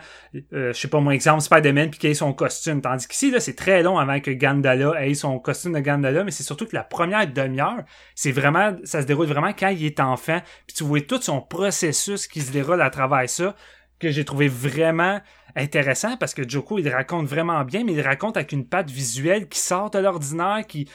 euh, 0.53 0.73
je 0.73 0.79
sais 0.79 0.87
pas 0.87 0.99
mon 0.99 1.11
exemple, 1.11 1.41
Spider-Man, 1.41 1.89
puis 1.89 1.99
qu'il 1.99 2.09
ait 2.09 2.15
son 2.15 2.33
costume. 2.33 2.81
Tandis 2.81 3.07
qu'ici, 3.07 3.31
là, 3.31 3.39
c'est 3.39 3.55
très 3.55 3.83
long 3.83 3.97
avant 3.97 4.19
que 4.19 4.31
Gandala 4.31 5.05
ait 5.05 5.13
son 5.13 5.39
costume 5.39 5.73
de 5.73 5.79
Gandala, 5.79 6.23
mais 6.23 6.31
c'est 6.31 6.43
surtout 6.43 6.65
que 6.65 6.75
la 6.75 6.83
première 6.83 7.27
demi-heure, 7.27 7.83
c'est 8.15 8.31
vraiment, 8.31 8.75
ça 8.83 9.01
se 9.01 9.07
déroule 9.07 9.27
vraiment 9.27 9.53
quand 9.53 9.69
il 9.69 9.85
est 9.85 9.99
enfant. 9.99 10.39
Puis 10.67 10.75
tu 10.75 10.83
vois 10.83 11.01
tout 11.01 11.21
son 11.21 11.41
processus 11.41 12.27
qui 12.27 12.41
se 12.41 12.51
déroule 12.51 12.81
à 12.81 12.89
travers 12.89 13.29
ça 13.29 13.55
que 13.99 14.11
j'ai 14.11 14.25
trouvé 14.25 14.47
vraiment 14.47 15.19
intéressant 15.57 16.17
parce 16.17 16.33
que 16.33 16.47
Joko 16.47 16.79
il 16.79 16.89
raconte 16.89 17.25
vraiment 17.27 17.63
bien 17.63 17.83
mais 17.83 17.93
il 17.93 18.01
raconte 18.01 18.37
avec 18.37 18.51
une 18.51 18.65
patte 18.65 18.89
visuelle 18.89 19.47
qui 19.47 19.59
sort 19.59 19.89
de 19.89 19.99
l'ordinaire 19.99 20.65
qui 20.67 20.87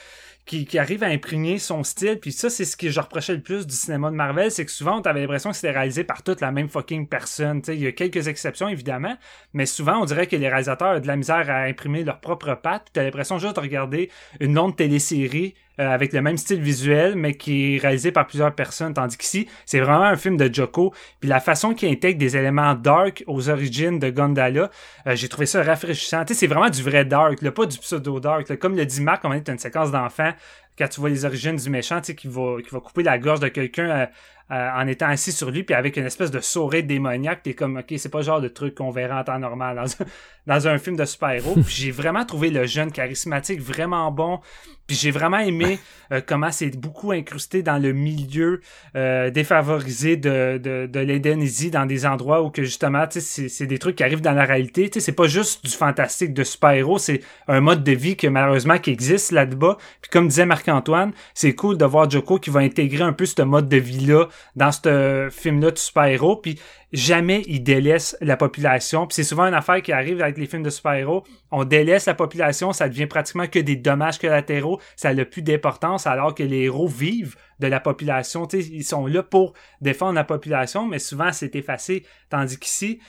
qui, 0.44 0.78
arrive 0.78 1.02
à 1.02 1.06
imprégner 1.06 1.58
son 1.58 1.84
style. 1.84 2.18
Puis 2.20 2.32
ça, 2.32 2.50
c'est 2.50 2.64
ce 2.64 2.76
que 2.76 2.90
je 2.90 3.00
reprochais 3.00 3.34
le 3.34 3.42
plus 3.42 3.66
du 3.66 3.74
cinéma 3.74 4.10
de 4.10 4.16
Marvel, 4.16 4.50
c'est 4.50 4.64
que 4.64 4.70
souvent, 4.70 4.98
on 4.98 5.02
avait 5.02 5.20
l'impression 5.20 5.50
que 5.50 5.56
c'était 5.56 5.70
réalisé 5.70 6.04
par 6.04 6.22
toute 6.22 6.40
la 6.40 6.50
même 6.50 6.68
fucking 6.68 7.06
personne. 7.06 7.62
il 7.68 7.80
y 7.80 7.86
a 7.86 7.92
quelques 7.92 8.28
exceptions, 8.28 8.68
évidemment, 8.68 9.16
mais 9.52 9.66
souvent, 9.66 10.00
on 10.02 10.04
dirait 10.04 10.26
que 10.26 10.36
les 10.36 10.48
réalisateurs 10.48 10.96
ont 10.96 11.00
de 11.00 11.06
la 11.06 11.16
misère 11.16 11.48
à 11.48 11.62
imprimer 11.62 12.04
leur 12.04 12.20
propre 12.20 12.54
patte. 12.54 12.88
Tu 12.92 13.00
as 13.00 13.04
l'impression 13.04 13.38
juste 13.38 13.56
de 13.56 13.60
regarder 13.60 14.10
une 14.40 14.54
longue 14.54 14.76
télésérie 14.76 15.54
euh, 15.82 15.90
avec 15.90 16.12
le 16.12 16.22
même 16.22 16.36
style 16.36 16.60
visuel, 16.60 17.16
mais 17.16 17.34
qui 17.34 17.74
est 17.74 17.78
réalisé 17.78 18.12
par 18.12 18.26
plusieurs 18.26 18.54
personnes. 18.54 18.94
Tandis 18.94 19.16
qu'ici, 19.16 19.48
c'est 19.66 19.80
vraiment 19.80 20.04
un 20.04 20.16
film 20.16 20.36
de 20.36 20.52
Joko. 20.52 20.92
Puis 21.20 21.28
la 21.28 21.40
façon 21.40 21.74
qu'il 21.74 21.90
intègre 21.90 22.18
des 22.18 22.36
éléments 22.36 22.74
dark 22.74 23.24
aux 23.26 23.48
origines 23.48 23.98
de 23.98 24.10
Gondala, 24.10 24.70
euh, 25.06 25.16
j'ai 25.16 25.28
trouvé 25.28 25.46
ça 25.46 25.62
rafraîchissant. 25.62 26.24
Tu 26.24 26.34
c'est 26.34 26.46
vraiment 26.46 26.70
du 26.70 26.82
vrai 26.82 27.04
dark, 27.04 27.42
là, 27.42 27.50
pas 27.50 27.66
du 27.66 27.78
pseudo-dark. 27.78 28.56
Comme 28.58 28.76
le 28.76 28.86
dit 28.86 29.00
Marc, 29.00 29.24
on 29.24 29.32
est 29.32 29.48
une 29.48 29.58
séquence 29.58 29.90
d'enfants 29.90 30.32
quand 30.78 30.88
tu 30.88 31.00
vois 31.00 31.10
les 31.10 31.24
origines 31.24 31.56
du 31.56 31.70
méchant, 31.70 32.00
tu 32.00 32.06
sais, 32.06 32.14
qui 32.14 32.28
va, 32.28 32.56
qui 32.62 32.70
va 32.70 32.80
couper 32.80 33.02
la 33.02 33.18
gorge 33.18 33.40
de 33.40 33.48
quelqu'un 33.48 34.08
euh, 34.50 34.68
en 34.74 34.86
étant 34.86 35.06
assis 35.06 35.32
sur 35.32 35.50
lui, 35.50 35.62
puis 35.62 35.74
avec 35.74 35.96
une 35.96 36.04
espèce 36.04 36.30
de 36.30 36.40
sourire 36.40 36.82
démoniaque, 36.82 37.42
t'es 37.42 37.54
comme, 37.54 37.78
ok, 37.78 37.94
c'est 37.96 38.10
pas 38.10 38.18
le 38.18 38.24
genre 38.24 38.40
de 38.40 38.48
truc 38.48 38.74
qu'on 38.74 38.90
verra 38.90 39.20
en 39.20 39.24
temps 39.24 39.38
normal 39.38 39.76
dans 39.76 39.90
un, 40.02 40.06
dans 40.46 40.68
un 40.68 40.78
film 40.78 40.96
de 40.96 41.04
super-héros. 41.04 41.54
puis 41.54 41.74
j'ai 41.74 41.90
vraiment 41.90 42.26
trouvé 42.26 42.50
le 42.50 42.66
jeune 42.66 42.92
charismatique 42.92 43.60
vraiment 43.60 44.10
bon. 44.10 44.40
Puis 44.86 44.96
j'ai 44.96 45.12
vraiment 45.12 45.38
aimé 45.38 45.78
euh, 46.10 46.20
comment 46.26 46.50
c'est 46.50 46.76
beaucoup 46.76 47.12
incrusté 47.12 47.62
dans 47.62 47.78
le 47.78 47.92
milieu 47.92 48.60
euh, 48.96 49.30
défavorisé 49.30 50.16
de, 50.16 50.58
de, 50.58 50.86
de 50.86 51.70
dans 51.70 51.86
des 51.86 52.04
endroits 52.04 52.42
où 52.42 52.50
que 52.50 52.64
justement, 52.64 53.06
c'est, 53.08 53.66
des 53.66 53.78
trucs 53.78 53.96
qui 53.96 54.02
arrivent 54.02 54.20
dans 54.20 54.32
la 54.32 54.44
réalité. 54.44 54.90
Tu 54.90 54.98
sais, 54.98 55.06
c'est 55.06 55.12
pas 55.12 55.28
juste 55.28 55.64
du 55.64 55.70
fantastique 55.70 56.34
de 56.34 56.42
super-héros, 56.42 56.98
c'est 56.98 57.22
un 57.46 57.60
mode 57.60 57.84
de 57.84 57.92
vie 57.92 58.16
que 58.16 58.26
malheureusement 58.26 58.78
qui 58.78 58.90
existe 58.90 59.30
là-bas. 59.30 59.78
Puis 60.00 60.10
comme 60.10 60.28
disait 60.28 60.46
Marc-Antoine, 60.66 61.12
c'est 61.34 61.54
cool 61.54 61.76
de 61.76 61.84
voir 61.84 62.08
Joko 62.08 62.38
qui 62.38 62.50
va 62.50 62.60
intégrer 62.60 63.02
un 63.02 63.12
peu 63.12 63.26
ce 63.26 63.42
mode 63.42 63.68
de 63.68 63.76
vie-là 63.76 64.28
dans 64.56 64.72
ce 64.72 65.28
film-là 65.30 65.70
de 65.70 65.78
super-héros. 65.78 66.36
Puis 66.36 66.58
jamais 66.92 67.42
il 67.46 67.62
délaisse 67.62 68.16
la 68.20 68.36
population. 68.36 69.06
Puis 69.06 69.16
c'est 69.16 69.24
souvent 69.24 69.44
une 69.44 69.54
affaire 69.54 69.82
qui 69.82 69.92
arrive 69.92 70.22
avec 70.22 70.38
les 70.38 70.46
films 70.46 70.62
de 70.62 70.70
super-héros. 70.70 71.24
On 71.50 71.64
délaisse 71.64 72.06
la 72.06 72.14
population, 72.14 72.72
ça 72.72 72.88
devient 72.88 73.06
pratiquement 73.06 73.46
que 73.46 73.58
des 73.58 73.76
dommages 73.76 74.18
collatéraux. 74.18 74.80
Ça 74.96 75.12
n'a 75.12 75.24
plus 75.24 75.42
d'importance 75.42 76.06
alors 76.06 76.34
que 76.34 76.42
les 76.42 76.62
héros 76.62 76.88
vivent 76.88 77.36
de 77.60 77.66
la 77.66 77.80
population. 77.80 78.48
sais, 78.48 78.60
ils 78.60 78.84
sont 78.84 79.06
là 79.06 79.22
pour 79.22 79.54
défendre 79.80 80.14
la 80.14 80.24
population, 80.24 80.86
mais 80.86 80.98
souvent 80.98 81.32
c'est 81.32 81.54
effacé. 81.56 82.04
Tandis 82.28 82.58
qu'ici, 82.58 83.00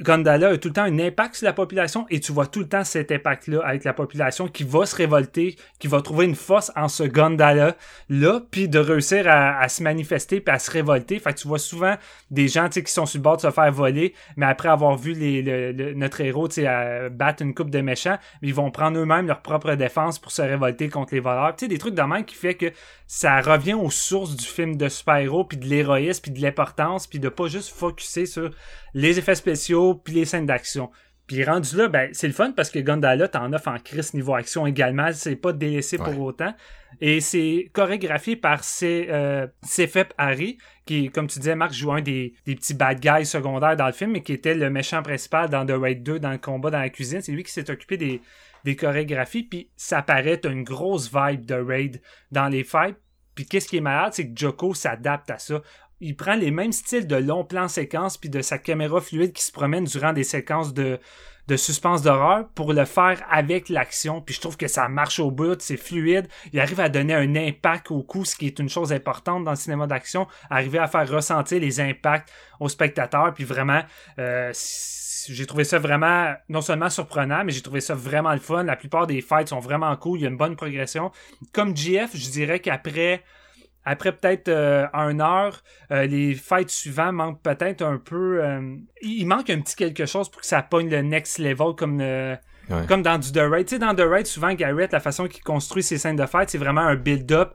Gondala 0.00 0.48
a 0.48 0.58
tout 0.58 0.68
le 0.68 0.74
temps 0.74 0.82
un 0.82 0.98
impact 0.98 1.36
sur 1.36 1.46
la 1.46 1.54
population 1.54 2.06
et 2.10 2.20
tu 2.20 2.32
vois 2.32 2.46
tout 2.46 2.60
le 2.60 2.68
temps 2.68 2.84
cet 2.84 3.10
impact-là 3.10 3.62
avec 3.64 3.84
la 3.84 3.94
population 3.94 4.46
qui 4.46 4.62
va 4.62 4.84
se 4.84 4.94
révolter, 4.94 5.56
qui 5.78 5.88
va 5.88 6.02
trouver 6.02 6.26
une 6.26 6.34
force 6.34 6.70
en 6.76 6.88
ce 6.88 7.02
Gondala 7.02 7.76
là, 8.10 8.40
puis 8.50 8.68
de 8.68 8.78
réussir 8.78 9.24
à, 9.26 9.66
se 9.68 9.82
manifester 9.82 10.40
puis 10.40 10.54
à 10.54 10.58
se 10.58 10.70
révolter. 10.70 11.18
Fait 11.18 11.32
que 11.32 11.38
tu 11.38 11.48
vois 11.48 11.58
souvent 11.58 11.94
des 12.30 12.48
gens 12.48 12.68
qui 12.68 12.92
sont 12.92 13.06
sur 13.06 13.18
le 13.18 13.22
bord 13.22 13.36
de 13.36 13.42
se 13.42 13.50
faire 13.50 13.72
voler, 13.72 14.12
mais 14.36 14.46
après 14.46 14.68
avoir 14.68 14.96
vu 14.96 15.12
les, 15.12 15.94
notre 15.94 16.20
héros 16.20 16.48
battre 17.10 17.42
une 17.42 17.54
coupe 17.54 17.70
de 17.70 17.80
méchants, 17.80 18.18
ils 18.42 18.54
vont 18.54 18.70
prendre 18.70 18.98
eux-mêmes 18.98 19.26
leur 19.26 19.40
propre 19.40 19.74
défense 19.74 20.18
pour 20.18 20.30
se 20.30 20.42
révolter 20.42 20.88
contre 20.88 21.14
les 21.14 21.20
voleurs. 21.20 21.54
Tu 21.56 21.64
sais, 21.64 21.68
des 21.68 21.78
trucs 21.78 21.94
de 21.94 22.02
même 22.02 22.24
qui 22.24 22.34
fait 22.34 22.54
que 22.54 22.66
ça 23.06 23.40
revient 23.40 23.74
aux 23.74 23.90
sources 23.90 24.36
du 24.36 24.44
film 24.44 24.76
de 24.76 24.88
super-héros 24.88 25.44
puis 25.44 25.56
de 25.56 25.64
l'héroïsme 25.64 26.22
puis 26.22 26.32
de 26.32 26.42
l'importance 26.42 27.06
puis 27.06 27.18
de 27.18 27.28
pas 27.28 27.46
juste 27.46 27.70
focuser 27.70 28.26
sur 28.26 28.50
les 28.94 29.18
effets 29.18 29.34
spéciaux, 29.34 29.85
puis 29.94 30.14
les 30.14 30.24
scènes 30.24 30.46
d'action. 30.46 30.90
Puis 31.26 31.42
rendu 31.42 31.76
là, 31.76 31.88
ben, 31.88 32.10
c'est 32.12 32.28
le 32.28 32.32
fun 32.32 32.52
parce 32.52 32.70
que 32.70 32.78
Gondala 32.78 33.26
t'en 33.26 33.52
offre 33.52 33.68
en 33.68 33.78
crise 33.78 34.14
niveau 34.14 34.34
action 34.34 34.64
également. 34.64 35.10
C'est 35.12 35.34
pas 35.34 35.52
délaissé 35.52 35.98
pour 35.98 36.18
autant. 36.20 36.54
Et 37.00 37.20
c'est 37.20 37.68
chorégraphié 37.72 38.36
par 38.36 38.62
C, 38.62 39.08
euh, 39.10 39.48
Harry, 40.18 40.56
qui, 40.86 41.10
comme 41.10 41.26
tu 41.26 41.40
disais, 41.40 41.56
Marc 41.56 41.72
joue 41.72 41.92
un 41.92 42.00
des, 42.00 42.34
petits 42.44 42.74
bad 42.74 43.00
guys 43.00 43.26
secondaires 43.26 43.76
dans 43.76 43.86
le 43.86 43.92
film, 43.92 44.12
mais 44.12 44.22
qui 44.22 44.32
était 44.32 44.54
le 44.54 44.70
méchant 44.70 45.02
principal 45.02 45.50
dans 45.50 45.66
The 45.66 45.72
Raid 45.72 46.04
2, 46.04 46.20
dans 46.20 46.30
le 46.30 46.38
combat 46.38 46.70
dans 46.70 46.78
la 46.78 46.90
cuisine. 46.90 47.20
C'est 47.20 47.32
lui 47.32 47.42
qui 47.42 47.52
s'est 47.52 47.70
occupé 47.70 47.96
des, 47.96 48.22
des 48.64 48.76
chorégraphies. 48.76 49.42
Puis 49.42 49.68
ça 49.76 50.02
paraît 50.02 50.40
une 50.44 50.62
grosse 50.62 51.12
vibe 51.12 51.44
de 51.44 51.54
Raid 51.54 52.00
dans 52.30 52.48
les 52.48 52.62
fights. 52.62 52.96
Puis 53.34 53.46
qu'est-ce 53.46 53.68
qui 53.68 53.76
est 53.76 53.82
malade, 53.82 54.12
c'est 54.14 54.28
que 54.28 54.38
Joko 54.38 54.74
s'adapte 54.74 55.30
à 55.30 55.38
ça 55.38 55.60
il 56.00 56.16
prend 56.16 56.34
les 56.34 56.50
mêmes 56.50 56.72
styles 56.72 57.06
de 57.06 57.16
long 57.16 57.44
plan 57.44 57.68
séquence 57.68 58.18
puis 58.18 58.28
de 58.28 58.42
sa 58.42 58.58
caméra 58.58 59.00
fluide 59.00 59.32
qui 59.32 59.42
se 59.42 59.52
promène 59.52 59.84
durant 59.84 60.12
des 60.12 60.24
séquences 60.24 60.74
de, 60.74 60.98
de 61.48 61.56
suspense 61.56 62.02
d'horreur 62.02 62.48
pour 62.54 62.72
le 62.72 62.84
faire 62.84 63.24
avec 63.30 63.68
l'action. 63.68 64.20
Puis 64.20 64.34
je 64.34 64.40
trouve 64.40 64.56
que 64.56 64.68
ça 64.68 64.88
marche 64.88 65.20
au 65.20 65.30
bout, 65.30 65.60
c'est 65.60 65.76
fluide. 65.76 66.28
Il 66.52 66.60
arrive 66.60 66.80
à 66.80 66.88
donner 66.88 67.14
un 67.14 67.34
impact 67.36 67.90
au 67.90 68.02
coup, 68.02 68.24
ce 68.24 68.36
qui 68.36 68.46
est 68.46 68.58
une 68.58 68.68
chose 68.68 68.92
importante 68.92 69.44
dans 69.44 69.52
le 69.52 69.56
cinéma 69.56 69.86
d'action. 69.86 70.26
Arriver 70.50 70.78
à 70.78 70.88
faire 70.88 71.08
ressentir 71.08 71.60
les 71.60 71.80
impacts 71.80 72.30
aux 72.60 72.68
spectateurs. 72.68 73.32
Puis 73.32 73.44
vraiment, 73.44 73.82
euh, 74.18 74.52
j'ai 75.28 75.46
trouvé 75.46 75.64
ça 75.64 75.78
vraiment 75.78 76.34
non 76.48 76.60
seulement 76.60 76.90
surprenant, 76.90 77.44
mais 77.44 77.52
j'ai 77.52 77.62
trouvé 77.62 77.80
ça 77.80 77.94
vraiment 77.94 78.32
le 78.32 78.40
fun. 78.40 78.64
La 78.64 78.76
plupart 78.76 79.06
des 79.06 79.20
fights 79.20 79.48
sont 79.48 79.60
vraiment 79.60 79.94
cool. 79.96 80.18
Il 80.18 80.22
y 80.22 80.26
a 80.26 80.28
une 80.28 80.36
bonne 80.36 80.56
progression. 80.56 81.12
Comme 81.52 81.76
GF, 81.76 82.10
je 82.14 82.30
dirais 82.30 82.60
qu'après 82.60 83.22
après 83.86 84.10
peut-être 84.10 84.48
euh, 84.48 84.84
un 84.92 85.20
heure, 85.20 85.62
euh, 85.92 86.06
les 86.06 86.34
fights 86.34 86.70
suivants 86.70 87.12
manquent 87.12 87.40
peut-être 87.40 87.82
un 87.82 87.98
peu. 87.98 88.44
Euh, 88.44 88.76
il 89.00 89.24
manque 89.26 89.48
un 89.48 89.60
petit 89.60 89.76
quelque 89.76 90.06
chose 90.06 90.28
pour 90.28 90.40
que 90.40 90.46
ça 90.46 90.60
pogne 90.60 90.90
le 90.90 91.02
next 91.02 91.38
level 91.38 91.74
comme 91.76 92.02
Comme 92.88 93.02
dans 93.02 93.16
du 93.16 93.30
The 93.30 93.42
Raid. 93.48 93.66
Tu 93.66 93.76
sais, 93.76 93.78
dans 93.78 93.94
The 93.94 94.00
Raid, 94.00 94.26
souvent, 94.26 94.52
Garrett, 94.54 94.92
la 94.92 94.98
façon 94.98 95.28
qu'il 95.28 95.44
construit 95.44 95.84
ses 95.84 95.98
scènes 95.98 96.16
de 96.16 96.26
fight, 96.26 96.50
c'est 96.50 96.58
vraiment 96.58 96.80
un 96.80 96.96
build-up 96.96 97.54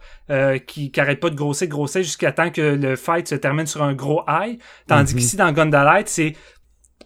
qui, 0.65 0.89
qui 0.89 0.99
arrête 1.01 1.19
pas 1.19 1.29
de 1.29 1.35
grossir, 1.35 1.67
grossir 1.67 2.01
jusqu'à 2.01 2.31
temps 2.31 2.49
que 2.49 2.61
le 2.61 2.95
fight 2.95 3.27
se 3.27 3.35
termine 3.35 3.67
sur 3.67 3.83
un 3.83 3.93
gros 3.93 4.23
high. 4.25 4.57
Tandis 4.87 5.13
mm-hmm. 5.13 5.17
qu'ici, 5.17 5.35
dans 5.35 5.51
Gundalight, 5.51 6.07
c'est 6.07 6.37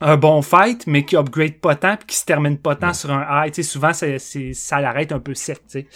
un 0.01 0.17
bon 0.17 0.41
fight, 0.41 0.85
mais 0.87 1.05
qui 1.05 1.15
upgrade 1.15 1.55
pas 1.55 1.75
tant 1.75 1.95
puis 1.97 2.07
qui 2.07 2.15
se 2.17 2.25
termine 2.25 2.57
pas 2.57 2.75
tant 2.75 2.93
sur 2.93 3.11
un 3.11 3.25
high. 3.29 3.51
Tu 3.51 3.63
sais, 3.63 3.69
souvent, 3.69 3.93
c'est, 3.93 4.19
ça 4.53 4.81
l'arrête 4.81 5.11
un 5.11 5.19
peu 5.19 5.33
sec, 5.33 5.59
tu 5.69 5.79
sais. 5.79 5.87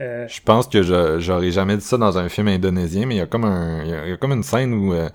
Euh, 0.00 0.28
je 0.28 0.40
pense 0.42 0.68
que 0.68 0.82
j'aurais 1.18 1.50
jamais 1.50 1.76
dit 1.76 1.84
ça 1.84 1.96
dans 1.96 2.18
un 2.18 2.28
film 2.28 2.48
indonésien, 2.48 3.06
mais 3.06 3.16
il 3.16 3.18
y 3.18 3.22
a 3.22 3.26
comme 3.26 3.44
un, 3.44 3.82
il 3.84 4.10
y 4.10 4.12
a, 4.12 4.16
comme 4.16 4.32
une 4.32 4.44
scène 4.44 4.72
où 4.72 4.92
euh, 4.92 5.08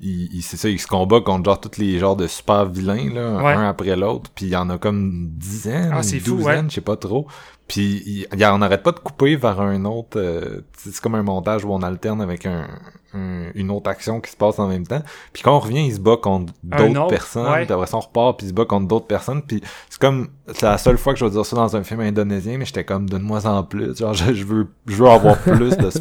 il, 0.00 0.42
c'est 0.42 0.56
ça, 0.56 0.68
il 0.68 0.78
se 0.78 0.86
combat 0.86 1.20
contre 1.20 1.44
genre 1.44 1.60
tous 1.60 1.78
les 1.78 1.98
genres 1.98 2.16
de 2.16 2.26
super 2.26 2.66
vilains 2.66 3.12
là, 3.14 3.38
un 3.38 3.68
après 3.68 3.96
l'autre, 3.96 4.30
puis 4.34 4.46
il 4.46 4.50
y 4.50 4.56
en 4.56 4.68
a 4.68 4.78
comme 4.78 4.98
une 4.98 5.30
dizaine, 5.30 5.90
ah, 5.92 6.02
une 6.02 6.18
douzaine, 6.20 6.70
je 6.70 6.76
sais 6.76 6.80
pas 6.80 6.96
trop. 6.96 7.26
Puis 7.68 8.02
il, 8.06 8.26
il, 8.32 8.46
on 8.46 8.58
n'arrête 8.58 8.82
pas 8.82 8.92
de 8.92 9.00
couper 9.00 9.34
vers 9.34 9.60
un 9.60 9.84
autre. 9.86 10.20
Euh, 10.20 10.60
c'est 10.76 11.00
comme 11.00 11.16
un 11.16 11.24
montage 11.24 11.64
où 11.64 11.72
on 11.72 11.82
alterne 11.82 12.20
avec 12.20 12.46
un, 12.46 12.68
une 13.12 13.70
autre 13.70 13.90
action 13.90 14.20
qui 14.20 14.30
se 14.30 14.36
passe 14.36 14.58
en 14.58 14.68
même 14.68 14.86
temps. 14.86 15.02
Puis 15.32 15.42
quand 15.42 15.56
on 15.56 15.58
revient, 15.58 15.84
il 15.86 15.94
se 15.94 16.00
bat 16.00 16.16
contre 16.16 16.52
d'autres 16.62 17.08
personnes. 17.08 17.52
Puis 17.64 17.72
après 17.72 17.86
ça, 17.86 17.96
on 17.96 18.00
repart, 18.00 18.38
puis 18.38 18.46
il 18.46 18.50
se 18.50 18.54
bat 18.54 18.66
contre 18.66 18.86
d'autres 18.86 19.06
personnes. 19.06 19.42
Puis 19.42 19.62
c'est 19.88 20.00
comme 20.00 20.28
c'est 20.48 20.62
la 20.62 20.78
seule 20.78 20.98
fois 20.98 21.12
que 21.12 21.18
je 21.18 21.24
vais 21.24 21.30
dire 21.30 21.44
ça 21.44 21.56
dans 21.56 21.76
un 21.76 21.82
film 21.82 22.00
indonésien, 22.00 22.58
mais 22.58 22.66
j'étais 22.66 22.84
comme 22.84 23.08
moins 23.20 23.46
en 23.46 23.64
plus. 23.64 23.96
Genre 23.96 24.14
je, 24.14 24.44
veux 24.44 24.68
je 24.86 24.96
veux 24.96 25.08
avoir 25.08 25.38
plus 25.42 25.76
de 25.76 25.90
ce 25.90 25.98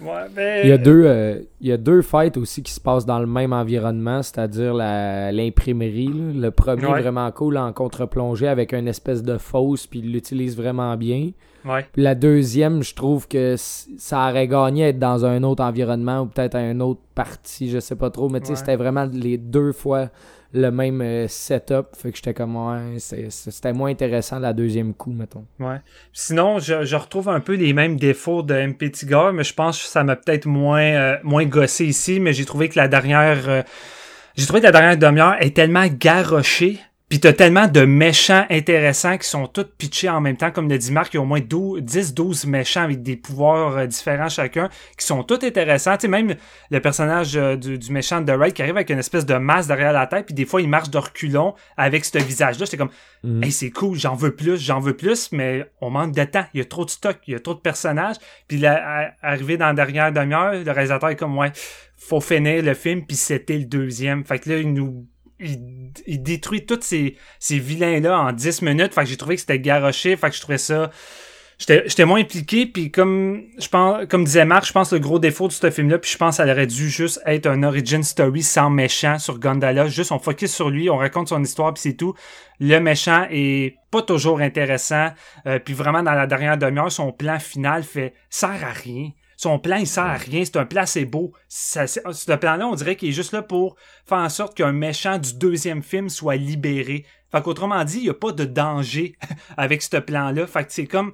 Il, 0.00 0.68
y 0.68 0.72
a 0.72 0.78
deux, 0.78 1.04
euh, 1.04 1.40
il 1.60 1.68
y 1.68 1.72
a 1.72 1.76
deux 1.76 2.02
fights 2.02 2.36
aussi 2.36 2.62
qui 2.62 2.72
se 2.72 2.80
passent 2.80 3.06
dans 3.06 3.18
le 3.18 3.26
même 3.26 3.52
environnement, 3.52 4.22
c'est-à-dire 4.22 4.74
l'imprimerie. 4.74 6.12
Le 6.34 6.50
premier 6.50 6.86
vraiment 6.86 7.30
cool 7.32 7.56
en 7.58 7.72
contre-plongée 7.72 8.48
avec 8.48 8.72
une 8.72 8.88
espèce 8.88 9.22
de 9.22 9.38
fausse, 9.38 9.86
puis 9.86 10.00
il 10.00 10.12
l'utilise 10.12 10.56
vraiment 10.56 10.96
bien. 10.96 11.30
Puis 11.92 12.02
la 12.02 12.14
deuxième, 12.14 12.82
je 12.82 12.94
trouve 12.94 13.28
que 13.28 13.56
ça 13.56 14.28
aurait 14.30 14.48
gagné 14.48 14.88
être 14.88 14.98
dans 14.98 15.24
un 15.24 15.42
autre 15.42 15.62
environnement 15.62 16.20
ou 16.20 16.26
peut-être 16.26 16.54
un 16.54 16.80
autre 16.80 17.00
partie, 17.14 17.68
je 17.68 17.80
sais 17.80 17.96
pas 17.96 18.10
trop, 18.10 18.28
mais 18.28 18.40
tu 18.40 18.46
sais, 18.46 18.56
c'était 18.56 18.76
vraiment 18.76 19.08
les 19.12 19.36
deux 19.36 19.72
fois 19.72 20.08
le 20.52 20.70
même 20.70 21.00
euh, 21.02 21.28
setup. 21.28 21.88
Fait 21.96 22.10
que 22.10 22.16
j'étais 22.16 22.34
comme, 22.34 22.56
ouais, 22.56 22.98
c'était 22.98 23.72
moins 23.72 23.90
intéressant 23.90 24.38
la 24.38 24.52
deuxième 24.52 24.94
coup, 24.94 25.12
mettons. 25.12 25.44
Ouais. 25.58 25.80
Sinon, 26.12 26.58
je, 26.58 26.96
retrouve 26.96 27.28
un 27.28 27.40
peu 27.40 27.54
les 27.54 27.72
mêmes 27.72 27.96
défauts 27.96 28.42
de 28.42 28.54
MP 28.54 28.90
Tigger, 28.90 29.30
mais 29.34 29.44
je 29.44 29.54
pense 29.54 29.82
que 29.82 29.88
ça 29.88 30.04
m'a 30.04 30.16
peut-être 30.16 30.46
moins, 30.46 30.80
euh, 30.80 31.16
moins 31.22 31.44
gossé 31.44 31.86
ici, 31.86 32.20
mais 32.20 32.32
j'ai 32.32 32.44
trouvé 32.44 32.68
que 32.68 32.78
la 32.78 32.88
dernière. 32.88 33.48
Euh, 33.48 33.62
j'ai 34.36 34.46
trouvé 34.46 34.60
que 34.60 34.66
la 34.66 34.72
dernière 34.72 34.96
demi-heure 34.96 35.36
est 35.40 35.54
tellement 35.54 35.86
garochée 35.88 36.78
puis 37.08 37.20
t'as 37.20 37.32
tellement 37.32 37.68
de 37.68 37.86
méchants 37.86 38.44
intéressants 38.50 39.16
qui 39.16 39.26
sont 39.26 39.46
tous 39.46 39.64
pitchés 39.64 40.10
en 40.10 40.20
même 40.20 40.36
temps. 40.36 40.50
Comme 40.50 40.68
le 40.68 40.76
dit 40.76 40.92
Marc, 40.92 41.14
il 41.14 41.16
y 41.16 41.18
a 41.18 41.22
au 41.22 41.24
moins 41.24 41.40
10-12 41.40 42.46
méchants 42.46 42.82
avec 42.82 43.02
des 43.02 43.16
pouvoirs 43.16 43.78
euh, 43.78 43.86
différents 43.86 44.28
chacun, 44.28 44.68
qui 44.98 45.06
sont 45.06 45.22
tous 45.22 45.42
intéressants. 45.42 45.96
Tu 45.96 46.02
sais, 46.02 46.08
même 46.08 46.36
le 46.70 46.80
personnage 46.80 47.34
euh, 47.36 47.56
du, 47.56 47.90
méchant 47.90 48.20
de 48.20 48.32
Raid 48.32 48.52
qui 48.52 48.60
arrive 48.60 48.76
avec 48.76 48.90
une 48.90 48.98
espèce 48.98 49.24
de 49.24 49.34
masse 49.34 49.66
derrière 49.66 49.94
la 49.94 50.06
tête, 50.06 50.26
puis 50.26 50.34
des 50.34 50.44
fois 50.44 50.60
il 50.60 50.68
marche 50.68 50.90
de 50.90 50.98
reculons 50.98 51.54
avec 51.78 52.04
ce 52.04 52.18
visage-là. 52.18 52.66
J'étais 52.66 52.76
comme, 52.76 52.90
mm. 53.24 53.42
hey, 53.42 53.52
c'est 53.52 53.70
cool, 53.70 53.98
j'en 53.98 54.14
veux 54.14 54.34
plus, 54.36 54.62
j'en 54.62 54.78
veux 54.78 54.94
plus, 54.94 55.32
mais 55.32 55.64
on 55.80 55.88
manque 55.88 56.14
de 56.14 56.24
temps. 56.24 56.44
Il 56.52 56.58
y 56.58 56.60
a 56.60 56.66
trop 56.66 56.84
de 56.84 56.90
stock, 56.90 57.16
il 57.26 57.32
y 57.32 57.36
a 57.36 57.40
trop 57.40 57.54
de 57.54 57.60
personnages. 57.60 58.16
Puis 58.48 58.58
là, 58.58 59.14
arrivé 59.22 59.56
dans 59.56 59.66
la 59.66 59.72
dernière 59.72 60.12
demi-heure, 60.12 60.52
le 60.62 60.70
réalisateur 60.70 61.08
est 61.08 61.16
comme, 61.16 61.38
ouais, 61.38 61.52
faut 61.96 62.20
finir 62.20 62.62
le 62.62 62.74
film, 62.74 63.06
puis 63.06 63.16
c'était 63.16 63.56
le 63.56 63.64
deuxième. 63.64 64.24
Fait 64.24 64.38
que 64.38 64.50
là, 64.50 64.58
il 64.58 64.74
nous 64.74 65.06
il, 65.40 66.22
détruit 66.22 66.66
tous 66.66 66.80
ces, 66.82 67.16
ces 67.38 67.58
vilains-là 67.58 68.18
en 68.18 68.32
10 68.32 68.62
minutes. 68.62 68.94
Fait 68.94 69.02
que 69.02 69.08
j'ai 69.08 69.16
trouvé 69.16 69.36
que 69.36 69.40
c'était 69.40 69.60
garoché. 69.60 70.16
Fait 70.16 70.30
que 70.30 70.36
je 70.36 70.40
trouvais 70.40 70.58
ça. 70.58 70.90
J'étais 71.58 72.04
moins 72.04 72.20
impliqué, 72.20 72.66
puis 72.66 72.92
comme 72.92 73.42
je 73.58 73.66
pense, 73.66 74.06
comme 74.06 74.22
disait 74.22 74.44
Marc, 74.44 74.66
je 74.66 74.72
pense 74.72 74.92
le 74.92 75.00
gros 75.00 75.18
défaut 75.18 75.48
de 75.48 75.52
ce 75.52 75.70
film-là, 75.70 75.98
puis 75.98 76.08
je 76.08 76.16
pense 76.16 76.36
qu'elle 76.36 76.50
aurait 76.50 76.68
dû 76.68 76.88
juste 76.88 77.20
être 77.26 77.46
un 77.46 77.64
origin 77.64 78.04
story 78.04 78.44
sans 78.44 78.70
méchant 78.70 79.18
sur 79.18 79.40
Gondala. 79.40 79.88
Juste 79.88 80.12
on 80.12 80.20
focus 80.20 80.54
sur 80.54 80.70
lui, 80.70 80.88
on 80.88 80.96
raconte 80.96 81.28
son 81.28 81.42
histoire, 81.42 81.74
puis 81.74 81.82
c'est 81.82 81.94
tout. 81.94 82.14
Le 82.60 82.78
méchant 82.78 83.26
est 83.28 83.74
pas 83.90 84.02
toujours 84.02 84.38
intéressant, 84.38 85.08
euh, 85.46 85.58
puis 85.58 85.74
vraiment 85.74 86.04
dans 86.04 86.14
la 86.14 86.28
dernière 86.28 86.58
demi-heure, 86.58 86.92
son 86.92 87.10
plan 87.10 87.40
final 87.40 87.82
fait 87.82 88.14
sert 88.30 88.64
à 88.64 88.70
rien. 88.70 89.10
Son 89.38 89.60
plan, 89.60 89.76
il 89.76 89.86
sert 89.86 90.02
à 90.04 90.16
rien. 90.16 90.44
C'est 90.44 90.56
un 90.56 90.66
placebo. 90.66 91.32
Ça, 91.46 91.86
ce 91.86 92.34
plan-là, 92.34 92.66
on 92.66 92.74
dirait 92.74 92.96
qu'il 92.96 93.10
est 93.10 93.12
juste 93.12 93.30
là 93.30 93.40
pour 93.40 93.76
faire 94.04 94.18
en 94.18 94.28
sorte 94.28 94.56
qu'un 94.56 94.72
méchant 94.72 95.16
du 95.16 95.34
deuxième 95.34 95.84
film 95.84 96.08
soit 96.08 96.34
libéré. 96.34 97.06
Fait 97.30 97.40
qu'autrement 97.40 97.84
dit, 97.84 97.98
il 97.98 98.02
n'y 98.02 98.10
a 98.10 98.14
pas 98.14 98.32
de 98.32 98.44
danger 98.44 99.16
avec 99.56 99.82
ce 99.82 99.96
plan-là. 99.96 100.44
Fait 100.48 100.64
que 100.64 100.72
c'est 100.72 100.88
comme 100.88 101.12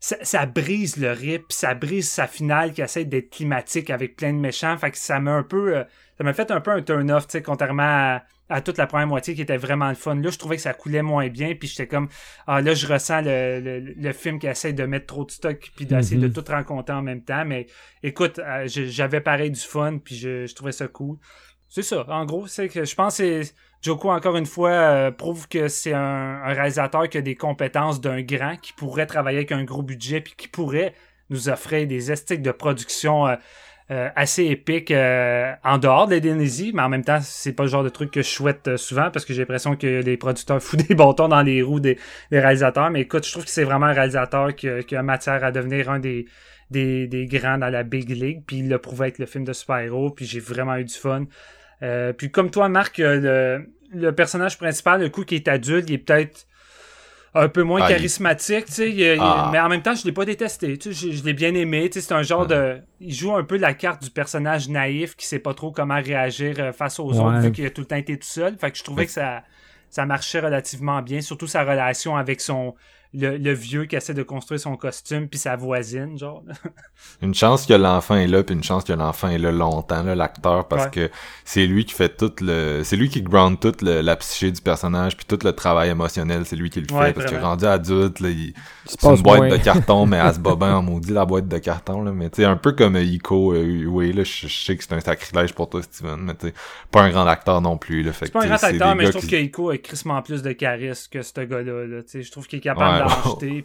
ça, 0.00 0.16
ça 0.22 0.46
brise 0.46 0.96
le 0.96 1.12
rip, 1.12 1.52
ça 1.52 1.74
brise 1.74 2.08
sa 2.08 2.26
finale 2.26 2.72
qui 2.72 2.80
essaie 2.80 3.04
d'être 3.04 3.28
climatique 3.28 3.90
avec 3.90 4.16
plein 4.16 4.32
de 4.32 4.38
méchants. 4.38 4.78
Fait 4.78 4.90
que 4.90 4.96
ça 4.96 5.20
m'a 5.20 5.32
un 5.32 5.42
peu. 5.42 5.76
euh, 5.76 5.84
ça 6.16 6.24
m'a 6.24 6.32
fait 6.32 6.50
un 6.50 6.62
peu 6.62 6.70
un 6.70 6.80
turn-off, 6.80 7.26
tu 7.26 7.32
sais, 7.32 7.42
contrairement 7.42 7.82
à, 7.82 8.22
à 8.48 8.60
toute 8.60 8.78
la 8.78 8.86
première 8.86 9.06
moitié 9.06 9.34
qui 9.34 9.42
était 9.42 9.56
vraiment 9.56 9.88
le 9.88 9.94
fun. 9.94 10.14
Là, 10.14 10.30
je 10.30 10.38
trouvais 10.38 10.56
que 10.56 10.62
ça 10.62 10.72
coulait 10.74 11.02
moins 11.02 11.28
bien, 11.28 11.54
puis 11.54 11.68
j'étais 11.68 11.86
comme, 11.86 12.08
ah 12.46 12.60
là, 12.60 12.74
je 12.74 12.86
ressens 12.86 13.20
le, 13.22 13.60
le, 13.60 13.80
le 13.80 14.12
film 14.12 14.38
qui 14.38 14.46
essaie 14.46 14.72
de 14.72 14.84
mettre 14.84 15.06
trop 15.06 15.24
de 15.24 15.30
stock, 15.30 15.70
puis 15.76 15.86
d'essayer 15.86 16.16
Mhm. 16.16 16.28
de 16.28 16.40
tout 16.40 16.44
rencontrer 16.50 16.94
en 16.94 17.02
même 17.02 17.22
temps. 17.22 17.44
Mais 17.44 17.66
écoute, 18.02 18.38
euh, 18.38 18.64
j'avais 18.66 19.20
pareil 19.20 19.50
du 19.50 19.60
fun, 19.60 19.98
puis 19.98 20.16
je, 20.16 20.46
je 20.46 20.54
trouvais 20.54 20.72
ça 20.72 20.88
cool. 20.88 21.16
C'est 21.68 21.82
ça, 21.82 22.04
en 22.08 22.24
gros, 22.24 22.46
c'est 22.46 22.68
que 22.68 22.84
je 22.84 22.94
pense 22.94 23.18
que 23.18 23.42
Joko, 23.82 24.10
encore 24.10 24.36
une 24.38 24.46
fois, 24.46 24.70
euh, 24.70 25.10
prouve 25.10 25.46
que 25.48 25.68
c'est 25.68 25.92
un, 25.92 26.00
un 26.42 26.52
réalisateur 26.54 27.08
qui 27.08 27.18
a 27.18 27.20
des 27.20 27.36
compétences 27.36 28.00
d'un 28.00 28.22
grand, 28.22 28.56
qui 28.56 28.72
pourrait 28.72 29.06
travailler 29.06 29.38
avec 29.38 29.52
un 29.52 29.64
gros 29.64 29.82
budget, 29.82 30.20
puis 30.22 30.32
qui 30.36 30.48
pourrait 30.48 30.94
nous 31.30 31.50
offrir 31.50 31.86
des 31.86 32.10
esthétiques 32.10 32.42
de 32.42 32.50
production 32.52 33.26
euh, 33.28 33.36
euh, 33.90 34.10
assez 34.16 34.44
épiques 34.44 34.90
euh, 34.90 35.52
en 35.64 35.78
dehors 35.78 36.06
de 36.06 36.14
l'Indonésie, 36.14 36.72
mais 36.74 36.82
en 36.82 36.90
même 36.90 37.04
temps, 37.04 37.20
c'est 37.22 37.52
pas 37.54 37.62
le 37.62 37.70
genre 37.70 37.84
de 37.84 37.88
truc 37.88 38.10
que 38.10 38.20
je 38.20 38.28
souhaite 38.28 38.68
euh, 38.68 38.76
souvent, 38.76 39.10
parce 39.10 39.24
que 39.24 39.32
j'ai 39.32 39.40
l'impression 39.40 39.76
que 39.76 40.02
les 40.02 40.16
producteurs 40.18 40.62
foutent 40.62 40.86
des 40.86 40.94
bâtons 40.94 41.28
dans 41.28 41.42
les 41.42 41.62
roues 41.62 41.80
des, 41.80 41.98
réalisateurs. 42.30 42.90
Mais 42.90 43.02
écoute, 43.02 43.26
je 43.26 43.32
trouve 43.32 43.44
que 43.44 43.50
c'est 43.50 43.64
vraiment 43.64 43.86
un 43.86 43.92
réalisateur 43.92 44.54
qui, 44.54 44.68
a- 44.68 44.82
qui 44.82 44.94
a 44.94 45.02
matière 45.02 45.42
à 45.42 45.52
devenir 45.52 45.90
un 45.90 46.00
des, 46.00 46.26
des, 46.70 47.06
des 47.06 47.26
grands 47.26 47.58
dans 47.58 47.70
la 47.70 47.82
Big 47.82 48.10
League, 48.10 48.42
puis 48.46 48.58
il 48.58 48.68
l'a 48.68 48.78
prouvé 48.78 49.04
avec 49.04 49.18
le 49.18 49.26
film 49.26 49.44
de 49.44 49.52
super-héros, 49.54 50.10
puis 50.10 50.26
j'ai 50.26 50.40
vraiment 50.40 50.76
eu 50.76 50.84
du 50.84 50.94
fun. 50.94 51.24
Euh, 51.82 52.12
puis 52.12 52.30
comme 52.30 52.50
toi, 52.50 52.68
Marc, 52.68 52.98
euh, 53.00 53.60
le, 53.94 54.00
le 54.00 54.14
personnage 54.14 54.58
principal, 54.58 55.00
le 55.00 55.08
coup 55.08 55.24
qui 55.24 55.36
est 55.36 55.48
adulte, 55.48 55.88
il 55.88 55.94
est 55.94 55.98
peut-être 55.98 56.46
un 57.38 57.48
peu 57.48 57.62
moins 57.62 57.80
Ah, 57.82 57.90
il- 57.90 57.94
charismatique, 57.94 58.66
tu 58.66 58.72
sais, 58.72 58.90
il- 58.90 59.00
il- 59.00 59.18
Ah. 59.20 59.48
mais 59.52 59.58
en 59.60 59.68
même 59.68 59.82
temps, 59.82 59.94
je 59.94 60.04
l'ai 60.04 60.12
pas 60.12 60.24
détesté, 60.24 60.76
tu 60.78 60.92
sais, 60.92 61.10
je, 61.10 61.16
je 61.16 61.24
l'ai 61.24 61.32
bien 61.34 61.54
aimé, 61.54 61.88
tu 61.90 62.00
sais, 62.00 62.06
c'est 62.06 62.14
un 62.14 62.22
genre 62.22 62.46
de... 62.46 62.78
Il 63.00 63.14
joue 63.14 63.34
un 63.34 63.44
peu 63.44 63.56
la 63.56 63.74
carte 63.74 64.02
du 64.02 64.10
personnage 64.10 64.68
naïf 64.68 65.14
qui 65.16 65.26
sait 65.26 65.38
pas 65.38 65.54
trop 65.54 65.70
comment 65.70 66.00
réagir 66.02 66.56
euh, 66.58 66.72
face 66.72 66.98
aux 66.98 67.12
Ouais. 67.12 67.18
autres, 67.20 67.38
vu 67.38 67.52
qu'il 67.52 67.66
a 67.66 67.70
tout 67.70 67.82
le 67.82 67.86
temps 67.86 67.96
été 67.96 68.16
tout 68.18 68.26
seul, 68.26 68.56
fait 68.58 68.70
que 68.70 68.78
je 68.78 68.84
trouvais 68.84 69.06
que 69.06 69.12
ça, 69.12 69.42
ça 69.90 70.04
marchait 70.06 70.40
relativement 70.40 71.00
bien, 71.02 71.20
surtout 71.20 71.46
sa 71.46 71.62
relation 71.64 72.16
avec 72.16 72.40
son... 72.40 72.74
Le, 73.14 73.38
le 73.38 73.52
vieux 73.52 73.86
qui 73.86 73.96
essaie 73.96 74.12
de 74.12 74.22
construire 74.22 74.60
son 74.60 74.76
costume, 74.76 75.28
puis 75.28 75.38
sa 75.38 75.56
voisine, 75.56 76.18
genre. 76.18 76.42
Une 77.22 77.32
chance 77.32 77.64
que 77.64 77.72
l'enfant 77.72 78.16
est 78.16 78.26
là, 78.26 78.42
puis 78.42 78.54
une 78.54 78.62
chance 78.62 78.84
que 78.84 78.92
l'enfant 78.92 79.28
est 79.28 79.38
là 79.38 79.50
longtemps, 79.50 80.02
là, 80.02 80.14
l'acteur, 80.14 80.68
parce 80.68 80.84
Ouais. 80.86 80.90
que 80.90 81.10
c'est 81.44 81.66
lui 81.66 81.84
qui 81.86 81.94
fait 81.94 82.14
tout 82.16 82.32
le... 82.40 82.82
C'est 82.84 82.96
lui 82.96 83.08
qui 83.08 83.22
ground 83.22 83.58
toute 83.60 83.80
le- 83.82 84.02
la 84.02 84.16
psyché 84.16 84.50
du 84.52 84.60
personnage, 84.60 85.16
puis 85.16 85.24
tout 85.26 85.38
le 85.44 85.52
travail 85.52 85.88
émotionnel, 85.90 86.44
c'est 86.44 86.56
lui 86.56 86.68
qui 86.70 86.80
le 86.80 86.86
fait, 86.88 86.94
Ouais, 86.94 87.12
parce 87.14 87.30
que 87.30 87.36
rendu 87.36 87.64
adulte, 87.64 88.20
là, 88.20 88.28
il... 88.30 88.52
c'est 88.84 89.02
une 89.04 89.22
boîte 89.22 89.38
moins. 89.38 89.48
de 89.48 89.56
carton, 89.56 90.04
mais 90.06 90.32
se 90.34 90.38
bat 90.40 90.54
bien 90.56 90.76
en 90.76 90.82
maudit, 90.82 91.12
la 91.12 91.24
boîte 91.24 91.48
de 91.48 91.58
carton, 91.58 92.02
là, 92.02 92.12
mais 92.12 92.28
tu 92.30 92.42
sais, 92.42 92.44
un 92.44 92.56
peu 92.56 92.72
comme 92.72 92.96
euh, 92.96 93.02
Iko, 93.02 93.54
euh, 93.54 93.84
oui, 93.86 94.12
là, 94.12 94.24
je, 94.24 94.48
je 94.48 94.64
sais 94.64 94.76
que 94.76 94.84
c'est 94.84 94.92
un 94.92 95.00
sacrilège 95.00 95.54
pour 95.54 95.70
toi, 95.70 95.80
Steven, 95.82 96.18
mais 96.20 96.34
tu 96.34 96.48
sais, 96.48 96.54
pas 96.90 97.02
un 97.02 97.10
grand 97.10 97.26
acteur 97.26 97.60
non 97.62 97.78
plus, 97.78 98.02
là, 98.02 98.12
fait 98.12 98.26
C'est 98.26 98.32
pas 98.32 98.40
un 98.40 98.42
que, 98.42 98.48
grand 98.48 98.62
acteur, 98.64 98.92
des 98.92 98.98
mais 98.98 99.06
je 99.06 99.12
gars 99.12 99.18
trouve 99.18 99.30
qui- 99.30 99.36
que 99.36 99.42
Iko 99.42 99.70
a 99.70 99.78
crissement 99.78 100.20
plus 100.20 100.42
de 100.42 100.52
charisme 100.52 101.08
que 101.10 101.22
ce 101.22 101.40
gars-là. 101.40 101.86
là. 101.86 102.02
Tu 102.02 102.08
sais, 102.10 102.22
Je 102.22 102.30
trouve 102.32 102.46
qu'il 102.46 102.58
est 102.58 102.62
capable 102.62 102.96
Ouais. 102.97 102.97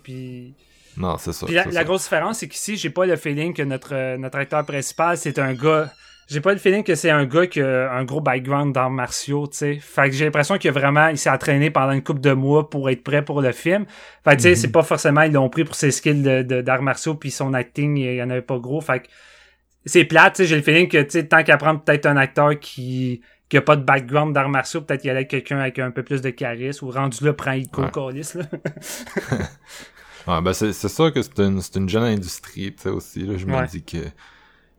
Puis... 0.01 0.53
Non, 0.97 1.17
c'est 1.17 1.33
ça. 1.33 1.45
Puis 1.45 1.55
la, 1.55 1.63
c'est 1.63 1.69
la 1.69 1.75
ça. 1.79 1.83
grosse 1.85 2.03
différence, 2.03 2.39
c'est 2.39 2.47
qu'ici, 2.47 2.77
j'ai 2.77 2.89
pas 2.91 3.05
le 3.05 3.15
feeling 3.15 3.53
que 3.53 3.63
notre, 3.63 3.93
euh, 3.95 4.17
notre 4.17 4.37
acteur 4.37 4.63
principal, 4.65 5.17
c'est 5.17 5.39
un 5.39 5.53
gars. 5.53 5.91
J'ai 6.29 6.39
pas 6.39 6.53
le 6.53 6.59
feeling 6.59 6.83
que 6.83 6.95
c'est 6.95 7.09
un 7.09 7.25
gars 7.25 7.47
qui 7.47 7.61
a 7.61 7.91
un 7.91 8.05
gros 8.05 8.21
background 8.21 8.73
d'arts 8.73 8.89
martiaux, 8.91 9.47
tu 9.47 9.57
sais. 9.57 9.79
Fait 9.81 10.09
que 10.09 10.15
j'ai 10.15 10.25
l'impression 10.25 10.57
qu'il 10.57 10.69
a 10.69 10.71
vraiment, 10.71 11.07
il 11.07 11.17
s'est 11.17 11.29
entraîné 11.29 11.69
pendant 11.69 11.91
une 11.91 12.03
couple 12.03 12.21
de 12.21 12.31
mois 12.31 12.69
pour 12.69 12.89
être 12.89 13.03
prêt 13.03 13.25
pour 13.25 13.41
le 13.41 13.51
film. 13.51 13.85
Fait 14.23 14.31
que 14.31 14.35
tu 14.37 14.43
sais, 14.43 14.55
c'est 14.55 14.71
pas 14.71 14.83
forcément, 14.83 15.23
ils 15.23 15.33
l'ont 15.33 15.49
pris 15.49 15.65
pour 15.65 15.75
ses 15.75 15.91
skills 15.91 16.21
de, 16.21 16.41
de- 16.43 16.61
d'arts 16.61 16.81
martiaux, 16.81 17.15
puis 17.15 17.29
son 17.31 17.53
acting, 17.53 17.97
il 17.97 18.15
y 18.15 18.23
en 18.23 18.29
avait 18.29 18.41
pas 18.41 18.57
gros. 18.57 18.79
Fait 18.79 18.99
que 19.01 19.07
c'est 19.85 20.05
plate, 20.05 20.35
tu 20.35 20.43
sais. 20.43 20.47
J'ai 20.47 20.55
le 20.55 20.61
feeling 20.61 20.87
que, 20.87 21.01
tu 21.01 21.09
sais, 21.09 21.27
tant 21.27 21.43
qu'à 21.43 21.57
prendre 21.57 21.81
peut-être 21.83 22.05
un 22.05 22.15
acteur 22.17 22.57
qui, 22.59 23.21
qui 23.49 23.57
a 23.57 23.61
pas 23.61 23.75
de 23.75 23.83
background 23.83 24.33
d'arts 24.33 24.49
martiaux, 24.49 24.81
peut-être 24.81 25.01
qu'il 25.01 25.09
y 25.09 25.11
allait 25.11 25.27
quelqu'un 25.27 25.59
avec 25.59 25.77
un 25.79 25.91
peu 25.91 26.03
plus 26.03 26.21
de 26.21 26.29
charisme, 26.31 26.85
ou 26.85 26.91
rendu 26.91 27.23
là, 27.23 27.33
prend 27.33 27.51
Ico, 27.53 27.81
Ouais. 27.83 28.13
là. 28.13 28.43
Ouais, 30.27 30.41
ben 30.41 30.53
c'est 30.53 30.71
sûr 30.73 31.11
que 31.11 31.21
c'est 31.21 31.39
une, 31.39 31.61
c'est 31.61 31.75
une 31.75 31.89
jeune 31.89 32.03
industrie, 32.03 32.73
tu 32.73 32.83
sais, 32.83 32.89
aussi, 32.89 33.25
là, 33.25 33.37
je 33.37 33.45
me 33.45 33.55
Ouais. 33.55 33.67
dis 33.67 33.83
que 33.83 33.97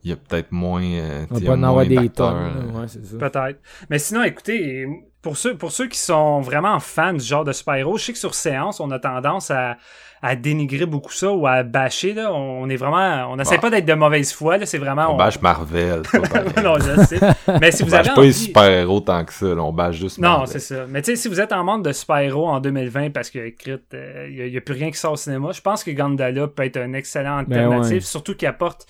il 0.05 0.11
y 0.11 0.13
a 0.13 0.17
peut-être 0.17 0.53
moins, 0.53 0.83
euh, 0.83 1.25
On 1.31 1.35
tu 1.35 1.41
sais, 1.41 1.47
va 1.47 1.53
pas 1.53 1.57
en 1.57 1.61
moins 1.61 1.69
avoir 1.71 1.87
des 1.87 2.09
tonnes. 2.11 2.53
euh, 2.77 2.81
Ouais. 2.81 3.19
Peut-être. 3.19 3.59
Mais 3.91 3.99
sinon, 3.99 4.23
écoutez, 4.23 4.87
pour 5.23 5.37
ceux, 5.39 5.57
pour 5.57 5.73
ceux 5.73 5.89
qui 5.89 5.99
sont 5.99 6.41
vraiment 6.43 6.79
fans 6.81 7.15
du 7.15 7.25
genre 7.25 7.45
de 7.45 7.53
super-héros, 7.53 7.97
je 7.99 8.05
sais 8.05 8.13
que 8.13 8.19
sur 8.19 8.35
séance, 8.35 8.81
on 8.81 8.91
a 8.91 8.99
tendance 8.99 9.51
à, 9.51 9.79
à 10.21 10.37
dénigrer 10.37 10.85
beaucoup 10.87 11.13
ça 11.13 11.33
ou 11.33 11.47
à 11.47 11.63
bâcher. 11.63 12.13
Là. 12.13 12.33
On 12.35 12.69
est 12.69 12.77
vraiment. 12.77 13.27
On 13.33 13.37
n'essaie 13.37 13.57
Bah. 13.57 13.63
pas 13.63 13.71
d'être 13.71 13.87
de 13.87 13.95
mauvaise 13.95 14.33
foi. 14.35 14.59
Là. 14.59 14.67
C'est 14.67 14.77
vraiment. 14.79 15.15
On 15.15 15.17
bâche 15.17 15.41
Marvel, 15.41 16.03
non, 16.63 16.75
je 16.79 17.05
sais. 17.07 17.21
Mais 17.61 17.73
si 17.73 17.83
on 17.83 17.87
vous 17.87 17.93
bâche 17.93 18.07
avez 18.07 18.15
pas 18.15 18.21
les 18.23 18.29
envie- 18.29 18.33
super-héros 18.35 19.01
tant 19.01 19.25
que 19.25 19.33
ça, 19.33 19.47
là, 19.47 19.63
on 19.63 19.73
bâche 19.73 19.97
juste 19.97 20.19
Non, 20.19 20.29
Marvel. 20.29 20.49
c'est 20.49 20.59
ça. 20.61 20.85
Mais 20.89 21.01
tu 21.01 21.13
sais, 21.13 21.17
si 21.17 21.29
vous 21.29 21.41
êtes 21.41 21.53
en 21.53 21.65
monde 21.65 21.85
de 21.85 21.93
super-héros 21.93 22.49
en 22.49 22.61
2020 22.61 23.11
parce 23.11 23.31
que, 23.31 23.39
il 23.49 24.51
n'y 24.51 24.57
a, 24.57 24.61
plus 24.61 24.75
rien 24.75 24.91
qui 24.91 24.99
sort 24.99 25.13
au 25.13 25.17
cinéma, 25.17 25.53
je 25.53 25.61
pense 25.63 25.83
que 25.85 25.91
Gandala 25.91 26.49
peut 26.49 26.65
être 26.65 26.77
un 26.77 26.93
excellent 26.93 27.43
Ben 27.45 27.59
alternative, 27.61 27.95
ouais. 27.95 28.01
surtout 28.01 28.35
qu'il 28.35 28.49
apporte 28.49 28.87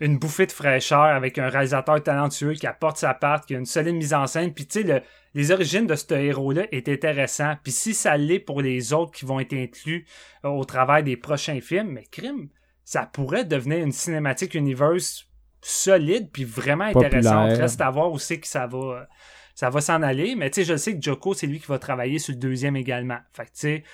une 0.00 0.18
bouffée 0.18 0.46
de 0.46 0.52
fraîcheur 0.52 1.00
avec 1.02 1.38
un 1.38 1.48
réalisateur 1.48 2.02
talentueux 2.02 2.52
qui 2.54 2.66
apporte 2.66 2.96
sa 2.98 3.14
part, 3.14 3.44
qui 3.44 3.54
a 3.54 3.58
une 3.58 3.66
solide 3.66 3.94
mise 3.96 4.14
en 4.14 4.26
scène. 4.26 4.52
Puis 4.54 4.66
tu 4.66 4.80
sais, 4.82 4.86
le- 4.86 5.02
les 5.34 5.50
origines 5.50 5.86
de 5.86 5.94
ce 5.94 6.14
héros-là 6.14 6.66
est 6.72 6.88
intéressant. 6.88 7.54
Puis 7.62 7.72
si 7.72 7.94
ça 7.94 8.16
l'est 8.16 8.38
pour 8.38 8.62
les 8.62 8.92
autres 8.92 9.12
qui 9.12 9.24
vont 9.26 9.40
être 9.40 9.52
inclus 9.54 10.06
euh, 10.44 10.48
au 10.48 10.64
travers 10.64 11.02
des 11.02 11.16
prochains 11.16 11.60
films, 11.60 11.88
mais 11.92 12.04
crime, 12.10 12.48
ça 12.84 13.06
pourrait 13.12 13.44
devenir 13.44 13.78
une 13.84 13.92
cinématique 13.92 14.54
universe 14.54 15.26
solide 15.60 16.30
puis 16.32 16.44
vraiment 16.44 16.84
intéressante. 17.06 17.50
Reste 17.60 17.80
à 17.80 17.90
voir 17.90 18.10
où 18.12 18.18
c'est 18.18 18.38
que 18.40 18.46
ça 18.46 18.66
va. 18.66 19.08
ça 19.54 19.70
va 19.70 19.80
s'en 19.80 20.02
aller. 20.02 20.36
Mais 20.36 20.50
tu 20.50 20.60
sais, 20.62 20.72
je 20.72 20.76
sais 20.76 20.94
que 20.96 21.02
Joko, 21.02 21.34
c'est 21.34 21.46
lui 21.48 21.58
qui 21.58 21.66
va 21.66 21.78
travailler 21.80 22.18
sur 22.20 22.32
le 22.32 22.38
deuxième 22.38 22.76
également. 22.76 23.18
Fait 23.32 23.42
que 23.44 23.48
tu 23.48 23.52
sais, 23.56 23.84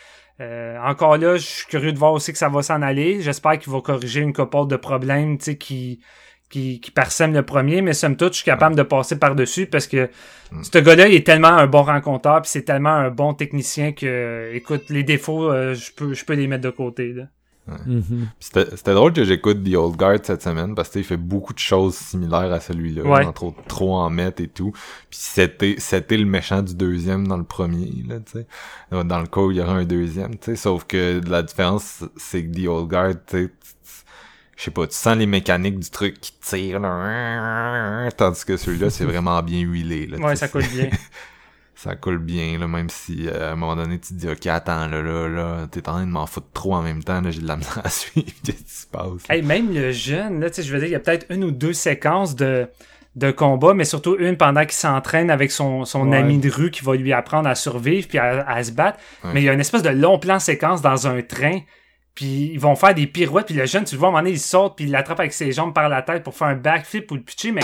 euh, 0.40 0.78
encore 0.82 1.16
là, 1.16 1.36
je 1.36 1.46
suis 1.46 1.66
curieux 1.66 1.92
de 1.92 1.98
voir 1.98 2.12
aussi 2.12 2.32
que 2.32 2.38
ça 2.38 2.48
va 2.48 2.62
s'en 2.62 2.82
aller. 2.82 3.20
J'espère 3.20 3.58
qu'il 3.58 3.72
va 3.72 3.80
corriger 3.80 4.20
une 4.20 4.32
couple 4.32 4.66
de 4.66 4.76
problèmes, 4.76 5.38
tu 5.38 5.44
sais, 5.44 5.56
qui, 5.56 6.00
qui, 6.50 6.80
qui 6.80 6.90
parsèment 6.90 7.34
le 7.34 7.44
premier, 7.44 7.82
mais 7.82 7.92
somme 7.92 8.16
toute, 8.16 8.32
je 8.32 8.38
suis 8.38 8.44
capable 8.44 8.74
de 8.74 8.82
passer 8.82 9.18
par-dessus 9.18 9.66
parce 9.66 9.86
que 9.86 10.10
ce 10.62 10.78
gars-là, 10.78 11.08
il 11.08 11.14
est 11.14 11.26
tellement 11.26 11.48
un 11.48 11.66
bon 11.66 11.82
rencontreur, 11.82 12.42
puis 12.42 12.50
c'est 12.50 12.62
tellement 12.62 12.94
un 12.94 13.10
bon 13.10 13.34
technicien 13.34 13.92
que, 13.92 14.50
écoute, 14.54 14.90
les 14.90 15.02
défauts, 15.04 15.50
euh, 15.50 15.74
je 15.74 15.92
peux, 15.92 16.14
je 16.14 16.24
peux 16.24 16.34
les 16.34 16.46
mettre 16.46 16.64
de 16.64 16.70
côté, 16.70 17.12
là. 17.12 17.24
Mhm. 17.66 18.28
C'était 18.40 18.76
c'était 18.76 18.92
drôle 18.92 19.12
que 19.14 19.24
j'écoute 19.24 19.64
The 19.64 19.74
Old 19.76 19.96
Guard 19.96 20.18
cette 20.22 20.42
semaine 20.42 20.74
parce 20.74 20.90
qu'il 20.90 21.02
fait 21.04 21.16
beaucoup 21.16 21.54
de 21.54 21.58
choses 21.58 21.94
similaires 21.94 22.52
à 22.52 22.60
celui-là, 22.60 23.02
Ouais. 23.04 23.24
entre 23.24 23.44
autres 23.44 23.64
trop 23.66 23.94
en 23.96 24.10
mettre 24.10 24.42
et 24.42 24.48
tout. 24.48 24.72
Puis 25.10 25.18
c'était 25.20 25.76
c'était 25.78 26.16
le 26.18 26.26
méchant 26.26 26.62
du 26.62 26.74
deuxième 26.74 27.26
dans 27.26 27.38
le 27.38 27.44
premier, 27.44 28.04
là, 28.06 28.16
tu 28.20 28.32
sais. 28.40 28.46
Dans 29.04 29.20
le 29.20 29.26
cas 29.26 29.40
où 29.40 29.50
il 29.50 29.56
y 29.56 29.60
aura 29.62 29.72
un 29.74 29.84
deuxième, 29.84 30.32
tu 30.36 30.44
sais. 30.50 30.56
Sauf 30.56 30.84
que 30.84 31.20
la 31.26 31.42
différence, 31.42 32.04
c'est 32.16 32.44
que 32.44 32.54
The 32.54 32.68
Old 32.68 32.88
Guard, 32.88 33.14
tu 33.26 33.46
sais, 33.46 33.50
je 34.56 34.62
sais 34.62 34.70
pas, 34.70 34.86
tu 34.86 34.94
sens 34.94 35.16
les 35.16 35.26
mécaniques 35.26 35.78
du 35.80 35.90
truc 35.90 36.20
qui 36.20 36.32
tire, 36.40 36.78
là, 36.80 38.08
tandis 38.16 38.44
que 38.44 38.56
celui-là, 38.56 38.90
c'est 38.90 39.04
vraiment 39.04 39.42
bien 39.42 39.60
huilé, 39.60 40.06
là. 40.06 40.18
Ouais, 40.18 40.36
ça 40.36 40.48
c'est- 40.48 40.68
bien. 40.68 40.90
ça 41.76 41.96
coule 41.96 42.18
bien, 42.18 42.58
là, 42.58 42.66
même 42.68 42.88
si 42.88 43.28
euh, 43.28 43.50
à 43.50 43.52
un 43.52 43.56
moment 43.56 43.76
donné, 43.76 43.98
tu 43.98 44.14
te 44.14 44.14
dis, 44.14 44.28
ok, 44.28 44.46
attends, 44.46 44.86
là, 44.86 45.02
là, 45.02 45.28
là, 45.28 45.66
t'es 45.70 45.80
en 45.88 45.92
train 45.92 46.06
de 46.06 46.10
m'en 46.10 46.26
foutre 46.26 46.46
trop 46.52 46.74
en 46.74 46.82
même 46.82 47.02
temps, 47.02 47.20
là, 47.20 47.30
j'ai 47.30 47.40
de 47.40 47.46
la 47.48 47.56
misère 47.56 47.80
à 47.84 47.88
suivre, 47.90 48.26
qu'est-ce 48.44 48.62
qui 48.64 48.70
se 48.72 48.86
passe? 48.86 49.22
Hey, 49.28 49.42
même 49.42 49.72
le 49.74 49.90
jeune, 49.92 50.40
là, 50.40 50.50
tu 50.50 50.56
sais, 50.56 50.62
je 50.62 50.72
veux 50.72 50.78
dire, 50.78 50.88
il 50.88 50.92
y 50.92 50.96
a 50.96 51.00
peut-être 51.00 51.26
une 51.30 51.44
ou 51.44 51.50
deux 51.50 51.72
séquences 51.72 52.36
de, 52.36 52.68
de 53.16 53.30
combat, 53.30 53.74
mais 53.74 53.84
surtout 53.84 54.16
une 54.18 54.36
pendant 54.36 54.62
qu'il 54.62 54.72
s'entraîne 54.72 55.30
avec 55.30 55.50
son, 55.50 55.84
son 55.84 56.08
Ouais. 56.10 56.18
ami 56.18 56.38
de 56.38 56.50
rue 56.50 56.70
qui 56.70 56.84
va 56.84 56.94
lui 56.96 57.12
apprendre 57.12 57.48
à 57.48 57.54
survivre 57.54 58.06
puis 58.08 58.18
à, 58.18 58.46
à 58.48 58.62
se 58.62 58.72
battre. 58.72 58.98
Ouais. 59.24 59.30
Mais 59.34 59.42
il 59.42 59.44
y 59.44 59.48
a 59.48 59.52
une 59.52 59.60
espèce 59.60 59.82
de 59.82 59.90
long 59.90 60.18
plan 60.18 60.38
séquence 60.38 60.80
dans 60.82 61.06
un 61.06 61.22
train. 61.22 61.60
Puis 62.14 62.50
ils 62.52 62.60
vont 62.60 62.76
faire 62.76 62.94
des 62.94 63.08
pirouettes, 63.08 63.46
puis 63.46 63.56
le 63.56 63.66
jeune, 63.66 63.84
tu 63.84 63.96
le 63.96 63.98
vois, 63.98 64.06
à 64.06 64.10
un 64.10 64.12
moment 64.12 64.22
donné, 64.22 64.34
il 64.34 64.38
saute, 64.40 64.74
puis 64.76 64.84
il 64.84 64.92
l'attrape 64.92 65.18
avec 65.18 65.32
ses 65.32 65.50
jambes 65.50 65.74
par 65.74 65.88
la 65.88 66.00
tête 66.02 66.22
pour 66.22 66.36
faire 66.36 66.46
un 66.46 66.54
backflip 66.54 67.10
ou 67.10 67.16
le 67.16 67.22
pitcher, 67.22 67.50
mais 67.50 67.62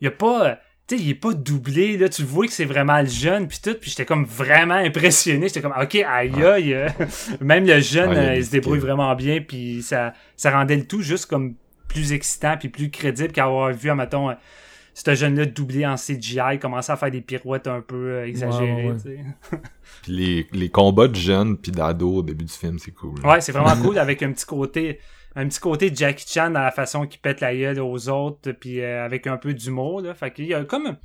il 0.00 0.06
y 0.06 0.08
a 0.08 0.10
pas... 0.10 0.58
euh, 0.92 0.96
Tu 0.96 0.96
sais, 0.96 1.02
il 1.02 1.10
est 1.10 1.14
pas 1.14 1.32
doublé, 1.32 1.96
là, 1.96 2.08
tu 2.08 2.22
vois 2.22 2.46
que 2.46 2.52
c'est 2.52 2.64
vraiment 2.64 3.00
le 3.00 3.06
jeune, 3.06 3.48
puis 3.48 3.58
tout, 3.62 3.74
puis 3.80 3.90
j'étais 3.90 4.04
comme 4.04 4.24
vraiment 4.24 4.74
impressionné, 4.74 5.48
j'étais 5.48 5.60
comme, 5.62 5.74
ok, 5.80 5.94
aïe 5.94 6.42
aïe, 6.42 6.74
euh, 6.74 6.88
même 7.40 7.66
le 7.66 7.80
jeune, 7.80 8.10
Ouais, 8.10 8.16
il 8.16 8.22
y 8.22 8.26
a 8.26 8.30
euh, 8.30 8.36
il 8.36 8.44
se 8.44 8.50
débrouille 8.50 8.78
vraiment 8.78 9.14
bien, 9.14 9.40
puis 9.40 9.82
ça, 9.82 10.12
ça 10.36 10.50
rendait 10.50 10.76
le 10.76 10.86
tout 10.86 11.02
juste 11.02 11.26
comme 11.26 11.54
plus 11.88 12.12
excitant, 12.12 12.56
puis 12.58 12.68
plus 12.68 12.90
crédible 12.90 13.32
qu'avoir 13.32 13.72
vu, 13.72 13.92
mettons, 13.94 14.30
ce 14.94 15.14
jeune-là 15.14 15.46
doublé 15.46 15.86
en 15.86 15.96
CGI, 15.96 16.58
commencer 16.60 16.92
à 16.92 16.96
faire 16.96 17.10
des 17.10 17.20
pirouettes 17.20 17.66
un 17.66 17.80
peu 17.80 17.96
euh, 17.96 18.26
exagérées, 18.26 18.90
ouais. 18.90 19.24
Puis 20.02 20.12
les, 20.12 20.46
les 20.52 20.68
combats 20.68 21.08
de 21.08 21.16
jeunes 21.16 21.56
puis 21.56 21.72
d'ados 21.72 22.18
au 22.18 22.22
début 22.22 22.44
du 22.44 22.52
film, 22.52 22.78
c'est 22.78 22.92
cool. 22.92 23.20
là. 23.22 23.32
Ouais, 23.32 23.40
c'est 23.40 23.52
vraiment 23.52 23.76
cool 23.82 23.98
avec 23.98 24.22
un 24.22 24.32
petit 24.32 24.46
côté 24.46 24.98
un 25.36 25.46
petit 25.46 25.60
côté 25.60 25.90
Jackie 25.94 26.26
Chan 26.26 26.50
dans 26.50 26.62
la 26.62 26.72
façon 26.72 27.06
qu'il 27.06 27.20
pète 27.20 27.40
la 27.40 27.54
gueule 27.54 27.80
aux 27.80 28.08
autres 28.08 28.52
puis 28.52 28.80
euh, 28.80 29.04
avec 29.04 29.26
un 29.26 29.36
peu 29.36 29.54
d'humour 29.54 30.00
là. 30.00 30.14
Fait 30.14 30.32
qu'il 30.32 30.46
y 30.46 30.54
a 30.54 30.64
comme 30.64 30.96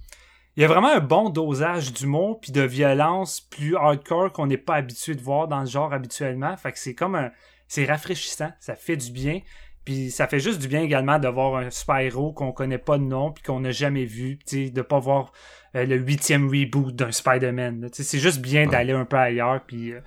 il 0.58 0.62
y 0.62 0.64
a 0.64 0.68
vraiment 0.68 0.92
un 0.92 1.02
bon 1.02 1.30
dosage 1.30 1.94
d'humour 1.94 2.40
puis 2.40 2.52
de 2.52 2.62
violence 2.62 3.42
plus 3.42 3.76
hardcore 3.76 4.32
qu'on 4.32 4.48
n'est 4.48 4.58
pas 4.58 4.76
habitué 4.76 5.14
de 5.14 5.22
voir 5.22 5.48
dans 5.48 5.60
le 5.60 5.66
genre 5.66 5.94
habituellement. 5.94 6.56
Fait 6.58 6.72
que 6.72 6.80
c'est 6.80 6.96
comme 6.96 7.16
un 7.16 7.32
c'est 7.68 7.86
rafraîchissant, 7.86 8.52
ça 8.60 8.76
fait 8.76 8.98
du 8.98 9.12
bien. 9.12 9.42
Puis 9.86 10.10
ça 10.10 10.28
fait 10.28 10.40
juste 10.40 10.60
du 10.60 10.68
bien 10.68 10.82
également 10.82 11.20
de 11.20 11.28
voir 11.28 11.58
un 11.58 11.70
super-héros 11.70 12.34
qu'on 12.34 12.52
connaît 12.52 12.80
pas 12.80 12.98
de 12.98 13.04
nom 13.04 13.32
puis 13.32 13.44
qu'on 13.44 13.60
n'a 13.60 13.70
jamais 13.70 14.06
vu, 14.06 14.40
tu 14.46 14.72
de 14.72 14.82
pas 14.82 14.98
voir 14.98 15.32
euh, 15.76 15.86
le 15.86 15.98
huitième 15.98 16.48
reboot 16.50 16.96
d'un 16.96 17.12
Spider-Man. 17.12 17.90
C'est 17.92 18.20
juste 18.20 18.40
bien 18.40 18.66
d'aller 18.66 18.94
un 18.94 19.06
peu 19.06 19.18
ailleurs. 19.18 19.62
Puis 19.66 19.94
euh, 19.94 20.00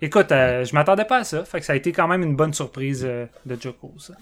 écoute, 0.00 0.32
euh, 0.32 0.64
je 0.64 0.74
m'attendais 0.74 1.04
pas 1.04 1.18
à 1.18 1.24
ça. 1.24 1.44
Fait 1.44 1.60
que 1.60 1.66
ça 1.66 1.72
a 1.72 1.76
été 1.76 1.92
quand 1.92 2.08
même 2.08 2.22
une 2.22 2.36
bonne 2.36 2.54
surprise 2.54 3.02
euh, 3.04 3.26
de 3.44 3.60
Joko. 3.60 3.94
Ça. 3.98 4.14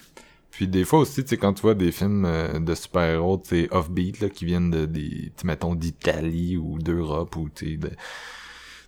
Puis 0.51 0.69
des 0.69 0.85
fois 0.85 1.01
aussi, 1.01 1.25
tu 1.25 1.31
sais, 1.31 1.37
quand 1.37 1.53
tu 1.53 1.63
vois 1.63 1.75
des 1.75 1.91
films 1.91 2.25
euh, 2.25 2.61
de 2.61 2.75
super-héros, 2.75 3.39
tu 3.39 3.63
sais, 3.63 3.69
off-beat, 3.73 4.21
là, 4.21 4.29
qui 4.29 4.45
viennent 4.45 4.71
de, 4.71 4.87
des, 4.87 5.33
mettons, 5.43 5.75
d'Italie 5.75 6.57
ou 6.57 6.79
d'Europe 6.79 7.35
ou, 7.37 7.49
tu 7.49 7.73
sais, 7.73 7.77
de- 7.77 7.91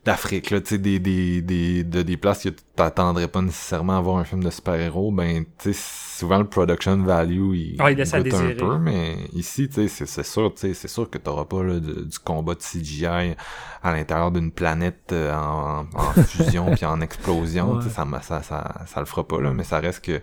d'Afrique, 0.07 0.51
là, 0.51 0.61
tu 0.61 0.69
sais, 0.71 0.79
des, 0.79 0.99
des, 0.99 1.43
des, 1.43 1.85
de, 1.85 2.01
des 2.03 2.17
places 2.17 2.45
que 2.45 2.49
tu 2.51 2.63
t'attendrais 2.75 3.29
pas 3.29 3.43
nécessairement 3.43 3.99
à 3.99 4.01
voir 4.01 4.17
un 4.19 4.25
film 4.25 4.43
de 4.43 4.51
super-héros, 4.51 5.11
ben, 5.13 5.45
tu 5.59 5.73
sais, 5.75 5.81
souvent 6.19 6.39
le 6.39 6.47
production 6.47 6.97
value, 7.03 7.55
il, 7.55 7.77
Ah, 7.79 7.91
il 7.91 7.97
laisse 7.99 8.15
à 8.15 8.21
goûte 8.21 8.33
un 8.35 8.51
peu, 8.61 8.79
mais 8.79 9.17
ici, 9.35 9.69
tu 9.69 9.89
sais, 9.89 10.07
c'est- 10.07 10.23
sûr, 10.23 10.55
tu 10.55 10.61
sais, 10.61 10.75
c'est 10.75 10.89
sûr 10.89 11.11
que 11.11 11.19
t'auras 11.19 11.45
pas, 11.45 11.63
là, 11.63 11.75
de- 11.81 12.03
du 12.05 12.19
combat 12.21 12.55
de 12.55 12.63
CGI 12.63 13.35
à 13.83 13.93
l'intérieur 13.93 14.31
d'une 14.31 14.51
planète 14.53 15.11
euh, 15.13 15.35
en, 15.35 15.87
en 15.95 16.13
fusion 16.23 16.71
puis 16.75 16.87
en 16.87 17.01
explosion, 17.01 17.77
tu 17.79 17.89
sais, 17.89 17.91
ça, 17.91 18.07
ça, 18.23 18.43
ça, 18.43 18.75
ça 18.87 19.01
le 19.01 19.07
fera 19.07 19.27
pas, 19.27 19.41
là, 19.41 19.53
mais 19.53 19.65
ça 19.65 19.79
reste 19.81 20.05
que 20.05 20.21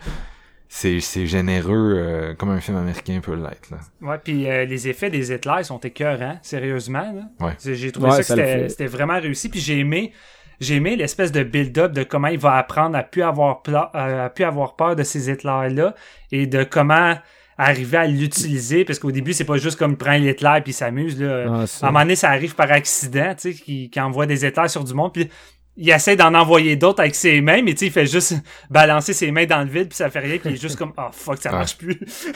c'est 0.76 1.00
c'est 1.02 1.28
généreux 1.28 1.94
euh, 1.98 2.34
comme 2.34 2.50
un 2.50 2.60
film 2.60 2.78
américain 2.78 3.20
peut 3.22 3.36
l'être 3.36 3.70
là. 3.70 3.78
Ouais, 4.02 4.18
puis 4.18 4.50
euh, 4.50 4.66
les 4.66 4.88
effets 4.88 5.12
des 5.12 5.32
Hitler 5.32 5.64
sont 5.64 5.78
écœurants, 5.78 6.40
sérieusement. 6.41 7.14
Là. 7.14 7.45
Ouais. 7.45 7.54
J'ai- 7.64 7.91
trouvé 7.91 8.10
Ouais, 8.10 8.24
ça 8.24 8.36
que 8.36 8.68
c'était 8.70 8.88
vraiment 8.88 9.20
réussi. 9.20 9.50
Puis 9.50 9.60
j'ai 9.60 9.78
aimé, 9.78 10.14
j'ai 10.60 10.78
aimé 10.78 10.95
l'espèce 10.95 11.32
de 11.32 11.44
build-up 11.44 11.91
de 11.91 12.02
comment 12.02 12.28
il 12.30 12.40
va 12.40 12.56
apprendre 12.56 12.98
à 12.98 13.04
plus 13.04 13.22
avoir, 13.22 13.62
pla- 13.62 13.91
euh, 13.94 14.26
à 14.26 14.30
plus 14.32 14.45
avoir 14.45 14.76
peur 14.76 14.95
de 14.95 15.04
ces 15.04 15.30
Hitler-là 15.30 15.94
et 16.32 16.48
de 16.48 16.64
comment 16.64 17.14
arriver 17.56 17.98
à 17.98 18.08
l'utiliser. 18.08 18.84
Parce 18.84 18.98
qu'au 18.98 19.12
début, 19.12 19.34
c'est 19.34 19.45
pas 19.45 19.58
juste 19.58 19.78
comme 19.78 19.91
il 19.91 19.98
prend 19.98 20.14
Hitler 20.14 20.60
puis 20.64 20.72
il 20.72 20.74
s'amuse. 20.74 21.22
Là. 21.22 21.45
Ah, 21.48 21.66
à 21.82 21.88
un 21.88 21.91
moment 21.91 22.00
donné, 22.00 22.16
ça 22.16 22.30
arrive 22.32 22.56
par 22.56 22.72
accident, 22.72 23.36
tu 23.40 23.54
sais, 23.54 23.54
qu'il 23.54 23.91
qu'il 23.91 24.02
envoie 24.02 24.26
des 24.26 24.44
Hitlers 24.44 24.70
sur 24.70 24.84
du 24.84 24.95
monde. 24.95 25.14
Puis 25.14 25.30
il 25.78 25.90
essaie 25.90 26.16
d'en 26.16 26.34
envoyer 26.34 26.76
d'autres 26.76 27.02
avec 27.02 27.16
ses 27.16 27.41
mains, 27.41 27.62
mais 27.64 27.74
tu 27.74 27.80
sais, 27.80 27.86
il 27.88 27.91
fait 27.91 28.06
juste 28.06 28.36
balancer 28.70 29.14
ses 29.14 29.32
mains 29.32 29.45
dans 29.45 29.62
le 29.64 29.70
vide, 29.70 29.90
puis 29.90 29.98
ça 29.98 30.10
fait 30.10 30.20
rien, 30.20 30.38
puis 30.38 30.50
il 30.52 30.56
est 30.56 30.62
juste 30.62 30.78
comme, 30.78 30.94
oh 30.98 31.08
fuck, 31.12 31.38
ça 31.40 31.52
Ouais. 31.52 31.58
marche 31.58 31.78
plus. 31.78 32.00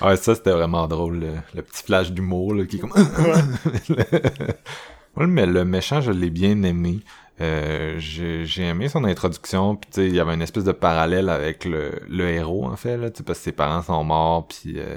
Ouais, 0.00 0.16
ça 0.16 0.34
c'était 0.34 0.52
vraiment 0.52 0.88
drôle 0.88 1.18
le, 1.20 1.32
le 1.54 1.60
petit 1.60 1.82
flash 1.84 2.10
d'humour 2.12 2.54
là 2.54 2.64
qui 2.64 2.76
est 2.76 2.78
comme 2.78 2.92
Ouais, 5.16 5.26
mais 5.26 5.44
le 5.44 5.66
méchant, 5.66 6.00
je 6.00 6.10
l'ai 6.10 6.30
bien 6.30 6.62
aimé. 6.62 7.00
Euh, 7.42 7.96
j'ai 7.98 8.62
aimé 8.62 8.88
son 8.88 9.04
introduction, 9.04 9.76
puis 9.76 9.90
tu 9.92 10.00
sais, 10.00 10.06
il 10.08 10.14
y 10.14 10.20
avait 10.20 10.32
une 10.34 10.40
espèce 10.42 10.64
de 10.64 10.72
parallèle 10.72 11.28
avec 11.28 11.64
le, 11.66 11.92
le 12.08 12.30
héros 12.30 12.64
en 12.66 12.76
fait 12.76 12.96
là, 12.96 13.10
tu 13.10 13.18
sais, 13.18 13.22
parce 13.24 13.38
que 13.40 13.44
ses 13.44 13.52
parents 13.52 13.82
sont 13.82 14.02
morts, 14.04 14.46
puis 14.48 14.74
euh, 14.78 14.96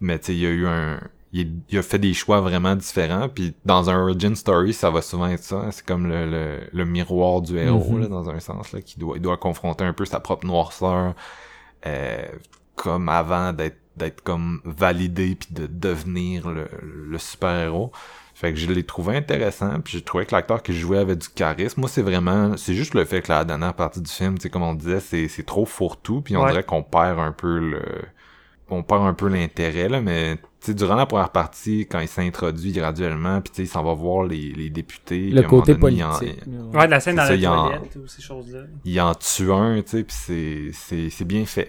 mais 0.00 0.18
tu 0.18 0.26
sais, 0.26 0.34
il 0.34 0.40
y 0.40 0.46
a 0.46 0.50
eu 0.50 0.66
un 0.66 0.98
il, 1.34 1.52
il 1.68 1.78
a 1.78 1.82
fait 1.82 1.98
des 1.98 2.14
choix 2.14 2.40
vraiment 2.40 2.76
différents, 2.76 3.28
puis 3.28 3.54
dans 3.66 3.90
un 3.90 4.00
origin 4.02 4.34
story, 4.36 4.72
ça 4.72 4.90
va 4.90 5.02
souvent 5.02 5.26
être 5.28 5.42
ça, 5.42 5.56
hein. 5.56 5.70
c'est 5.72 5.84
comme 5.84 6.06
le, 6.08 6.30
le, 6.30 6.60
le 6.72 6.84
miroir 6.86 7.42
du 7.42 7.58
héros 7.58 7.92
Mhm. 7.94 8.00
là, 8.02 8.06
dans 8.08 8.30
un 8.30 8.40
sens 8.40 8.72
là, 8.72 8.80
qui 8.80 8.98
doit 8.98 9.16
il 9.16 9.22
doit 9.22 9.36
confronter 9.36 9.84
un 9.84 9.92
peu 9.92 10.04
sa 10.06 10.20
propre 10.20 10.46
noirceur, 10.46 11.14
euh, 11.86 12.22
comme 12.76 13.08
avant 13.08 13.52
d'être 13.52 13.78
d'être 13.96 14.22
comme 14.22 14.60
validé 14.64 15.36
puis 15.36 15.48
de 15.52 15.66
devenir 15.68 16.50
le, 16.50 16.66
le 16.82 17.18
super 17.18 17.54
héros. 17.56 17.92
Fait 18.34 18.52
que 18.52 18.58
je 18.58 18.66
l'ai 18.72 18.82
trouvé 18.82 19.16
intéressant, 19.16 19.80
puis 19.80 19.92
j'ai 19.92 20.02
trouvé 20.02 20.26
que 20.26 20.34
l'acteur 20.34 20.64
qui 20.64 20.72
jouait 20.72 20.98
avait 20.98 21.14
du 21.14 21.28
charisme. 21.28 21.78
Moi, 21.80 21.88
c'est 21.88 22.02
vraiment, 22.02 22.56
c'est 22.56 22.74
juste 22.74 22.94
le 22.94 23.04
fait 23.04 23.22
que 23.22 23.30
la 23.30 23.44
dernière 23.44 23.74
partie 23.74 24.00
du 24.00 24.10
film, 24.10 24.36
tu 24.36 24.42
sais, 24.42 24.50
comme 24.50 24.64
on 24.64 24.74
disait, 24.74 24.98
c'est, 24.98 25.28
c'est 25.28 25.44
trop 25.44 25.64
fourre-tout, 25.64 26.22
puis 26.22 26.36
on 26.36 26.42
Ouais. 26.42 26.50
dirait 26.50 26.64
qu'on 26.64 26.82
perd 26.82 27.20
un 27.20 27.30
peu 27.30 27.60
le, 27.60 27.82
on 28.70 28.82
perd 28.82 29.02
un 29.06 29.14
peu 29.14 29.28
l'intérêt, 29.28 29.88
là, 29.88 30.00
mais, 30.00 30.36
tu 30.36 30.42
sais, 30.60 30.74
durant 30.74 30.94
la 30.96 31.06
première 31.06 31.30
partie, 31.30 31.80
quand 31.86 32.00
il 32.00 32.08
s'introduit 32.08 32.72
graduellement, 32.72 33.40
puis 33.40 33.50
tu 33.50 33.56
sais, 33.56 33.62
il 33.64 33.68
s'en 33.68 33.82
va 33.84 33.92
voir 33.94 34.24
les, 34.26 34.52
les 34.52 34.70
députés. 34.70 35.30
à 35.32 35.34
Le 35.34 35.42
côté 35.42 35.74
donné, 35.74 36.02
en- 36.02 36.10
politique. 36.18 36.42
Ouais, 36.72 36.86
de 36.86 36.90
la 36.90 37.00
scène 37.00 37.16
dans 37.16 37.22
ça, 37.24 37.30
la 37.30 37.36
il 37.36 37.46
en- 37.48 37.66
toilette 37.68 37.96
ou 37.96 38.06
ces 38.06 38.22
choses-là. 38.22 38.60
Il 38.84 39.00
en 39.00 39.14
tue 39.14 39.52
un, 39.52 39.82
tu 39.82 39.88
sais, 39.90 40.04
puis 40.04 40.16
c'est, 40.18 40.70
c'est, 40.72 41.10
c'est 41.10 41.24
bien 41.26 41.44
fait. 41.44 41.68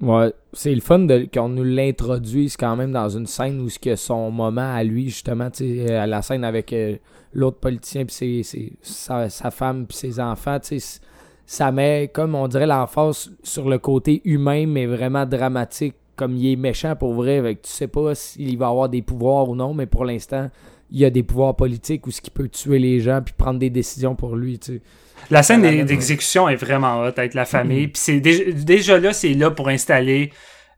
Ouais, 0.00 0.32
c'est 0.52 0.74
le 0.74 0.80
fun 0.80 1.06
qu'on 1.32 1.48
nous 1.48 1.62
l'introduise 1.64 2.56
quand 2.56 2.74
même 2.76 2.90
dans 2.92 3.08
une 3.08 3.26
scène 3.26 3.60
où 3.60 3.68
ce 3.68 3.78
que 3.78 3.94
son 3.94 4.30
moment 4.30 4.74
à 4.74 4.82
lui, 4.82 5.04
justement, 5.08 5.50
tu 5.50 5.64
sais, 5.86 5.92
euh, 5.92 6.04
la 6.06 6.20
scène 6.20 6.44
avec 6.44 6.72
euh, 6.72 6.96
l'autre 7.32 7.58
politicien 7.58 8.04
puis 8.04 8.14
ses- 8.14 8.42
ses- 8.42 8.72
sa, 8.82 9.30
sa 9.30 9.50
femme 9.52 9.86
puis 9.86 9.96
ses 9.96 10.18
enfants, 10.20 10.58
tu 10.58 10.80
sais, 10.80 11.00
ça 11.46 11.70
met, 11.70 12.10
comme 12.12 12.34
on 12.34 12.48
dirait, 12.48 12.66
l'emphase 12.66 13.30
sur 13.44 13.68
le 13.68 13.78
côté 13.78 14.20
humain, 14.24 14.66
mais 14.66 14.86
vraiment 14.86 15.24
dramatique, 15.26 15.94
comme 16.16 16.36
il 16.36 16.52
est 16.52 16.56
méchant 16.56 16.94
pour 16.96 17.14
vrai, 17.14 17.38
avec, 17.38 17.62
tu 17.62 17.70
sais 17.70 17.88
pas 17.88 18.14
s'il 18.14 18.56
va 18.58 18.68
avoir 18.68 18.88
des 18.88 19.02
pouvoirs 19.02 19.48
ou 19.48 19.54
non, 19.54 19.74
mais 19.74 19.86
pour 19.86 20.04
l'instant, 20.04 20.50
il 20.90 20.98
y 21.00 21.04
a 21.04 21.10
des 21.10 21.22
pouvoirs 21.22 21.56
politiques 21.56 22.06
où 22.06 22.10
ce 22.10 22.20
qui 22.20 22.30
peut 22.30 22.48
tuer 22.48 22.78
les 22.78 23.00
gens 23.00 23.20
puis 23.24 23.34
prendre 23.36 23.58
des 23.58 23.70
décisions 23.70 24.14
pour 24.14 24.36
lui, 24.36 24.58
tu 24.58 24.74
sais. 24.76 24.82
La 25.30 25.42
scène 25.42 25.62
d'exécution 25.86 26.48
est 26.48 26.56
vraiment 26.56 27.00
hot 27.02 27.12
avec 27.16 27.34
la 27.34 27.44
famille. 27.46 27.86
Mhm. 27.86 27.92
Puis 27.92 28.02
c'est 28.02 28.20
déjà, 28.20 28.42
déjà 28.52 28.98
là, 28.98 29.12
c'est 29.12 29.32
là 29.32 29.50
pour 29.50 29.68
installer 29.68 30.30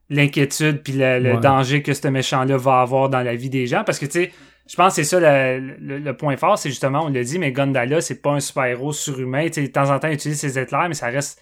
l'inquiétude 0.09 0.83
puis 0.83 0.93
le, 0.93 1.19
le 1.19 1.35
Ouais. 1.35 1.41
danger 1.41 1.83
que 1.83 1.93
ce 1.93 2.07
méchant-là 2.09 2.57
va 2.57 2.81
avoir 2.81 3.09
dans 3.09 3.23
la 3.23 3.35
vie 3.35 3.51
des 3.51 3.67
gens. 3.67 3.83
Parce 3.85 3.99
que, 3.99 4.07
tu 4.07 4.13
sais, 4.13 4.33
je 4.69 4.77
pense 4.77 4.95
que 4.97 5.03
c'est 5.03 5.05
ça 5.05 5.19
le, 5.59 5.75
le- 5.81 5.99
le 5.99 6.17
point 6.17 6.37
fort, 6.37 6.59
c'est 6.59 6.69
justement, 6.71 7.05
on 7.05 7.09
l'a 7.09 7.23
dit, 7.25 7.39
mais 7.39 7.51
Gondala, 7.53 8.01
c'est 8.01 8.23
pas 8.23 8.33
un 8.33 8.41
super-héros 8.41 8.93
surhumain. 8.93 9.47
Tu 9.47 9.55
sais, 9.55 9.63
de 9.63 9.67
temps 9.73 9.91
en 9.91 9.99
temps, 9.99 10.09
il 10.09 10.15
utilise 10.15 10.39
ses 10.39 10.59
éclairs, 10.59 10.87
mais 10.89 10.95
ça 10.95 11.07
reste 11.09 11.41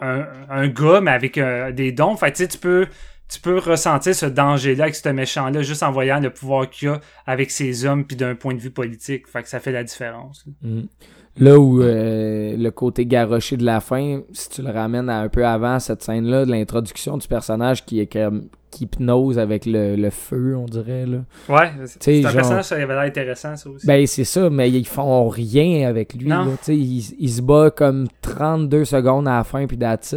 un, 0.00 0.26
un 0.50 0.68
gars, 0.68 1.00
mais 1.00 1.12
avec 1.12 1.38
euh, 1.38 1.72
des 1.72 1.92
dons. 1.92 2.16
Fait 2.16 2.32
tu 2.32 2.42
sais, 2.42 2.48
tu 2.48 2.58
peux, 2.58 2.86
tu 3.28 3.40
peux 3.40 3.58
ressentir 3.58 4.14
ce 4.14 4.26
danger-là 4.26 4.84
avec 4.84 4.94
ce 4.94 5.08
méchant-là 5.08 5.62
juste 5.62 5.82
en 5.82 5.90
voyant 5.90 6.20
le 6.20 6.30
pouvoir 6.30 6.68
qu'il 6.68 6.88
a 6.88 7.00
avec 7.26 7.50
ses 7.50 7.84
hommes 7.86 8.04
puis 8.04 8.16
d'un 8.16 8.34
point 8.34 8.54
de 8.54 8.60
vue 8.60 8.70
politique. 8.70 9.26
Fait 9.28 9.42
que 9.42 9.48
ça 9.48 9.60
fait 9.60 9.72
la 9.72 9.84
différence. 9.84 10.44
là. 10.46 10.68
Mm. 10.68 10.82
Là 11.36 11.58
où 11.58 11.82
euh, 11.82 12.56
le 12.56 12.70
côté 12.70 13.06
garoché 13.06 13.56
de 13.56 13.64
la 13.64 13.80
fin, 13.80 14.20
si 14.32 14.50
tu 14.50 14.62
le 14.62 14.70
ramènes 14.70 15.08
à 15.10 15.18
un 15.18 15.28
peu 15.28 15.44
avant 15.44 15.80
cette 15.80 16.00
scène-là, 16.02 16.44
de 16.46 16.50
l'introduction 16.52 17.16
du 17.18 17.26
personnage 17.26 17.84
qui 17.84 17.98
est 17.98 18.06
comme 18.12 18.48
qui 18.70 18.84
hypnose 18.84 19.38
avec 19.38 19.66
le, 19.66 19.96
le 19.96 20.10
feu, 20.10 20.56
on 20.56 20.66
dirait 20.66 21.06
là. 21.06 21.18
Ouais, 21.48 21.72
c'est 21.86 22.18
un 22.18 22.22
genre- 22.22 22.32
personnage, 22.32 22.64
ça 22.66 22.74
avait 22.76 22.86
l'air 22.86 23.00
intéressant, 23.00 23.56
ça 23.56 23.68
aussi. 23.68 23.84
Ben 23.86 24.06
c'est 24.06 24.24
ça, 24.24 24.48
mais 24.48 24.70
ils 24.70 24.86
font 24.86 25.28
rien 25.28 25.88
avec 25.88 26.14
lui. 26.14 26.28
Non. 26.28 26.44
Là, 26.44 26.52
il, 26.68 26.98
il 27.18 27.30
se 27.30 27.42
bat 27.42 27.70
comme 27.70 28.06
32 28.22 28.84
secondes 28.84 29.26
à 29.26 29.38
la 29.38 29.44
fin 29.44 29.66
puis 29.66 29.76
that's 29.76 30.14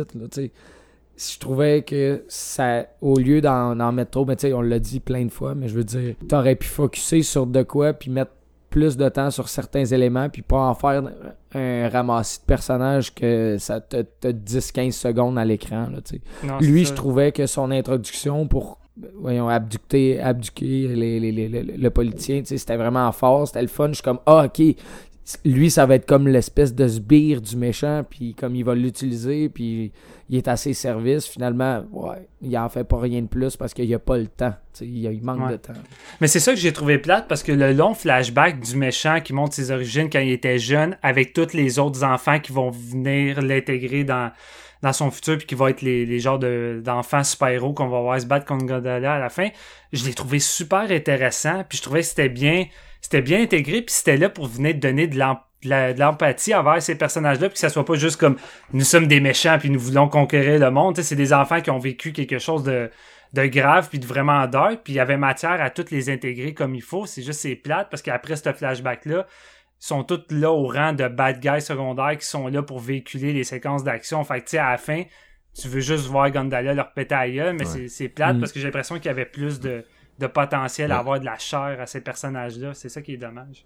Je 1.17 1.39
trouvais 1.39 1.81
que 1.81 2.23
ça, 2.27 2.85
au 3.01 3.17
lieu 3.17 3.41
d'en 3.41 3.91
mettre 3.91 4.11
trop, 4.11 4.25
mais 4.25 4.35
tu 4.35 4.47
sais, 4.47 4.53
on 4.53 4.61
l'a 4.61 4.79
dit 4.79 4.99
plein 4.99 5.25
de 5.25 5.31
fois, 5.31 5.55
mais 5.55 5.67
je 5.67 5.73
veux 5.75 5.83
dire, 5.83 6.15
t'aurais 6.29 6.55
pu 6.55 6.67
focuser 6.67 7.23
sur 7.23 7.47
de 7.47 7.63
quoi 7.63 7.93
puis 7.93 8.11
mettre 8.11 8.31
plus 8.69 8.97
de 8.97 9.07
temps 9.09 9.31
sur 9.31 9.47
certains 9.49 9.85
éléments 9.85 10.29
puis 10.29 10.41
pas 10.43 10.59
en 10.59 10.75
faire 10.75 11.01
un 11.55 11.89
ramassis 11.89 12.39
de 12.41 12.45
personnages 12.45 13.15
que 13.15 13.55
ça 13.57 13.79
te, 13.81 14.01
te 14.19 14.27
10-15 14.27 14.91
secondes 14.91 15.39
à 15.39 15.45
l'écran, 15.45 15.87
Lui, 16.59 16.85
je 16.85 16.93
trouvais 16.93 17.31
que 17.31 17.47
son 17.47 17.71
introduction 17.71 18.45
pour, 18.47 18.77
voyons, 19.15 19.47
abducter, 19.47 20.19
abduquer 20.19 20.89
les, 20.89 21.19
les- 21.19 21.31
les- 21.31 21.63
le 21.63 21.89
politicien, 21.89 22.39
tu 22.41 22.47
sais, 22.47 22.57
c'était 22.57 22.75
vraiment 22.77 23.11
fort, 23.13 23.47
c'était 23.47 23.61
le 23.61 23.67
fun. 23.69 23.87
Je 23.87 23.93
suis 23.95 24.03
comme, 24.03 24.19
ah, 24.25 24.45
ok, 24.45 24.61
lui, 25.43 25.69
ça 25.69 25.85
va 25.85 25.95
être 25.95 26.05
comme 26.05 26.27
l'espèce 26.27 26.73
de 26.73 26.87
sbire 26.87 27.41
du 27.41 27.57
méchant, 27.57 28.05
puis 28.09 28.33
comme 28.33 28.55
il 28.55 28.63
va 28.63 28.75
l'utiliser, 28.75 29.49
puis 29.49 29.91
il 30.29 30.37
est 30.37 30.47
à 30.47 30.55
ses 30.55 30.73
services, 30.73 31.25
finalement, 31.27 31.83
ouais, 31.91 32.27
il 32.41 32.57
en 32.57 32.69
fait 32.69 32.83
pas 32.85 32.99
rien 32.99 33.21
de 33.21 33.27
plus 33.27 33.57
parce 33.57 33.73
qu'il 33.73 33.93
a 33.93 33.99
pas 33.99 34.17
le 34.17 34.27
temps, 34.27 34.53
il, 34.81 35.03
il 35.03 35.21
manque 35.23 35.41
Ouais. 35.45 35.51
de 35.53 35.57
temps. 35.57 35.73
Mais 36.21 36.27
c'est 36.27 36.39
ça 36.39 36.53
que 36.53 36.59
j'ai 36.59 36.71
trouvé 36.71 36.97
plate 36.97 37.27
parce 37.27 37.43
que 37.43 37.51
le 37.51 37.73
long 37.73 37.93
flashback 37.93 38.59
du 38.61 38.75
méchant 38.77 39.19
qui 39.21 39.33
montre 39.33 39.53
ses 39.53 39.71
origines 39.71 40.09
quand 40.09 40.19
il 40.19 40.31
était 40.31 40.59
jeune, 40.59 40.97
avec 41.03 41.33
tous 41.33 41.53
les 41.53 41.77
autres 41.77 42.03
enfants 42.03 42.39
qui 42.39 42.53
vont 42.53 42.69
venir 42.69 43.41
l'intégrer 43.41 44.03
dans, 44.05 44.31
dans 44.81 44.93
son 44.93 45.11
futur, 45.11 45.37
puis 45.37 45.47
qui 45.47 45.55
vont 45.55 45.67
être 45.67 45.81
les, 45.81 46.05
les 46.05 46.19
genres 46.19 46.39
de- 46.39 46.81
d'enfants 46.83 47.23
super-héros 47.23 47.73
qu'on 47.73 47.87
va 47.87 48.01
voir 48.01 48.19
se 48.19 48.25
battre 48.25 48.45
contre 48.45 48.65
Gondala 48.65 49.15
à 49.15 49.19
la 49.19 49.29
fin, 49.29 49.49
je 49.93 50.05
l'ai 50.05 50.13
trouvé 50.13 50.39
super 50.39 50.91
intéressant, 50.91 51.63
puis 51.67 51.77
je 51.77 51.83
trouvais 51.83 52.01
que 52.01 52.07
c'était 52.07 52.29
bien, 52.29 52.65
c'était 53.01 53.21
bien 53.21 53.41
intégré, 53.41 53.81
puis 53.81 53.93
c'était 53.93 54.17
là 54.17 54.29
pour 54.29 54.47
venir 54.47 54.75
donner 54.75 55.07
de 55.07 55.17
de 55.63 55.99
l'empathie 55.99 56.53
envers 56.53 56.81
ces 56.83 56.95
personnages-là, 56.95 57.49
puis 57.49 57.55
que 57.55 57.59
ça 57.59 57.69
soit 57.69 57.83
pas 57.83 57.95
juste 57.95 58.17
comme 58.17 58.37
nous 58.73 58.83
sommes 58.83 59.07
des 59.07 59.19
méchants, 59.19 59.57
puis 59.59 59.71
nous 59.71 59.79
voulons 59.79 60.07
conquérir 60.07 60.59
le 60.59 60.69
monde. 60.69 60.97
C'est 61.01 61.15
des 61.15 61.33
enfants 61.33 61.61
qui 61.61 61.71
ont 61.71 61.79
vécu 61.79 62.13
quelque 62.13 62.37
chose 62.37 62.63
de, 62.63 62.91
de 63.33 63.45
grave 63.47 63.89
puis 63.89 63.99
de 63.99 64.05
vraiment 64.05 64.45
dark 64.47 64.81
puis 64.83 64.93
il 64.93 64.95
y 64.97 64.99
avait 64.99 65.17
matière 65.17 65.61
à 65.61 65.69
toutes 65.69 65.91
les 65.91 66.09
intégrer 66.09 66.53
comme 66.53 66.75
il 66.75 66.81
faut 66.81 67.05
c'est 67.05 67.21
juste 67.21 67.41
c'est 67.41 67.55
plate 67.55 67.89
parce 67.89 68.01
qu'après 68.01 68.35
ce 68.35 68.53
flashback 68.53 69.05
là 69.05 69.27
ils 69.56 69.56
sont 69.79 70.03
tous 70.03 70.23
là 70.31 70.51
au 70.51 70.67
rang 70.67 70.93
de 70.93 71.07
bad 71.07 71.39
guys 71.39 71.61
secondaires 71.61 72.17
qui 72.17 72.25
sont 72.25 72.47
là 72.47 72.63
pour 72.63 72.79
véhiculer 72.79 73.33
les 73.33 73.43
séquences 73.43 73.83
d'action 73.83 74.23
fait 74.23 74.39
que 74.41 74.45
tu 74.45 74.51
sais 74.51 74.57
à 74.57 74.71
la 74.71 74.77
fin 74.77 75.03
tu 75.59 75.67
veux 75.67 75.79
juste 75.79 76.05
voir 76.07 76.29
Gondala 76.29 76.73
leur 76.75 76.93
péter 76.93 77.15
à 77.15 77.27
gueule, 77.29 77.55
mais 77.59 77.67
Ouais. 77.67 77.87
c'est- 77.87 78.09
plate 78.09 78.35
Mm. 78.35 78.39
parce 78.39 78.51
que 78.51 78.59
j'ai 78.59 78.65
l'impression 78.65 78.95
qu'il 78.97 79.05
y 79.05 79.09
avait 79.09 79.25
plus 79.25 79.59
de, 79.59 79.83
de 80.19 80.27
potentiel 80.27 80.91
à 80.91 80.95
Ouais. 80.95 80.99
avoir 80.99 81.19
de 81.19 81.25
la 81.25 81.37
chair 81.39 81.77
à 81.79 81.85
ces 81.87 82.01
personnages 82.01 82.57
là 82.59 82.73
c'est 82.75 82.89
ça 82.89 83.01
qui 83.01 83.13
est 83.13 83.17
dommage 83.17 83.65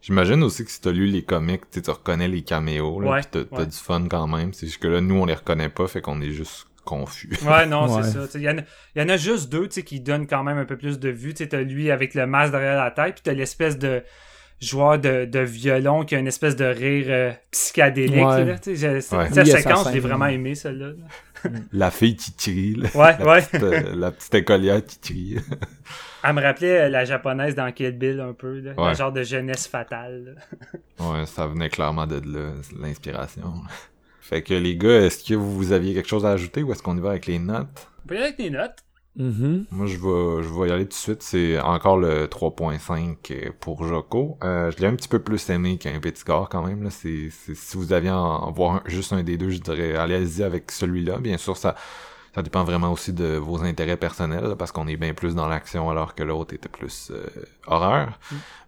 J'imagine 0.00 0.42
aussi 0.42 0.64
que 0.64 0.70
si 0.70 0.80
t'as 0.80 0.90
lu 0.90 1.06
les 1.06 1.22
comics, 1.22 1.62
tu 1.70 1.78
reconnais 1.88 2.26
les 2.26 2.42
caméos, 2.42 3.00
là, 3.00 3.10
Ouais, 3.12 3.20
pis 3.20 3.26
t'as 3.30 3.56
ouais. 3.58 3.66
du 3.66 3.76
fun 3.76 4.08
quand 4.10 4.26
même. 4.26 4.52
C'est 4.52 4.66
juste 4.66 4.82
que 4.82 4.88
là, 4.88 5.00
nous, 5.00 5.14
on 5.14 5.26
les 5.26 5.34
reconnaît 5.34 5.68
pas, 5.68 5.86
fait 5.86 6.00
qu'on 6.00 6.20
est 6.20 6.32
juste 6.32 6.66
confus. 6.84 7.30
Ouais, 7.46 7.66
non, 7.66 7.86
Ouais. 7.86 8.02
c'est 8.02 8.26
ça. 8.26 8.38
Il 8.38 8.42
y, 8.42 8.50
en 8.50 8.58
a- 8.58 8.62
y 8.96 9.00
en 9.02 9.08
a 9.08 9.16
juste 9.16 9.48
deux 9.48 9.68
tu 9.68 9.74
sais, 9.76 9.82
qui 9.84 10.00
donnent 10.00 10.26
quand 10.26 10.42
même 10.42 10.58
un 10.58 10.64
peu 10.64 10.76
plus 10.76 10.98
de 10.98 11.08
vue. 11.08 11.34
Tu 11.34 11.44
sais, 11.44 11.48
T'as 11.50 11.60
lui 11.60 11.88
avec 11.92 12.14
le 12.14 12.26
masque 12.26 12.50
derrière 12.50 12.82
la 12.82 12.90
tête, 12.90 13.14
puis 13.14 13.22
t'as 13.22 13.32
l'espèce 13.32 13.78
de 13.78 14.02
joueur 14.62 14.98
de, 14.98 15.24
de 15.24 15.40
violon 15.40 16.04
qui 16.04 16.14
a 16.14 16.18
une 16.18 16.26
espèce 16.28 16.56
de 16.56 16.64
rire 16.64 17.06
euh, 17.08 17.32
psychédélique. 17.50 18.14
Ouais. 18.24 18.44
là. 18.44 18.58
Tu 18.58 18.76
sais, 18.76 19.00
je- 19.00 19.16
Ouais. 19.16 19.28
Cette 19.32 19.46
Oui, 19.46 19.50
séquence, 19.50 19.84
je 19.84 19.88
l'ai 19.88 20.00
scène. 20.00 20.08
vraiment 20.08 20.26
aimé, 20.26 20.54
celle-là. 20.54 20.88
là. 20.88 21.50
la 21.72 21.90
fille 21.90 22.16
qui 22.16 22.32
crie, 22.34 22.74
là. 22.76 22.88
Ouais, 22.94 23.16
la, 23.18 23.26
ouais. 23.26 23.42
Petite, 23.42 23.62
euh, 23.62 23.94
la 23.96 24.10
petite 24.12 24.34
écolière 24.34 24.84
qui 24.84 24.98
crie. 25.00 25.36
Elle 26.24 26.34
me 26.34 26.40
rappelait 26.42 26.82
euh, 26.82 26.88
la 26.88 27.04
japonaise 27.04 27.56
dans 27.56 27.70
Kill 27.72 27.98
Bill 27.98 28.20
un 28.20 28.32
peu. 28.32 28.60
Là. 28.60 28.72
Ouais. 28.78 28.90
Le 28.90 28.94
genre 28.94 29.10
de 29.12 29.24
jeunesse 29.24 29.66
fatale. 29.66 30.36
là. 31.00 31.04
ouais, 31.10 31.26
ça 31.26 31.48
venait 31.48 31.68
clairement 31.68 32.06
de 32.06 32.20
là, 32.24 32.52
l'inspiration. 32.80 33.52
Fait 34.20 34.42
que 34.42 34.54
les 34.54 34.76
gars, 34.76 35.00
est-ce 35.00 35.24
que 35.24 35.34
vous 35.34 35.72
aviez 35.72 35.94
quelque 35.94 36.08
chose 36.08 36.24
à 36.24 36.30
ajouter 36.30 36.62
ou 36.62 36.70
est-ce 36.72 36.82
qu'on 36.82 36.96
y 36.96 37.00
va 37.00 37.10
avec 37.10 37.26
les 37.26 37.40
notes? 37.40 37.88
On 38.04 38.08
peut 38.08 38.14
y 38.14 38.18
aller 38.18 38.26
avec 38.26 38.36
tes 38.36 38.50
notes. 38.50 38.76
Mhm. 39.14 39.66
Moi, 39.70 39.86
je 39.86 39.96
vais, 39.98 40.42
je 40.42 40.48
vais 40.48 40.68
y 40.68 40.72
aller 40.72 40.84
tout 40.84 40.90
de 40.90 40.94
suite. 40.94 41.22
C'est 41.22 41.60
encore 41.60 41.98
le 41.98 42.26
3.5 42.28 43.52
pour 43.60 43.84
Joko. 43.84 44.38
Euh, 44.42 44.70
je 44.70 44.78
l'ai 44.78 44.86
un 44.86 44.94
petit 44.96 45.08
peu 45.08 45.18
plus 45.18 45.50
aimé 45.50 45.76
qu'un 45.76 46.00
petit 46.00 46.24
gars 46.24 46.46
quand 46.50 46.62
même. 46.66 46.82
Là. 46.82 46.90
C'est, 46.90 47.28
c'est- 47.30 47.54
si 47.54 47.76
vous 47.76 47.92
aviez 47.92 48.10
en 48.10 48.50
voir 48.52 48.76
un- 48.76 48.82
juste 48.86 49.12
un 49.12 49.22
des 49.22 49.36
deux, 49.36 49.50
je 49.50 49.58
dirais 49.60 49.96
allez-y 49.96 50.42
avec 50.42 50.70
celui-là. 50.70 51.18
Bien 51.18 51.36
sûr, 51.36 51.58
ça, 51.58 51.74
ça 52.34 52.42
dépend 52.42 52.64
vraiment 52.64 52.90
aussi 52.90 53.12
de 53.12 53.36
vos 53.36 53.62
intérêts 53.62 53.98
personnels 53.98 54.44
là, 54.44 54.56
parce 54.56 54.72
qu'on 54.72 54.88
est 54.88 54.96
bien 54.96 55.12
plus 55.12 55.34
dans 55.34 55.48
l'action 55.48 55.90
alors 55.90 56.14
que 56.14 56.22
l'autre 56.22 56.54
était 56.54 56.70
plus 56.70 57.10
euh, 57.10 57.26
horreur. 57.66 58.18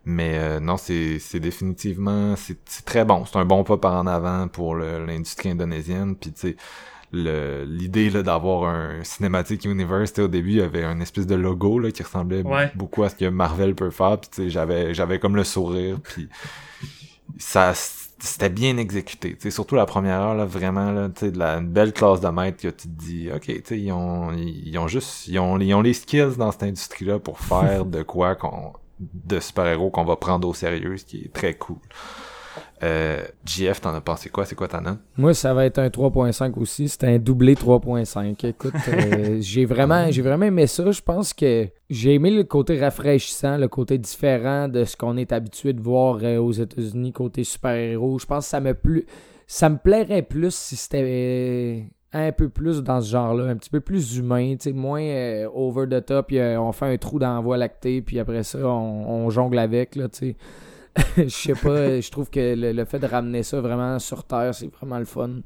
Mais 0.04 0.36
euh, 0.38 0.60
non, 0.60 0.76
c'est, 0.76 1.18
c'est 1.20 1.40
définitivement 1.40 2.36
c'est, 2.36 2.58
très 2.84 3.06
bon. 3.06 3.24
C'est 3.24 3.38
un 3.38 3.46
bon 3.46 3.64
pas 3.64 3.78
par 3.78 3.94
en 3.94 4.06
avant 4.06 4.48
pour 4.48 4.74
l'industrie 4.76 5.50
indonésienne. 5.50 6.16
Puis 6.16 6.32
tu 6.32 6.40
sais 6.40 6.56
l'idée 7.14 8.10
là 8.10 8.22
d'avoir 8.22 8.64
un 8.64 9.02
cinématique 9.04 9.64
universe 9.64 10.18
au 10.18 10.28
début 10.28 10.50
il 10.50 10.56
y 10.56 10.62
avait 10.62 10.84
un 10.84 11.00
espèce 11.00 11.26
de 11.26 11.34
logo 11.34 11.78
là 11.78 11.90
qui 11.90 12.02
ressemblait 12.02 12.42
Ouais. 12.42 12.70
beaucoup 12.74 13.02
à 13.04 13.08
ce 13.08 13.14
que 13.14 13.26
Marvel 13.28 13.74
peut 13.74 13.90
faire 13.90 14.18
puis 14.20 14.50
j'avais 14.50 14.94
j'avais 14.94 15.18
comme 15.18 15.36
le 15.36 15.44
sourire 15.44 15.98
puis 16.02 16.28
ça 17.38 17.72
c'était 17.74 18.48
bien 18.48 18.76
exécuté 18.76 19.34
tu 19.34 19.40
sais 19.42 19.50
surtout 19.50 19.74
la 19.74 19.86
première 19.86 20.20
heure 20.20 20.34
là 20.34 20.44
vraiment 20.44 20.92
là 20.92 21.08
tu 21.08 21.30
de 21.30 21.38
la 21.38 21.58
une 21.58 21.68
belle 21.68 21.92
classe 21.92 22.20
de 22.20 22.28
maître 22.28 22.62
que 22.62 22.68
tu 22.68 22.88
te 22.88 22.88
dis 22.88 23.28
ok 23.34 23.62
tu 23.64 23.76
ils 23.78 23.92
ont 23.92 24.32
ils 24.32 24.76
ont 24.78 24.88
juste 24.88 25.26
ils 25.28 25.38
ont 25.38 25.58
ils 25.58 25.74
ont 25.74 25.82
les 25.82 25.92
skills 25.94 26.36
dans 26.38 26.50
cette 26.52 26.62
industrie 26.62 27.04
là 27.04 27.18
pour 27.18 27.40
faire 27.40 27.84
de 27.96 28.02
quoi 28.02 28.34
qu'on 28.34 28.72
de 29.00 29.40
super-héros 29.40 29.90
qu'on 29.90 30.04
va 30.04 30.16
prendre 30.16 30.48
au 30.48 30.54
sérieux 30.54 30.96
ce 30.96 31.04
qui 31.04 31.24
est 31.24 31.32
très 31.32 31.54
cool 31.54 31.76
JF 33.44 33.80
t'en 33.80 33.94
as 33.94 34.00
pensé 34.00 34.28
quoi? 34.30 34.44
C'est 34.44 34.54
quoi 34.54 34.68
ta 34.68 34.80
note? 34.80 34.98
Moi, 35.16 35.34
ça 35.34 35.54
va 35.54 35.64
être 35.64 35.78
un 35.78 35.88
3.5 35.88 36.58
aussi. 36.58 36.88
C'est 36.88 37.04
un 37.04 37.18
doublé 37.18 37.54
3.5. 37.54 38.46
Écoute, 38.46 38.74
euh, 38.88 39.38
j'ai 39.40 39.64
vraiment, 39.64 40.10
j'ai 40.10 40.22
vraiment 40.22 40.46
aimé 40.46 40.66
ça. 40.66 40.90
Je 40.90 41.00
pense 41.00 41.32
que 41.32 41.68
j'ai 41.90 42.14
aimé 42.14 42.30
le 42.30 42.44
côté 42.44 42.80
rafraîchissant, 42.80 43.56
le 43.58 43.68
côté 43.68 43.98
différent 43.98 44.68
de 44.68 44.84
ce 44.84 44.96
qu'on 44.96 45.16
est 45.16 45.32
habitué 45.32 45.72
de 45.72 45.80
voir 45.80 46.18
euh, 46.22 46.38
aux 46.38 46.52
États-Unis 46.52 47.12
côté 47.12 47.44
super-héros. 47.44 48.18
Je 48.18 48.26
pense 48.26 48.44
que 48.44 48.50
ça 48.50 48.60
me 48.60 48.74
plu... 48.74 49.06
ça 49.46 49.68
me 49.68 49.78
plairait 49.78 50.22
plus 50.22 50.54
si 50.54 50.76
c'était 50.76 51.04
euh, 51.04 51.80
un 52.14 52.32
peu 52.32 52.48
plus 52.48 52.82
dans 52.82 53.00
ce 53.00 53.10
genre-là, 53.10 53.44
un 53.44 53.56
petit 53.56 53.70
peu 53.70 53.80
plus 53.80 54.16
humain, 54.16 54.54
moins 54.72 55.02
euh, 55.02 55.48
over 55.52 55.86
the 55.88 56.04
top. 56.04 56.28
puis, 56.28 56.38
euh, 56.38 56.60
on 56.60 56.72
fait 56.72 56.86
un 56.86 56.96
trou 56.96 57.18
dans 57.18 57.34
la 57.34 57.40
voie 57.40 57.56
lactée, 57.56 58.00
puis 58.02 58.20
après 58.20 58.44
ça, 58.44 58.60
on, 58.60 59.26
on 59.26 59.30
jongle 59.30 59.58
avec, 59.58 59.96
là, 59.96 60.08
tu 60.08 60.18
sais. 60.18 60.36
je 61.16 61.28
sais 61.28 61.54
pas, 61.54 62.00
je 62.00 62.10
trouve 62.10 62.30
que 62.30 62.54
le, 62.54 62.72
le 62.72 62.84
fait 62.84 62.98
de 62.98 63.06
ramener 63.06 63.42
ça 63.42 63.60
vraiment 63.60 63.98
sur 63.98 64.24
Terre, 64.24 64.54
c'est 64.54 64.72
vraiment 64.72 64.98
le 64.98 65.04
fun. 65.04 65.40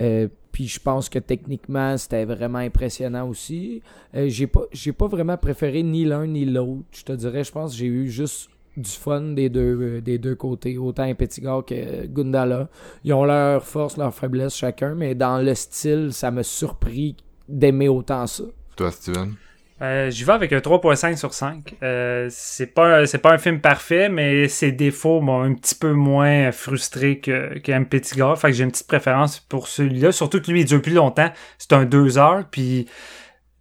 Euh, 0.00 0.28
puis 0.52 0.66
je 0.66 0.80
pense 0.80 1.08
que 1.08 1.18
techniquement, 1.18 1.96
c'était 1.96 2.24
vraiment 2.24 2.58
impressionnant 2.58 3.28
aussi. 3.28 3.82
Euh, 4.14 4.28
j'ai 4.28 4.46
pas 4.46 4.62
pas 4.96 5.06
vraiment 5.06 5.36
préféré 5.36 5.82
ni 5.82 6.04
l'un 6.04 6.26
ni 6.26 6.44
l'autre. 6.44 6.84
Je 6.92 7.04
te 7.04 7.12
dirais, 7.12 7.44
je 7.44 7.52
pense 7.52 7.72
que 7.72 7.78
j'ai 7.78 7.86
eu 7.86 8.08
juste 8.08 8.50
du 8.76 8.90
fun 8.90 9.20
des 9.32 9.48
deux, 9.48 9.78
euh, 9.80 10.00
des 10.00 10.18
deux 10.18 10.36
côtés, 10.36 10.78
autant 10.78 11.12
Petigar 11.14 11.64
que 11.64 12.06
Gundala. 12.06 12.68
Ils 13.04 13.12
ont 13.12 13.24
leur 13.24 13.64
force, 13.64 13.96
leur 13.96 14.14
faiblesse 14.14 14.54
chacun, 14.54 14.94
mais 14.94 15.14
dans 15.14 15.38
le 15.38 15.54
style, 15.54 16.12
ça 16.12 16.30
m'a 16.30 16.44
surpris 16.44 17.16
d'aimer 17.48 17.88
autant 17.88 18.26
ça. 18.26 18.44
toi 18.76 18.90
Steven? 18.92 19.34
Euh, 19.80 20.10
J'y 20.10 20.24
vais 20.24 20.32
avec 20.32 20.52
un 20.52 20.58
3.5 20.58 21.16
sur 21.16 21.32
5. 21.32 21.74
Euh, 21.82 22.26
c'est 22.30 22.66
pas 22.66 23.06
c'est 23.06 23.18
pas 23.18 23.32
un 23.32 23.38
film 23.38 23.60
parfait, 23.60 24.08
mais 24.08 24.48
ses 24.48 24.72
défauts 24.72 25.20
m'ont 25.20 25.42
un 25.42 25.54
petit 25.54 25.74
peu 25.74 25.92
moins 25.92 26.50
frustré 26.50 27.18
que, 27.18 27.58
que 27.58 27.70
M. 27.70 27.86
Petit 27.86 28.16
Gars. 28.16 28.34
Fait 28.36 28.48
que 28.48 28.54
j'ai 28.54 28.64
une 28.64 28.70
petite 28.70 28.88
préférence 28.88 29.38
pour 29.40 29.68
celui-là. 29.68 30.12
Surtout 30.12 30.40
que 30.40 30.50
lui, 30.50 30.60
il 30.62 30.66
dure 30.66 30.82
plus 30.82 30.94
longtemps. 30.94 31.30
C'est 31.58 31.72
un 31.72 31.84
2 31.84 32.18
heures. 32.18 32.44
Puis, 32.50 32.86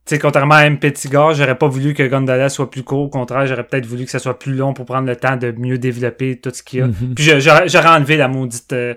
sais, 0.10 0.20
contrairement 0.20 0.56
à 0.56 0.66
M. 0.66 0.78
Petit 0.80 1.10
Gars, 1.10 1.32
j'aurais 1.34 1.58
pas 1.58 1.68
voulu 1.68 1.94
que 1.94 2.04
Gondola 2.08 2.50
soit 2.50 2.70
plus 2.70 2.84
court. 2.84 3.04
Au 3.06 3.10
contraire, 3.10 3.46
j'aurais 3.48 3.66
peut-être 3.66 3.86
voulu 3.86 4.06
que 4.06 4.12
ça 4.12 4.20
soit 4.20 4.38
plus 4.40 4.54
long 4.54 4.74
pour 4.74 4.86
prendre 4.86 5.08
le 5.08 5.16
temps 5.16 5.36
de 5.38 5.52
mieux 5.58 5.78
développer 5.78 6.38
tout 6.40 6.52
ce 6.54 6.64
qu'il 6.64 6.80
y 6.80 6.82
a. 6.82 6.88
Mhm. 6.88 7.14
Puis 7.16 7.24
je- 7.26 7.40
j'aurais 7.40 7.68
j'aurais 7.70 7.90
enlevé 7.90 8.18
la 8.18 8.28
maudite, 8.28 8.72
euh, 8.74 8.94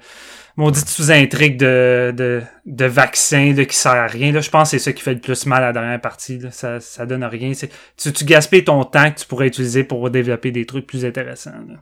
maudite 0.57 0.89
sous-intrigue 0.89 1.57
de, 1.59 2.13
de, 2.17 2.43
de 2.67 2.85
vaccin 2.85 3.53
là, 3.55 3.65
qui 3.65 3.77
sert 3.77 3.93
à 3.93 4.07
rien. 4.07 4.33
Là. 4.33 4.41
Je 4.41 4.51
pense 4.51 4.71
que 4.71 4.79
c'est 4.79 4.85
ça 4.85 4.93
qui 4.93 5.03
fait 5.03 5.15
le 5.15 5.21
plus 5.21 5.47
mal 5.47 5.63
à 5.63 5.67
la 5.69 5.73
dernière 5.73 6.01
partie. 6.01 6.39
Là. 6.39 6.51
Ça, 6.51 6.81
ça 6.81 7.07
donne 7.07 7.25
rien. 7.25 7.55
C'est, 7.55 7.71
tu, 7.97 8.13
tu 8.13 8.25
gaspilles 8.25 8.65
ton 8.65 8.85
temps 8.85 9.11
que 9.11 9.21
tu 9.21 9.27
pourrais 9.27 9.47
utiliser 9.47 9.85
pour 9.85 10.11
développer 10.11 10.51
des 10.51 10.67
trucs 10.67 10.87
plus 10.87 11.05
intéressants. 11.05 11.51
Là. 11.69 11.77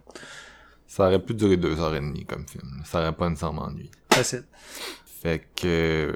Ça 0.87 1.07
aurait 1.07 1.19
pu 1.19 1.35
durer 1.35 1.57
deux 1.57 1.79
heures 1.81 1.95
et 1.95 2.01
demie 2.01 2.25
comme 2.25 2.47
film. 2.49 2.65
Ça 2.85 3.01
aurait 3.01 3.13
pas 3.13 3.29
nécessairement 3.29 3.63
ennuyé. 3.65 3.91
Facile. 4.13 4.45
Fait 5.23 5.43
que 5.57 5.67
euh, 5.67 6.13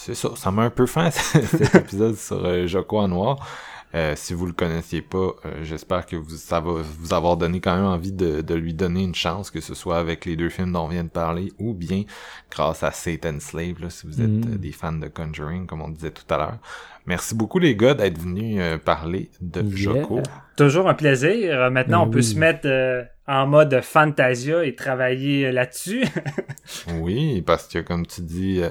c'est 0.00 0.14
ça. 0.14 0.30
Ça 0.36 0.50
m'a 0.50 0.62
un 0.62 0.70
peu 0.70 0.86
faim 0.86 1.10
cet 1.12 1.74
épisode 1.74 2.16
sur 2.16 2.44
euh, 2.44 2.66
Joko 2.66 2.98
en 2.98 3.08
noir. 3.08 3.46
Euh, 3.92 4.12
si 4.14 4.34
vous 4.34 4.46
le 4.46 4.52
connaissiez 4.52 5.02
pas, 5.02 5.18
euh, 5.44 5.64
j'espère 5.64 6.06
que 6.06 6.14
vous, 6.14 6.30
ça 6.36 6.60
va 6.60 6.74
vous 7.00 7.12
avoir 7.12 7.36
donné 7.36 7.60
quand 7.60 7.74
même 7.74 7.86
envie 7.86 8.12
de, 8.12 8.40
de 8.40 8.54
lui 8.54 8.72
donner 8.72 9.02
une 9.02 9.16
chance, 9.16 9.50
que 9.50 9.60
ce 9.60 9.74
soit 9.74 9.98
avec 9.98 10.26
les 10.26 10.36
deux 10.36 10.48
films 10.48 10.70
dont 10.72 10.84
on 10.84 10.88
vient 10.88 11.02
de 11.02 11.08
parler, 11.08 11.52
ou 11.58 11.74
bien 11.74 12.04
grâce 12.52 12.84
à 12.84 12.92
Satan 12.92 13.40
Slave, 13.40 13.80
là, 13.80 13.90
si 13.90 14.06
vous 14.06 14.20
êtes 14.20 14.28
Mm. 14.28 14.52
euh, 14.54 14.58
des 14.58 14.70
fans 14.70 14.92
de 14.92 15.08
Conjuring, 15.08 15.66
comme 15.66 15.82
on 15.82 15.88
disait 15.88 16.12
tout 16.12 16.22
à 16.32 16.36
l'heure. 16.36 16.58
Merci 17.06 17.34
beaucoup 17.34 17.58
les 17.58 17.74
gars 17.74 17.94
d'être 17.94 18.16
venus 18.18 18.58
euh, 18.60 18.78
parler 18.78 19.28
de 19.40 19.60
Yeah. 19.62 19.76
Joko. 19.76 20.20
Toujours 20.56 20.88
un 20.88 20.94
plaisir. 20.94 21.68
Maintenant, 21.72 22.02
Ben 22.04 22.08
on 22.08 22.10
peut 22.12 22.22
se 22.22 22.38
mettre 22.38 22.66
euh, 22.68 23.02
en 23.26 23.48
mode 23.48 23.80
Fantasia 23.82 24.64
et 24.64 24.76
travailler 24.76 25.46
euh, 25.46 25.52
là-dessus. 25.52 26.04
Oui, 27.00 27.42
parce 27.42 27.66
que 27.66 27.80
comme 27.80 28.06
tu 28.06 28.20
dis, 28.20 28.60
euh, 28.62 28.70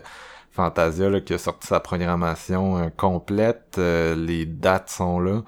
Fantasia 0.59 1.09
là, 1.09 1.21
qui 1.21 1.33
a 1.33 1.37
sorti 1.37 1.67
sa 1.67 1.79
programmation 1.79 2.77
euh, 2.77 2.89
complète, 2.89 3.77
euh, 3.77 4.13
les 4.13 4.45
dates 4.45 4.89
sont 4.89 5.21
là. 5.21 5.41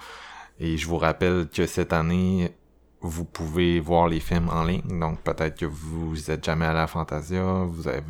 Et 0.58 0.78
je 0.78 0.88
vous 0.88 0.98
rappelle 0.98 1.50
que 1.50 1.66
cette 1.66 1.92
année, 1.92 2.56
vous 3.02 3.26
pouvez 3.26 3.82
voir 3.82 4.08
les 4.08 4.22
films 4.22 4.48
en 4.48 4.64
ligne. 4.64 5.00
Donc 5.02 5.20
peut-être 5.20 5.58
que 5.60 5.66
vous 5.66 6.32
êtes 6.32 6.46
jamais 6.46 6.66
allé 6.66 6.80
à 6.80 6.88
Fantasia, 6.88 7.44
vous 7.44 7.90
avez, 7.90 8.02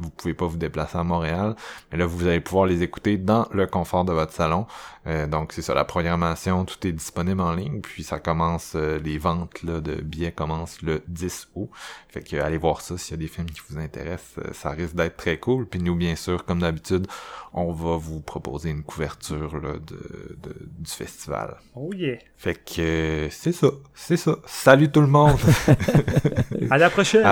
vous 0.00 0.08
pouvez 0.08 0.32
pas 0.32 0.46
vous 0.46 0.56
déplacer 0.56 0.96
à 0.96 1.04
Montréal, 1.04 1.56
mais 1.92 1.98
là 1.98 2.06
vous 2.06 2.26
allez 2.26 2.40
pouvoir 2.40 2.64
les 2.64 2.82
écouter 2.82 3.18
dans 3.18 3.46
le 3.52 3.66
confort 3.66 4.06
de 4.06 4.14
votre 4.14 4.32
salon. 4.32 4.66
Euh, 5.06 5.26
donc 5.28 5.52
c'est 5.52 5.62
ça, 5.62 5.72
la 5.72 5.84
programmation, 5.84 6.64
tout 6.64 6.84
est 6.86 6.92
disponible 6.92 7.40
en 7.40 7.54
ligne. 7.54 7.80
Puis 7.80 8.02
ça 8.02 8.18
commence, 8.18 8.72
euh, 8.74 8.98
les 8.98 9.18
ventes 9.18 9.62
là, 9.62 9.80
de 9.80 9.94
billets 9.94 10.32
commencent 10.32 10.82
le 10.82 11.00
10 11.06 11.48
août. 11.54 11.70
Fait 12.08 12.22
que 12.22 12.36
allez 12.36 12.58
voir 12.58 12.80
ça 12.80 12.98
s'il 12.98 13.12
y 13.12 13.14
a 13.14 13.18
des 13.18 13.28
films 13.28 13.46
qui 13.48 13.60
vous 13.68 13.78
intéressent, 13.78 14.38
euh, 14.44 14.52
ça 14.52 14.70
risque 14.70 14.94
d'être 14.96 15.16
très 15.16 15.38
cool. 15.38 15.66
Puis 15.66 15.80
nous, 15.80 15.94
bien 15.94 16.16
sûr, 16.16 16.44
comme 16.44 16.58
d'habitude, 16.60 17.06
on 17.52 17.72
va 17.72 17.96
vous 17.96 18.20
proposer 18.20 18.70
une 18.70 18.82
couverture 18.82 19.56
là, 19.60 19.74
de, 19.74 20.36
de- 20.42 20.68
du 20.78 20.90
festival. 20.90 21.56
Oh 21.76 21.90
yeah. 21.94 22.18
Fait 22.36 22.54
que 22.54 22.80
euh, 22.80 23.28
c'est 23.30 23.52
ça, 23.52 23.68
c'est 23.94 24.16
ça. 24.16 24.36
Salut 24.46 24.90
tout 24.90 25.00
le 25.02 25.06
monde! 25.06 25.38
À 26.70 26.78
la 26.78 26.90
prochaine. 26.90 27.24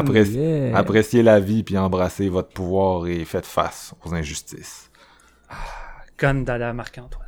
Yeah. 0.71 0.77
Appréciez 0.79 1.23
la 1.25 1.41
vie 1.41 1.65
puis 1.65 1.77
embrassez 1.77 2.29
votre 2.29 2.51
pouvoir 2.51 3.07
et 3.09 3.25
faites 3.25 3.47
face 3.47 3.93
aux 4.05 4.15
injustices. 4.15 4.91
Gondala 6.19 6.73
Marc-Antoine. 6.73 7.24